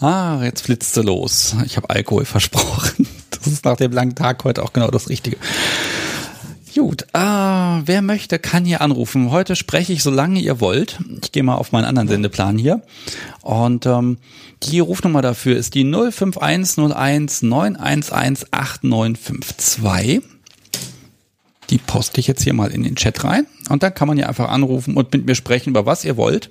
[0.00, 1.54] ah, jetzt flitzt sie los.
[1.66, 3.06] Ich habe Alkohol versprochen.
[3.30, 5.36] Das ist nach dem langen Tag heute auch genau das Richtige.
[6.74, 9.30] Gut, äh, wer möchte, kann hier anrufen.
[9.30, 10.98] Heute spreche ich, solange ihr wollt.
[11.22, 12.82] Ich gehe mal auf meinen anderen Sendeplan hier.
[13.42, 14.18] Und ähm,
[14.64, 20.37] die Rufnummer dafür ist die 05101 911 8952
[21.70, 23.46] die poste ich jetzt hier mal in den Chat rein.
[23.68, 26.50] Und dann kann man ja einfach anrufen und mit mir sprechen, über was ihr wollt.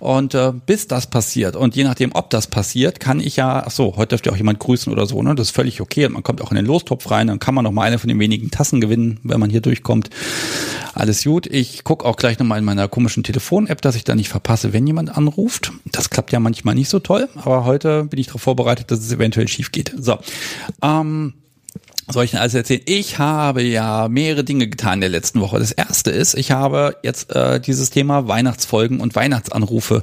[0.00, 3.70] Und äh, bis das passiert und je nachdem, ob das passiert, kann ich ja, ach
[3.70, 5.34] so, heute dürfte auch jemand grüßen oder so, ne?
[5.34, 6.06] Das ist völlig okay.
[6.06, 8.08] Und man kommt auch in den Lostopf rein, dann kann man noch mal eine von
[8.08, 10.10] den wenigen Tassen gewinnen, wenn man hier durchkommt.
[10.94, 11.46] Alles gut.
[11.46, 14.86] Ich gucke auch gleich nochmal in meiner komischen Telefon-App, dass ich da nicht verpasse, wenn
[14.86, 15.72] jemand anruft.
[15.92, 19.12] Das klappt ja manchmal nicht so toll, aber heute bin ich darauf vorbereitet, dass es
[19.12, 19.92] eventuell schief geht.
[19.98, 20.18] So.
[20.82, 21.34] Ähm,
[22.10, 22.80] soll ich denn alles erzählen?
[22.86, 25.58] Ich habe ja mehrere Dinge getan in der letzten Woche.
[25.58, 30.02] Das erste ist, ich habe jetzt äh, dieses Thema Weihnachtsfolgen und Weihnachtsanrufe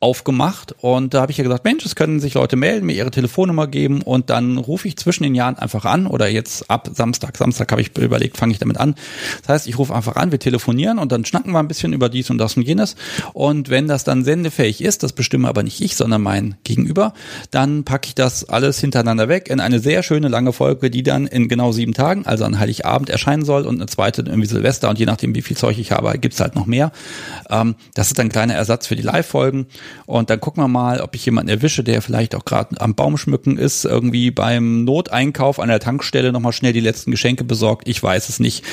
[0.00, 3.10] aufgemacht und da habe ich ja gesagt, Mensch, es können sich Leute melden, mir ihre
[3.10, 7.36] Telefonnummer geben und dann rufe ich zwischen den Jahren einfach an oder jetzt ab Samstag,
[7.36, 8.94] Samstag habe ich überlegt, fange ich damit an.
[9.40, 12.08] Das heißt, ich rufe einfach an, wir telefonieren und dann schnacken wir ein bisschen über
[12.08, 12.96] dies und das und jenes
[13.32, 17.14] und wenn das dann sendefähig ist, das bestimme aber nicht ich, sondern mein Gegenüber,
[17.50, 21.29] dann packe ich das alles hintereinander weg in eine sehr schöne lange Folge, die dann
[21.30, 24.98] in genau sieben Tagen, also an Heiligabend erscheinen soll und eine zweite irgendwie Silvester und
[24.98, 26.92] je nachdem, wie viel Zeug ich habe, gibt's halt noch mehr.
[27.48, 29.66] Ähm, das ist ein kleiner Ersatz für die Live-Folgen
[30.06, 33.16] und dann gucken wir mal, ob ich jemanden erwische, der vielleicht auch gerade am Baum
[33.16, 37.88] schmücken ist, irgendwie beim Noteinkauf an der Tankstelle nochmal schnell die letzten Geschenke besorgt.
[37.88, 38.64] Ich weiß es nicht.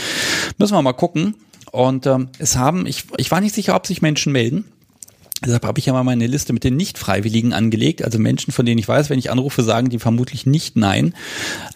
[0.57, 1.35] Müssen wir mal gucken.
[1.71, 4.65] Und ähm, es haben, ich, ich war nicht sicher, ob sich Menschen melden.
[5.45, 8.79] Deshalb habe ich ja mal meine Liste mit den Nicht-Freiwilligen angelegt, also Menschen, von denen
[8.79, 11.13] ich weiß, wenn ich anrufe, sagen die vermutlich nicht nein.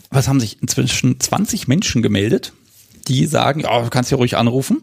[0.09, 2.53] Was haben sich inzwischen 20 Menschen gemeldet?
[3.07, 4.81] die sagen, ja, du kannst hier ruhig anrufen.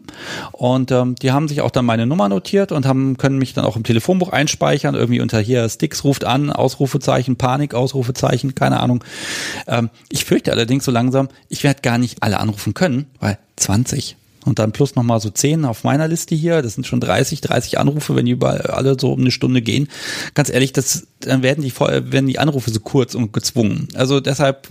[0.51, 3.65] Und ähm, die haben sich auch dann meine Nummer notiert und haben können mich dann
[3.65, 9.03] auch im Telefonbuch einspeichern, irgendwie unter hier Sticks ruft an, Ausrufezeichen, Panik, Ausrufezeichen, keine Ahnung.
[9.67, 14.17] Ähm, ich fürchte allerdings so langsam, ich werde gar nicht alle anrufen können, weil 20
[14.49, 16.61] und dann plus nochmal so 10 auf meiner Liste hier.
[16.61, 19.87] Das sind schon 30, 30 Anrufe, wenn die überall alle so um eine Stunde gehen.
[20.33, 23.87] Ganz ehrlich, das, dann werden die, werden die Anrufe so kurz und gezwungen.
[23.93, 24.67] Also deshalb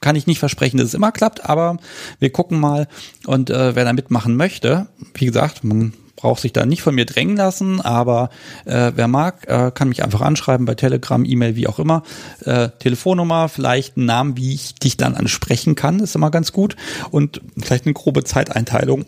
[0.00, 1.78] kann ich nicht versprechen, dass es immer klappt, aber
[2.18, 2.88] wir gucken mal.
[3.26, 7.06] Und äh, wer da mitmachen möchte, wie gesagt, man braucht sich da nicht von mir
[7.06, 8.28] drängen lassen, aber
[8.66, 12.02] äh, wer mag, äh, kann mich einfach anschreiben bei Telegram, E-Mail, wie auch immer.
[12.44, 16.76] Äh, Telefonnummer, vielleicht einen Namen, wie ich dich dann ansprechen kann, ist immer ganz gut.
[17.10, 19.06] Und vielleicht eine grobe Zeiteinteilung,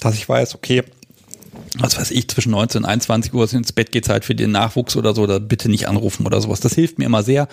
[0.00, 0.82] dass ich weiß, okay,
[1.78, 4.96] was weiß ich, zwischen 19 und 21 Uhr ins Bett geht Zeit für den Nachwuchs
[4.96, 6.60] oder so, oder bitte nicht anrufen oder sowas.
[6.60, 7.48] Das hilft mir immer sehr.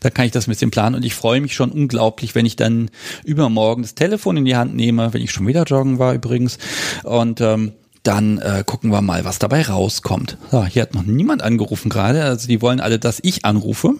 [0.00, 2.56] Da kann ich das ein bisschen planen und ich freue mich schon unglaublich, wenn ich
[2.56, 2.90] dann
[3.24, 6.58] übermorgen das Telefon in die Hand nehme, wenn ich schon wieder joggen war übrigens
[7.04, 10.38] und ähm, dann äh, gucken wir mal, was dabei rauskommt.
[10.50, 12.22] So, hier hat noch niemand angerufen gerade.
[12.22, 13.94] Also die wollen alle, dass ich anrufe.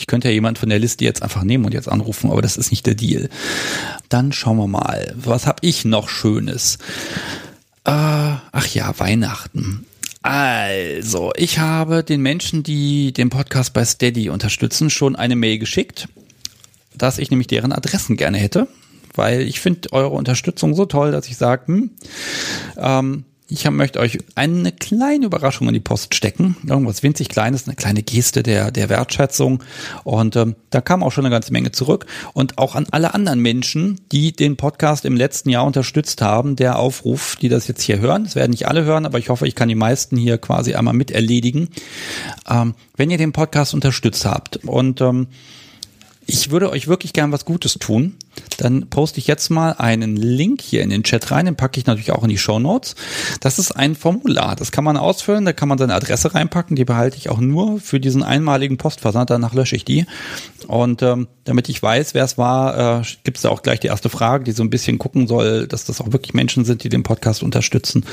[0.00, 2.56] Ich könnte ja jemand von der Liste jetzt einfach nehmen und jetzt anrufen, aber das
[2.56, 3.28] ist nicht der Deal.
[4.08, 6.78] Dann schauen wir mal, was habe ich noch Schönes?
[7.84, 9.84] Äh, ach ja, Weihnachten.
[10.22, 16.08] Also, ich habe den Menschen, die den Podcast bei Steady unterstützen, schon eine Mail geschickt,
[16.96, 18.68] dass ich nämlich deren Adressen gerne hätte
[19.14, 21.90] weil ich finde eure Unterstützung so toll, dass ich sage, hm,
[22.76, 26.56] ähm, ich möchte euch eine kleine Überraschung in die Post stecken.
[26.66, 29.62] Irgendwas winzig Kleines, eine kleine Geste der, der Wertschätzung.
[30.04, 32.06] Und ähm, da kam auch schon eine ganze Menge zurück.
[32.32, 36.78] Und auch an alle anderen Menschen, die den Podcast im letzten Jahr unterstützt haben, der
[36.78, 38.22] Aufruf, die das jetzt hier hören.
[38.24, 40.94] Das werden nicht alle hören, aber ich hoffe, ich kann die meisten hier quasi einmal
[40.94, 41.70] mit erledigen.
[42.48, 45.26] Ähm, wenn ihr den Podcast unterstützt habt und ähm,
[46.30, 48.16] ich würde euch wirklich gern was Gutes tun.
[48.58, 51.86] Dann poste ich jetzt mal einen Link hier in den Chat rein, den packe ich
[51.86, 52.94] natürlich auch in die Show Notes.
[53.40, 56.84] Das ist ein Formular, das kann man ausfüllen, da kann man seine Adresse reinpacken, die
[56.84, 60.06] behalte ich auch nur für diesen einmaligen Postversand, danach lösche ich die.
[60.68, 63.88] Und ähm, damit ich weiß, wer es war, äh, gibt es da auch gleich die
[63.88, 66.88] erste Frage, die so ein bisschen gucken soll, dass das auch wirklich Menschen sind, die
[66.88, 68.04] den Podcast unterstützen.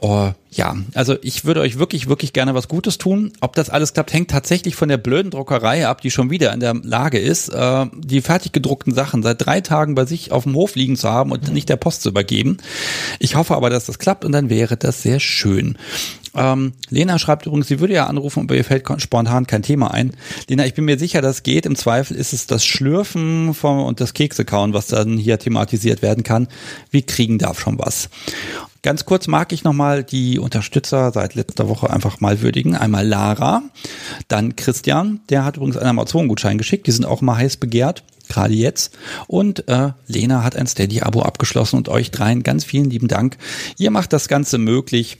[0.00, 3.32] Oh, ja, also ich würde euch wirklich, wirklich gerne was Gutes tun.
[3.40, 6.60] Ob das alles klappt, hängt tatsächlich von der blöden Druckerei ab, die schon wieder in
[6.60, 10.54] der Lage ist, äh, die fertig gedruckten Sachen seit drei Tagen bei sich auf dem
[10.54, 12.58] Hof liegen zu haben und nicht der Post zu übergeben.
[13.18, 15.76] Ich hoffe aber, dass das klappt und dann wäre das sehr schön.
[16.34, 20.12] Ähm, Lena schreibt übrigens, sie würde ja anrufen, aber ihr fällt spontan kein Thema ein.
[20.48, 21.64] Lena, ich bin mir sicher, das geht.
[21.64, 26.24] Im Zweifel ist es das Schlürfen vom, und das Keksekauen, was dann hier thematisiert werden
[26.24, 26.48] kann.
[26.90, 28.10] Wir kriegen da schon was.
[28.86, 32.76] Ganz kurz mag ich nochmal die Unterstützer seit letzter Woche einfach mal würdigen.
[32.76, 33.64] Einmal Lara,
[34.28, 38.54] dann Christian, der hat übrigens einen Amazon-Gutschein geschickt, die sind auch mal heiß begehrt gerade
[38.54, 38.96] jetzt.
[39.26, 43.38] Und äh, Lena hat ein Steady-Abo abgeschlossen und euch dreien ganz vielen lieben Dank.
[43.76, 45.18] Ihr macht das Ganze möglich.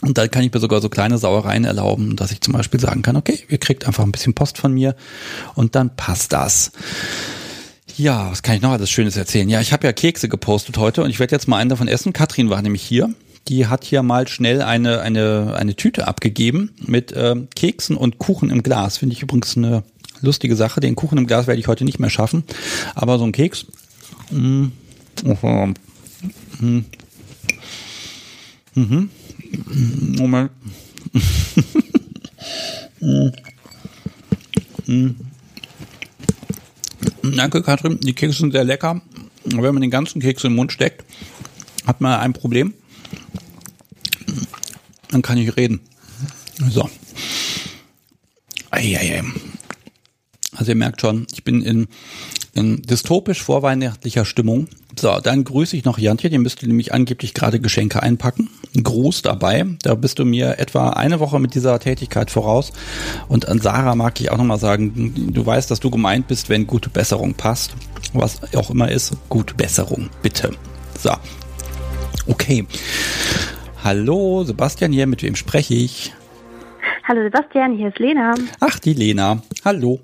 [0.00, 3.02] Und da kann ich mir sogar so kleine Sauereien erlauben, dass ich zum Beispiel sagen
[3.02, 4.96] kann, okay, ihr kriegt einfach ein bisschen Post von mir
[5.54, 6.72] und dann passt das.
[8.00, 9.50] Ja, was kann ich noch alles Schönes erzählen?
[9.50, 12.14] Ja, ich habe ja Kekse gepostet heute und ich werde jetzt mal einen davon essen.
[12.14, 13.14] Katrin war nämlich hier.
[13.48, 18.48] Die hat hier mal schnell eine, eine, eine Tüte abgegeben mit äh, Keksen und Kuchen
[18.48, 18.96] im Glas.
[18.96, 19.82] Finde ich übrigens eine
[20.22, 20.80] lustige Sache.
[20.80, 22.44] Den Kuchen im Glas werde ich heute nicht mehr schaffen.
[22.94, 23.66] Aber so ein Keks.
[24.30, 24.68] Mm,
[25.42, 25.66] oh,
[26.58, 26.84] mm,
[28.76, 29.10] mhm.
[30.16, 30.50] Moment.
[33.00, 33.28] mm,
[34.86, 35.29] mm.
[37.22, 37.98] Danke, Katrin.
[38.00, 39.00] Die Kekse sind sehr lecker.
[39.44, 41.04] Wenn man den ganzen Keks im Mund steckt,
[41.86, 42.74] hat man ein Problem.
[45.08, 45.80] Dann kann ich reden.
[46.70, 46.88] So.
[48.70, 49.24] Eieiei.
[50.54, 51.88] Also ihr merkt schon, ich bin in,
[52.52, 54.68] in dystopisch vorweihnachtlicher Stimmung.
[54.98, 58.50] So, dann grüße ich noch Jantje, dem müsste nämlich angeblich gerade Geschenke einpacken.
[58.74, 59.64] Ein Gruß dabei.
[59.82, 62.72] Da bist du mir etwa eine Woche mit dieser Tätigkeit voraus.
[63.28, 66.66] Und an Sarah mag ich auch nochmal sagen, du weißt, dass du gemeint bist, wenn
[66.66, 67.74] gute Besserung passt.
[68.12, 70.50] Was auch immer ist, gute Besserung, bitte.
[70.98, 71.12] So.
[72.26, 72.66] Okay.
[73.82, 76.12] Hallo, Sebastian hier, mit wem spreche ich?
[77.08, 78.34] Hallo Sebastian, hier ist Lena.
[78.60, 79.42] Ach, die Lena.
[79.64, 80.00] Hallo.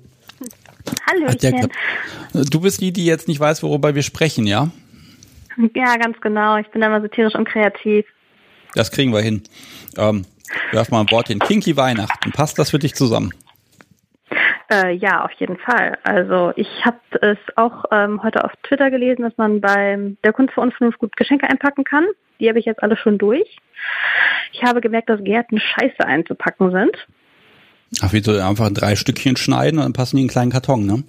[1.09, 1.27] Hallo.
[2.33, 4.69] Du bist die, die jetzt nicht weiß, worüber wir sprechen, ja?
[5.73, 6.57] Ja, ganz genau.
[6.57, 8.05] Ich bin da immer so tierisch und kreativ.
[8.75, 9.41] Das kriegen wir hin.
[9.97, 10.25] Ähm,
[10.71, 11.39] werf mal ein Wort hin.
[11.39, 12.31] Kinky Weihnachten.
[12.31, 13.33] Passt das für dich zusammen?
[14.69, 15.97] Äh, ja, auf jeden Fall.
[16.03, 20.53] Also ich habe es auch ähm, heute auf Twitter gelesen, dass man bei der Kunst
[20.53, 22.05] für Unvernunft gut Geschenke einpacken kann.
[22.39, 23.57] Die habe ich jetzt alle schon durch.
[24.51, 27.07] Ich habe gemerkt, dass Gärten scheiße einzupacken sind.
[28.01, 30.85] Ach, wie so einfach drei Stückchen schneiden und dann passen die in einen kleinen Karton,
[30.85, 31.03] ne?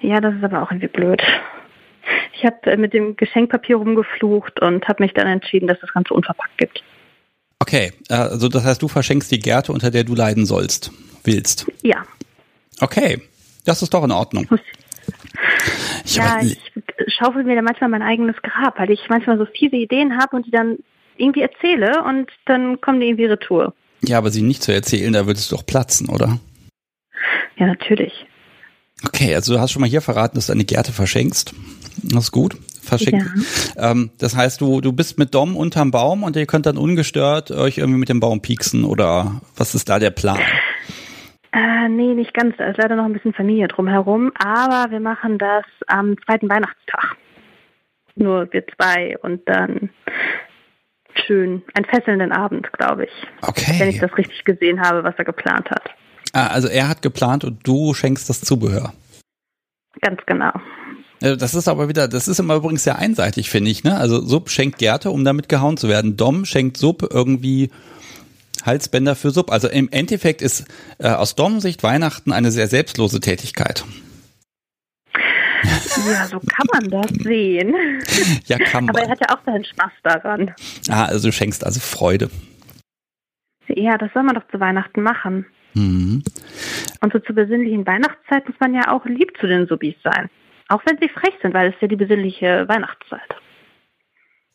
[0.00, 1.22] Ja, das ist aber auch irgendwie blöd.
[2.34, 6.14] Ich habe äh, mit dem Geschenkpapier rumgeflucht und habe mich dann entschieden, dass das Ganze
[6.14, 6.82] unverpackt gibt.
[7.58, 10.90] Okay, äh, also das heißt, du verschenkst die Gärte, unter der du leiden sollst,
[11.24, 11.66] willst.
[11.82, 12.04] Ja.
[12.80, 13.20] Okay,
[13.64, 14.48] das ist doch in Ordnung.
[16.04, 16.58] Ich ja, ich
[17.08, 20.46] schaufel mir da manchmal mein eigenes Grab, weil ich manchmal so fiese Ideen habe und
[20.46, 20.78] die dann
[21.16, 23.74] irgendwie erzähle und dann kommen die irgendwie retour.
[24.02, 26.38] Ja, aber sie nicht zu erzählen, da würdest du doch platzen, oder?
[27.56, 28.26] Ja, natürlich.
[29.06, 31.54] Okay, also du hast schon mal hier verraten, dass du eine Gärte verschenkst.
[32.02, 32.56] Das ist gut.
[32.82, 33.26] Verschenkt.
[33.76, 33.90] Ja.
[33.90, 37.50] Ähm, das heißt, du, du bist mit Dom unterm Baum und ihr könnt dann ungestört
[37.50, 40.40] euch irgendwie mit dem Baum pieksen oder was ist da der Plan?
[41.52, 42.56] Äh, nee, nicht ganz.
[42.56, 47.16] Da ist leider noch ein bisschen Familie drumherum, aber wir machen das am zweiten Weihnachtstag.
[48.14, 49.90] Nur wir zwei und dann
[51.26, 53.10] schön, einen fesselnden Abend, glaube ich.
[53.42, 53.76] Okay.
[53.78, 55.90] Wenn ich das richtig gesehen habe, was er geplant hat.
[56.32, 58.92] Ah, also er hat geplant und du schenkst das Zubehör.
[60.00, 60.52] Ganz genau.
[61.20, 63.84] Das ist aber wieder, das ist immer übrigens sehr einseitig, finde ich.
[63.84, 63.96] Ne?
[63.96, 66.16] Also Sub schenkt Gerte, um damit gehauen zu werden.
[66.16, 67.70] Dom schenkt Sub irgendwie
[68.64, 69.52] Halsbänder für Sub.
[69.52, 70.64] Also im Endeffekt ist
[70.98, 73.84] äh, aus Dom-Sicht Weihnachten eine sehr selbstlose Tätigkeit.
[75.62, 77.74] Ja, so kann man das sehen.
[78.46, 78.96] Ja, kann man.
[78.96, 80.54] Aber er hat ja auch seinen Spaß daran.
[80.88, 82.30] Ah, also du schenkst also Freude.
[83.68, 85.46] Ja, das soll man doch zu Weihnachten machen.
[85.74, 86.22] Mhm.
[87.00, 90.28] Und so zur besinnlichen Weihnachtszeit muss man ja auch lieb zu den Subis sein.
[90.68, 93.20] Auch wenn sie frech sind, weil es ja die besinnliche Weihnachtszeit.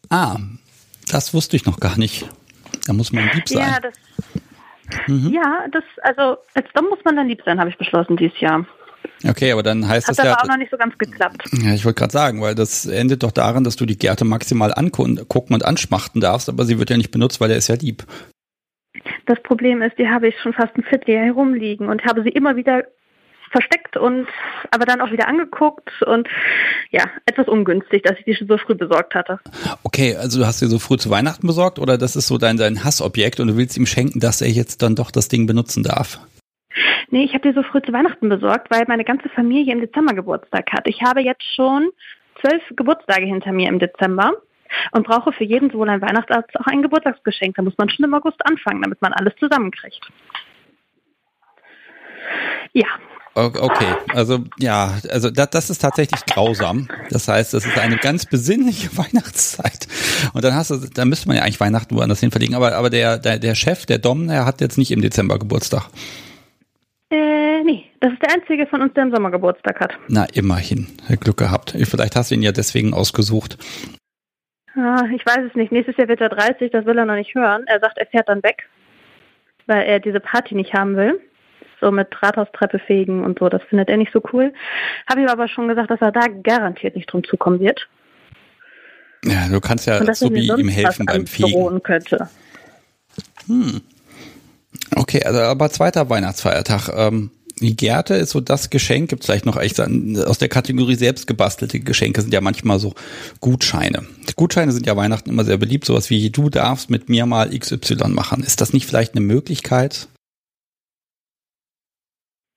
[0.10, 0.38] Ah,
[1.11, 2.30] das wusste ich noch gar nicht.
[2.86, 3.60] Da muss man lieb sein.
[3.60, 3.94] Ja, das,
[5.07, 5.34] mhm.
[5.34, 8.65] ja, das also als Dom muss man dann lieb sein, habe ich beschlossen dieses Jahr.
[9.27, 10.26] Okay, aber dann heißt Hat das ja.
[10.26, 10.31] ja.
[10.31, 11.43] Hat aber auch noch nicht so ganz geklappt.
[11.52, 14.73] Ja, ich wollte gerade sagen, weil das endet doch daran, dass du die Gärte maximal
[14.73, 18.06] angucken und anschmachten darfst, aber sie wird ja nicht benutzt, weil er ist ja lieb.
[19.26, 22.56] Das Problem ist, die habe ich schon fast ein Vierteljahr herumliegen und habe sie immer
[22.56, 22.84] wieder
[23.52, 24.27] versteckt und
[24.72, 26.27] aber dann auch wieder angeguckt und
[26.91, 29.39] ja, etwas ungünstig, dass ich die schon so früh besorgt hatte.
[29.84, 32.57] Okay, also du hast sie so früh zu Weihnachten besorgt oder das ist so dein,
[32.57, 35.84] dein Hassobjekt und du willst ihm schenken, dass er jetzt dann doch das Ding benutzen
[35.84, 36.19] darf?
[37.10, 40.14] Nee, ich habe die so früh zu Weihnachten besorgt, weil meine ganze Familie im Dezember
[40.14, 40.88] Geburtstag hat.
[40.88, 41.89] Ich habe jetzt schon
[42.41, 44.34] zwölf Geburtstage hinter mir im Dezember.
[44.91, 47.56] und brauche für jeden sowohl ein Weihnachtsarzt auch ein Geburtstagsgeschenk.
[47.56, 50.02] Da muss man schon im August anfangen, damit man alles zusammenkriegt.
[52.73, 52.88] Ja.
[53.38, 56.88] Okay, also ja, also das, das ist tatsächlich grausam.
[57.10, 59.88] Das heißt, das ist eine ganz besinnliche Weihnachtszeit.
[60.34, 62.56] Und dann hast du, da müsste man ja eigentlich Weihnachten woanders hin verlegen.
[62.56, 65.89] Aber, aber der, der, der Chef, der Dom, der hat jetzt nicht im Dezember Geburtstag.
[67.11, 69.94] Äh, nee, das ist der einzige von uns, der im Sommer Geburtstag hat.
[70.07, 70.88] Na, immerhin.
[71.19, 71.76] Glück gehabt.
[71.77, 73.57] Vielleicht hast du ihn ja deswegen ausgesucht.
[74.76, 75.72] Ah, ich weiß es nicht.
[75.72, 77.64] Nächstes Jahr wird er 30, das will er noch nicht hören.
[77.68, 78.68] Er sagt, er fährt dann weg,
[79.68, 81.19] weil er diese Party nicht haben will
[81.82, 83.49] so mit Rathaustreppe fegen und so.
[83.49, 84.53] Das findet er nicht so cool.
[85.10, 87.88] Habe ihm aber schon gesagt, dass er da garantiert nicht drum zukommen wird.
[89.23, 91.82] Ja, du kannst ja so wie ihm helfen beim Fegen.
[91.82, 92.30] Könnte.
[93.48, 93.82] Hm.
[94.95, 96.90] Okay, also aber zweiter Weihnachtsfeiertag.
[96.95, 97.32] Ähm,
[97.62, 101.80] die Gerte ist so das Geschenk, gibt vielleicht noch echt aus der Kategorie selbst gebastelte
[101.80, 102.94] Geschenke sind ja manchmal so
[103.40, 104.06] Gutscheine.
[104.36, 108.10] Gutscheine sind ja Weihnachten immer sehr beliebt, sowas wie du darfst mit mir mal XY
[108.10, 108.44] machen.
[108.44, 110.10] Ist das nicht vielleicht eine Möglichkeit?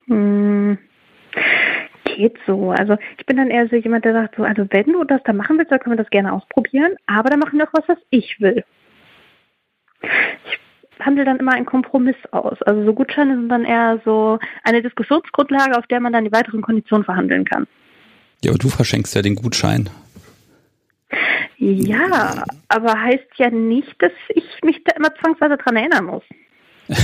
[0.06, 0.78] Hm,
[2.04, 2.70] geht so.
[2.72, 5.32] Also ich bin dann eher so jemand, der sagt so, also wenn du das da
[5.32, 7.98] machen willst, dann können wir das gerne ausprobieren, aber dann machen wir auch was, was
[8.10, 8.64] ich will.
[10.02, 10.58] Ich
[11.00, 12.60] handle dann immer einen Kompromiss aus.
[12.62, 16.62] Also so Gutscheine sind dann eher so eine Diskussionsgrundlage, auf der man dann die weiteren
[16.62, 17.66] Konditionen verhandeln kann.
[18.44, 19.90] Ja, aber du verschenkst ja den Gutschein.
[21.56, 26.22] Ja, aber heißt ja nicht, dass ich mich da immer zwangsweise dran erinnern muss.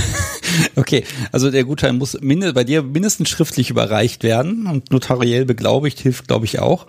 [0.75, 6.27] okay, also der Gutschein muss bei dir mindestens schriftlich überreicht werden und notariell beglaubigt hilft,
[6.27, 6.87] glaube ich, auch.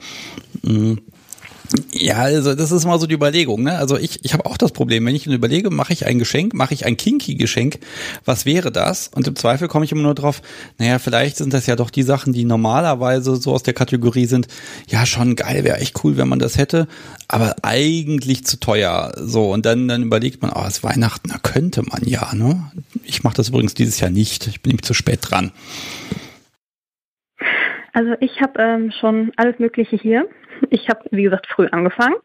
[1.93, 3.63] Ja, also das ist mal so die Überlegung.
[3.63, 3.77] Ne?
[3.79, 6.75] Also ich, ich habe auch das Problem, wenn ich überlege, mache ich ein Geschenk, mache
[6.75, 7.79] ich ein Kinky-Geschenk,
[8.25, 9.11] was wäre das?
[9.15, 10.43] Und im Zweifel komme ich immer nur drauf,
[10.79, 14.49] naja, vielleicht sind das ja doch die Sachen, die normalerweise so aus der Kategorie sind,
[14.89, 16.89] ja schon geil, wäre echt cool, wenn man das hätte,
[17.29, 19.13] aber eigentlich zu teuer.
[19.17, 22.71] So, und dann, dann überlegt man, oh, es ist Weihnachten, da könnte man ja, ne?
[23.05, 25.53] Ich mache das übrigens dieses Jahr nicht, ich bin nämlich zu spät dran.
[27.97, 30.29] Also ich habe ähm, schon alles Mögliche hier.
[30.69, 32.17] Ich habe, wie gesagt, früh angefangen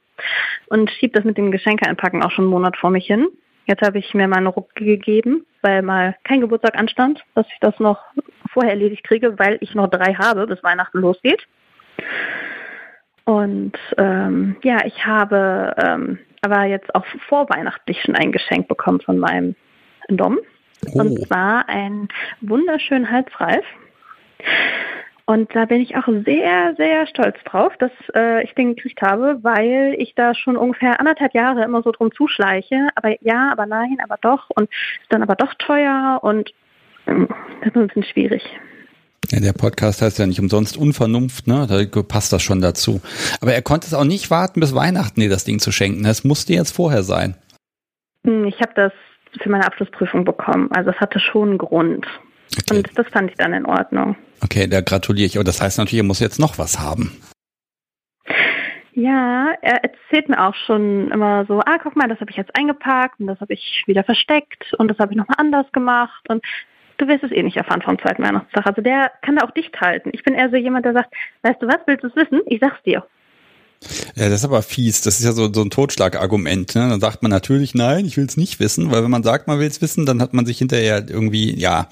[0.68, 3.30] und schiebe das mit dem Geschenke einpacken auch schon einen Monat vor mich hin.
[3.68, 7.80] Jetzt habe ich mir meine Ruck gegeben, weil mal kein Geburtstag anstand, dass ich das
[7.80, 8.02] noch
[8.52, 11.48] vorher erledigt kriege, weil ich noch drei habe, bis Weihnachten losgeht.
[13.24, 19.00] Und ähm, ja, ich habe ähm, aber jetzt auch vor Weihnachtlich schon ein Geschenk bekommen
[19.00, 19.56] von meinem
[20.10, 20.38] Dom.
[20.88, 21.00] Oh.
[21.00, 22.10] Und zwar ein
[22.42, 23.64] wunderschön Halsreif.
[25.32, 29.40] Und da bin ich auch sehr, sehr stolz drauf, dass äh, ich den gekriegt habe,
[29.44, 32.90] weil ich da schon ungefähr anderthalb Jahre immer so drum zuschleiche.
[32.96, 36.50] Aber ja, aber nein, aber doch und ist dann aber doch teuer und
[37.06, 37.14] äh,
[37.62, 38.44] das ist ein bisschen schwierig.
[39.30, 41.66] Ja, der Podcast heißt ja nicht umsonst Unvernunft, ne?
[41.66, 43.00] Da passt das schon dazu.
[43.40, 46.04] Aber er konnte es auch nicht warten, bis Weihnachten dir das Ding zu schenken.
[46.04, 47.36] Es musste jetzt vorher sein.
[48.28, 48.92] Hm, ich habe das
[49.42, 50.70] für meine Abschlussprüfung bekommen.
[50.74, 52.06] Also es hatte schon einen Grund.
[52.52, 52.80] Okay.
[52.80, 54.18] Und das fand ich dann in Ordnung.
[54.44, 55.38] Okay, da gratuliere ich.
[55.38, 57.22] Aber das heißt natürlich, er muss jetzt noch was haben.
[58.94, 62.56] Ja, er erzählt mir auch schon immer so, ah, guck mal, das habe ich jetzt
[62.58, 66.44] eingepackt und das habe ich wieder versteckt und das habe ich nochmal anders gemacht und
[66.98, 68.66] du wirst es eh nicht erfahren vom zweiten Weihnachtstag.
[68.66, 70.12] Also der kann da auch dicht halten.
[70.14, 71.14] Ich bin eher so jemand, der sagt,
[71.44, 72.42] weißt du was, willst du es wissen?
[72.48, 73.06] Ich sag's dir.
[74.16, 75.02] Ja, das ist aber fies.
[75.02, 76.76] Das ist ja so, so ein Totschlagargument.
[76.76, 76.90] Ne?
[76.90, 79.58] Dann sagt man natürlich, nein, ich will es nicht wissen, weil wenn man sagt, man
[79.60, 81.88] will es wissen, dann hat man sich hinterher irgendwie, ja,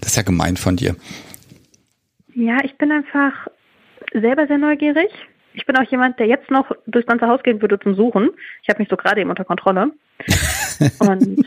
[0.00, 0.96] das ist ja gemein von dir.
[2.40, 3.48] Ja, ich bin einfach
[4.14, 5.10] selber sehr neugierig.
[5.52, 8.30] Ich bin auch jemand, der jetzt noch durchs ganze Haus gehen würde zum Suchen.
[8.62, 9.90] Ich habe mich so gerade eben unter Kontrolle.
[11.00, 11.46] Und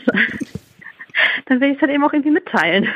[1.46, 2.86] dann will ich es halt eben auch irgendwie mitteilen.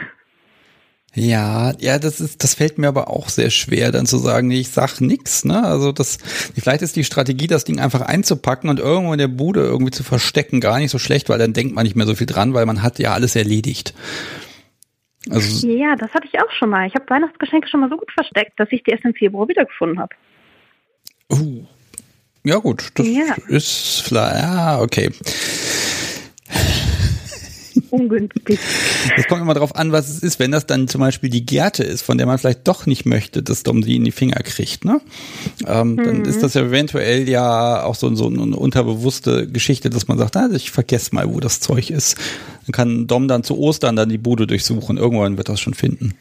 [1.13, 4.61] Ja, ja, das ist, das fällt mir aber auch sehr schwer, dann zu sagen, nee,
[4.61, 5.65] ich sag nix, ne?
[5.65, 6.19] Also das,
[6.55, 10.05] vielleicht ist die Strategie, das Ding einfach einzupacken und irgendwo in der Bude irgendwie zu
[10.05, 12.67] verstecken, gar nicht so schlecht, weil dann denkt man nicht mehr so viel dran, weil
[12.67, 13.95] man hat ja alles erledigt.
[15.31, 16.87] Also, ja, das hatte ich auch schon mal.
[16.87, 19.99] Ich habe Weihnachtsgeschenke schon mal so gut versteckt, dass ich die erst im Februar wiedergefunden
[19.99, 20.15] habe.
[21.31, 21.65] Uh,
[22.45, 23.35] ja gut, das ja.
[23.49, 25.11] ist vielleicht, ja, okay
[27.91, 28.59] ungünstig.
[29.17, 30.39] Es kommt immer darauf an, was es ist.
[30.39, 33.43] Wenn das dann zum Beispiel die Gerte ist, von der man vielleicht doch nicht möchte,
[33.43, 35.01] dass Dom sie in die Finger kriegt, ne?
[35.67, 35.97] Ähm, mhm.
[35.97, 40.37] Dann ist das ja eventuell ja auch so, so eine unterbewusste Geschichte, dass man sagt,
[40.37, 42.19] ah, ich vergesse mal, wo das Zeug ist.
[42.67, 44.97] Dann kann Dom dann zu Ostern dann die Bude durchsuchen.
[44.97, 46.15] Irgendwann wird das schon finden.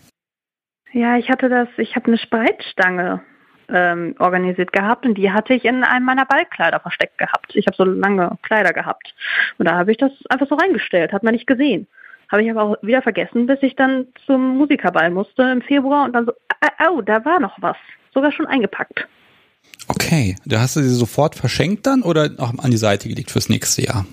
[0.94, 3.22] Ja, ich hatte das, ich habe eine Spreitstange
[3.70, 7.56] ähm, organisiert gehabt und die hatte ich in einem meiner Ballkleider versteckt gehabt.
[7.56, 9.14] Ich habe so lange Kleider gehabt
[9.58, 11.88] und da habe ich das einfach so reingestellt, hat man nicht gesehen.
[12.30, 16.14] Habe ich aber auch wieder vergessen, bis ich dann zum Musikerball musste im Februar und
[16.14, 16.32] dann so,
[16.62, 17.78] äh, oh, da war noch was,
[18.14, 19.08] sogar schon eingepackt.
[19.88, 23.84] Okay, du hast sie sofort verschenkt dann oder auch an die Seite gelegt fürs nächste
[23.84, 24.06] Jahr?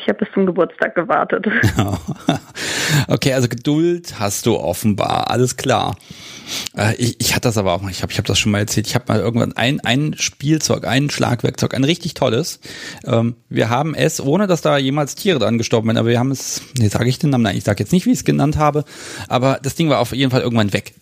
[0.00, 1.46] Ich habe bis zum Geburtstag gewartet.
[3.08, 5.96] okay, also Geduld hast du offenbar, alles klar.
[6.76, 8.58] Äh, ich, ich hatte das aber auch mal, ich habe ich hab das schon mal
[8.58, 12.60] erzählt, ich habe mal irgendwann ein, ein Spielzeug, ein Schlagwerkzeug, ein richtig tolles.
[13.04, 16.30] Ähm, wir haben es, ohne dass da jemals Tiere dran gestorben sind, aber wir haben
[16.30, 18.56] es, nee, sage ich den Namen, nein, ich sage jetzt nicht, wie ich es genannt
[18.56, 18.84] habe,
[19.28, 20.94] aber das Ding war auf jeden Fall irgendwann weg.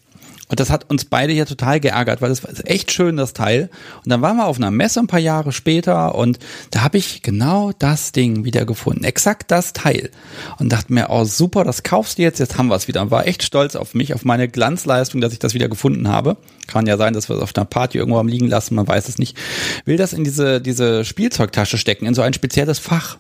[0.49, 3.69] Und das hat uns beide ja total geärgert, weil das war echt schön, das Teil.
[4.05, 6.39] Und dann waren wir auf einer Messe ein paar Jahre später und
[6.71, 9.05] da habe ich genau das Ding wieder gefunden.
[9.05, 10.11] Exakt das Teil.
[10.59, 13.03] Und dachte mir, oh super, das kaufst du jetzt, jetzt haben wir es wieder.
[13.03, 16.39] Und war echt stolz auf mich, auf meine Glanzleistung, dass ich das wieder gefunden habe.
[16.67, 19.09] Kann ja sein, dass wir es auf einer Party irgendwo am liegen lassen, man weiß
[19.09, 19.37] es nicht.
[19.85, 23.19] Will das in diese, diese Spielzeugtasche stecken, in so ein spezielles Fach.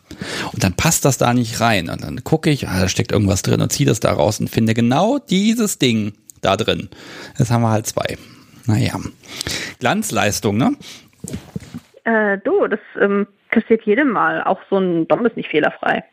[0.53, 1.91] Und dann passt das da nicht rein.
[1.91, 4.49] Und dann gucke ich, ah, da steckt irgendwas drin und ziehe das da raus und
[4.49, 6.89] finde genau dieses Ding da drin.
[7.39, 8.17] Jetzt haben wir halt zwei.
[8.67, 8.99] Naja.
[9.79, 10.77] Glanzleistung, ne?
[12.05, 14.43] Äh, du, das ähm, passiert jedem Mal.
[14.45, 16.05] Auch so ein Dom ist nicht fehlerfrei.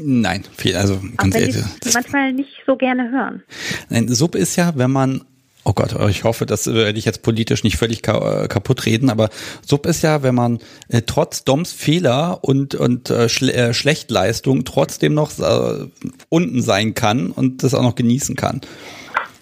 [0.00, 0.44] Nein,
[0.74, 1.64] also ganz ehrlich.
[1.94, 3.42] Manchmal nicht so gerne hören.
[3.88, 5.24] Nein, Sub ist ja, wenn man
[5.68, 9.28] Oh Gott, ich hoffe, das werde ich jetzt politisch nicht völlig äh, kaputt reden, aber
[9.66, 14.64] Sub ist ja, wenn man äh, trotz Doms Fehler und, und äh, Schle äh, Schlechtleistung
[14.64, 15.86] trotzdem noch äh,
[16.30, 18.62] unten sein kann und das auch noch genießen kann.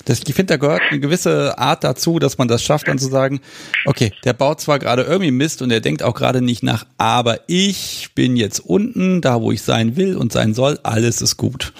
[0.05, 3.09] Das, ich finde, da gehört eine gewisse Art dazu, dass man das schafft, dann zu
[3.09, 3.41] sagen,
[3.85, 7.39] okay, der baut zwar gerade irgendwie Mist und er denkt auch gerade nicht nach, aber
[7.47, 11.73] ich bin jetzt unten, da wo ich sein will und sein soll, alles ist gut.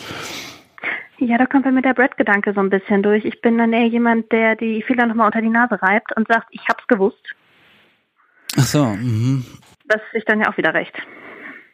[1.27, 3.25] Ja, da kommt bei mir der Brett-Gedanke so ein bisschen durch.
[3.25, 6.47] Ich bin dann eher jemand, der die Fehler nochmal unter die Nase reibt und sagt,
[6.53, 7.35] ich hab's gewusst.
[8.57, 8.85] Ach so.
[8.85, 9.45] Mhm.
[9.89, 10.95] Das ist dann ja auch wieder recht.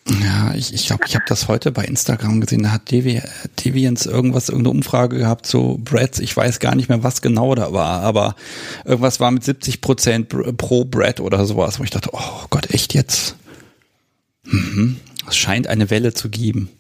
[0.08, 2.62] Ja, ich ich, glaube, ich habe das heute bei Instagram gesehen.
[2.62, 3.20] Da hat Devi,
[3.62, 6.18] Deviants irgendwas, irgendeine Umfrage gehabt zu Breads.
[6.18, 8.34] Ich weiß gar nicht mehr, was genau da war, aber
[8.86, 12.94] irgendwas war mit 70 Prozent pro Bread oder sowas, wo ich dachte, oh Gott, echt
[12.94, 13.36] jetzt?
[14.44, 14.96] Mhm.
[15.28, 16.70] Es scheint eine Welle zu geben.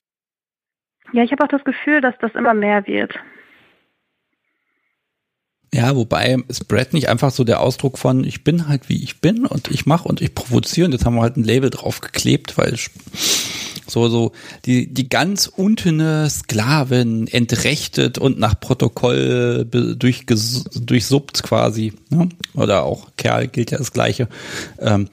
[1.12, 3.14] Ja, ich habe auch das Gefühl, dass das immer mehr wird.
[5.74, 9.22] Ja, wobei ist Brad nicht einfach so der Ausdruck von, ich bin halt wie ich
[9.22, 12.02] bin und ich mache und ich provoziere und jetzt haben wir halt ein Label drauf
[12.02, 12.76] geklebt, weil
[13.86, 14.32] so, so,
[14.66, 22.28] die, die ganz untene Sklavin entrechtet und nach Protokoll durch, durchsuppt quasi, ne?
[22.52, 24.28] oder auch Kerl gilt ja das Gleiche.
[24.78, 25.08] Ähm,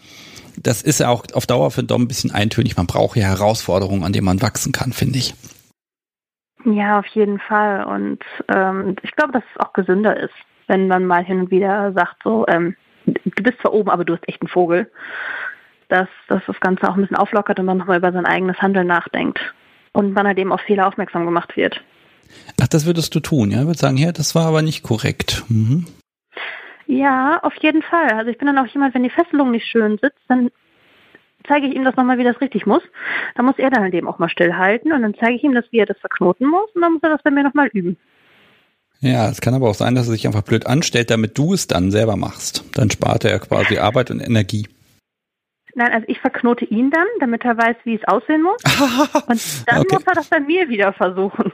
[0.62, 2.76] das ist ja auch auf Dauer für Dom ein bisschen eintönig.
[2.76, 5.36] Man braucht ja Herausforderungen, an denen man wachsen kann, finde ich.
[6.65, 7.84] Ja, auf jeden Fall.
[7.86, 8.19] Und
[8.53, 10.34] ähm, ich glaube, dass es auch gesünder ist,
[10.68, 12.76] wenn man mal hin und wieder sagt, so, ähm,
[13.06, 14.91] du bist zwar oben, aber du hast echt einen Vogel.
[15.88, 18.86] Dass, dass das Ganze auch ein bisschen auflockert und man nochmal über sein eigenes Handeln
[18.86, 19.40] nachdenkt.
[19.91, 21.81] Und man halt eben auf Fehler aufmerksam gemacht wird.
[22.61, 23.61] Ach, das würdest du tun, ja?
[23.61, 25.44] Ich würde sagen, ja, das war aber nicht korrekt.
[25.49, 25.88] Mhm.
[26.86, 28.10] Ja, auf jeden Fall.
[28.14, 30.52] Also ich bin dann auch jemand, wenn die Fesselung nicht schön sitzt, dann
[31.50, 32.84] zeige ich ihm das nochmal, wie das richtig muss.
[33.36, 35.66] Dann muss er dann halt eben auch mal stillhalten und dann zeige ich ihm das,
[35.72, 37.98] wie er das verknoten muss und dann muss er das bei mir nochmal üben.
[39.02, 41.68] Ja, es kann aber auch sein, dass er sich einfach blöd anstellt, damit du es
[41.68, 42.64] dann selber machst.
[42.74, 44.68] Dann spart er quasi Arbeit und Energie.
[45.76, 48.62] Nein, also ich verknote ihn dann, damit er weiß, wie es aussehen muss.
[49.28, 49.88] und dann okay.
[49.94, 51.54] muss er das bei mir wieder versuchen.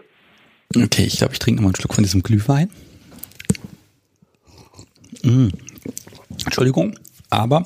[0.76, 2.72] Okay, ich glaube, ich trinke nochmal einen Schluck von diesem Glühwein.
[5.22, 5.50] Mm.
[6.44, 6.98] Entschuldigung,
[7.30, 7.64] aber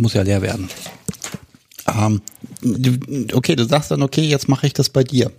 [0.00, 0.68] muss ja leer werden.
[1.88, 2.22] Ähm,
[3.34, 5.30] okay, du sagst dann, okay, jetzt mache ich das bei dir.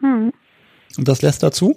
[0.00, 0.32] Hm.
[0.96, 1.76] Und das lässt dazu?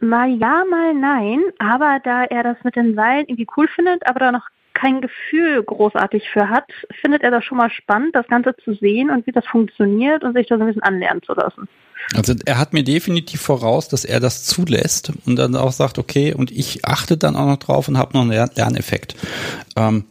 [0.00, 1.40] Mal ja, mal nein.
[1.58, 5.62] Aber da er das mit den Seilen irgendwie cool findet, aber da noch kein Gefühl
[5.62, 9.32] großartig für hat, findet er das schon mal spannend, das Ganze zu sehen und wie
[9.32, 11.68] das funktioniert und sich das ein bisschen anlernen zu lassen.
[12.12, 16.34] Also er hat mir definitiv voraus, dass er das zulässt und dann auch sagt, okay,
[16.34, 19.16] und ich achte dann auch noch drauf und habe noch einen Lerneffekt.
[19.76, 20.04] Ähm,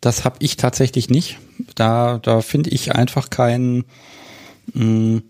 [0.00, 1.38] das habe ich tatsächlich nicht.
[1.74, 3.84] Da, da finde ich einfach keinen,
[4.74, 5.22] mh, mm,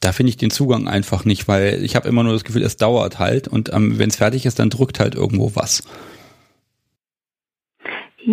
[0.00, 2.78] da finde ich den Zugang einfach nicht, weil ich habe immer nur das Gefühl, es
[2.78, 5.82] dauert halt und ähm, wenn es fertig ist, dann drückt halt irgendwo was.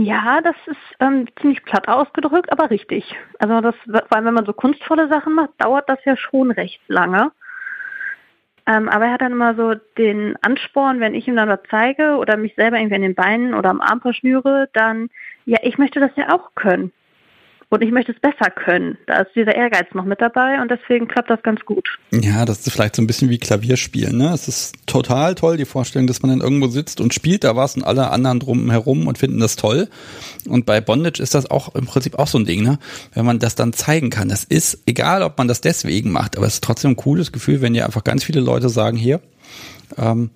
[0.04, 3.16] Ja, das ist ähm, ziemlich platt ausgedrückt, aber richtig.
[3.40, 6.82] Also das, vor allem wenn man so kunstvolle Sachen macht, dauert das ja schon recht
[6.88, 7.32] lange.
[8.68, 12.18] Ähm, aber er hat dann immer so den Ansporn, wenn ich ihm dann was zeige
[12.18, 15.10] oder mich selber irgendwie an den Beinen oder am Arm verschnüre, dann,
[15.46, 16.92] ja, ich möchte das ja auch können
[17.70, 18.98] und ich möchte es besser können.
[19.08, 21.90] Da ist dieser Ehrgeiz noch mit dabei und deswegen klappt das ganz gut.
[22.12, 24.18] Ja, das ist vielleicht so ein bisschen wie Klavierspielen.
[24.18, 24.32] Ne?
[24.34, 27.76] Es ist total toll, die Vorstellung, dass man dann irgendwo sitzt und spielt da was
[27.76, 29.90] und alle anderen drum herum und finden das toll.
[30.48, 32.80] Und bei Bondage ist das auch im Prinzip auch so ein Ding, ne?
[33.14, 34.30] wenn man das dann zeigen kann.
[34.30, 37.62] Das ist egal, ob man das deswegen macht, aber es ist trotzdem ein cooles Gefühl,
[37.62, 39.20] wenn dir einfach ganz viele Leute sagen, hier,
[39.98, 40.30] ähm,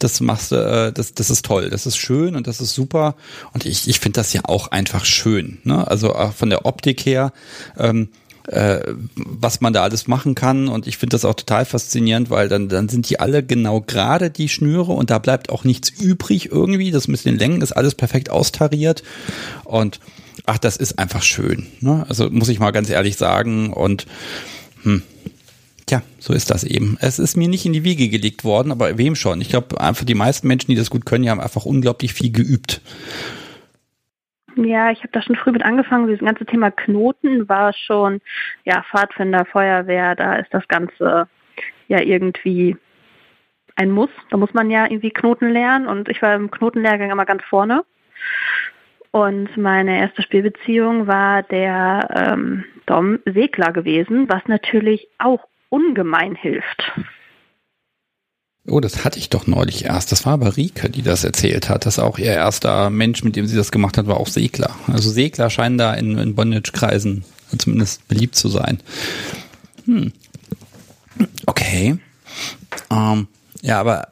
[0.00, 3.14] das machst du, äh, das, das ist toll, das ist schön und das ist super.
[3.52, 5.58] Und ich, ich finde das ja auch einfach schön.
[5.62, 5.86] Ne?
[5.86, 7.32] Also auch von der Optik her,
[7.78, 8.08] ähm,
[8.48, 8.80] äh,
[9.14, 10.68] was man da alles machen kann.
[10.68, 14.30] Und ich finde das auch total faszinierend, weil dann, dann sind die alle genau gerade
[14.30, 16.90] die Schnüre und da bleibt auch nichts übrig irgendwie.
[16.90, 19.02] Das mit den Längen ist alles perfekt austariert.
[19.64, 20.00] Und
[20.46, 21.66] ach, das ist einfach schön.
[21.80, 22.06] Ne?
[22.08, 23.72] Also muss ich mal ganz ehrlich sagen.
[23.72, 24.06] Und
[24.82, 25.02] hm,
[25.90, 26.96] Tja, so ist das eben.
[27.00, 29.40] Es ist mir nicht in die Wiege gelegt worden, aber wem schon?
[29.40, 32.30] Ich glaube, einfach die meisten Menschen, die das gut können, die haben einfach unglaublich viel
[32.30, 32.80] geübt.
[34.54, 36.06] Ja, ich habe da schon früh mit angefangen.
[36.06, 38.20] Dieses ganze Thema Knoten war schon,
[38.64, 41.26] ja, Pfadfinder, Feuerwehr, da ist das Ganze
[41.88, 42.76] ja irgendwie
[43.74, 44.10] ein Muss.
[44.30, 47.84] Da muss man ja irgendwie Knoten lernen und ich war im Knotenlehrgang immer ganz vorne.
[49.10, 56.92] Und meine erste Spielbeziehung war der ähm, Dom Segler gewesen, was natürlich auch ungemein hilft.
[58.66, 60.12] Oh, das hatte ich doch neulich erst.
[60.12, 63.46] Das war aber Rike, die das erzählt hat, dass auch ihr erster Mensch, mit dem
[63.46, 64.76] sie das gemacht hat, war auch Segler.
[64.86, 67.24] Also Segler scheinen da in, in Bondage-Kreisen
[67.58, 68.78] zumindest beliebt zu sein.
[69.86, 70.12] Hm.
[71.46, 71.98] Okay.
[72.90, 73.28] Ähm,
[73.62, 74.08] ja, aber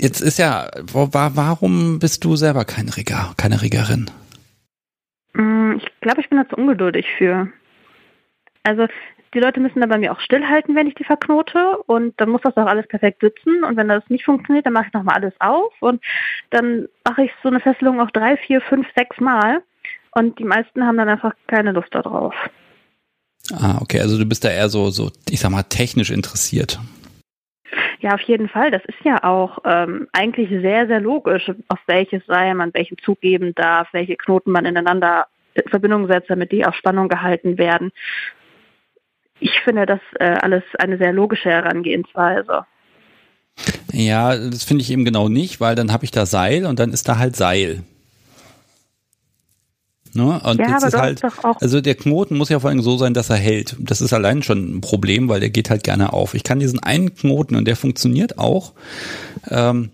[0.00, 4.10] jetzt ist ja, warum bist du selber kein Rigger, keine Riggerin?
[5.34, 7.48] Hm, ich glaube, ich bin da zu ungeduldig für.
[8.64, 8.86] Also
[9.34, 12.42] die Leute müssen dann bei mir auch stillhalten, wenn ich die verknote und dann muss
[12.42, 15.34] das auch alles perfekt sitzen und wenn das nicht funktioniert, dann mache ich nochmal alles
[15.38, 16.02] auf und
[16.50, 19.62] dann mache ich so eine Fesselung auch drei, vier, fünf, sechs Mal
[20.12, 22.34] und die meisten haben dann einfach keine Lust darauf.
[23.52, 26.78] Ah, okay, also du bist da eher so, so, ich sag mal, technisch interessiert.
[28.00, 28.70] Ja, auf jeden Fall.
[28.70, 33.20] Das ist ja auch ähm, eigentlich sehr, sehr logisch, auf welches Seil man welchen Zug
[33.20, 37.92] geben darf, welche Knoten man ineinander in Verbindung setzt, damit die auf Spannung gehalten werden
[39.42, 42.64] ich finde das äh, alles eine sehr logische Herangehensweise.
[43.92, 46.92] Ja, das finde ich eben genau nicht, weil dann habe ich da Seil und dann
[46.92, 47.82] ist da halt Seil.
[50.14, 50.40] Ne?
[50.44, 51.22] Und ja, jetzt ist halt,
[51.60, 53.76] also der Knoten muss ja vor allem so sein, dass er hält.
[53.78, 56.34] Das ist allein schon ein Problem, weil der geht halt gerne auf.
[56.34, 58.72] Ich kann diesen einen Knoten und der funktioniert auch.
[59.50, 59.90] Ähm,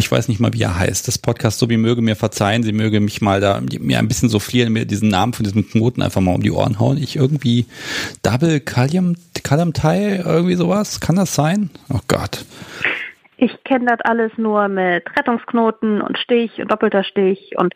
[0.00, 1.06] ich weiß nicht mal, wie er heißt.
[1.06, 4.28] Das Podcast so wie möge mir verzeihen, sie möge mich mal da mir ein bisschen
[4.28, 6.96] soufflieren, mir diesen Namen von diesem Knoten einfach mal um die Ohren hauen.
[6.96, 7.66] Ich irgendwie
[8.22, 11.00] Double Kalium, Kaliumteil, irgendwie sowas.
[11.00, 11.70] Kann das sein?
[11.92, 12.44] Oh Gott.
[13.36, 17.74] Ich kenne das alles nur mit Rettungsknoten und Stich und doppelter Stich und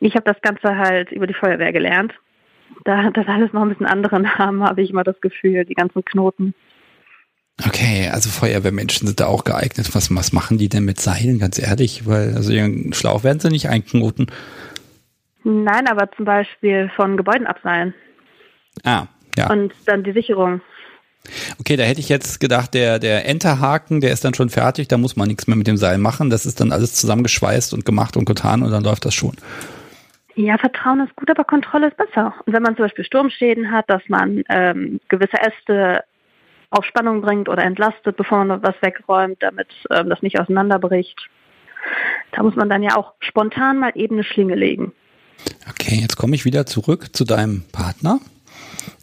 [0.00, 2.12] ich habe das Ganze halt über die Feuerwehr gelernt.
[2.84, 5.74] Da hat das alles noch ein bisschen andere Namen, habe ich immer das Gefühl, die
[5.74, 6.54] ganzen Knoten.
[7.66, 9.94] Okay, also Feuerwehrmenschen sind da auch geeignet.
[9.94, 12.06] Was, was machen die denn mit Seilen, ganz ehrlich?
[12.06, 14.30] Weil, also ihren Schlauch werden sie nicht einknoten.
[15.42, 17.94] Nein, aber zum Beispiel von Gebäuden abseilen.
[18.84, 19.06] Ah,
[19.36, 19.50] ja.
[19.50, 20.60] Und dann die Sicherung.
[21.60, 24.96] Okay, da hätte ich jetzt gedacht, der, der Enterhaken, der ist dann schon fertig, da
[24.96, 26.30] muss man nichts mehr mit dem Seil machen.
[26.30, 29.34] Das ist dann alles zusammengeschweißt und gemacht und getan und dann läuft das schon.
[30.36, 32.32] Ja, Vertrauen ist gut, aber Kontrolle ist besser.
[32.46, 36.04] Und wenn man zum Beispiel Sturmschäden hat, dass man ähm, gewisse Äste
[36.70, 41.28] auf Spannung bringt oder entlastet, bevor man was wegräumt, damit ähm, das nicht auseinanderbricht.
[42.32, 44.92] Da muss man dann ja auch spontan mal eben eine Schlinge legen.
[45.68, 48.20] Okay, jetzt komme ich wieder zurück zu deinem Partner.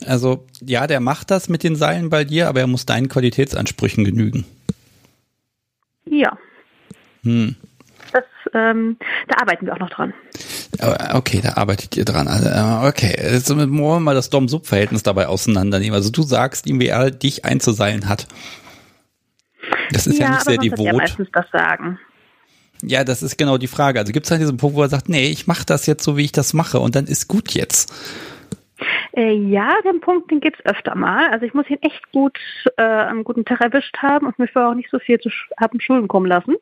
[0.06, 4.04] Also ja, der macht das mit den Seilen bei dir, aber er muss deinen Qualitätsansprüchen
[4.04, 4.46] genügen.
[6.06, 6.38] Ja.
[7.24, 7.56] Hm
[8.16, 8.24] das,
[8.54, 8.98] ähm,
[9.28, 10.14] da arbeiten wir auch noch dran.
[10.82, 12.28] Okay, da arbeitet ihr dran.
[12.28, 15.96] Also, äh, okay, jetzt wollen wir mal das Dom-Sub-Verhältnis dabei auseinandernehmen.
[15.96, 18.28] Also du sagst ihm, wie er dich einzuseilen hat.
[19.92, 20.86] Das ist ja, ja nicht sehr devot.
[20.86, 22.00] Ja, meistens das sagen.
[22.82, 24.00] Ja, das ist genau die Frage.
[24.00, 26.18] Also gibt es halt diesen Punkt, wo er sagt, nee, ich mache das jetzt so,
[26.18, 27.94] wie ich das mache und dann ist gut jetzt.
[29.16, 31.30] Äh, ja, den Punkt, den gibt es öfter mal.
[31.32, 32.38] Also ich muss ihn echt gut
[32.78, 35.30] äh, am guten Tag erwischt haben und mich vorher auch nicht so viel zu
[35.60, 36.56] haben Schulden kommen lassen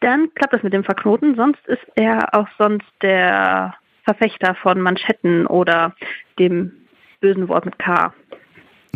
[0.00, 1.36] dann klappt das mit dem Verknoten.
[1.36, 3.74] Sonst ist er auch sonst der
[4.04, 5.94] Verfechter von Manschetten oder
[6.38, 6.72] dem
[7.20, 8.12] bösen Wort mit K.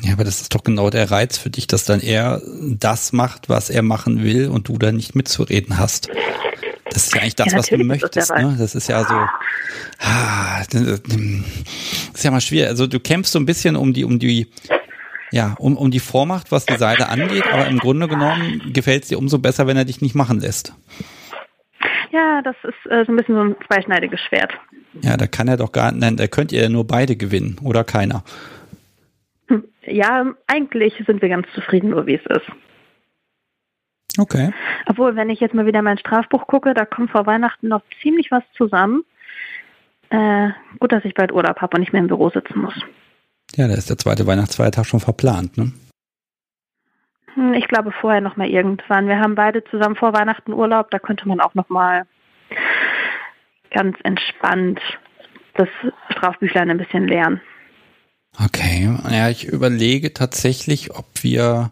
[0.01, 3.49] Ja, aber das ist doch genau der Reiz für dich, dass dann er das macht,
[3.49, 6.09] was er machen will und du da nicht mitzureden hast.
[6.91, 8.31] Das ist ja eigentlich das, ja, was du möchtest.
[8.31, 8.57] Das, ne?
[8.59, 9.15] das ist ja so,
[10.01, 11.01] ah, das
[12.15, 12.69] ist ja mal schwer.
[12.69, 14.49] Also du kämpfst so ein bisschen um die, um die
[15.31, 19.09] ja, um, um die Vormacht, was die Seile angeht, aber im Grunde genommen gefällt es
[19.09, 20.75] dir umso besser, wenn er dich nicht machen lässt.
[22.11, 24.53] Ja, das ist äh, so ein bisschen so ein zweischneidiges Schwert.
[25.03, 27.83] Ja, da kann er doch gar nicht, da könnt ihr ja nur beide gewinnen oder
[27.83, 28.23] keiner.
[29.49, 32.47] Hm, ja, eigentlich sind wir ganz zufrieden, nur wie es ist.
[34.17, 34.53] Okay.
[34.87, 38.31] Obwohl, wenn ich jetzt mal wieder mein Strafbuch gucke, da kommt vor Weihnachten noch ziemlich
[38.31, 39.03] was zusammen.
[40.11, 42.75] Äh, gut, dass ich bald Urlaub habe und nicht mehr im Büro sitzen muss.
[43.57, 45.73] Ja, da ist der zweite Weihnachtsfeiertag schon verplant, ne?
[47.35, 49.09] Hm, ich glaube vorher noch mal irgendwann.
[49.09, 52.07] Wir haben beide zusammen vor Weihnachten Urlaub, da könnte man auch noch mal
[53.71, 54.81] ganz entspannt
[55.55, 55.69] das
[56.11, 57.41] Strafbüchlein ein bisschen lernen.
[58.45, 61.71] Okay, ja, ich überlege tatsächlich, ob wir,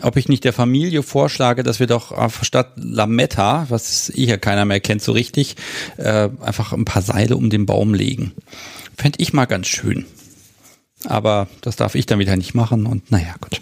[0.00, 2.12] ob ich nicht der Familie vorschlage, dass wir doch
[2.42, 5.56] statt Lametta, was eh hier keiner mehr kennt so richtig,
[5.96, 8.32] äh, einfach ein paar Seile um den Baum legen.
[8.96, 10.06] Fände ich mal ganz schön.
[11.08, 13.60] Aber das darf ich dann wieder nicht machen und naja, gut.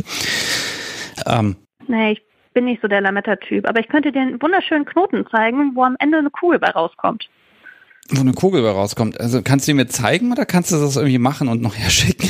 [1.27, 1.57] Ähm,
[1.87, 2.23] nee, ich
[2.53, 5.97] bin nicht so der Lametta-Typ, aber ich könnte dir einen wunderschönen Knoten zeigen, wo am
[5.99, 7.29] Ende eine Kugel bei rauskommt.
[8.11, 9.21] Wo eine Kugel bei rauskommt.
[9.21, 12.29] Also kannst du mir zeigen oder kannst du das irgendwie machen und noch herschicken?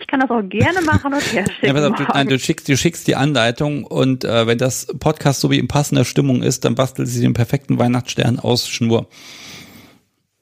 [0.00, 1.48] Ich kann das auch gerne machen und herschicken.
[1.76, 5.50] Ja, du, nein, du schickst, du schickst die Anleitung und äh, wenn das Podcast so
[5.50, 9.08] wie in passender Stimmung ist, dann bastelt sie den perfekten Weihnachtsstern aus Schnur.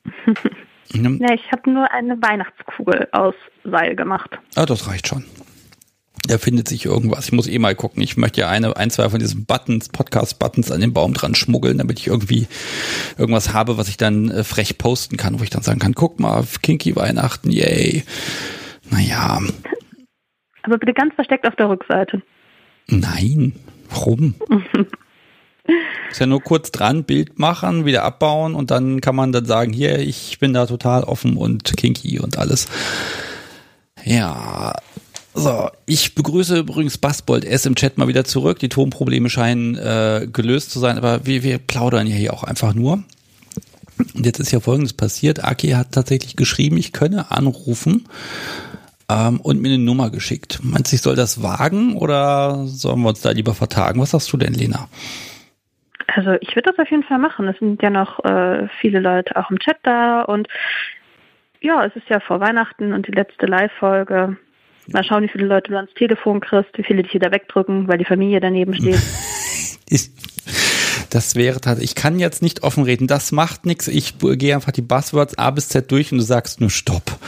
[0.93, 3.35] ja, ich habe nur eine Weihnachtskugel aus
[3.65, 4.39] Seil gemacht.
[4.55, 5.25] Ah, das reicht schon.
[6.29, 7.27] Da findet sich irgendwas.
[7.27, 8.03] Ich muss eh mal gucken.
[8.03, 11.79] Ich möchte ja eine, ein, zwei von diesen Buttons, Podcast-Buttons an den Baum dran schmuggeln,
[11.79, 12.49] damit ich irgendwie
[13.17, 16.19] irgendwas habe, was ich dann äh, frech posten kann, wo ich dann sagen kann, guck
[16.19, 18.03] mal, Kinky Weihnachten, yay.
[18.91, 19.41] Naja.
[20.63, 22.23] Aber bitte ganz versteckt auf der Rückseite.
[22.89, 23.53] Nein.
[23.89, 24.35] Warum?
[26.11, 29.73] Ist ja nur kurz dran, Bild machen, wieder abbauen und dann kann man dann sagen,
[29.73, 32.69] hier, ich bin da total offen und kinky und alles.
[34.05, 34.73] Ja,
[35.39, 38.59] so, ich begrüße übrigens Bassbold S im Chat mal wieder zurück.
[38.59, 42.73] Die Tonprobleme scheinen äh, gelöst zu sein, aber wir, wir plaudern ja hier auch einfach
[42.73, 43.03] nur.
[44.15, 45.45] Und jetzt ist ja Folgendes passiert.
[45.45, 48.07] Aki hat tatsächlich geschrieben, ich könne anrufen
[49.11, 50.61] ähm, und mir eine Nummer geschickt.
[50.63, 54.01] Meinst du, ich soll das wagen oder sollen wir uns da lieber vertagen?
[54.01, 54.89] Was sagst du denn, Lena?
[56.09, 57.49] Also ich würde das auf jeden Fall machen.
[57.49, 60.49] Es sind ja noch äh, viele Leute auch im Chat da und
[61.61, 64.37] ja, es ist ja vor Weihnachten und die letzte Live-Folge.
[64.89, 67.99] Mal schauen, wie viele Leute du ans Telefon kriegst, wie viele dich wieder wegdrücken, weil
[67.99, 69.01] die Familie daneben steht.
[69.89, 70.11] ich,
[71.11, 73.89] das wäre tatsächlich, ich kann jetzt nicht offen reden, das macht nichts.
[73.89, 77.19] Ich gehe einfach die Buzzwords A bis Z durch und du sagst nur Stopp.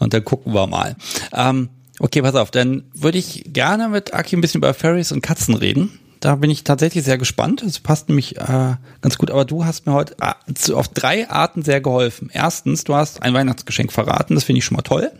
[0.00, 0.96] Und dann gucken wir mal.
[1.32, 1.68] Ähm,
[2.00, 5.54] okay, pass auf, dann würde ich gerne mit Aki ein bisschen über Fairies und Katzen
[5.54, 6.00] reden.
[6.20, 7.62] Da bin ich tatsächlich sehr gespannt.
[7.62, 9.30] Es passt nämlich äh, ganz gut.
[9.30, 12.30] Aber du hast mir heute äh, auf drei Arten sehr geholfen.
[12.32, 14.34] Erstens, du hast ein Weihnachtsgeschenk verraten.
[14.34, 15.12] Das finde ich schon mal toll.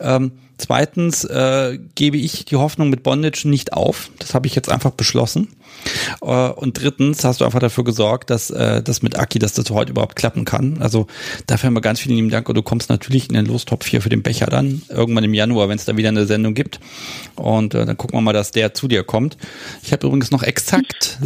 [0.00, 0.32] Ähm,
[0.62, 4.10] Zweitens äh, gebe ich die Hoffnung mit Bondage nicht auf.
[4.20, 5.48] Das habe ich jetzt einfach beschlossen.
[6.20, 9.68] Äh, und drittens hast du einfach dafür gesorgt, dass äh, das mit Aki, dass das
[9.70, 10.78] heute überhaupt klappen kann.
[10.78, 11.08] Also
[11.48, 14.02] dafür haben wir ganz vielen lieben Dank und du kommst natürlich in den Lostop 4
[14.02, 16.78] für den Becher dann, irgendwann im Januar, wenn es da wieder eine Sendung gibt.
[17.34, 19.36] Und äh, dann gucken wir mal, dass der zu dir kommt.
[19.82, 21.18] Ich habe übrigens noch exakt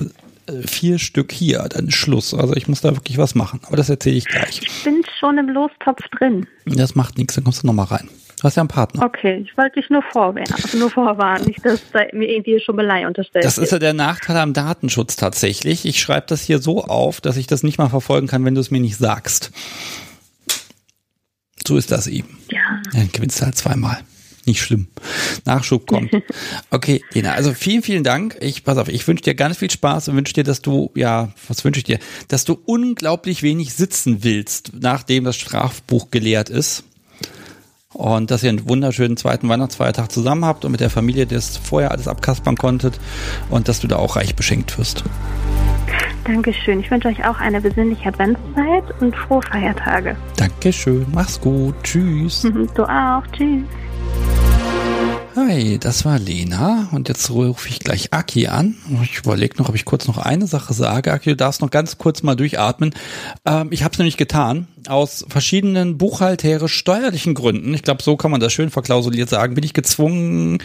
[0.46, 2.32] äh, vier Stück hier, dann Schluss.
[2.32, 3.60] Also ich muss da wirklich was machen.
[3.66, 4.62] Aber das erzähle ich gleich.
[4.62, 6.46] Ich bin schon im Lostopf drin.
[6.64, 8.08] Das macht nichts, dann kommst du nochmal rein.
[8.36, 9.02] Du hast ja einen Partner.
[9.02, 13.06] Okay, ich wollte dich nur vorwarnen, also nur vorwarnen, nicht, dass da mir irgendwie Schummelei
[13.06, 15.86] unterstellt Das ist ja der Nachteil am Datenschutz tatsächlich.
[15.86, 18.60] Ich schreibe das hier so auf, dass ich das nicht mal verfolgen kann, wenn du
[18.60, 19.52] es mir nicht sagst.
[21.66, 22.38] So ist das eben.
[22.50, 22.82] Ja.
[22.92, 23.98] Dann gewinnst du halt zweimal.
[24.44, 24.88] Nicht schlimm.
[25.44, 26.12] Nachschub kommt.
[26.70, 28.36] Okay, Lena, also vielen, vielen Dank.
[28.40, 31.32] Ich, pass auf, ich wünsche dir ganz viel Spaß und wünsche dir, dass du, ja,
[31.48, 31.98] was wünsche ich dir?
[32.28, 36.84] Dass du unglaublich wenig sitzen willst, nachdem das Strafbuch geleert ist
[37.96, 41.90] und dass ihr einen wunderschönen zweiten Weihnachtsfeiertag zusammen habt und mit der Familie das vorher
[41.90, 43.00] alles abkaspern konntet
[43.48, 45.04] und dass du da auch reich beschenkt wirst.
[46.24, 46.80] Dankeschön.
[46.80, 50.16] Ich wünsche euch auch eine besinnliche Adventszeit und frohe Feiertage.
[50.36, 51.06] Dankeschön.
[51.14, 51.74] Mach's gut.
[51.82, 52.46] Tschüss.
[52.74, 53.22] Du auch.
[53.32, 53.64] Tschüss.
[55.36, 58.74] Hi, das war Lena und jetzt rufe ich gleich Aki an.
[59.02, 61.12] Ich überlege noch, ob ich kurz noch eine Sache sage.
[61.12, 62.94] Aki, du darfst noch ganz kurz mal durchatmen.
[63.44, 64.66] Ähm, ich habe es nämlich getan.
[64.88, 69.74] Aus verschiedenen buchhalterisch-steuerlichen Gründen, ich glaube, so kann man das schön verklausuliert sagen, bin ich
[69.74, 70.62] gezwungen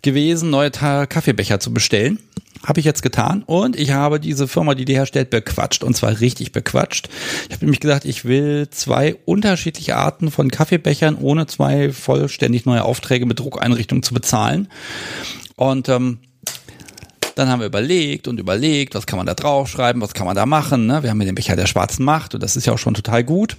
[0.00, 2.18] gewesen, neue Kaffeebecher zu bestellen.
[2.64, 6.20] Habe ich jetzt getan und ich habe diese Firma, die die herstellt, bequatscht und zwar
[6.20, 7.08] richtig bequatscht.
[7.48, 12.84] Ich habe nämlich gesagt, ich will zwei unterschiedliche Arten von Kaffeebechern ohne zwei vollständig neue
[12.84, 14.68] Aufträge mit Druckeinrichtungen zu bezahlen.
[15.56, 16.18] Und ähm,
[17.38, 20.44] dann haben wir überlegt und überlegt, was kann man da draufschreiben, was kann man da
[20.44, 20.86] machen.
[20.86, 21.04] Ne?
[21.04, 23.22] Wir haben ja den Becher der schwarzen Macht und das ist ja auch schon total
[23.22, 23.56] gut.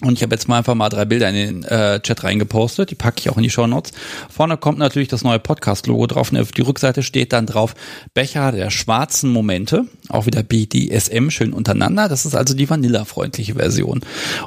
[0.00, 2.90] Und ich habe jetzt mal einfach mal drei Bilder in den äh, Chat reingepostet.
[2.90, 3.92] Die packe ich auch in die Show Notes.
[4.30, 6.30] Vorne kommt natürlich das neue Podcast-Logo drauf.
[6.30, 7.74] Und auf die Rückseite steht dann drauf
[8.14, 9.86] Becher der schwarzen Momente.
[10.08, 12.08] Auch wieder BDSM schön untereinander.
[12.08, 14.00] Das ist also die Vanilla-freundliche Version.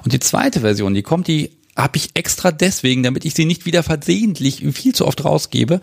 [0.04, 3.66] Und die zweite Version, die kommt, die habe ich extra deswegen, damit ich sie nicht
[3.66, 5.80] wieder versehentlich viel zu oft rausgebe.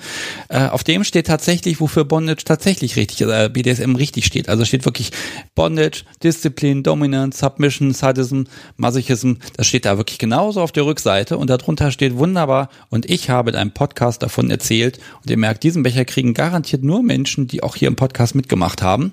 [0.49, 4.49] Äh, auf dem steht tatsächlich, wofür Bondage tatsächlich richtig, äh, BDSM richtig steht.
[4.49, 5.13] Also steht wirklich
[5.55, 8.43] Bondage, Disziplin, Dominance, Submission, Sadism,
[8.77, 9.35] Masochism.
[9.57, 12.69] Das steht da wirklich genauso auf der Rückseite und darunter steht wunderbar.
[12.91, 16.83] Und ich habe in einem Podcast davon erzählt und ihr merkt, diesen Becher kriegen garantiert
[16.83, 19.13] nur Menschen, die auch hier im Podcast mitgemacht haben.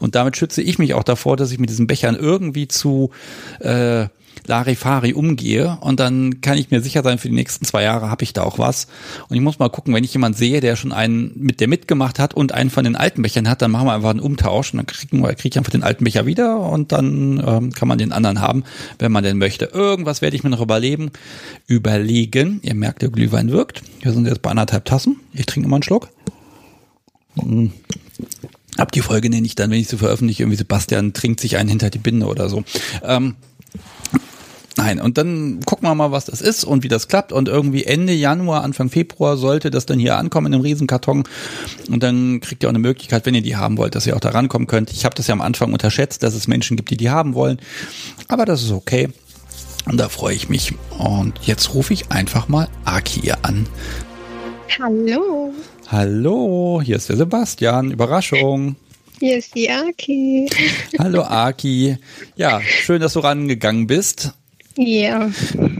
[0.00, 3.10] Und damit schütze ich mich auch davor, dass ich mit diesen Bechern irgendwie zu
[3.60, 4.06] äh,
[4.48, 8.24] Larifari umgehe und dann kann ich mir sicher sein, für die nächsten zwei Jahre habe
[8.24, 8.86] ich da auch was.
[9.28, 12.18] Und ich muss mal gucken, wenn ich jemand sehe, der schon einen mit der mitgemacht
[12.18, 14.78] hat und einen von den alten Bechern hat, dann machen wir einfach einen Umtausch und
[14.78, 17.98] dann kriegen wir, kriege ich einfach den alten Becher wieder und dann ähm, kann man
[17.98, 18.64] den anderen haben,
[18.98, 19.66] wenn man den möchte.
[19.66, 21.10] Irgendwas werde ich mir noch überleben,
[21.66, 22.60] überlegen.
[22.62, 23.82] Ihr merkt, der Glühwein wirkt.
[24.00, 25.16] Wir sind jetzt bei anderthalb Tassen.
[25.32, 26.08] Ich trinke immer einen Schluck.
[27.38, 27.72] Hm.
[28.76, 31.68] Ab die Folge nenne ich dann, wenn ich sie veröffentliche, irgendwie Sebastian trinkt sich einen
[31.68, 32.62] hinter die Binde oder so.
[33.02, 33.36] Ähm,
[34.78, 37.32] Nein, und dann gucken wir mal, was das ist und wie das klappt.
[37.32, 41.24] Und irgendwie Ende Januar, Anfang Februar sollte das dann hier ankommen in einem Riesenkarton.
[41.88, 44.20] Und dann kriegt ihr auch eine Möglichkeit, wenn ihr die haben wollt, dass ihr auch
[44.20, 44.92] da rankommen könnt.
[44.92, 47.58] Ich habe das ja am Anfang unterschätzt, dass es Menschen gibt, die die haben wollen.
[48.28, 49.08] Aber das ist okay.
[49.86, 50.74] Und da freue ich mich.
[50.98, 53.66] Und jetzt rufe ich einfach mal Aki an.
[54.78, 55.54] Hallo.
[55.88, 57.92] Hallo, hier ist der Sebastian.
[57.92, 58.76] Überraschung.
[59.20, 60.50] Hier ist die Aki.
[60.98, 61.96] Hallo Aki.
[62.36, 64.34] Ja, schön, dass du rangegangen bist.
[64.76, 65.30] Ja.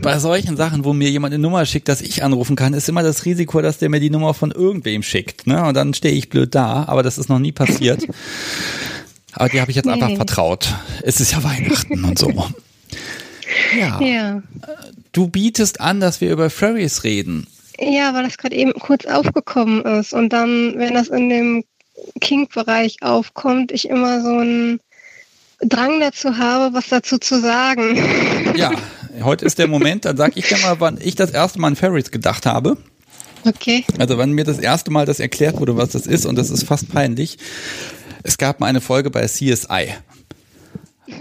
[0.01, 3.03] Bei solchen Sachen, wo mir jemand eine Nummer schickt, dass ich anrufen kann, ist immer
[3.03, 5.45] das Risiko, dass der mir die Nummer von irgendwem schickt.
[5.45, 5.63] Ne?
[5.63, 8.07] Und dann stehe ich blöd da, aber das ist noch nie passiert.
[9.33, 9.91] aber die habe ich jetzt nee.
[9.91, 10.73] einfach vertraut.
[11.03, 12.31] Es ist ja Weihnachten und so.
[13.77, 14.01] Ja.
[14.01, 14.41] ja.
[15.11, 17.47] Du bietest an, dass wir über Furries reden.
[17.79, 20.13] Ja, weil das gerade eben kurz aufgekommen ist.
[20.13, 21.63] Und dann, wenn das in dem
[22.19, 24.79] Kink-Bereich aufkommt, ich immer so ein
[25.59, 27.97] Drang dazu habe, was dazu zu sagen.
[28.55, 28.71] Ja,
[29.23, 31.75] heute ist der Moment, dann sag ich dir mal, wann ich das erste Mal an
[31.75, 32.77] Ferries gedacht habe.
[33.43, 33.85] Okay.
[33.97, 36.63] Also wann mir das erste Mal das erklärt wurde, was das ist, und das ist
[36.63, 37.37] fast peinlich.
[38.23, 39.93] Es gab mal eine Folge bei CSI.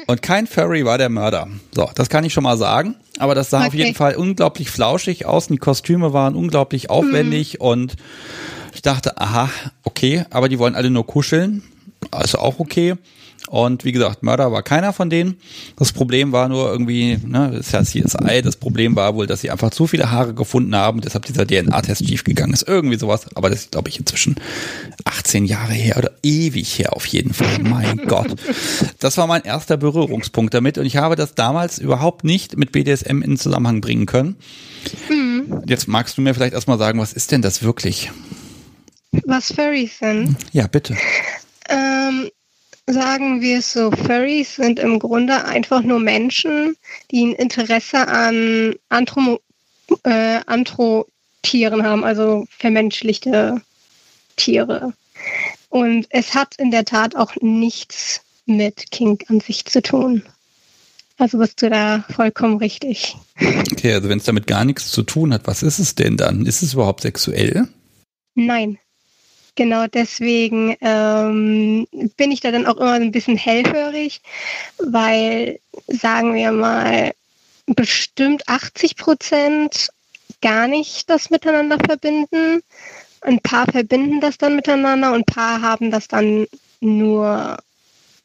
[0.06, 1.48] Und kein Furry war der Mörder.
[1.74, 2.96] So, das kann ich schon mal sagen.
[3.18, 3.66] Aber das sah okay.
[3.68, 5.46] auf jeden Fall unglaublich flauschig aus.
[5.46, 7.54] Und die Kostüme waren unglaublich aufwendig.
[7.54, 7.60] Mhm.
[7.66, 7.96] Und
[8.74, 9.48] ich dachte, aha,
[9.84, 11.62] okay, aber die wollen alle nur kuscheln.
[12.10, 12.96] Also auch okay.
[13.48, 15.36] Und wie gesagt, Mörder war keiner von denen.
[15.76, 19.40] Das Problem war nur irgendwie, ne, das ist ja CSI, das Problem war wohl, dass
[19.40, 22.66] sie einfach zu viele Haare gefunden haben, deshalb dieser DNA-Test schiefgegangen ist.
[22.66, 23.26] Irgendwie sowas.
[23.34, 24.36] Aber das ist, glaube ich, inzwischen
[25.04, 27.58] 18 Jahre her oder ewig her auf jeden Fall.
[27.60, 28.34] Mein Gott.
[28.98, 33.22] Das war mein erster Berührungspunkt damit und ich habe das damals überhaupt nicht mit BDSM
[33.22, 34.36] in Zusammenhang bringen können.
[35.08, 35.62] Mhm.
[35.66, 38.10] Jetzt magst du mir vielleicht erstmal sagen, was ist denn das wirklich?
[39.24, 40.36] Was Furries sind?
[40.52, 40.96] Ja, bitte.
[41.68, 42.28] Ähm,
[42.88, 46.76] sagen wir es so, Furries sind im Grunde einfach nur Menschen,
[47.10, 49.40] die ein Interesse an Anthro
[50.04, 53.60] äh, Anthrotieren haben, also vermenschlichte
[54.36, 54.92] Tiere.
[55.68, 60.22] Und es hat in der Tat auch nichts mit Kink an sich zu tun.
[61.18, 63.16] Also bist du da vollkommen richtig.
[63.72, 66.44] Okay, also wenn es damit gar nichts zu tun hat, was ist es denn dann?
[66.44, 67.68] Ist es überhaupt sexuell?
[68.34, 68.78] Nein.
[69.56, 74.20] Genau deswegen ähm, bin ich da dann auch immer ein bisschen hellhörig,
[74.78, 77.12] weil, sagen wir mal,
[77.66, 79.88] bestimmt 80 Prozent
[80.42, 82.62] gar nicht das miteinander verbinden.
[83.22, 86.46] Ein paar verbinden das dann miteinander und ein paar haben das dann
[86.80, 87.56] nur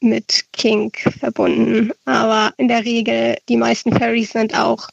[0.01, 1.91] mit Kink verbunden.
[2.03, 4.89] Aber in der Regel, die meisten Fairies sind auch,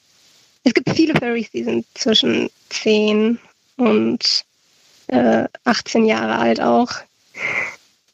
[0.62, 3.38] es gibt viele Fairies, die sind zwischen 10
[3.76, 4.44] und
[5.08, 6.92] äh, 18 Jahre alt auch.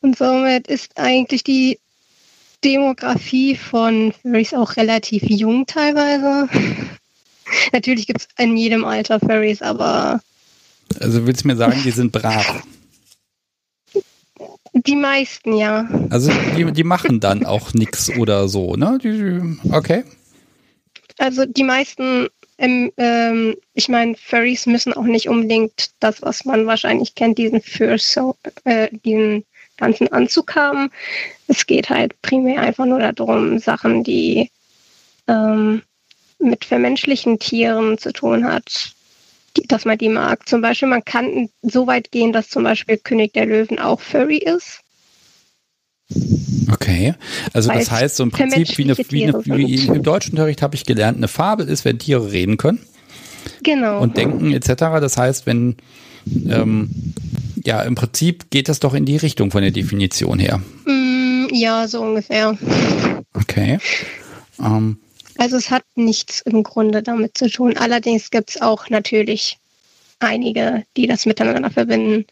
[0.01, 1.79] Und somit ist eigentlich die
[2.63, 6.49] Demografie von Furries auch relativ jung teilweise.
[7.73, 10.21] Natürlich gibt es in jedem Alter Furries, aber.
[11.01, 12.63] Also willst du mir sagen, die sind brav?
[14.73, 15.89] Die meisten, ja.
[16.11, 18.99] Also die, die machen dann auch nichts oder so, ne?
[19.71, 20.05] Okay.
[21.19, 26.67] Also die meisten ähm, ähm, ich meine, Furries müssen auch nicht unbedingt das, was man
[26.67, 29.45] wahrscheinlich kennt, diesen Furso, äh, diesen
[29.77, 30.91] ganzen Anzug haben.
[31.49, 34.51] Es geht halt primär einfach nur darum, Sachen, die
[35.27, 35.83] ähm,
[36.39, 38.93] mit vermenschlichen Tieren zu tun hat,
[39.57, 40.49] die, dass man die mag.
[40.49, 44.39] Zum Beispiel, man kann so weit gehen, dass zum Beispiel König der Löwen auch Furry
[44.39, 44.84] ist.
[46.71, 47.15] Okay,
[47.53, 50.75] also Weil das heißt so im Prinzip wie, eine, wie, eine, wie im Deutschunterricht habe
[50.75, 52.81] ich gelernt, eine Fabel ist, wenn Tiere reden können.
[53.63, 54.01] Genau.
[54.01, 54.69] Und denken etc.
[55.01, 55.77] Das heißt, wenn
[56.27, 57.15] ähm,
[57.65, 60.61] ja im Prinzip geht das doch in die Richtung von der Definition her.
[60.85, 62.57] Mm, ja, so ungefähr.
[63.33, 63.79] Okay.
[64.61, 64.99] Ähm,
[65.39, 67.77] Also es hat nichts im Grunde damit zu tun.
[67.77, 69.59] Allerdings gibt es auch natürlich
[70.21, 72.25] einige, die das miteinander verbinden.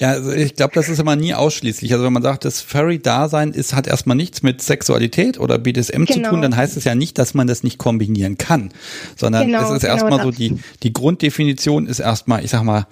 [0.00, 1.92] Ja, also ich glaube, das ist immer nie ausschließlich.
[1.92, 6.12] Also wenn man sagt, das Furry-Dasein ist, hat erstmal nichts mit Sexualität oder BDSM genau.
[6.12, 8.72] zu tun, dann heißt es ja nicht, dass man das nicht kombinieren kann,
[9.16, 12.86] sondern genau, es ist genau erstmal so, die, die Grunddefinition ist erstmal, ich sag mal,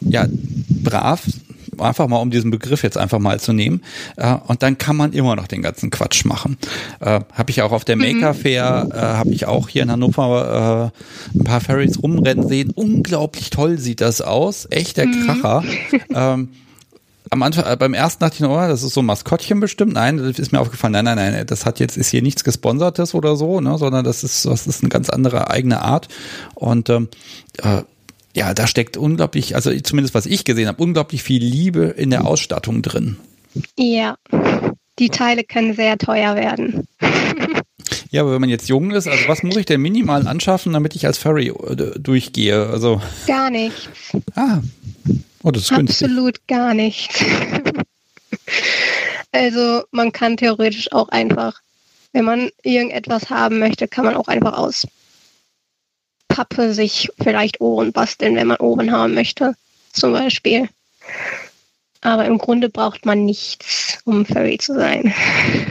[0.00, 0.26] ja,
[0.68, 1.22] brav,
[1.80, 3.82] einfach mal um diesen Begriff jetzt einfach mal zu nehmen.
[4.16, 6.58] Äh, und dann kann man immer noch den ganzen Quatsch machen.
[7.00, 8.02] Äh, habe ich auch auf der mhm.
[8.02, 10.92] Maker Fair, äh, habe ich auch hier in Hannover
[11.34, 12.70] äh, ein paar Ferries rumrennen sehen.
[12.70, 14.66] Unglaublich toll sieht das aus.
[14.70, 15.26] Echt der mhm.
[15.26, 15.64] Kracher.
[16.14, 16.48] ähm,
[17.30, 19.92] am Anfang, äh, beim ersten dachte ich noch, oh, das ist so ein Maskottchen bestimmt.
[19.92, 20.92] Nein, das ist mir aufgefallen.
[20.92, 24.24] Nein, nein, nein, das hat jetzt, ist hier nichts Gesponsertes oder so, ne, sondern das
[24.24, 26.08] ist, das ist eine ganz andere eigene Art.
[26.54, 27.08] Und ähm,
[27.62, 27.82] äh,
[28.34, 32.26] ja, da steckt unglaublich, also zumindest was ich gesehen habe, unglaublich viel Liebe in der
[32.26, 33.16] Ausstattung drin.
[33.76, 34.16] Ja,
[34.98, 36.86] die Teile können sehr teuer werden.
[38.10, 40.96] Ja, aber wenn man jetzt jung ist, also was muss ich denn minimal anschaffen, damit
[40.96, 42.66] ich als Furry äh, durchgehe?
[42.66, 43.88] Also gar nichts.
[44.34, 44.60] Ah,
[45.44, 46.08] oh, das ist günstig.
[46.08, 47.24] Absolut gar nichts.
[49.32, 51.60] also man kann theoretisch auch einfach,
[52.12, 54.86] wenn man irgendetwas haben möchte, kann man auch einfach aus
[56.30, 59.54] Pappe sich vielleicht Ohren basteln, wenn man Ohren haben möchte,
[59.92, 60.68] zum Beispiel.
[62.00, 65.12] Aber im Grunde braucht man nichts, um Furry zu sein.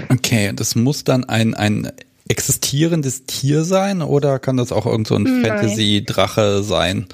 [0.10, 1.91] Okay, das muss dann ein, ein
[2.27, 7.07] existierendes Tier sein oder kann das auch irgend so ein Fantasy-Drache sein?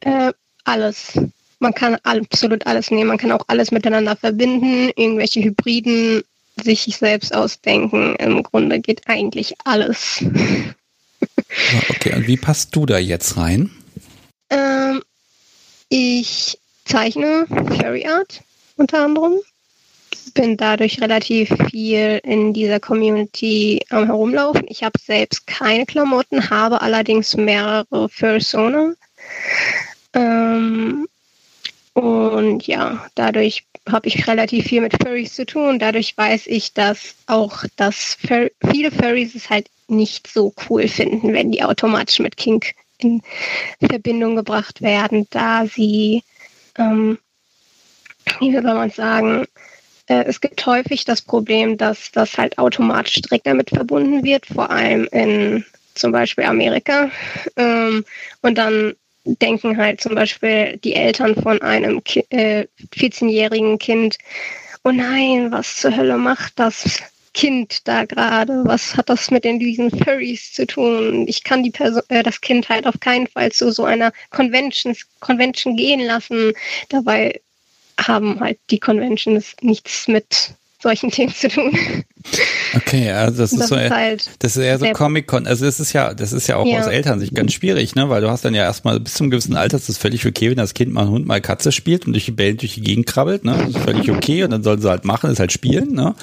[0.00, 0.32] Äh,
[0.64, 1.18] alles.
[1.58, 3.08] Man kann absolut alles nehmen.
[3.08, 6.22] Man kann auch alles miteinander verbinden, irgendwelche Hybriden
[6.62, 8.14] sich selbst ausdenken.
[8.16, 10.24] Im Grunde geht eigentlich alles.
[11.90, 13.70] Okay, und wie passt du da jetzt rein?
[14.50, 15.02] Ähm,
[15.88, 18.42] ich zeichne Fairy Art
[18.76, 19.34] unter anderem.
[20.34, 24.66] Bin dadurch relativ viel in dieser Community am Herumlaufen.
[24.68, 28.92] Ich habe selbst keine Klamotten, habe allerdings mehrere Fursona.
[30.12, 31.08] Ähm,
[31.94, 35.78] und ja, dadurch habe ich relativ viel mit Furries zu tun.
[35.78, 41.32] Dadurch weiß ich, dass auch dass Fur viele Furries es halt nicht so cool finden,
[41.32, 43.22] wenn die automatisch mit Kink in
[43.80, 46.22] Verbindung gebracht werden, da sie,
[46.76, 47.18] ähm,
[48.40, 49.46] wie soll man sagen,
[50.06, 54.70] äh, es gibt häufig das Problem, dass das halt automatisch direkt damit verbunden wird, vor
[54.70, 55.64] allem in
[55.94, 57.10] zum Beispiel Amerika.
[57.56, 58.04] Ähm,
[58.42, 58.94] und dann
[59.24, 64.18] denken halt zum Beispiel die Eltern von einem Ki äh, 14-jährigen Kind,
[64.84, 67.00] oh nein, was zur Hölle macht das
[67.32, 68.62] Kind da gerade?
[68.64, 71.26] Was hat das mit den diesen Furries zu tun?
[71.28, 74.96] Ich kann die Person, äh, das Kind halt auf keinen Fall zu so einer Convention,
[75.20, 76.52] Convention gehen lassen.
[76.88, 77.40] Dabei
[77.98, 81.76] haben halt die Conventions nichts mit solchen Themen zu tun.
[82.74, 85.46] Okay, also das, das ist so, ist halt das ist eher so Comic-Con.
[85.46, 86.80] Also das ist ja, das ist ja auch ja.
[86.80, 88.08] aus Elternsicht ganz schwierig, ne?
[88.08, 90.56] Weil du hast dann ja erstmal bis zum gewissen Alter ist das völlig okay, wenn
[90.56, 93.44] das Kind mal Hund, mal Katze spielt und durch die Bällen durch die Gegend krabbelt,
[93.44, 93.56] ne?
[93.58, 96.14] Das ist völlig okay und dann sollen sie halt machen, ist halt spielen, ne?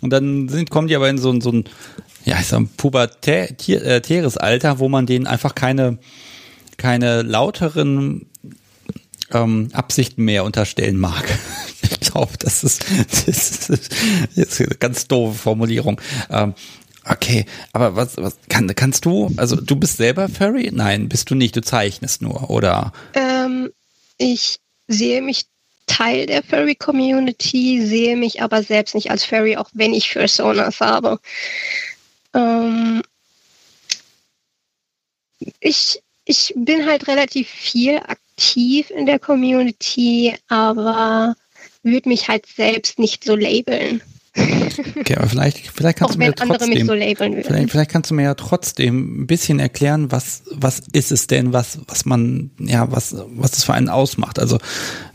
[0.00, 1.64] Und dann sind, kommen die aber in so, ein so ein,
[2.24, 5.98] ja, ich sag pubertäres äh, Alter, wo man denen einfach keine,
[6.76, 8.26] keine lauteren
[9.32, 11.24] ähm, Absichten mehr unterstellen mag.
[12.00, 16.00] ich glaube, das ist, das ist, eine ganz doofe Formulierung.
[16.30, 16.54] Ähm,
[17.04, 20.70] okay, aber was, was kann, kannst du, also du bist selber Furry?
[20.72, 22.92] Nein, bist du nicht, du zeichnest nur, oder?
[23.14, 23.70] Ähm,
[24.18, 25.46] ich sehe mich
[25.86, 31.18] Teil der Furry-Community, sehe mich aber selbst nicht als Furry, auch wenn ich Personas habe.
[32.34, 33.02] Ähm,
[35.60, 41.34] ich, ich bin halt relativ viel aktiv in der Community, aber
[41.90, 44.02] würde mich halt selbst nicht so labeln.
[44.96, 48.22] Okay, aber vielleicht, vielleicht kannst Auch du mir trotzdem, so vielleicht, vielleicht, kannst du mir
[48.22, 53.16] ja trotzdem ein bisschen erklären, was, was ist es denn, was, was man, ja, was,
[53.30, 54.38] was das für einen ausmacht.
[54.38, 54.58] Also,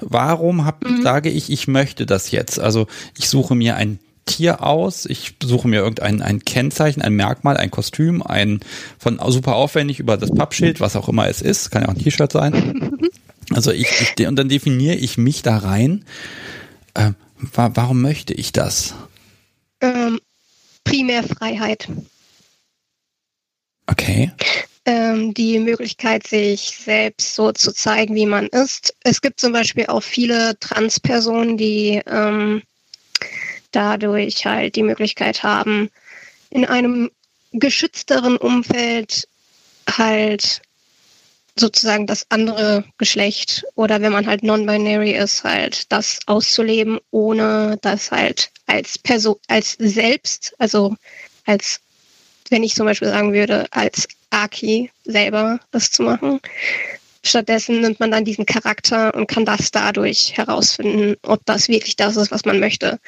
[0.01, 1.01] warum hab, mhm.
[1.03, 2.59] sage ich, ich möchte das jetzt?
[2.59, 2.87] Also,
[3.17, 7.71] ich suche mir ein Tier aus, ich suche mir irgendein ein Kennzeichen, ein Merkmal, ein
[7.71, 8.61] Kostüm, ein
[8.97, 11.99] von super aufwendig über das Pappschild, was auch immer es ist, kann ja auch ein
[11.99, 12.99] T-Shirt sein.
[13.51, 16.05] Also ich, ich und dann definiere ich mich da rein.
[16.93, 18.93] Äh, wa warum möchte ich das?
[19.81, 20.19] Ähm,
[20.83, 21.87] Primärfreiheit.
[23.87, 24.31] Okay.
[24.85, 28.95] Ähm, die Möglichkeit, sich selbst so zu zeigen, wie man ist.
[29.03, 32.63] Es gibt zum Beispiel auch viele Transpersonen, die ähm,
[33.71, 35.89] dadurch halt die Möglichkeit haben,
[36.49, 37.09] in einem
[37.51, 39.27] geschützteren Umfeld
[39.89, 40.61] halt
[41.55, 48.11] sozusagen das andere Geschlecht oder wenn man halt non-binary ist, halt das auszuleben, ohne das
[48.11, 50.95] halt als Person, als selbst, also
[51.45, 51.79] als
[52.49, 56.39] wenn ich zum Beispiel sagen würde, als Aki selber das zu machen.
[57.23, 62.17] Stattdessen nimmt man dann diesen Charakter und kann das dadurch herausfinden, ob das wirklich das
[62.17, 62.99] ist, was man möchte.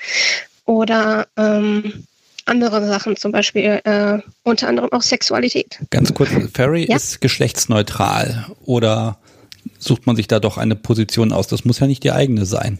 [0.65, 2.05] Oder ähm,
[2.45, 5.79] andere Sachen, zum Beispiel äh, unter anderem auch Sexualität.
[5.89, 6.95] Ganz kurz, Fairy ja?
[6.95, 9.17] ist geschlechtsneutral oder
[9.79, 11.47] sucht man sich da doch eine Position aus?
[11.47, 12.79] Das muss ja nicht die eigene sein.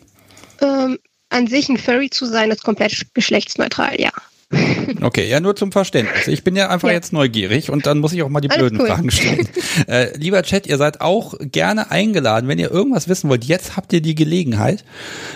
[0.61, 4.11] Ähm, an sich ein Furry zu sein, ist komplett geschlechtsneutral, ja.
[5.01, 6.27] Okay, ja, nur zum Verständnis.
[6.27, 6.93] Ich bin ja einfach ja.
[6.93, 8.87] jetzt neugierig und dann muss ich auch mal die Alles blöden cool.
[8.87, 9.47] Fragen stellen.
[9.87, 13.43] äh, lieber Chat, ihr seid auch gerne eingeladen, wenn ihr irgendwas wissen wollt.
[13.43, 14.85] Jetzt habt ihr die Gelegenheit.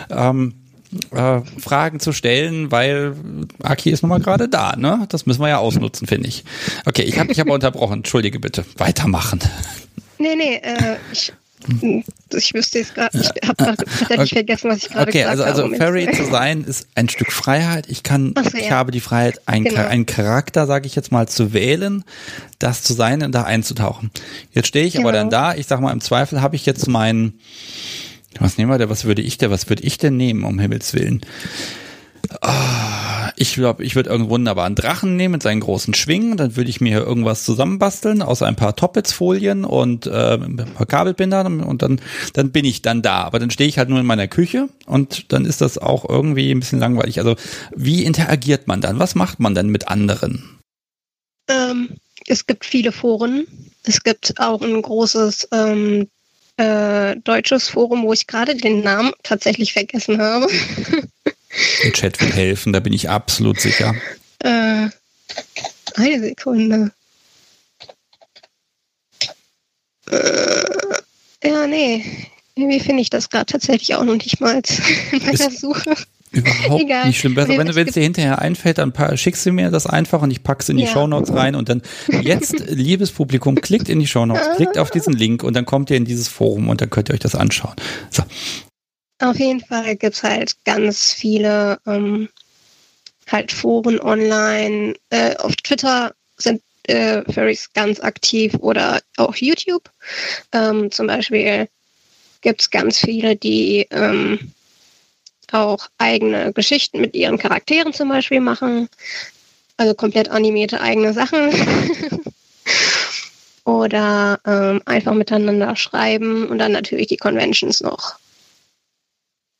[0.10, 0.59] Ähm,
[1.12, 3.16] äh, Fragen zu stellen, weil
[3.62, 5.06] Aki ist nun mal gerade da, ne?
[5.10, 6.44] Das müssen wir ja ausnutzen, finde ich.
[6.86, 8.00] Okay, ich habe dich aber unterbrochen.
[8.00, 8.66] Entschuldige bitte.
[8.78, 9.40] Weitermachen.
[10.18, 11.34] Nee, nee, äh, ich
[12.32, 14.28] ich wüsste jetzt gerade, ich habe gerade tatsächlich okay.
[14.28, 15.74] vergessen, was ich gerade okay, gesagt also, also habe.
[15.76, 17.86] Okay, also Fairy zu sein ist ein Stück Freiheit.
[17.90, 19.86] Ich kann, so, ich habe die Freiheit, ein, genau.
[19.86, 22.06] einen Charakter, sage ich jetzt mal, zu wählen,
[22.60, 24.10] das zu sein und da einzutauchen.
[24.54, 25.10] Jetzt stehe ich genau.
[25.10, 27.40] aber dann da, ich sag mal, im Zweifel habe ich jetzt meinen,
[28.38, 30.94] was nehmen wir da, was würde ich denn, was würde ich denn nehmen, um Himmels
[30.94, 31.22] Willen?
[32.42, 36.38] Oh, ich glaube, ich würde irgendeinen wunderbaren Drachen nehmen mit seinen großen Schwingen.
[36.38, 41.62] Dann würde ich mir irgendwas zusammenbasteln aus ein paar Toppets-Folien und äh, ein paar Kabelbindern
[41.62, 42.02] und dann,
[42.34, 43.24] dann bin ich dann da.
[43.24, 46.52] Aber dann stehe ich halt nur in meiner Küche und dann ist das auch irgendwie
[46.52, 47.20] ein bisschen langweilig.
[47.20, 47.36] Also
[47.76, 49.00] wie interagiert man dann?
[49.00, 50.60] Was macht man dann mit anderen?
[51.48, 51.96] Ähm,
[52.28, 53.48] es gibt viele Foren.
[53.84, 56.10] Es gibt auch ein großes ähm,
[56.60, 60.48] äh, deutsches Forum, wo ich gerade den Namen tatsächlich vergessen habe.
[61.84, 63.96] Der Chat wird helfen, da bin ich absolut sicher.
[64.40, 64.90] Äh,
[65.96, 66.92] eine Sekunde.
[70.12, 70.64] Äh,
[71.44, 72.06] ja, nee.
[72.56, 74.62] Irgendwie finde ich das gerade tatsächlich auch noch nicht mal
[75.12, 75.96] in meiner Suche.
[76.32, 77.08] Überhaupt Egal.
[77.08, 77.36] nicht schlimm.
[77.36, 80.70] Besser, wenn es dir hinterher einfällt, dann schickst du mir das einfach und ich pack's
[80.70, 80.92] in die ja.
[80.92, 81.82] Shownotes rein und dann
[82.22, 85.98] jetzt, liebes Publikum, klickt in die Shownotes, klickt auf diesen Link und dann kommt ihr
[85.98, 87.76] in dieses Forum und dann könnt ihr euch das anschauen.
[88.12, 88.24] So,
[89.20, 92.30] auf jeden Fall gibt es halt ganz viele ähm,
[93.28, 94.96] halt Foren online.
[95.10, 99.90] Äh, auf Twitter sind äh, Furries ganz aktiv oder auch YouTube.
[100.54, 101.68] Ähm, zum Beispiel
[102.42, 104.54] gibt es ganz viele, die ähm,
[105.54, 108.90] auch eigene Geschichten mit ihren Charakteren zum Beispiel machen.
[109.78, 111.52] Also komplett animierte eigene Sachen.
[113.64, 118.16] oder ähm, einfach miteinander schreiben und dann natürlich die Conventions noch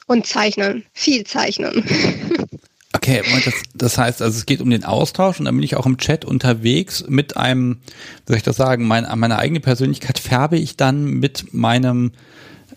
[0.08, 1.84] und zeichnen, viel zeichnen.
[2.92, 5.86] Okay, das, das heißt, also es geht um den Austausch und dann bin ich auch
[5.86, 10.58] im Chat unterwegs mit einem, wie soll ich das sagen, mein, meine eigene Persönlichkeit färbe
[10.58, 12.12] ich dann mit meinem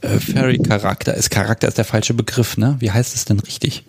[0.03, 1.15] äh, Fairy-Charakter.
[1.15, 2.77] Ist Charakter ist der falsche Begriff, ne?
[2.79, 3.85] Wie heißt es denn richtig?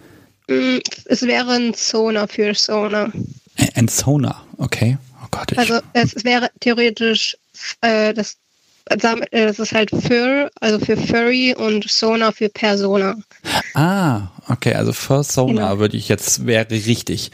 [0.48, 3.11] Mm, es wäre ein Sona für Sona.
[3.76, 4.98] Ein Sona, okay.
[5.23, 7.38] Oh Gott, ich, also es wäre theoretisch
[7.81, 8.38] äh, das
[8.85, 13.15] das ist halt Fur, also für Furry und Sona für Persona.
[13.73, 15.80] Ah, okay, also Fursona genau.
[15.80, 17.31] würde ich jetzt, wäre richtig.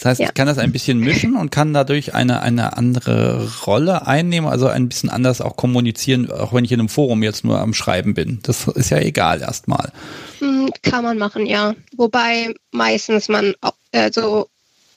[0.00, 0.28] Das heißt, ja.
[0.28, 4.66] ich kann das ein bisschen mischen und kann dadurch eine, eine andere Rolle einnehmen, also
[4.66, 8.14] ein bisschen anders auch kommunizieren, auch wenn ich in einem Forum jetzt nur am Schreiben
[8.14, 8.40] bin.
[8.42, 9.92] Das ist ja egal erstmal.
[10.38, 11.74] Hm, kann man machen, ja.
[11.94, 13.54] Wobei meistens man,
[13.92, 14.48] also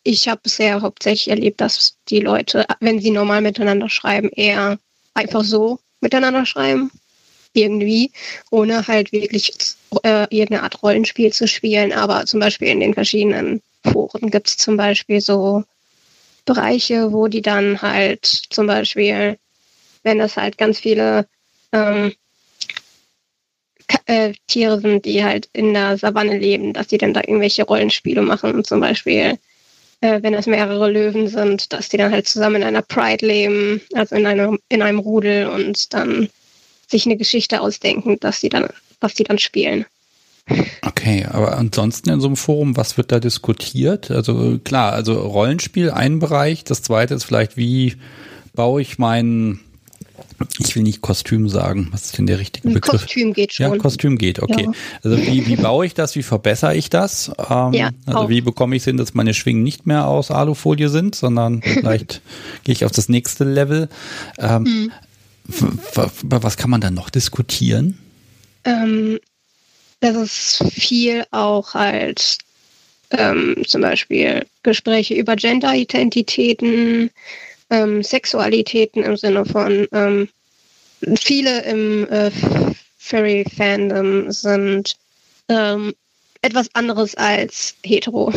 [0.04, 4.80] ich habe bisher hauptsächlich erlebt, dass die Leute, wenn sie normal miteinander schreiben, eher
[5.14, 6.92] einfach so miteinander schreiben.
[7.52, 8.12] Irgendwie,
[8.52, 9.52] ohne halt wirklich
[10.04, 11.92] äh, irgendeine Art Rollenspiel zu spielen.
[11.92, 15.64] Aber zum Beispiel in den verschiedenen Foren gibt es zum Beispiel so
[16.46, 19.38] Bereiche, wo die dann halt zum Beispiel,
[20.04, 21.28] wenn das halt ganz viele
[21.72, 22.14] ähm,
[24.06, 28.22] äh, Tiere sind, die halt in der Savanne leben, dass die dann da irgendwelche Rollenspiele
[28.22, 28.64] machen.
[28.64, 29.38] Zum Beispiel,
[30.02, 33.82] äh, wenn es mehrere Löwen sind, dass die dann halt zusammen in einer Pride leben,
[33.94, 36.30] also in einem, in einem Rudel und dann
[36.88, 38.68] sich eine Geschichte ausdenken, dass sie dann,
[39.00, 39.86] was sie dann spielen.
[40.82, 44.12] Okay, aber ansonsten in so einem Forum, was wird da diskutiert?
[44.12, 46.64] Also klar, also Rollenspiel, ein Bereich.
[46.66, 47.96] Das zweite ist vielleicht, wie
[48.54, 49.62] baue ich meinen,
[50.60, 53.02] ich will nicht Kostüm sagen, was ist denn der richtige Begriff?
[53.04, 53.72] Kostüm geht schon.
[53.72, 54.66] Ja, Kostüm geht, okay.
[54.66, 54.72] Ja.
[55.02, 57.32] Also wie, wie baue ich das, wie verbessere ich das?
[57.50, 58.30] Ähm, ja, also auch.
[58.30, 62.22] wie bekomme ich es hin, dass meine Schwingen nicht mehr aus Alufolie sind, sondern vielleicht
[62.66, 63.88] gehe ich auf das nächste Level.
[64.38, 64.92] Ähm, mhm.
[66.24, 67.98] Was kann man dann noch diskutieren?
[68.66, 69.20] Ähm,
[70.04, 72.38] das ist viel auch halt
[73.12, 77.10] ähm, zum Beispiel Gespräche über Gender-Identitäten,
[77.70, 80.28] ähm, Sexualitäten im Sinne von ähm,
[81.18, 82.32] viele im äh,
[82.98, 84.98] Furry-Fandom sind
[85.48, 85.94] ähm,
[86.42, 88.34] etwas anderes als hetero.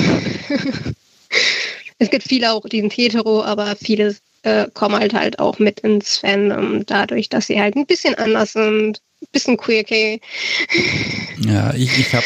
[1.99, 5.81] es gibt viele auch, die sind hetero, aber viele äh, kommen halt halt auch mit
[5.81, 9.01] ins Fandom, dadurch, dass sie halt ein bisschen anders sind,
[9.33, 10.21] bisschen quirky.
[11.39, 12.25] Ja, ich, ich habe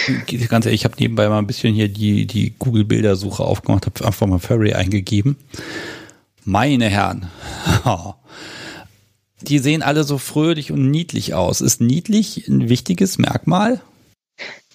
[0.48, 4.26] ganz ehrlich, ich habe nebenbei mal ein bisschen hier die, die Google-Bildersuche aufgemacht, habe einfach
[4.26, 5.36] mal Furry eingegeben.
[6.44, 7.30] Meine Herren.
[9.42, 11.60] Die sehen alle so fröhlich und niedlich aus.
[11.60, 13.80] Ist niedlich ein wichtiges Merkmal?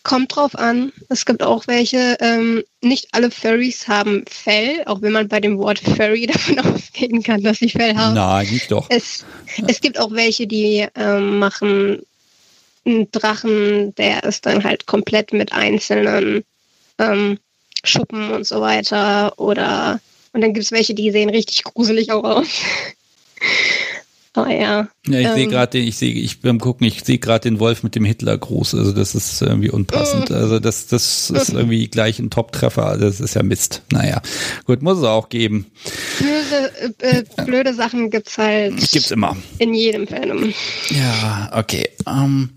[0.04, 0.92] Kommt drauf an.
[1.10, 5.58] Es gibt auch welche, ähm, nicht alle Furries haben Fell, auch wenn man bei dem
[5.58, 8.16] Wort Furry davon ausgehen kann, dass sie Fell haben.
[8.16, 8.88] Nein, nicht doch.
[8.90, 9.26] Es,
[9.68, 12.02] es gibt auch welche, die ähm, machen
[12.86, 16.44] einen Drachen, der ist dann halt komplett mit einzelnen
[17.00, 17.40] ähm,
[17.84, 19.38] Schuppen und so weiter.
[19.38, 20.00] Oder
[20.34, 22.48] und dann gibt es welche, die sehen richtig gruselig auch aus.
[24.38, 24.90] Oh ja.
[25.08, 27.60] Ja, ich ähm, sehe gerade den, ich sehe, ich beim Gucken, ich sehe gerade den
[27.60, 28.76] Wolf mit dem Hitlergruß.
[28.76, 30.30] Also das ist irgendwie unpassend.
[30.30, 32.98] Also das, das ist irgendwie gleich ein Top-Treffer.
[32.98, 33.84] Das ist ja Mist.
[33.94, 34.22] Naja,
[34.66, 35.68] gut, muss es auch geben.
[36.20, 38.76] Blöde, äh, äh blöde Sachen gibt's halt.
[38.92, 39.38] Gibt's immer.
[39.60, 40.54] In jedem Film.
[40.90, 41.88] Ja, okay.
[42.06, 42.50] Ähm,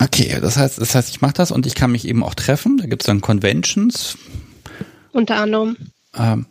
[0.00, 2.78] okay, das heißt, das heißt, ich mache das und ich kann mich eben auch treffen.
[2.78, 4.16] Da gibt's dann Conventions.
[5.12, 5.76] Unter anderem.
[6.16, 6.46] Ähm,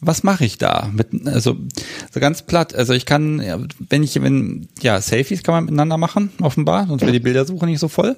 [0.00, 0.90] was mache ich da?
[0.92, 1.56] Mit, also
[2.10, 2.74] so ganz platt.
[2.74, 7.12] Also ich kann, wenn ich, wenn, ja, Selfies kann man miteinander machen, offenbar, sonst wäre
[7.12, 8.16] die Bildersuche nicht so voll.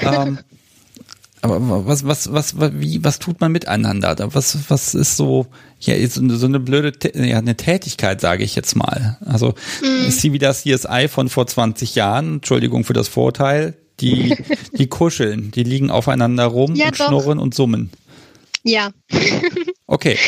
[0.00, 0.38] ähm,
[1.42, 4.16] aber was, was, was, wie, was tut man miteinander?
[4.34, 5.46] Was, was ist so,
[5.80, 9.18] ja, ist so eine blöde, ja, eine Tätigkeit, sage ich jetzt mal.
[9.24, 10.06] Also, mhm.
[10.06, 14.36] ist sie wie das CSI von vor 20 Jahren, Entschuldigung für das Vorteil, die,
[14.72, 17.06] die kuscheln, die liegen aufeinander rum ja, und doch.
[17.06, 17.90] schnurren und summen.
[18.64, 18.90] Ja.
[19.86, 20.18] okay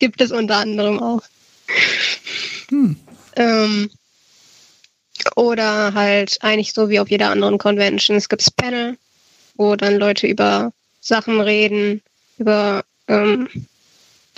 [0.00, 1.22] gibt es unter anderem auch.
[2.70, 2.96] Hm.
[3.36, 3.90] Ähm,
[5.36, 8.16] oder halt eigentlich so wie auf jeder anderen Convention.
[8.16, 8.96] Es gibt Panel,
[9.54, 12.02] wo dann Leute über Sachen reden,
[12.38, 13.48] über, ähm,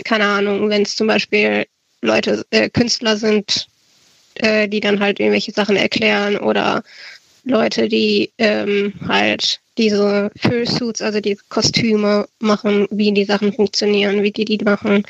[0.05, 1.67] keine Ahnung, wenn es zum Beispiel
[2.03, 3.69] Leute, äh, Künstler sind,
[4.35, 6.83] äh, die dann halt irgendwelche Sachen erklären oder
[7.45, 14.31] Leute, die ähm, halt diese Fursuits, also die Kostüme machen, wie die Sachen funktionieren, wie
[14.31, 15.05] die die machen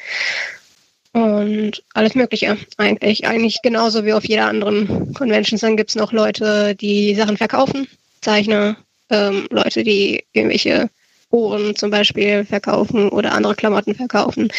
[1.12, 3.26] und alles Mögliche eigentlich.
[3.26, 5.58] Eigentlich genauso wie auf jeder anderen Convention.
[5.60, 7.86] Dann gibt es noch Leute, die Sachen verkaufen,
[8.20, 8.76] Zeichner,
[9.10, 10.88] ähm, Leute, die irgendwelche
[11.30, 14.52] Ohren zum Beispiel verkaufen oder andere Klamotten verkaufen.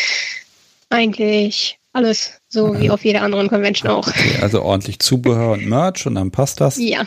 [0.90, 4.08] Eigentlich alles so wie auf jeder anderen Convention auch.
[4.08, 6.78] Okay, also ordentlich Zubehör und Merch und dann passt das.
[6.78, 7.06] Ja,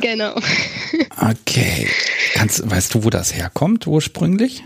[0.00, 0.34] genau.
[1.16, 1.88] Okay.
[2.34, 4.62] Kannst, weißt du, wo das herkommt ursprünglich?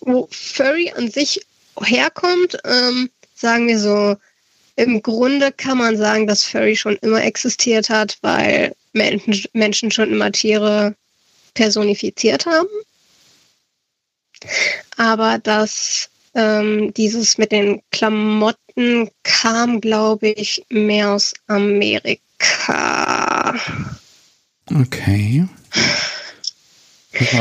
[0.00, 1.46] Wo Furry an sich
[1.80, 4.16] herkommt, ähm, sagen wir so,
[4.76, 10.10] im Grunde kann man sagen, dass Furry schon immer existiert hat, weil Menschen, Menschen schon
[10.10, 10.96] immer Tiere
[11.54, 12.68] personifiziert haben.
[14.96, 22.20] Aber dass ähm, dieses mit den Klamotten kam, glaube ich, mehr aus Amerika.
[24.72, 25.46] Okay.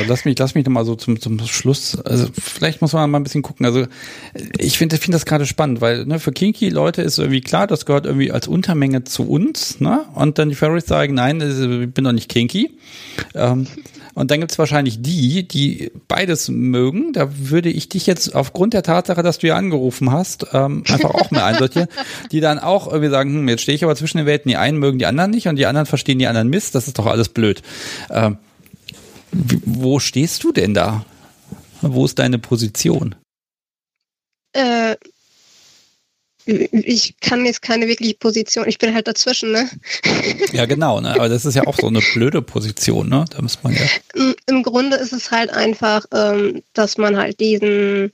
[0.08, 2.00] Lass mich, lass mich noch mal so zum, zum Schluss.
[2.02, 3.66] Also vielleicht muss man mal ein bisschen gucken.
[3.66, 3.86] Also
[4.58, 7.86] ich finde, finde das gerade spannend, weil ne, für Kinky Leute ist irgendwie klar, das
[7.86, 9.80] gehört irgendwie als Untermenge zu uns.
[9.80, 10.06] Ne?
[10.16, 12.78] Und dann die Furries sagen, nein, ich bin doch nicht Kinky.
[13.36, 13.68] Ähm,
[14.14, 17.14] und dann gibt es wahrscheinlich die, die beides mögen.
[17.14, 21.12] Da würde ich dich jetzt aufgrund der Tatsache, dass du ja angerufen hast, ähm, einfach
[21.12, 21.88] auch mal einsortieren,
[22.32, 24.78] die dann auch irgendwie sagen, hm, jetzt stehe ich aber zwischen den Welten, die einen
[24.78, 27.30] mögen die anderen nicht und die anderen verstehen die anderen Mist, das ist doch alles
[27.30, 27.62] blöd.
[28.10, 28.38] Ähm,
[29.32, 31.06] wo stehst du denn da?
[31.82, 33.16] Wo ist deine Position?
[34.54, 34.96] Äh,
[36.46, 39.70] ich kann jetzt keine wirkliche Position, ich bin halt dazwischen, ne?
[40.54, 41.14] Ja, genau, ne?
[41.14, 43.26] Aber das ist ja auch so eine blöde Position, ne?
[43.30, 44.34] Da muss man ja.
[44.48, 48.12] Im Grunde ist es halt einfach, ähm, dass man halt diesen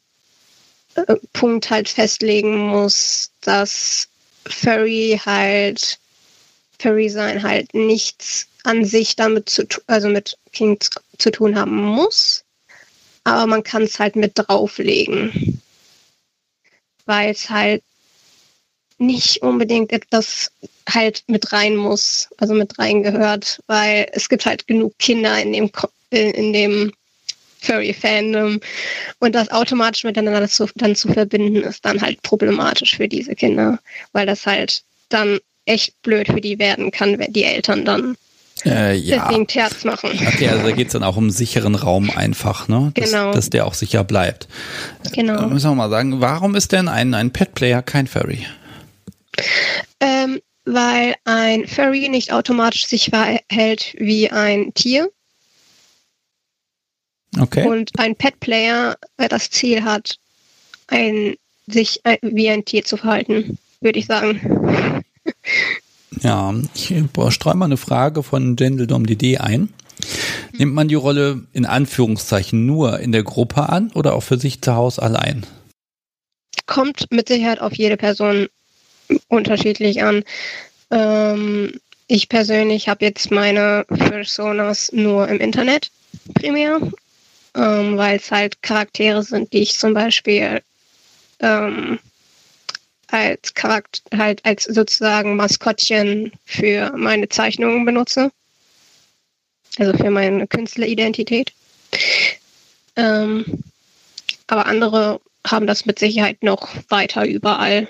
[0.96, 4.08] äh, Punkt halt festlegen muss, dass
[4.48, 6.00] Furry halt
[6.80, 11.76] Furry sein halt nichts an sich damit zu tun, also mit Kings zu tun haben
[11.76, 12.44] muss,
[13.24, 15.62] aber man kann es halt mit drauflegen,
[17.06, 17.84] weil es halt
[18.98, 20.52] nicht unbedingt etwas
[20.90, 25.54] halt mit rein muss, also mit rein gehört, weil es gibt halt genug Kinder in
[25.54, 25.72] dem
[26.12, 26.94] in dem
[27.60, 28.60] Furry-Fandom
[29.20, 33.80] und das automatisch miteinander zu, dann zu verbinden, ist dann halt problematisch für diese Kinder,
[34.14, 38.16] weil das halt dann echt blöd für die werden kann, wenn die Eltern dann
[38.64, 39.28] äh, ja.
[39.28, 40.12] Deswegen Terz machen.
[40.12, 42.92] Okay, also da geht es dann auch um sicheren Raum einfach, ne?
[42.96, 43.32] Dass, genau.
[43.34, 44.48] Dass der auch sicher bleibt.
[45.14, 45.36] Genau.
[45.36, 48.46] Da müssen wir mal sagen, warum ist denn ein, ein Pet-Player kein Furry?
[50.00, 55.10] Ähm, weil ein Furry nicht automatisch sich verhält wie ein Tier.
[57.40, 57.68] Okay.
[57.68, 60.18] Und ein Pet-Player das Ziel hat,
[60.88, 61.36] ein,
[61.68, 65.04] sich wie ein Tier zu verhalten, würde ich sagen.
[66.22, 66.94] Ja, ich
[67.30, 69.74] streue mal eine Frage von GendelDomDD ein.
[70.54, 74.62] Nimmt man die Rolle in Anführungszeichen nur in der Gruppe an oder auch für sich
[74.62, 75.46] zu Hause allein?
[76.68, 78.48] Kommt mit Sicherheit auf jede Person
[79.28, 80.24] unterschiedlich an.
[80.92, 85.92] Ähm, ich persönlich habe jetzt meine Personas nur im Internet
[86.36, 86.80] primär,
[87.56, 90.62] ähm, weil es halt Charaktere sind, die ich zum Beispiel
[91.40, 92.00] ähm,
[93.08, 98.32] als Charakter, halt als sozusagen Maskottchen für meine Zeichnungen benutze.
[99.78, 101.54] Also für meine Künstleridentität.
[102.96, 103.64] Ähm,
[104.48, 107.88] aber andere haben das mit Sicherheit noch weiter überall.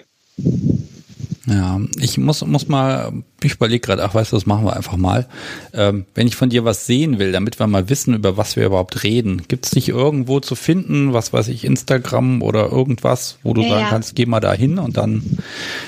[1.47, 3.13] Ja, ich muss, muss mal,
[3.43, 5.27] ich überlege gerade, ach weißt du, das machen wir einfach mal.
[5.73, 8.65] Ähm, wenn ich von dir was sehen will, damit wir mal wissen, über was wir
[8.65, 13.53] überhaupt reden, gibt es nicht irgendwo zu finden, was weiß ich, Instagram oder irgendwas, wo
[13.53, 15.37] du ja, sagen kannst, geh mal da hin und dann,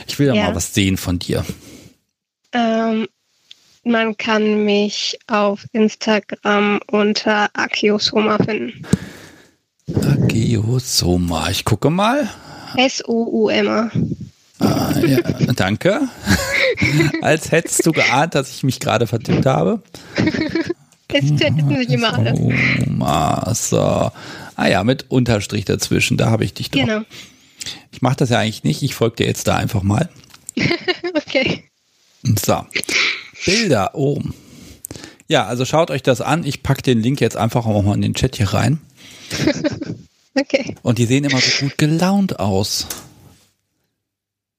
[0.08, 1.44] ich will ja, mal was sehen von dir.
[2.54, 3.08] Ähm,
[3.84, 8.86] man kann mich auf Instagram unter Akiosoma finden.
[10.04, 12.30] Akiosoma, ich gucke mal.
[12.76, 13.90] S-O-U-M-A.
[14.60, 15.22] Ah, ja,
[15.56, 16.02] danke.
[17.22, 19.82] Als hättest du geahnt, dass ich mich gerade vertippt habe.
[21.08, 22.34] Das tippen sich immer alle.
[22.34, 24.12] Oh, so.
[24.56, 26.80] Ah ja, mit Unterstrich dazwischen, da habe ich dich doch.
[26.80, 27.02] Genau.
[27.92, 30.10] Ich mache das ja eigentlich nicht, ich folge dir jetzt da einfach mal.
[31.14, 31.64] okay.
[32.24, 32.66] So.
[33.46, 34.20] Bilder, oh.
[35.28, 36.44] Ja, also schaut euch das an.
[36.44, 38.80] Ich packe den Link jetzt einfach auch mal in den Chat hier rein.
[40.36, 40.76] okay.
[40.82, 42.88] Und die sehen immer so gut gelaunt aus.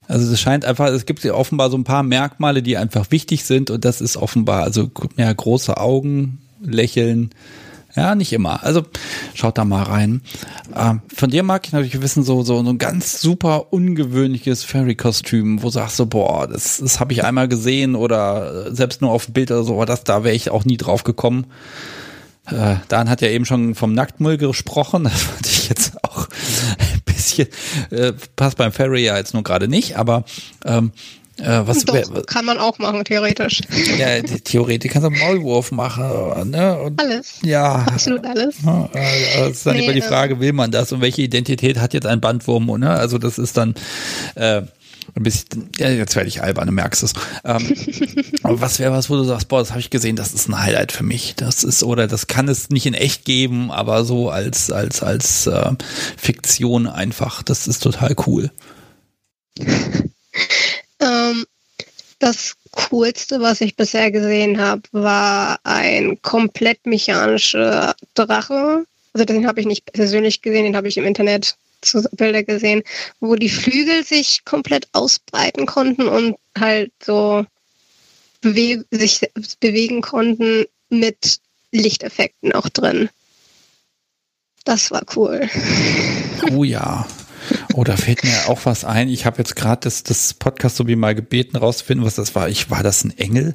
[0.08, 3.70] Also es scheint einfach, es gibt offenbar so ein paar Merkmale, die einfach wichtig sind
[3.70, 7.30] und das ist offenbar, also ja, große Augen, Lächeln,
[7.94, 8.62] ja, nicht immer.
[8.64, 8.82] Also
[9.34, 10.22] schaut da mal rein.
[10.76, 15.62] Ähm, von dir mag ich natürlich wissen, so, so, so ein ganz super ungewöhnliches Fairy-Kostüm,
[15.62, 19.34] wo sagst du, boah, das, das habe ich einmal gesehen oder selbst nur auf dem
[19.34, 21.46] Bild oder so, aber das, da wäre ich auch nie drauf gekommen.
[22.46, 26.04] Äh, Dan hat ja eben schon vom Nacktmull gesprochen, das fand ich jetzt
[27.38, 30.24] äh, passt beim Ferry ja jetzt nur gerade nicht, aber
[30.64, 30.92] ähm,
[31.40, 33.60] äh, was Doch, wer, kann man auch machen, theoretisch.
[33.96, 36.50] Ja, theoretisch kannst du einen Maulwurf machen.
[36.50, 36.78] Ne?
[36.78, 37.38] Und, alles.
[37.44, 37.84] Ja.
[37.86, 38.56] Absolut alles.
[38.92, 42.06] Äh, ist dann nee, immer die Frage, will man das und welche Identität hat jetzt
[42.06, 42.66] ein Bandwurm?
[42.80, 42.90] Ne?
[42.90, 43.74] Also das ist dann
[44.34, 44.62] äh,
[45.14, 47.12] bisschen, ja, jetzt werde ich albern, du merkst es.
[47.44, 47.74] Ähm,
[48.42, 50.58] aber was wäre was, wo du sagst, boah, das habe ich gesehen, das ist ein
[50.58, 51.34] Highlight für mich.
[51.36, 55.46] Das ist, oder das kann es nicht in echt geben, aber so als, als, als
[55.46, 55.72] äh,
[56.16, 57.42] Fiktion einfach.
[57.42, 58.50] Das ist total cool.
[59.58, 61.44] ähm,
[62.18, 68.84] das Coolste, was ich bisher gesehen habe, war ein komplett mechanischer Drache.
[69.12, 71.56] Also den habe ich nicht persönlich gesehen, den habe ich im Internet
[72.12, 72.82] Bilder gesehen,
[73.20, 77.44] wo die Flügel sich komplett ausbreiten konnten und halt so
[78.40, 79.20] bewe sich
[79.60, 81.38] bewegen konnten mit
[81.72, 83.10] Lichteffekten auch drin.
[84.64, 85.48] Das war cool.
[86.52, 87.06] Oh ja.
[87.74, 89.08] Oh, da fällt mir auch was ein.
[89.08, 92.48] Ich habe jetzt gerade das, das Podcast so wie mal gebeten, rauszufinden, was das war.
[92.48, 93.54] Ich war das ein Engel?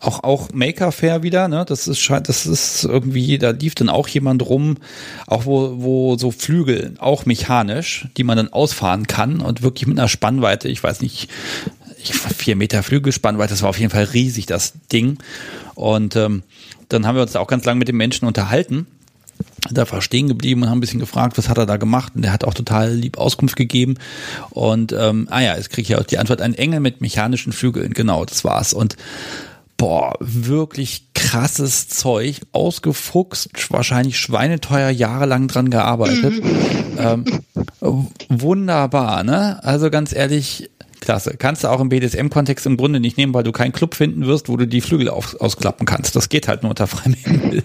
[0.00, 1.64] Auch, auch Maker Fair wieder, ne?
[1.64, 4.78] Das ist das ist irgendwie, da lief dann auch jemand rum,
[5.26, 9.98] auch wo, wo so Flügel, auch mechanisch, die man dann ausfahren kann und wirklich mit
[9.98, 11.30] einer Spannweite, ich weiß nicht,
[12.02, 15.18] ich, vier Meter Flügelspannweite, das war auf jeden Fall riesig, das Ding.
[15.74, 16.42] Und ähm,
[16.88, 18.86] dann haben wir uns auch ganz lange mit den Menschen unterhalten
[19.70, 22.22] da war stehen geblieben und haben ein bisschen gefragt, was hat er da gemacht und
[22.22, 23.96] der hat auch total lieb Auskunft gegeben
[24.50, 27.52] und ähm, ah ja, jetzt kriege ich ja auch die Antwort, ein Engel mit mechanischen
[27.52, 28.96] Flügeln, genau, das war's und
[29.80, 36.44] boah, wirklich krasses Zeug, ausgefuchst, wahrscheinlich schweineteuer, jahrelang dran gearbeitet.
[36.44, 37.24] Mhm.
[37.80, 39.58] Ähm, wunderbar, ne?
[39.64, 40.68] Also ganz ehrlich,
[41.10, 41.34] Klasse.
[41.36, 44.48] Kannst du auch im BDSM-Kontext im Grunde nicht nehmen, weil du keinen Club finden wirst,
[44.48, 46.14] wo du die Flügel auf, ausklappen kannst.
[46.14, 47.64] Das geht halt nur unter freiem Himmel.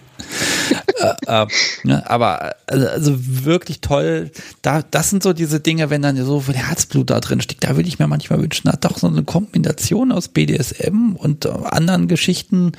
[1.28, 1.46] äh, äh,
[1.84, 2.10] ne?
[2.10, 3.14] Aber also, also,
[3.46, 4.32] wirklich toll.
[4.64, 7.76] Da, das sind so diese Dinge, wenn dann so viel Herzblut da drin steckt, da
[7.76, 12.08] würde ich mir manchmal wünschen, na doch so eine Kombination aus BDSM und äh, anderen
[12.08, 12.72] Geschichten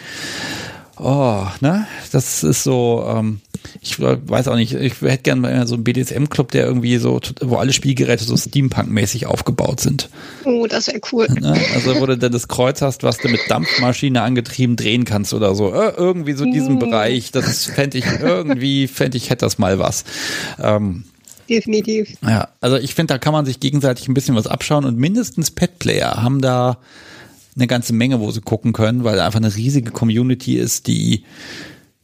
[0.98, 1.86] Oh, ne?
[2.12, 3.40] Das ist so, ähm,
[3.82, 7.56] ich weiß auch nicht, ich hätte gerne mal so einen BDSM-Club, der irgendwie so, wo
[7.56, 10.09] alle Spielgeräte so Steampunk-mäßig aufgebaut sind.
[10.44, 11.27] Oh, das wäre cool.
[11.28, 11.55] Ne?
[11.74, 15.55] Also, wo du dann das Kreuz hast, was du mit Dampfmaschine angetrieben drehen kannst oder
[15.55, 15.74] so.
[15.74, 16.78] Äh, irgendwie so diesen uh.
[16.78, 20.05] Bereich, das fände ich, irgendwie fände ich, hätte das mal was.
[20.59, 21.05] Ähm,
[21.48, 22.09] Definitiv.
[22.23, 25.51] Ja, also ich finde, da kann man sich gegenseitig ein bisschen was abschauen und mindestens
[25.51, 26.78] Pet-Player haben da
[27.57, 31.24] eine ganze Menge, wo sie gucken können, weil einfach eine riesige Community ist, die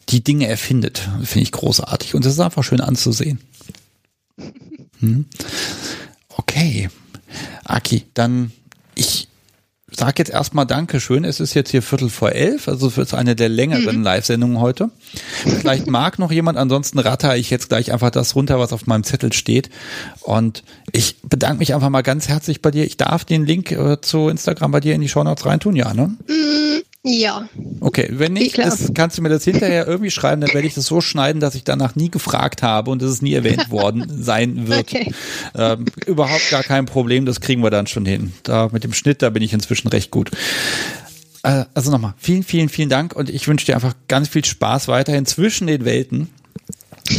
[0.09, 1.09] die Dinge erfindet.
[1.23, 2.15] Finde ich großartig.
[2.15, 3.41] Und das ist einfach schön anzusehen.
[5.01, 5.25] Hm.
[6.29, 6.89] Okay.
[7.65, 8.53] Aki, dann
[8.95, 9.27] ich
[9.91, 11.25] sag jetzt erstmal Dankeschön.
[11.25, 14.03] Es ist jetzt hier Viertel vor elf, also es wird eine der längeren mhm.
[14.03, 14.91] Live-Sendungen heute.
[15.43, 19.05] Vielleicht mag noch jemand, ansonsten ratter ich jetzt gleich einfach das runter, was auf meinem
[19.05, 19.71] Zettel steht.
[20.21, 20.63] Und
[20.93, 22.85] ich bedanke mich einfach mal ganz herzlich bei dir.
[22.85, 25.95] Ich darf den Link äh, zu Instagram bei dir in die Show Notes reintun, ja,
[25.95, 26.17] ne?
[26.29, 26.83] Mhm.
[27.05, 27.49] Ja.
[27.81, 30.87] Okay, wenn nicht, ist, kannst du mir das hinterher irgendwie schreiben, dann werde ich das
[30.87, 34.69] so schneiden, dass ich danach nie gefragt habe und dass es nie erwähnt worden sein
[34.69, 34.93] wird.
[34.93, 35.13] Okay.
[35.57, 38.33] Ähm, überhaupt gar kein Problem, das kriegen wir dann schon hin.
[38.45, 40.31] Da mit dem Schnitt, da bin ich inzwischen recht gut.
[41.43, 44.89] Äh, also nochmal, vielen, vielen, vielen Dank und ich wünsche dir einfach ganz viel Spaß
[44.89, 46.29] weiterhin zwischen den Welten.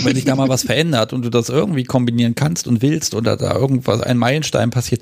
[0.03, 3.37] Wenn sich da mal was verändert und du das irgendwie kombinieren kannst und willst oder
[3.37, 5.01] da irgendwas, ein Meilenstein passiert,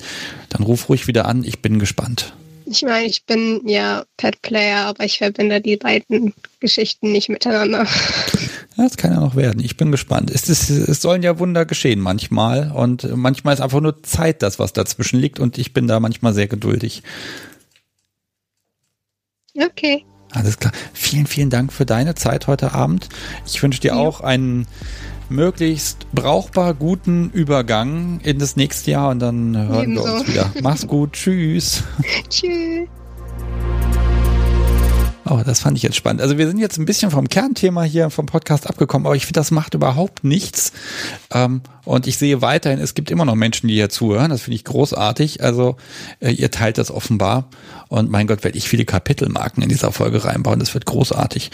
[0.50, 1.44] dann ruf ruhig wieder an.
[1.44, 2.34] Ich bin gespannt.
[2.66, 7.86] Ich meine, ich bin ja Pet Player, aber ich verbinde die beiden Geschichten nicht miteinander.
[8.78, 9.62] Ja, das kann ja noch werden.
[9.62, 10.32] Ich bin gespannt.
[10.32, 14.60] Es, ist, es sollen ja Wunder geschehen manchmal und manchmal ist einfach nur Zeit das,
[14.60, 17.04] was dazwischen liegt und ich bin da manchmal sehr geduldig.
[19.64, 20.06] Okay.
[20.32, 20.72] Alles klar.
[20.94, 23.10] Vielen, vielen Dank für deine Zeit heute Abend.
[23.46, 23.98] Ich wünsche dir ja.
[23.98, 24.66] auch einen
[25.30, 30.06] möglichst brauchbar guten Übergang in das nächste Jahr und dann hören Ebenso.
[30.06, 30.52] wir uns wieder.
[30.62, 31.14] Mach's gut.
[31.14, 31.84] Tschüss.
[32.30, 32.88] Tschüss.
[35.30, 36.22] Oh, das fand ich jetzt spannend.
[36.22, 39.40] Also wir sind jetzt ein bisschen vom Kernthema hier vom Podcast abgekommen, aber ich finde,
[39.40, 40.74] das macht überhaupt nichts.
[41.32, 44.32] Ähm, und ich sehe weiterhin, es gibt immer noch Menschen, die hier zuhören.
[44.32, 45.44] Das finde ich großartig.
[45.44, 45.78] Also
[46.22, 47.50] äh, ihr teilt das offenbar.
[47.88, 50.60] Und mein Gott, werde ich viele Kapitelmarken in dieser Folge reinbauen.
[50.60, 51.52] Das wird großartig.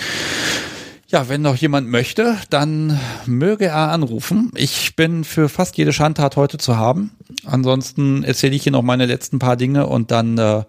[1.09, 4.51] Ja, wenn noch jemand möchte, dann möge er anrufen.
[4.55, 7.11] Ich bin für fast jede Schandtat heute zu haben.
[7.45, 10.63] Ansonsten erzähle ich hier noch meine letzten paar Dinge und dann äh,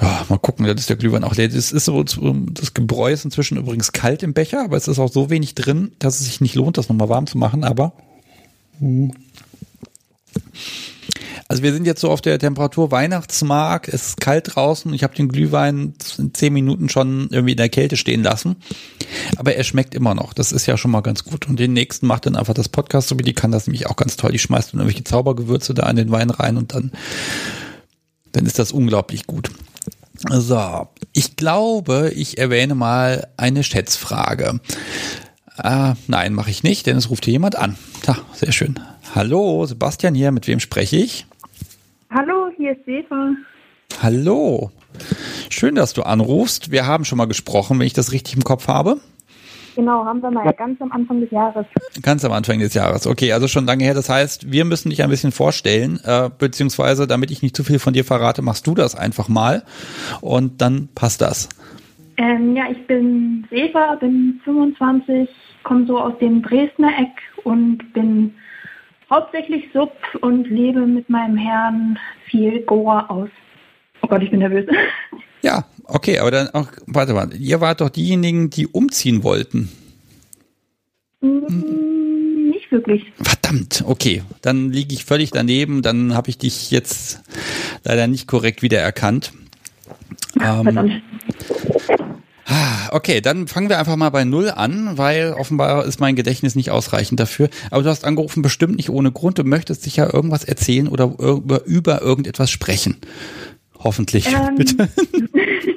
[0.00, 1.48] ja, mal gucken, das ist der Glühwein auch leer.
[1.48, 5.12] Das ist so, das Gebräu ist inzwischen übrigens kalt im Becher, aber es ist auch
[5.12, 7.92] so wenig drin, dass es sich nicht lohnt, das nochmal warm zu machen, aber
[8.80, 9.12] hm.
[11.46, 15.14] Also wir sind jetzt so auf der Temperatur Weihnachtsmarkt, es ist kalt draußen, ich habe
[15.14, 18.56] den Glühwein in zehn Minuten schon irgendwie in der Kälte stehen lassen,
[19.36, 21.46] aber er schmeckt immer noch, das ist ja schon mal ganz gut.
[21.46, 23.96] Und den nächsten macht dann einfach das Podcast, so wie die kann das nämlich auch
[23.96, 26.92] ganz toll, die schmeißt dann irgendwelche Zaubergewürze da in den Wein rein und dann,
[28.32, 29.50] dann ist das unglaublich gut.
[30.16, 34.60] So, ich glaube, ich erwähne mal eine Schätzfrage.
[35.62, 37.76] Äh, nein, mache ich nicht, denn es ruft hier jemand an.
[38.06, 38.78] Ja, sehr schön.
[39.14, 41.26] Hallo, Sebastian hier, mit wem spreche ich?
[42.10, 43.32] Hallo, hier ist Eva.
[44.02, 44.70] Hallo.
[45.50, 46.70] Schön, dass du anrufst.
[46.70, 49.00] Wir haben schon mal gesprochen, wenn ich das richtig im Kopf habe.
[49.74, 51.66] Genau, haben wir mal ganz am Anfang des Jahres.
[52.02, 53.06] Ganz am Anfang des Jahres.
[53.06, 53.94] Okay, also schon lange her.
[53.94, 57.78] Das heißt, wir müssen dich ein bisschen vorstellen, äh, beziehungsweise, damit ich nicht zu viel
[57.78, 59.64] von dir verrate, machst du das einfach mal
[60.20, 61.48] und dann passt das.
[62.16, 65.28] Ähm, ja, ich bin Eva, bin 25,
[65.64, 68.34] komme so aus dem Dresdner Eck und bin
[69.10, 73.28] hauptsächlich Sub und lebe mit meinem Herrn viel Goa aus.
[74.02, 74.66] Oh Gott, ich bin nervös.
[75.42, 79.70] Ja, okay, aber dann auch, warte mal, ihr wart doch diejenigen, die umziehen wollten.
[81.20, 82.50] Hm.
[82.50, 83.04] Nicht wirklich.
[83.20, 84.22] Verdammt, okay.
[84.42, 87.20] Dann liege ich völlig daneben, dann habe ich dich jetzt
[87.82, 89.32] leider nicht korrekt wiedererkannt.
[90.40, 91.02] Ähm,
[92.46, 96.54] Ah, okay, dann fangen wir einfach mal bei Null an, weil offenbar ist mein Gedächtnis
[96.54, 97.48] nicht ausreichend dafür.
[97.70, 99.38] Aber du hast angerufen, bestimmt nicht ohne Grund.
[99.38, 102.98] Du möchtest sicher irgendwas erzählen oder über, über irgendetwas sprechen.
[103.78, 104.88] Hoffentlich, ähm, bitte.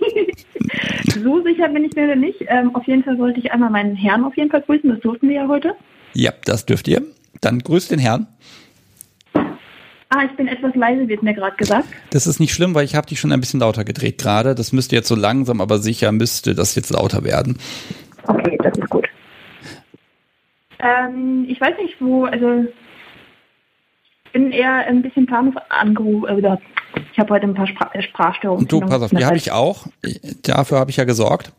[1.18, 2.44] so sicher bin ich mir nicht.
[2.48, 4.90] Ähm, auf jeden Fall wollte ich einmal meinen Herrn auf jeden Fall grüßen.
[4.90, 5.76] Das durften wir ja heute.
[6.14, 7.02] Ja, das dürft ihr.
[7.42, 8.28] Dann grüßt den Herrn.
[10.10, 11.88] Ah, ich bin etwas leise, wird mir gerade gesagt.
[12.12, 14.56] Das ist nicht schlimm, weil ich habe dich schon ein bisschen lauter gedreht gerade.
[14.56, 17.58] Das müsste jetzt so langsam, aber sicher müsste das jetzt lauter werden.
[18.26, 19.08] Okay, das ist gut.
[20.80, 22.66] Ähm, ich weiß nicht, wo, also
[24.26, 26.58] ich bin eher ein bisschen planlos angerufen, äh,
[27.12, 28.64] ich habe heute ein paar Spra Sprachstörungen.
[28.64, 29.88] Und du, pass auf, die habe ich auch.
[30.44, 31.52] Dafür habe ich ja gesorgt.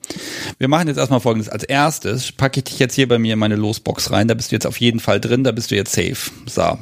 [0.58, 1.48] Wir machen jetzt erstmal folgendes.
[1.48, 4.28] Als erstes packe ich dich jetzt hier bei mir in meine Losbox rein.
[4.28, 6.30] Da bist du jetzt auf jeden Fall drin, da bist du jetzt safe.
[6.46, 6.76] So,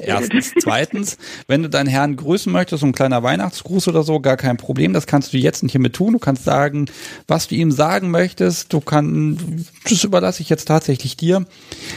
[0.00, 0.52] Erstens.
[0.60, 4.56] Zweitens, wenn du deinen Herrn grüßen möchtest, so ein kleiner Weihnachtsgruß oder so, gar kein
[4.56, 4.92] Problem.
[4.92, 6.12] Das kannst du jetzt nicht hiermit tun.
[6.14, 6.86] Du kannst sagen,
[7.28, 8.72] was du ihm sagen möchtest.
[8.72, 9.42] Du kannst,
[9.88, 11.46] das überlasse ich jetzt tatsächlich dir.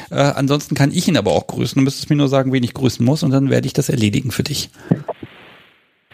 [0.10, 1.80] Äh, ansonsten kann ich ihn aber auch grüßen.
[1.80, 4.32] Du müsstest mir nur sagen, wen ich grüßen muss und dann werde ich das erledigen
[4.32, 4.70] für dich.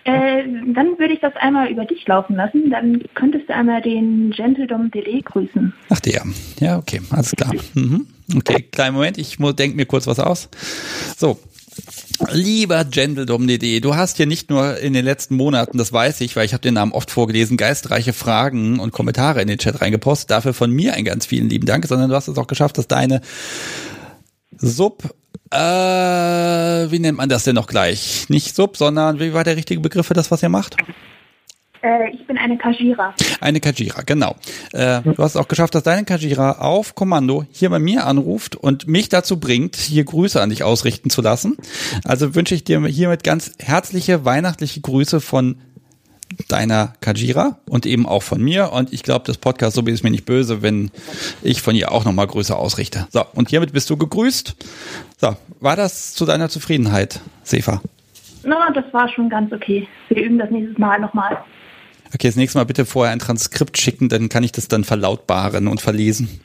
[0.03, 2.69] Äh, dann würde ich das einmal über dich laufen lassen.
[2.69, 5.73] Dann könntest du einmal den Gentledom DD grüßen.
[5.89, 6.23] Ach der.
[6.59, 7.51] Ja, okay, alles klar.
[7.73, 8.07] Mhm.
[8.35, 10.49] Okay, kleinen Moment, ich denke mir kurz was aus.
[11.17, 11.37] So,
[12.31, 16.45] Lieber Gentledom.de, du hast hier nicht nur in den letzten Monaten, das weiß ich, weil
[16.45, 20.31] ich habe den Namen oft vorgelesen, geistreiche Fragen und Kommentare in den Chat reingepostet.
[20.31, 22.87] Dafür von mir einen ganz vielen lieben Dank, sondern du hast es auch geschafft, dass
[22.87, 23.21] deine
[24.57, 25.15] Sub
[25.51, 25.57] Äh,
[26.91, 28.25] wie nennt man das denn noch gleich?
[28.29, 30.77] Nicht Sub, sondern wie war der richtige Begriff für das, was ihr macht?
[31.83, 33.13] Äh, ich bin eine Kajira.
[33.39, 34.35] Eine Kajira, genau.
[34.71, 38.87] Äh, du hast auch geschafft, dass deine Kajira auf Kommando hier bei mir anruft und
[38.87, 41.57] mich dazu bringt, hier Grüße an dich ausrichten zu lassen.
[42.05, 45.57] Also wünsche ich dir hiermit ganz herzliche weihnachtliche Grüße von
[46.47, 48.71] deiner Kajira und eben auch von mir.
[48.71, 50.91] Und ich glaube, das Podcast so ist mir nicht böse, wenn
[51.41, 53.07] ich von ihr auch nochmal Grüße ausrichte.
[53.11, 54.55] So, und hiermit bist du gegrüßt.
[55.17, 57.81] So, war das zu deiner Zufriedenheit, Sefa?
[58.43, 59.87] Na, no, das war schon ganz okay.
[60.09, 61.43] Wir üben das nächstes Mal nochmal.
[62.13, 65.67] Okay, das nächste Mal bitte vorher ein Transkript schicken, dann kann ich das dann verlautbaren
[65.67, 66.41] und verlesen.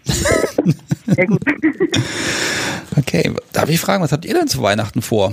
[1.07, 1.43] Sehr gut.
[2.97, 5.33] okay, darf ich fragen, was habt ihr denn zu Weihnachten vor?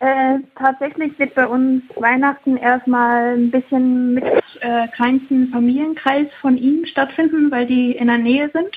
[0.00, 4.24] Äh, tatsächlich wird bei uns Weihnachten erstmal ein bisschen mit
[4.60, 8.70] äh, kleinsten Familienkreis von ihm stattfinden, weil die in der Nähe sind.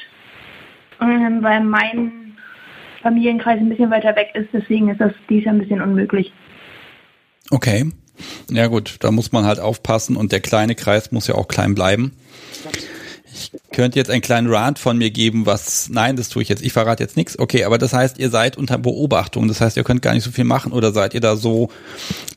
[1.00, 2.38] Und weil mein
[3.02, 6.34] Familienkreis ein bisschen weiter weg ist, deswegen ist das dies ein bisschen unmöglich.
[7.52, 7.90] Okay.
[8.50, 11.74] Ja gut, da muss man halt aufpassen und der kleine Kreis muss ja auch klein
[11.74, 12.12] bleiben.
[13.34, 16.64] Ich könnte jetzt einen kleinen Rant von mir geben, was, nein, das tue ich jetzt,
[16.64, 17.38] ich verrate jetzt nichts.
[17.39, 20.31] Okay, aber das heißt, ihr seid unter Beobachtung, das heißt, ihr könnt gar nicht so
[20.31, 21.69] viel machen oder seid ihr da so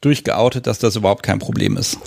[0.01, 1.99] durchgeoutet, dass das überhaupt kein Problem ist?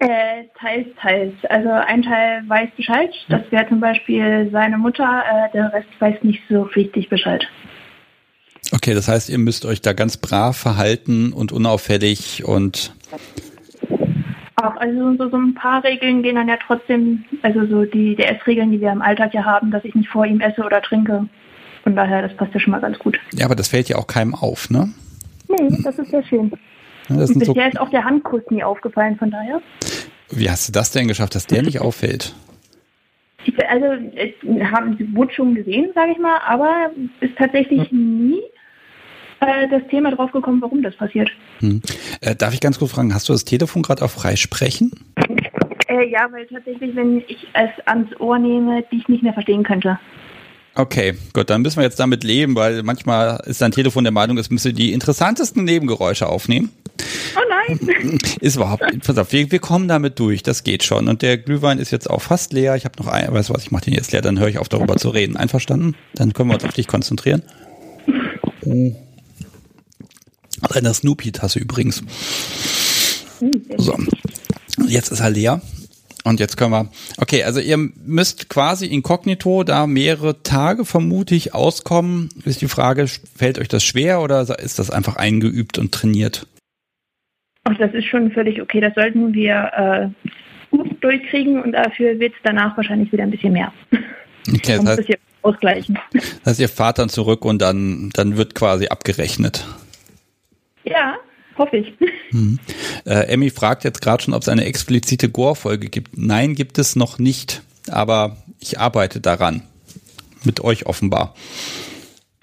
[0.00, 1.32] Äh, teils, teils.
[1.48, 6.16] Also ein Teil weiß Bescheid, das wäre zum Beispiel seine Mutter, äh, der Rest weiß
[6.22, 7.46] nicht so richtig Bescheid.
[8.72, 12.92] Okay, das heißt, ihr müsst euch da ganz brav verhalten und unauffällig und
[14.68, 18.24] auch, also so, so ein paar Regeln gehen dann ja trotzdem, also so die, die
[18.24, 21.26] Essregeln, die wir im Alltag ja haben, dass ich nicht vor ihm esse oder trinke.
[21.82, 23.18] Von daher, das passt ja schon mal ganz gut.
[23.34, 24.92] Ja, aber das fällt ja auch keinem auf, ne?
[25.48, 26.50] Nee, das ist sehr schön.
[27.08, 29.60] Ja, Und bisher so ist auch der Handkuss nie aufgefallen, von daher.
[30.30, 32.34] Wie hast du das denn geschafft, dass der nicht auffällt?
[33.68, 33.86] Also,
[34.64, 38.28] haben sie wurde schon gesehen, sage ich mal, aber ist tatsächlich hm.
[38.30, 38.42] nie
[39.46, 41.30] äh, das Thema drauf gekommen, warum das passiert.
[41.60, 41.82] Hm.
[42.20, 44.92] Äh, darf ich ganz kurz fragen, hast du das Telefon gerade auf Freisprechen?
[45.88, 49.98] Äh, ja, weil tatsächlich, wenn ich es ans Ohr nehme, dich nicht mehr verstehen könnte.
[50.76, 54.38] Okay, gut, dann müssen wir jetzt damit leben, weil manchmal ist dein Telefon der Meinung,
[54.38, 56.72] es müsse die interessantesten Nebengeräusche aufnehmen.
[57.36, 58.18] Oh nein!
[58.40, 61.08] Ist überhaupt, pass auf, wir, wir kommen damit durch, das geht schon.
[61.08, 62.76] Und der Glühwein ist jetzt auch fast leer.
[62.76, 64.58] Ich habe noch ein, weißt du was, ich mache den jetzt leer, dann höre ich
[64.58, 65.36] auf darüber zu reden.
[65.36, 65.96] Einverstanden?
[66.14, 67.42] Dann können wir uns auf dich konzentrieren.
[68.66, 68.96] Oh.
[70.62, 72.02] Aus einer Snoopy-Tasse übrigens.
[73.76, 73.96] So.
[74.86, 75.60] Jetzt ist er leer.
[76.24, 82.30] Und jetzt können wir, okay, also ihr müsst quasi inkognito da mehrere Tage vermutlich auskommen.
[82.46, 86.46] Ist die Frage, fällt euch das schwer oder ist das einfach eingeübt und trainiert?
[87.64, 88.80] Ach, das ist schon völlig okay.
[88.80, 90.28] Das sollten wir äh,
[90.70, 93.72] gut durchkriegen und dafür wird es danach wahrscheinlich wieder ein bisschen mehr.
[94.48, 95.98] Okay, das heißt, ausgleichen.
[96.12, 99.66] Das heißt, ihr fahrt dann zurück und dann, dann wird quasi abgerechnet.
[100.84, 101.16] Ja,
[101.56, 101.92] hoffe ich.
[102.30, 102.58] Hm.
[103.04, 106.16] Äh, Emmy fragt jetzt gerade schon, ob es eine explizite Gore-Folge gibt.
[106.18, 109.62] Nein, gibt es noch nicht, aber ich arbeite daran.
[110.44, 111.34] Mit euch offenbar.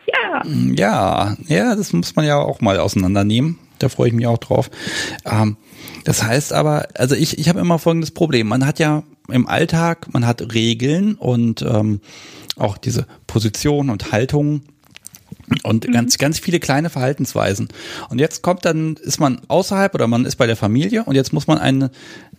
[0.08, 0.44] Ja.
[0.44, 3.60] Hm, ja, ja, das muss man ja auch mal auseinandernehmen.
[3.80, 4.70] Da freue ich mich auch drauf.
[5.26, 5.58] Ähm,
[6.04, 8.48] das heißt aber, also ich, ich habe immer folgendes Problem.
[8.48, 12.02] Man hat ja im Alltag, man hat Regeln und ähm,
[12.58, 14.62] auch diese Position und Haltung
[15.64, 15.92] und mhm.
[15.92, 17.70] ganz, ganz viele kleine Verhaltensweisen.
[18.10, 21.34] Und jetzt kommt dann, ist man außerhalb oder man ist bei der Familie und jetzt
[21.34, 21.92] muss man eine,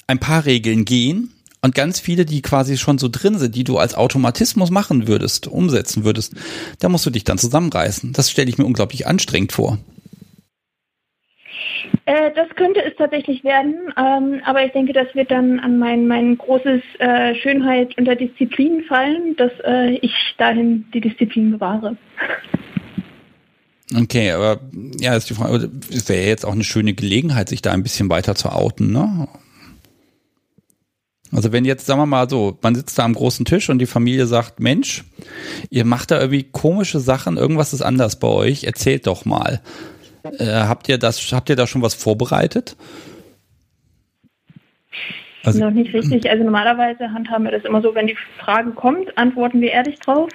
[0.06, 1.32] ein paar Regeln gehen.
[1.64, 5.46] Und ganz viele, die quasi schon so drin sind, die du als Automatismus machen würdest,
[5.46, 6.34] umsetzen würdest,
[6.80, 8.12] da musst du dich dann zusammenreißen.
[8.12, 9.78] Das stelle ich mir unglaublich anstrengend vor.
[12.04, 16.08] Äh, das könnte es tatsächlich werden, ähm, aber ich denke, das wird dann an mein,
[16.08, 21.96] mein großes äh, Schönheit unter Disziplin fallen, dass äh, ich dahin die Disziplin bewahre.
[23.94, 24.60] Okay, aber
[24.98, 25.70] ja, ist die Frage,
[26.06, 29.28] wäre jetzt auch eine schöne Gelegenheit, sich da ein bisschen weiter zu outen, ne?
[31.34, 33.86] Also wenn jetzt, sagen wir mal so, man sitzt da am großen Tisch und die
[33.86, 35.04] Familie sagt, Mensch,
[35.70, 39.62] ihr macht da irgendwie komische Sachen, irgendwas ist anders bei euch, erzählt doch mal.
[40.24, 42.76] Äh, habt ihr das, habt ihr da schon was vorbereitet?
[45.42, 46.30] Also, Noch nicht richtig.
[46.30, 50.28] Also normalerweise handhaben wir das immer so, wenn die Frage kommt, antworten wir ehrlich drauf.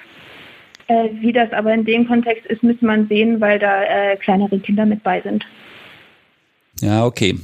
[0.88, 4.58] Äh, wie das aber in dem Kontext ist, müsste man sehen, weil da äh, kleinere
[4.58, 5.44] Kinder mit bei sind.
[6.80, 7.38] Ja, okay.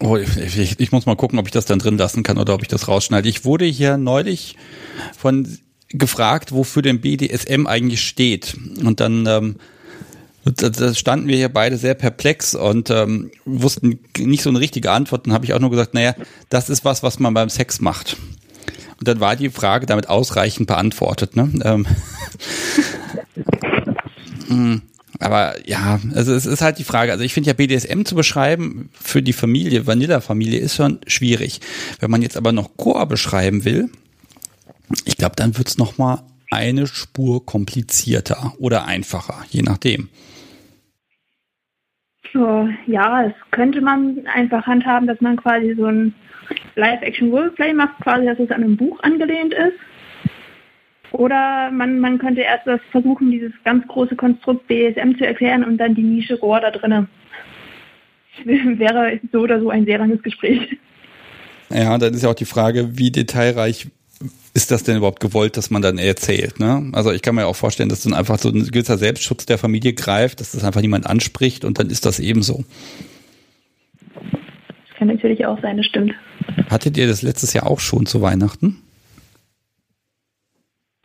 [0.00, 2.62] Oh, ich, ich, muss mal gucken, ob ich das dann drin lassen kann oder ob
[2.62, 3.28] ich das rausschneide.
[3.28, 4.56] Ich wurde hier neulich
[5.16, 5.58] von
[5.88, 8.56] gefragt, wofür denn BDSM eigentlich steht.
[8.84, 9.56] Und dann ähm,
[10.54, 15.26] da standen wir hier beide sehr perplex und ähm, wussten nicht so eine richtige Antwort.
[15.26, 16.14] Dann habe ich auch nur gesagt, naja,
[16.48, 18.16] das ist was, was man beim Sex macht.
[18.98, 21.36] Und dann war die Frage damit ausreichend beantwortet.
[21.36, 21.50] Ne?
[21.62, 21.86] Ähm,
[24.48, 24.76] Mm,
[25.20, 27.12] aber ja, also es ist halt die Frage.
[27.12, 31.60] Also ich finde ja BDSM zu beschreiben für die Familie, Vanilla-Familie, ist schon schwierig.
[32.00, 33.90] Wenn man jetzt aber noch Chor beschreiben will,
[35.04, 40.08] ich glaube, dann wird's noch mal eine Spur komplizierter oder einfacher, je nachdem.
[42.32, 46.14] So, ja, es könnte man einfach handhaben, dass man quasi so ein
[46.74, 49.78] Live-Action-Roleplay macht, quasi, dass es an einem Buch angelehnt ist.
[51.12, 55.78] Oder man, man könnte erst das versuchen, dieses ganz große Konstrukt BSM zu erklären und
[55.78, 57.08] dann die Nische Gore da drinnen.
[58.44, 60.76] Wäre so oder so ein sehr langes Gespräch.
[61.70, 63.88] Ja, dann ist ja auch die Frage, wie detailreich
[64.54, 66.58] ist das denn überhaupt gewollt, dass man dann erzählt?
[66.58, 66.90] Ne?
[66.92, 69.92] Also ich kann mir auch vorstellen, dass dann einfach so ein gewisser Selbstschutz der Familie
[69.92, 72.64] greift, dass das einfach niemand anspricht und dann ist das eben so.
[74.98, 76.14] Kann natürlich auch sein, das stimmt.
[76.70, 78.82] Hattet ihr das letztes Jahr auch schon zu Weihnachten?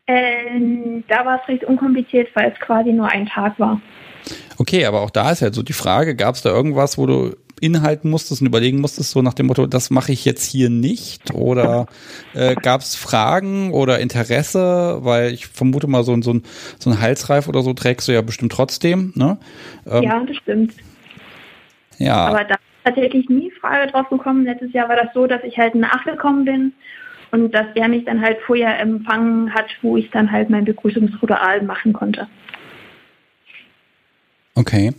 [0.07, 3.81] Ähm, da war es recht unkompliziert, weil es quasi nur ein Tag war.
[4.57, 7.35] Okay, aber auch da ist ja so die Frage, gab es da irgendwas, wo du
[7.59, 11.33] inhalten musstest und überlegen musstest, so nach dem Motto, das mache ich jetzt hier nicht?
[11.33, 11.85] Oder
[12.33, 14.97] äh, gab es Fragen oder Interesse?
[15.01, 16.43] Weil ich vermute mal, so, so, ein,
[16.79, 19.13] so ein Halsreif oder so trägst du ja bestimmt trotzdem.
[19.15, 19.37] Ne?
[19.89, 20.73] Ähm, ja, das stimmt.
[21.99, 22.25] Ja.
[22.25, 24.45] Aber da tatsächlich nie Frage drauf gekommen.
[24.45, 26.73] Letztes Jahr war das so, dass ich halt nachgekommen bin
[27.31, 31.61] und dass er mich dann halt vorher empfangen hat, wo ich dann halt mein Begrüßungsritual
[31.63, 32.27] machen konnte.
[34.55, 34.93] Okay.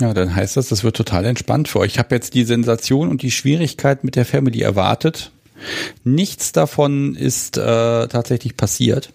[0.00, 1.92] Ja, dann heißt das, das wird total entspannt für euch.
[1.92, 5.30] Ich habe jetzt die Sensation und die Schwierigkeit mit der Family erwartet.
[6.02, 7.60] Nichts davon ist äh,
[8.08, 9.12] tatsächlich passiert.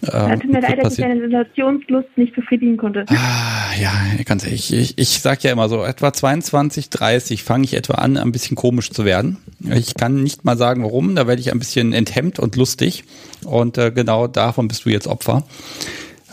[0.00, 3.04] Ja, tut mir leid, dass ich deine Sensationslust nicht befriedigen konnte.
[3.08, 3.92] Ah, ja,
[4.24, 8.16] ganz ehrlich, ich, ich sag ja immer so, etwa 22, 30 fange ich etwa an,
[8.16, 9.38] ein bisschen komisch zu werden.
[9.74, 13.04] Ich kann nicht mal sagen, warum, da werde ich ein bisschen enthemmt und lustig.
[13.44, 15.42] Und äh, genau davon bist du jetzt Opfer.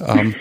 [0.05, 0.35] Ähm,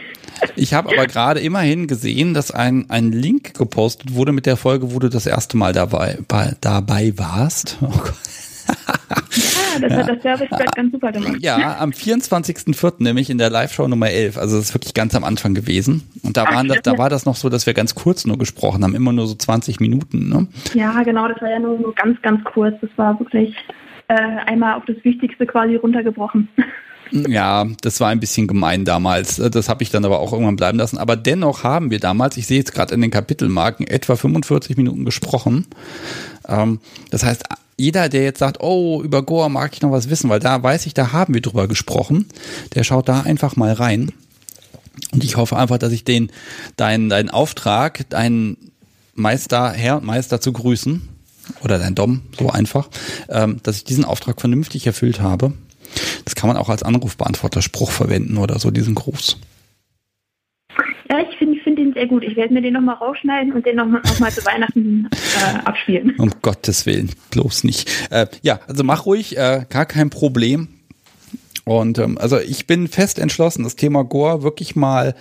[0.55, 4.93] ich habe aber gerade immerhin gesehen, dass ein, ein Link gepostet wurde mit der Folge,
[4.93, 7.78] wo du das erste Mal dabei, bei, dabei warst.
[7.81, 8.15] Oh Gott.
[9.36, 9.99] Ja, das ja.
[9.99, 11.36] hat das Service ganz super gemacht.
[11.41, 13.02] Ja, am 24.04.
[13.02, 14.39] nämlich in der Live-Show Nummer 11.
[14.39, 16.09] Also das ist wirklich ganz am Anfang gewesen.
[16.23, 18.84] Und da, waren das, da war das noch so, dass wir ganz kurz nur gesprochen
[18.84, 20.28] haben, immer nur so 20 Minuten.
[20.28, 20.47] Ne?
[20.75, 22.75] Ja, genau, das war ja nur, nur ganz, ganz kurz.
[22.81, 23.55] Das war wirklich
[24.09, 26.49] äh, einmal auf das Wichtigste quasi runtergebrochen.
[27.10, 29.36] Ja, das war ein bisschen gemein damals.
[29.36, 30.99] Das habe ich dann aber auch irgendwann bleiben lassen.
[30.99, 35.05] Aber dennoch haben wir damals, ich sehe jetzt gerade in den Kapitelmarken, etwa 45 Minuten
[35.05, 35.67] gesprochen.
[36.49, 37.44] Ähm, das heißt,
[37.77, 40.86] jeder, der jetzt sagt, oh, über Goa mag ich noch was wissen, weil da weiß
[40.86, 42.27] ich, da haben wir drüber gesprochen,
[42.75, 44.12] der schaut da einfach mal rein.
[45.12, 46.31] Und ich hoffe einfach, dass ich den,
[46.77, 48.57] deinen, deinen Auftrag, deinen
[49.15, 51.09] Meister, Herr und Meister zu grüßen,
[51.62, 52.89] oder dein Dom, so einfach,
[53.28, 55.53] ähm, dass ich diesen Auftrag vernünftig erfüllt habe
[56.25, 59.39] das kann man auch als Anrufbeantworter-Spruch verwenden oder so, diesen Gruß.
[61.11, 61.33] Ja, ich
[61.94, 62.23] sehr gut.
[62.24, 66.14] Ich werde mir den nochmal rausschneiden und den nochmal noch mal zu Weihnachten äh, abspielen.
[66.18, 67.90] Um Gottes Willen, bloß nicht.
[68.10, 70.68] Äh, ja, also mach ruhig, äh, gar kein Problem.
[71.64, 75.14] Und ähm, also ich bin fest entschlossen, das Thema Gore wirklich mal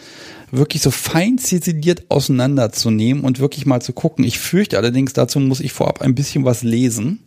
[0.52, 4.26] wirklich so fein ziseliert auseinanderzunehmen und wirklich mal zu gucken.
[4.26, 7.20] Ich fürchte allerdings, dazu muss ich vorab ein bisschen was lesen.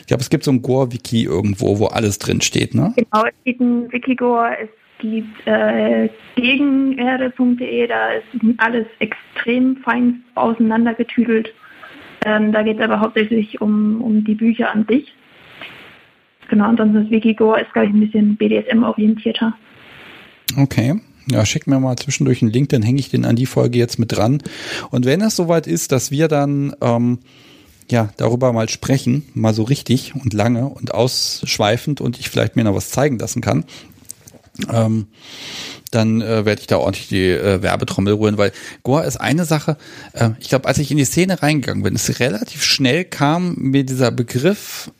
[0.00, 2.94] Ich glaube, es gibt so ein Gore-Wiki irgendwo, wo alles drin steht, ne?
[2.96, 4.68] Genau, es gibt ein Wikigore, es
[4.98, 8.24] gibt äh, gegenerde.de, da ist
[8.58, 11.52] alles extrem fein auseinandergetüdelt.
[12.24, 15.12] Ähm, da geht es aber hauptsächlich um, um die Bücher an sich.
[16.48, 19.54] Genau, ansonsten das Wikigore ist, glaube ich, ein bisschen BDSM-orientierter.
[20.56, 21.00] Okay.
[21.28, 23.98] Ja, schick mir mal zwischendurch einen Link, dann hänge ich den an die Folge jetzt
[23.98, 24.42] mit dran.
[24.90, 27.18] Und wenn es soweit ist, dass wir dann ähm,
[27.90, 32.64] ja, darüber mal sprechen, mal so richtig und lange und ausschweifend und ich vielleicht mir
[32.64, 33.64] noch was zeigen lassen kann,
[34.72, 35.06] ähm,
[35.90, 38.52] dann äh, werde ich da ordentlich die äh, Werbetrommel rühren, weil
[38.82, 39.76] Goa ist eine Sache,
[40.12, 43.84] äh, ich glaube, als ich in die Szene reingegangen bin, ist relativ schnell kam mir
[43.84, 44.90] dieser Begriff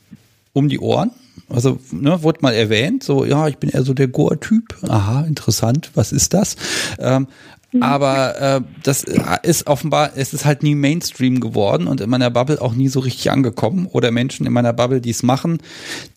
[0.53, 1.11] um die Ohren.
[1.49, 4.65] Also, ne, wurde mal erwähnt, so, ja, ich bin eher so der Goa-Typ.
[4.89, 6.57] Aha, interessant, was ist das?
[6.99, 7.29] Ähm,
[7.77, 7.83] Mhm.
[7.83, 9.05] Aber äh, das
[9.43, 13.01] ist offenbar, es ist halt nie Mainstream geworden und in meiner Bubble auch nie so
[13.01, 13.87] richtig angekommen.
[13.87, 15.59] Oder Menschen in meiner Bubble, die es machen,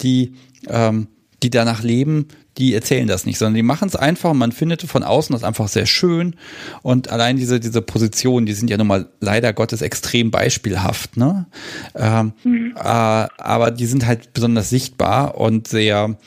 [0.01, 0.33] die,
[0.67, 1.07] ähm,
[1.43, 2.27] die danach leben,
[2.59, 5.43] die erzählen das nicht, sondern die machen es einfach und man findet von außen das
[5.43, 6.35] einfach sehr schön.
[6.81, 11.47] Und allein diese, diese Positionen, die sind ja nun mal leider Gottes extrem beispielhaft, ne?
[11.95, 12.73] Ähm, mhm.
[12.75, 16.17] äh, aber die sind halt besonders sichtbar und sehr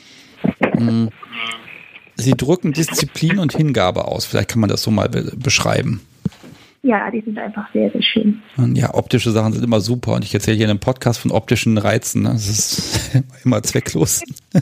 [0.77, 1.09] mh, mm,
[2.15, 4.25] Sie drücken Disziplin und Hingabe aus.
[4.25, 6.01] Vielleicht kann man das so mal be beschreiben.
[6.83, 8.41] Ja, die sind einfach sehr, sehr schön.
[8.57, 10.13] Und ja, optische Sachen sind immer super.
[10.13, 12.23] Und ich erzähle hier in einem Podcast von optischen Reizen.
[12.23, 12.29] Ne?
[12.29, 13.11] Das ist
[13.45, 14.21] immer zwecklos.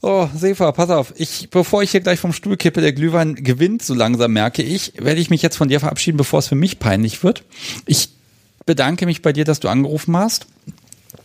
[0.00, 1.12] Oh, Sefa, pass auf.
[1.16, 4.92] Ich, bevor ich hier gleich vom Stuhl kippe, der Glühwein gewinnt, so langsam merke ich,
[4.96, 7.42] werde ich mich jetzt von dir verabschieden, bevor es für mich peinlich wird.
[7.84, 8.10] Ich
[8.64, 10.46] bedanke mich bei dir, dass du angerufen hast.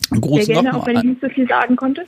[0.10, 2.04] Gruß Sehr gerne, noch auch wenn ich nicht so viel sagen konnte.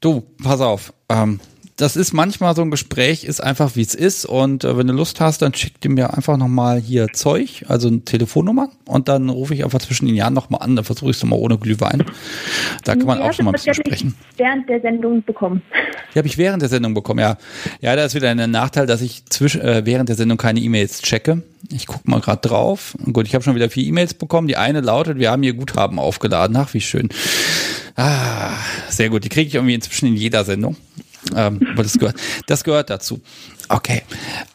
[0.00, 0.92] Du, pass auf.
[1.08, 1.40] Ähm,
[1.80, 4.26] das ist manchmal so ein Gespräch, ist einfach wie es ist.
[4.26, 7.88] Und äh, wenn du Lust hast, dann schick dir mir einfach nochmal hier Zeug, also
[7.88, 8.68] eine Telefonnummer.
[8.84, 10.76] Und dann rufe ich einfach zwischen den Jahren nochmal an.
[10.76, 12.04] Dann versuche ich es nochmal ohne Glühwein.
[12.84, 14.14] Da kann man ja, auch schon mal ein bisschen sprechen.
[14.36, 15.62] Während der Sendung bekommen.
[16.14, 17.38] Die habe ich während der Sendung bekommen, ja.
[17.80, 21.00] Ja, da ist wieder ein Nachteil, dass ich zwischen, äh, während der Sendung keine E-Mails
[21.00, 21.42] checke.
[21.72, 22.94] Ich gucke mal gerade drauf.
[23.12, 24.48] Gut, ich habe schon wieder vier E-Mails bekommen.
[24.48, 26.56] Die eine lautet, wir haben hier Guthaben aufgeladen.
[26.56, 27.08] Ach, wie schön.
[27.96, 28.52] Ah,
[28.88, 29.24] sehr gut.
[29.24, 30.76] Die kriege ich irgendwie inzwischen in jeder Sendung.
[31.36, 32.16] Ähm, das gehört,
[32.46, 33.20] das gehört dazu.
[33.68, 34.02] Okay,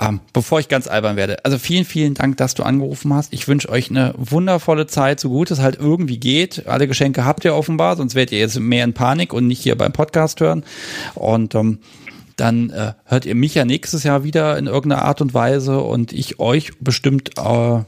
[0.01, 1.37] ähm, bevor ich ganz albern werde.
[1.45, 3.31] Also vielen, vielen Dank, dass du angerufen hast.
[3.31, 6.67] Ich wünsche euch eine wundervolle Zeit, so gut es halt irgendwie geht.
[6.67, 9.77] Alle Geschenke habt ihr offenbar, sonst werdet ihr jetzt mehr in Panik und nicht hier
[9.77, 10.65] beim Podcast hören.
[11.13, 11.79] Und ähm,
[12.35, 16.11] dann äh, hört ihr mich ja nächstes Jahr wieder in irgendeiner Art und Weise und
[16.11, 17.79] ich euch bestimmt äh,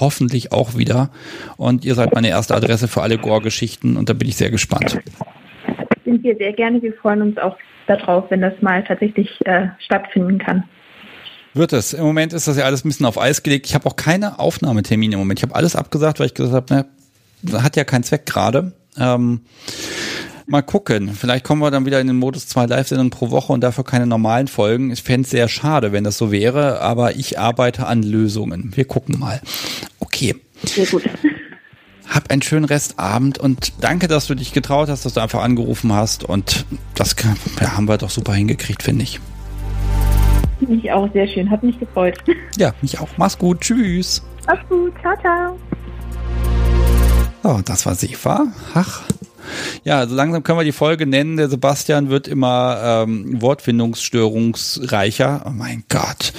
[0.00, 1.10] hoffentlich auch wieder.
[1.56, 5.00] Und ihr seid meine erste Adresse für alle Gore-Geschichten und da bin ich sehr gespannt.
[6.04, 6.80] Sind wir sehr gerne.
[6.80, 7.56] Wir freuen uns auch
[7.86, 10.64] darauf, wenn das mal tatsächlich äh, stattfinden kann.
[11.54, 11.94] Wird es.
[11.94, 13.66] Im Moment ist das ja alles ein bisschen auf Eis gelegt.
[13.66, 15.38] Ich habe auch keine Aufnahmetermine im Moment.
[15.40, 16.86] Ich habe alles abgesagt, weil ich gesagt habe,
[17.44, 18.72] ne, hat ja keinen Zweck gerade.
[18.98, 19.40] Ähm,
[20.46, 21.14] mal gucken.
[21.14, 24.06] Vielleicht kommen wir dann wieder in den Modus zwei Live-Sendungen pro Woche und dafür keine
[24.06, 24.90] normalen Folgen.
[24.90, 28.72] Ich fände es sehr schade, wenn das so wäre, aber ich arbeite an Lösungen.
[28.74, 29.40] Wir gucken mal.
[29.98, 30.36] Okay.
[30.64, 31.04] Sehr gut.
[32.08, 35.92] Hab einen schönen Restabend und danke, dass du dich getraut hast, dass du einfach angerufen
[35.92, 36.24] hast.
[36.24, 37.16] Und das
[37.60, 39.20] ja, haben wir doch super hingekriegt, finde ich.
[40.60, 42.18] Mich auch sehr schön, hat mich gefreut.
[42.56, 43.08] Ja, mich auch.
[43.18, 43.60] Mach's gut.
[43.60, 44.22] Tschüss.
[44.46, 44.94] Mach's gut.
[45.02, 45.58] Ciao, ciao.
[47.42, 48.46] So, das war Sefa.
[48.74, 49.02] Ach.
[49.84, 51.36] Ja, also langsam können wir die Folge nennen.
[51.36, 55.44] Der Sebastian wird immer ähm, wortfindungsstörungsreicher.
[55.46, 56.32] Oh mein Gott.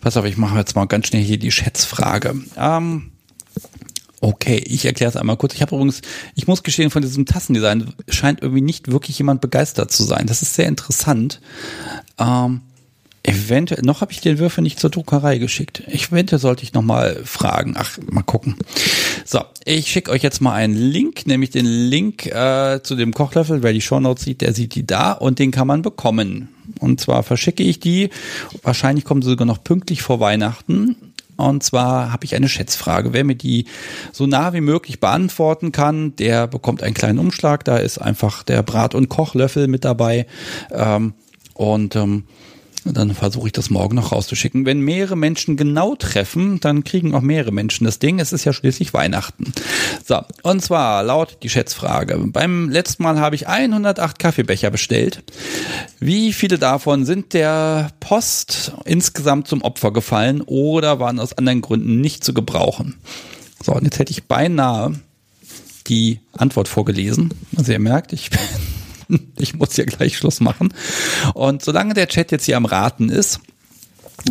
[0.00, 2.34] Pass auf, ich mache jetzt mal ganz schnell hier die Schätzfrage.
[2.56, 3.11] Ähm,
[4.24, 5.52] Okay, ich erkläre es einmal kurz.
[5.52, 6.00] Ich habe übrigens,
[6.36, 10.28] ich muss gestehen, von diesem Tassendesign scheint irgendwie nicht wirklich jemand begeistert zu sein.
[10.28, 11.40] Das ist sehr interessant.
[12.18, 12.60] Ähm,
[13.24, 15.82] eventuell, noch habe ich den Würfel nicht zur Druckerei geschickt.
[15.88, 17.74] Eventuell sollte ich nochmal fragen.
[17.76, 18.54] Ach, mal gucken.
[19.24, 23.64] So, ich schicke euch jetzt mal einen Link, nämlich den Link äh, zu dem Kochlöffel.
[23.64, 26.48] Wer die Shownotes sieht, der sieht die da und den kann man bekommen.
[26.78, 28.10] Und zwar verschicke ich die.
[28.62, 31.11] Wahrscheinlich kommen sie sogar noch pünktlich vor Weihnachten
[31.48, 33.12] und zwar habe ich eine Schätzfrage.
[33.12, 33.66] Wer mir die
[34.12, 37.64] so nah wie möglich beantworten kann, der bekommt einen kleinen Umschlag.
[37.64, 40.26] Da ist einfach der Brat- und Kochlöffel mit dabei.
[40.70, 41.14] Ähm,
[41.54, 42.24] und ähm,
[42.84, 44.66] dann versuche ich das morgen noch rauszuschicken.
[44.66, 48.18] Wenn mehrere Menschen genau treffen, dann kriegen auch mehrere Menschen das Ding.
[48.18, 49.52] Es ist ja schließlich Weihnachten.
[50.04, 52.18] So, und zwar lautet die Schätzfrage.
[52.18, 55.22] Beim letzten Mal habe ich 108 Kaffeebecher bestellt.
[56.00, 62.00] Wie viele davon sind der Post insgesamt zum Opfer gefallen oder waren aus anderen Gründen
[62.00, 62.96] nicht zu gebrauchen?
[63.62, 64.94] So, und jetzt hätte ich beinahe
[65.86, 67.32] die Antwort vorgelesen.
[67.56, 68.40] Also ihr merkt, ich bin
[69.38, 70.72] ich muss ja gleich Schluss machen.
[71.34, 73.40] Und solange der Chat jetzt hier am Raten ist,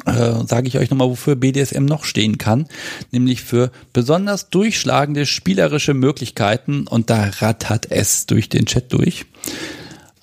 [0.06, 2.68] äh, sage ich euch nochmal, wofür BDSM noch stehen kann,
[3.12, 9.26] nämlich für besonders durchschlagende spielerische Möglichkeiten und da rattert es durch den Chat durch.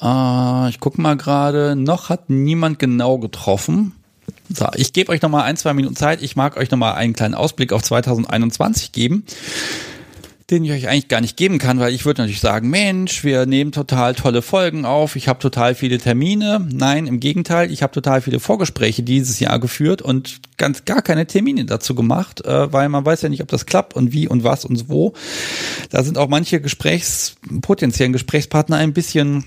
[0.01, 3.93] Äh, ich gucke mal gerade, noch hat niemand genau getroffen.
[4.49, 6.23] So, ich gebe euch nochmal ein, zwei Minuten Zeit.
[6.23, 9.25] Ich mag euch nochmal einen kleinen Ausblick auf 2021 geben
[10.51, 13.45] den ich euch eigentlich gar nicht geben kann, weil ich würde natürlich sagen, Mensch, wir
[13.45, 16.67] nehmen total tolle Folgen auf, ich habe total viele Termine.
[16.73, 21.27] Nein, im Gegenteil, ich habe total viele Vorgespräche dieses Jahr geführt und ganz gar keine
[21.27, 24.43] Termine dazu gemacht, äh, weil man weiß ja nicht, ob das klappt und wie und
[24.43, 25.13] was und wo.
[25.91, 29.45] Da sind auch manche Gesprächs, potenziellen Gesprächspartner ein bisschen,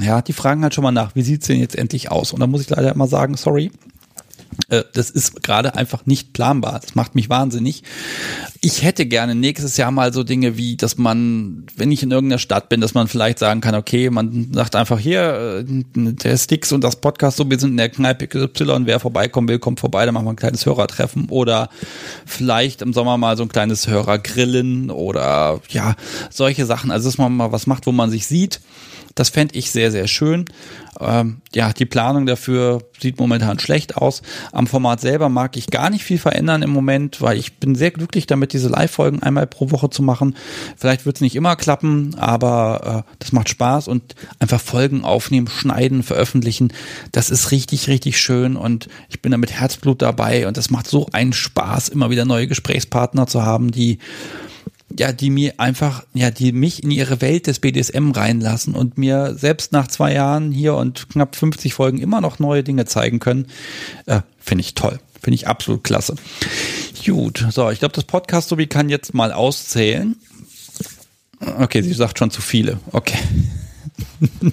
[0.00, 2.32] ja, die fragen halt schon mal nach, wie sieht's denn jetzt endlich aus?
[2.32, 3.70] Und da muss ich leider immer sagen, sorry,
[4.68, 6.80] das ist gerade einfach nicht planbar.
[6.80, 7.82] Das macht mich wahnsinnig.
[8.60, 12.38] Ich hätte gerne nächstes Jahr mal so Dinge wie, dass man, wenn ich in irgendeiner
[12.38, 15.64] Stadt bin, dass man vielleicht sagen kann, okay, man sagt einfach hier, äh,
[15.94, 19.58] der Sticks und das Podcast, so wir sind in der Kneipe Y, wer vorbeikommen will,
[19.58, 21.68] kommt vorbei, dann machen wir ein kleines Hörertreffen oder
[22.26, 25.96] vielleicht im Sommer mal so ein kleines Hörergrillen oder ja,
[26.30, 26.90] solche Sachen.
[26.90, 28.60] Also dass man mal was macht, wo man sich sieht.
[29.14, 30.44] Das fände ich sehr, sehr schön.
[31.00, 34.22] Ähm, ja, die Planung dafür sieht momentan schlecht aus.
[34.52, 37.90] Am Format selber mag ich gar nicht viel verändern im Moment, weil ich bin sehr
[37.90, 40.36] glücklich damit, diese Live-Folgen einmal pro Woche zu machen.
[40.76, 45.48] Vielleicht wird es nicht immer klappen, aber äh, das macht Spaß und einfach Folgen aufnehmen,
[45.48, 46.72] schneiden, veröffentlichen,
[47.12, 50.86] das ist richtig, richtig schön und ich bin da mit Herzblut dabei und das macht
[50.86, 53.98] so einen Spaß, immer wieder neue Gesprächspartner zu haben, die
[54.98, 59.34] ja, die mir einfach, ja, die mich in ihre Welt des BDSM reinlassen und mir
[59.36, 63.46] selbst nach zwei Jahren hier und knapp 50 Folgen immer noch neue Dinge zeigen können,
[64.06, 64.98] äh, finde ich toll.
[65.22, 66.14] Finde ich absolut klasse.
[67.04, 70.16] Gut, so, ich glaube, das Podcast Sobi kann jetzt mal auszählen.
[71.58, 72.80] Okay, sie sagt schon zu viele.
[72.92, 73.18] Okay.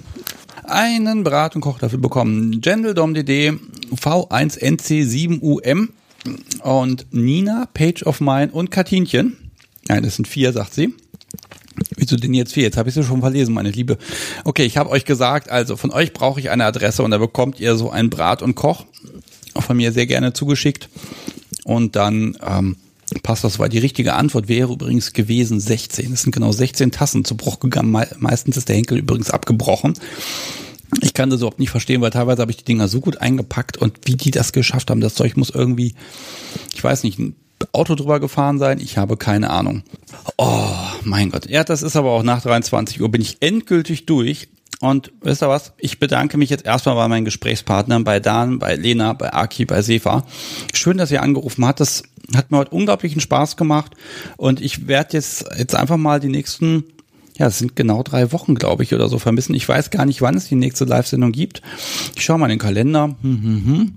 [0.64, 2.60] Einen Brat- und Koch dafür bekommen.
[2.60, 3.54] DD
[3.94, 5.88] V1NC7UM
[6.62, 9.47] und Nina, Page of Mine und Katinchen.
[9.88, 10.94] Nein, das sind vier, sagt sie.
[11.96, 12.64] Wieso denn jetzt vier?
[12.64, 13.98] Jetzt habe ich sie schon verlesen, meine Liebe.
[14.44, 17.60] Okay, ich habe euch gesagt, also von euch brauche ich eine Adresse und da bekommt
[17.60, 18.84] ihr so ein Brat und Koch.
[19.58, 20.88] Von mir sehr gerne zugeschickt.
[21.64, 22.76] Und dann ähm,
[23.22, 26.12] passt das, weil die richtige Antwort wäre übrigens gewesen 16.
[26.12, 27.90] Es sind genau 16 Tassen zu Bruch gegangen.
[28.18, 29.94] meistens ist der Henkel übrigens abgebrochen.
[31.02, 33.76] Ich kann das überhaupt nicht verstehen, weil teilweise habe ich die Dinger so gut eingepackt
[33.76, 35.94] und wie die das geschafft haben, das Zeug muss irgendwie,
[36.74, 37.18] ich weiß nicht,
[37.72, 39.82] Auto drüber gefahren sein, ich habe keine Ahnung.
[40.36, 40.66] Oh,
[41.04, 41.48] mein Gott.
[41.48, 44.48] Ja, das ist aber auch nach 23 Uhr bin ich endgültig durch.
[44.80, 45.72] Und wisst ihr was?
[45.78, 49.82] Ich bedanke mich jetzt erstmal bei meinen Gesprächspartnern, bei Dan, bei Lena, bei Aki, bei
[49.82, 50.24] Sefa.
[50.72, 51.80] Schön, dass ihr angerufen habt.
[51.80, 53.94] Das hat mir heute unglaublichen Spaß gemacht.
[54.36, 56.84] Und ich werde jetzt, jetzt einfach mal die nächsten,
[57.36, 59.54] ja, es sind genau drei Wochen, glaube ich, oder so vermissen.
[59.54, 61.60] Ich weiß gar nicht, wann es die nächste Live-Sendung gibt.
[62.14, 63.16] Ich schaue mal in den Kalender.
[63.22, 63.96] Hm, hm, hm.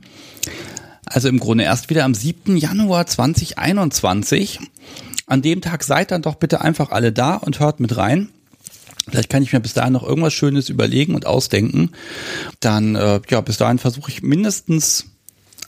[1.13, 2.55] Also im Grunde erst wieder am 7.
[2.55, 4.59] Januar 2021.
[5.27, 8.29] An dem Tag seid dann doch bitte einfach alle da und hört mit rein.
[9.09, 11.91] Vielleicht kann ich mir bis dahin noch irgendwas Schönes überlegen und ausdenken.
[12.59, 15.05] Dann, äh, ja, bis dahin versuche ich mindestens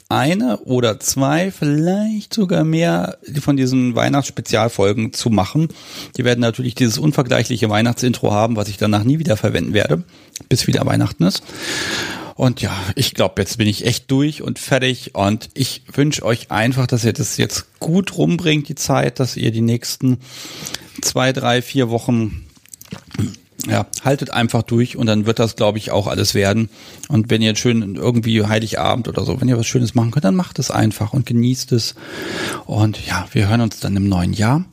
[0.07, 5.69] eine oder zwei, vielleicht sogar mehr von diesen Weihnachtsspezialfolgen zu machen.
[6.17, 10.03] Die werden natürlich dieses unvergleichliche Weihnachtsintro haben, was ich danach nie wieder verwenden werde,
[10.49, 11.43] bis wieder Weihnachten ist.
[12.35, 15.13] Und ja, ich glaube, jetzt bin ich echt durch und fertig.
[15.13, 19.51] Und ich wünsche euch einfach, dass ihr das jetzt gut rumbringt, die Zeit, dass ihr
[19.51, 20.19] die nächsten
[21.01, 22.45] zwei, drei, vier Wochen
[23.67, 26.69] ja, haltet einfach durch und dann wird das, glaube ich, auch alles werden.
[27.07, 30.35] Und wenn ihr schön irgendwie Heiligabend oder so, wenn ihr was Schönes machen könnt, dann
[30.35, 31.95] macht es einfach und genießt es.
[32.65, 34.65] Und ja, wir hören uns dann im neuen Jahr.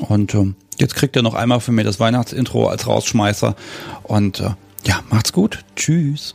[0.00, 3.56] Und ähm, jetzt kriegt ihr noch einmal für mir das Weihnachtsintro als Rausschmeißer.
[4.04, 4.50] Und äh,
[4.84, 5.64] ja, macht's gut.
[5.76, 6.34] Tschüss.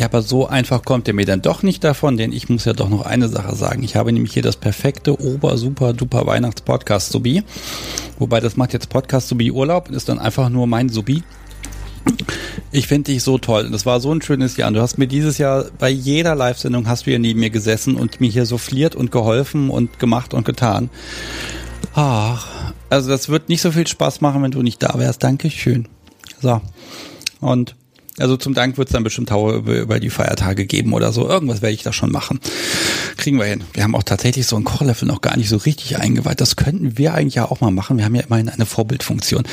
[0.00, 2.72] Ja, aber so einfach kommt er mir dann doch nicht davon, denn ich muss ja
[2.72, 3.82] doch noch eine Sache sagen.
[3.82, 7.42] Ich habe nämlich hier das perfekte Ober Super Duper Weihnachts-Podcast Subi.
[8.18, 11.22] Wobei das macht jetzt Podcast Subi Urlaub und ist dann einfach nur mein Subi.
[12.72, 13.68] Ich finde dich so toll.
[13.70, 14.68] Das war so ein schönes Jahr.
[14.68, 17.96] Und du hast mir dieses Jahr bei jeder Live-Sendung hast du hier neben mir gesessen
[17.96, 20.88] und mir hier so fliert und geholfen und gemacht und getan.
[21.94, 25.22] Ach, also das wird nicht so viel Spaß machen, wenn du nicht da wärst.
[25.22, 25.88] Dankeschön.
[26.42, 26.60] So.
[27.40, 27.76] Und
[28.18, 31.26] also zum Dank wird es dann bestimmt auch über, die Feiertage geben oder so.
[31.26, 32.38] Irgendwas werde ich da schon machen.
[33.16, 33.64] Kriegen wir hin.
[33.72, 36.40] Wir haben auch tatsächlich so ein Core-Level noch gar nicht so richtig eingeweiht.
[36.40, 37.96] Das könnten wir eigentlich ja auch mal machen.
[37.96, 39.44] Wir haben ja immerhin eine Vorbildfunktion.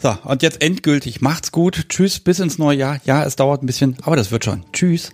[0.00, 1.20] So, und jetzt endgültig.
[1.20, 1.88] Macht's gut.
[1.90, 3.00] Tschüss, bis ins neue Jahr.
[3.04, 4.64] Ja, es dauert ein bisschen, aber das wird schon.
[4.72, 5.10] Tschüss.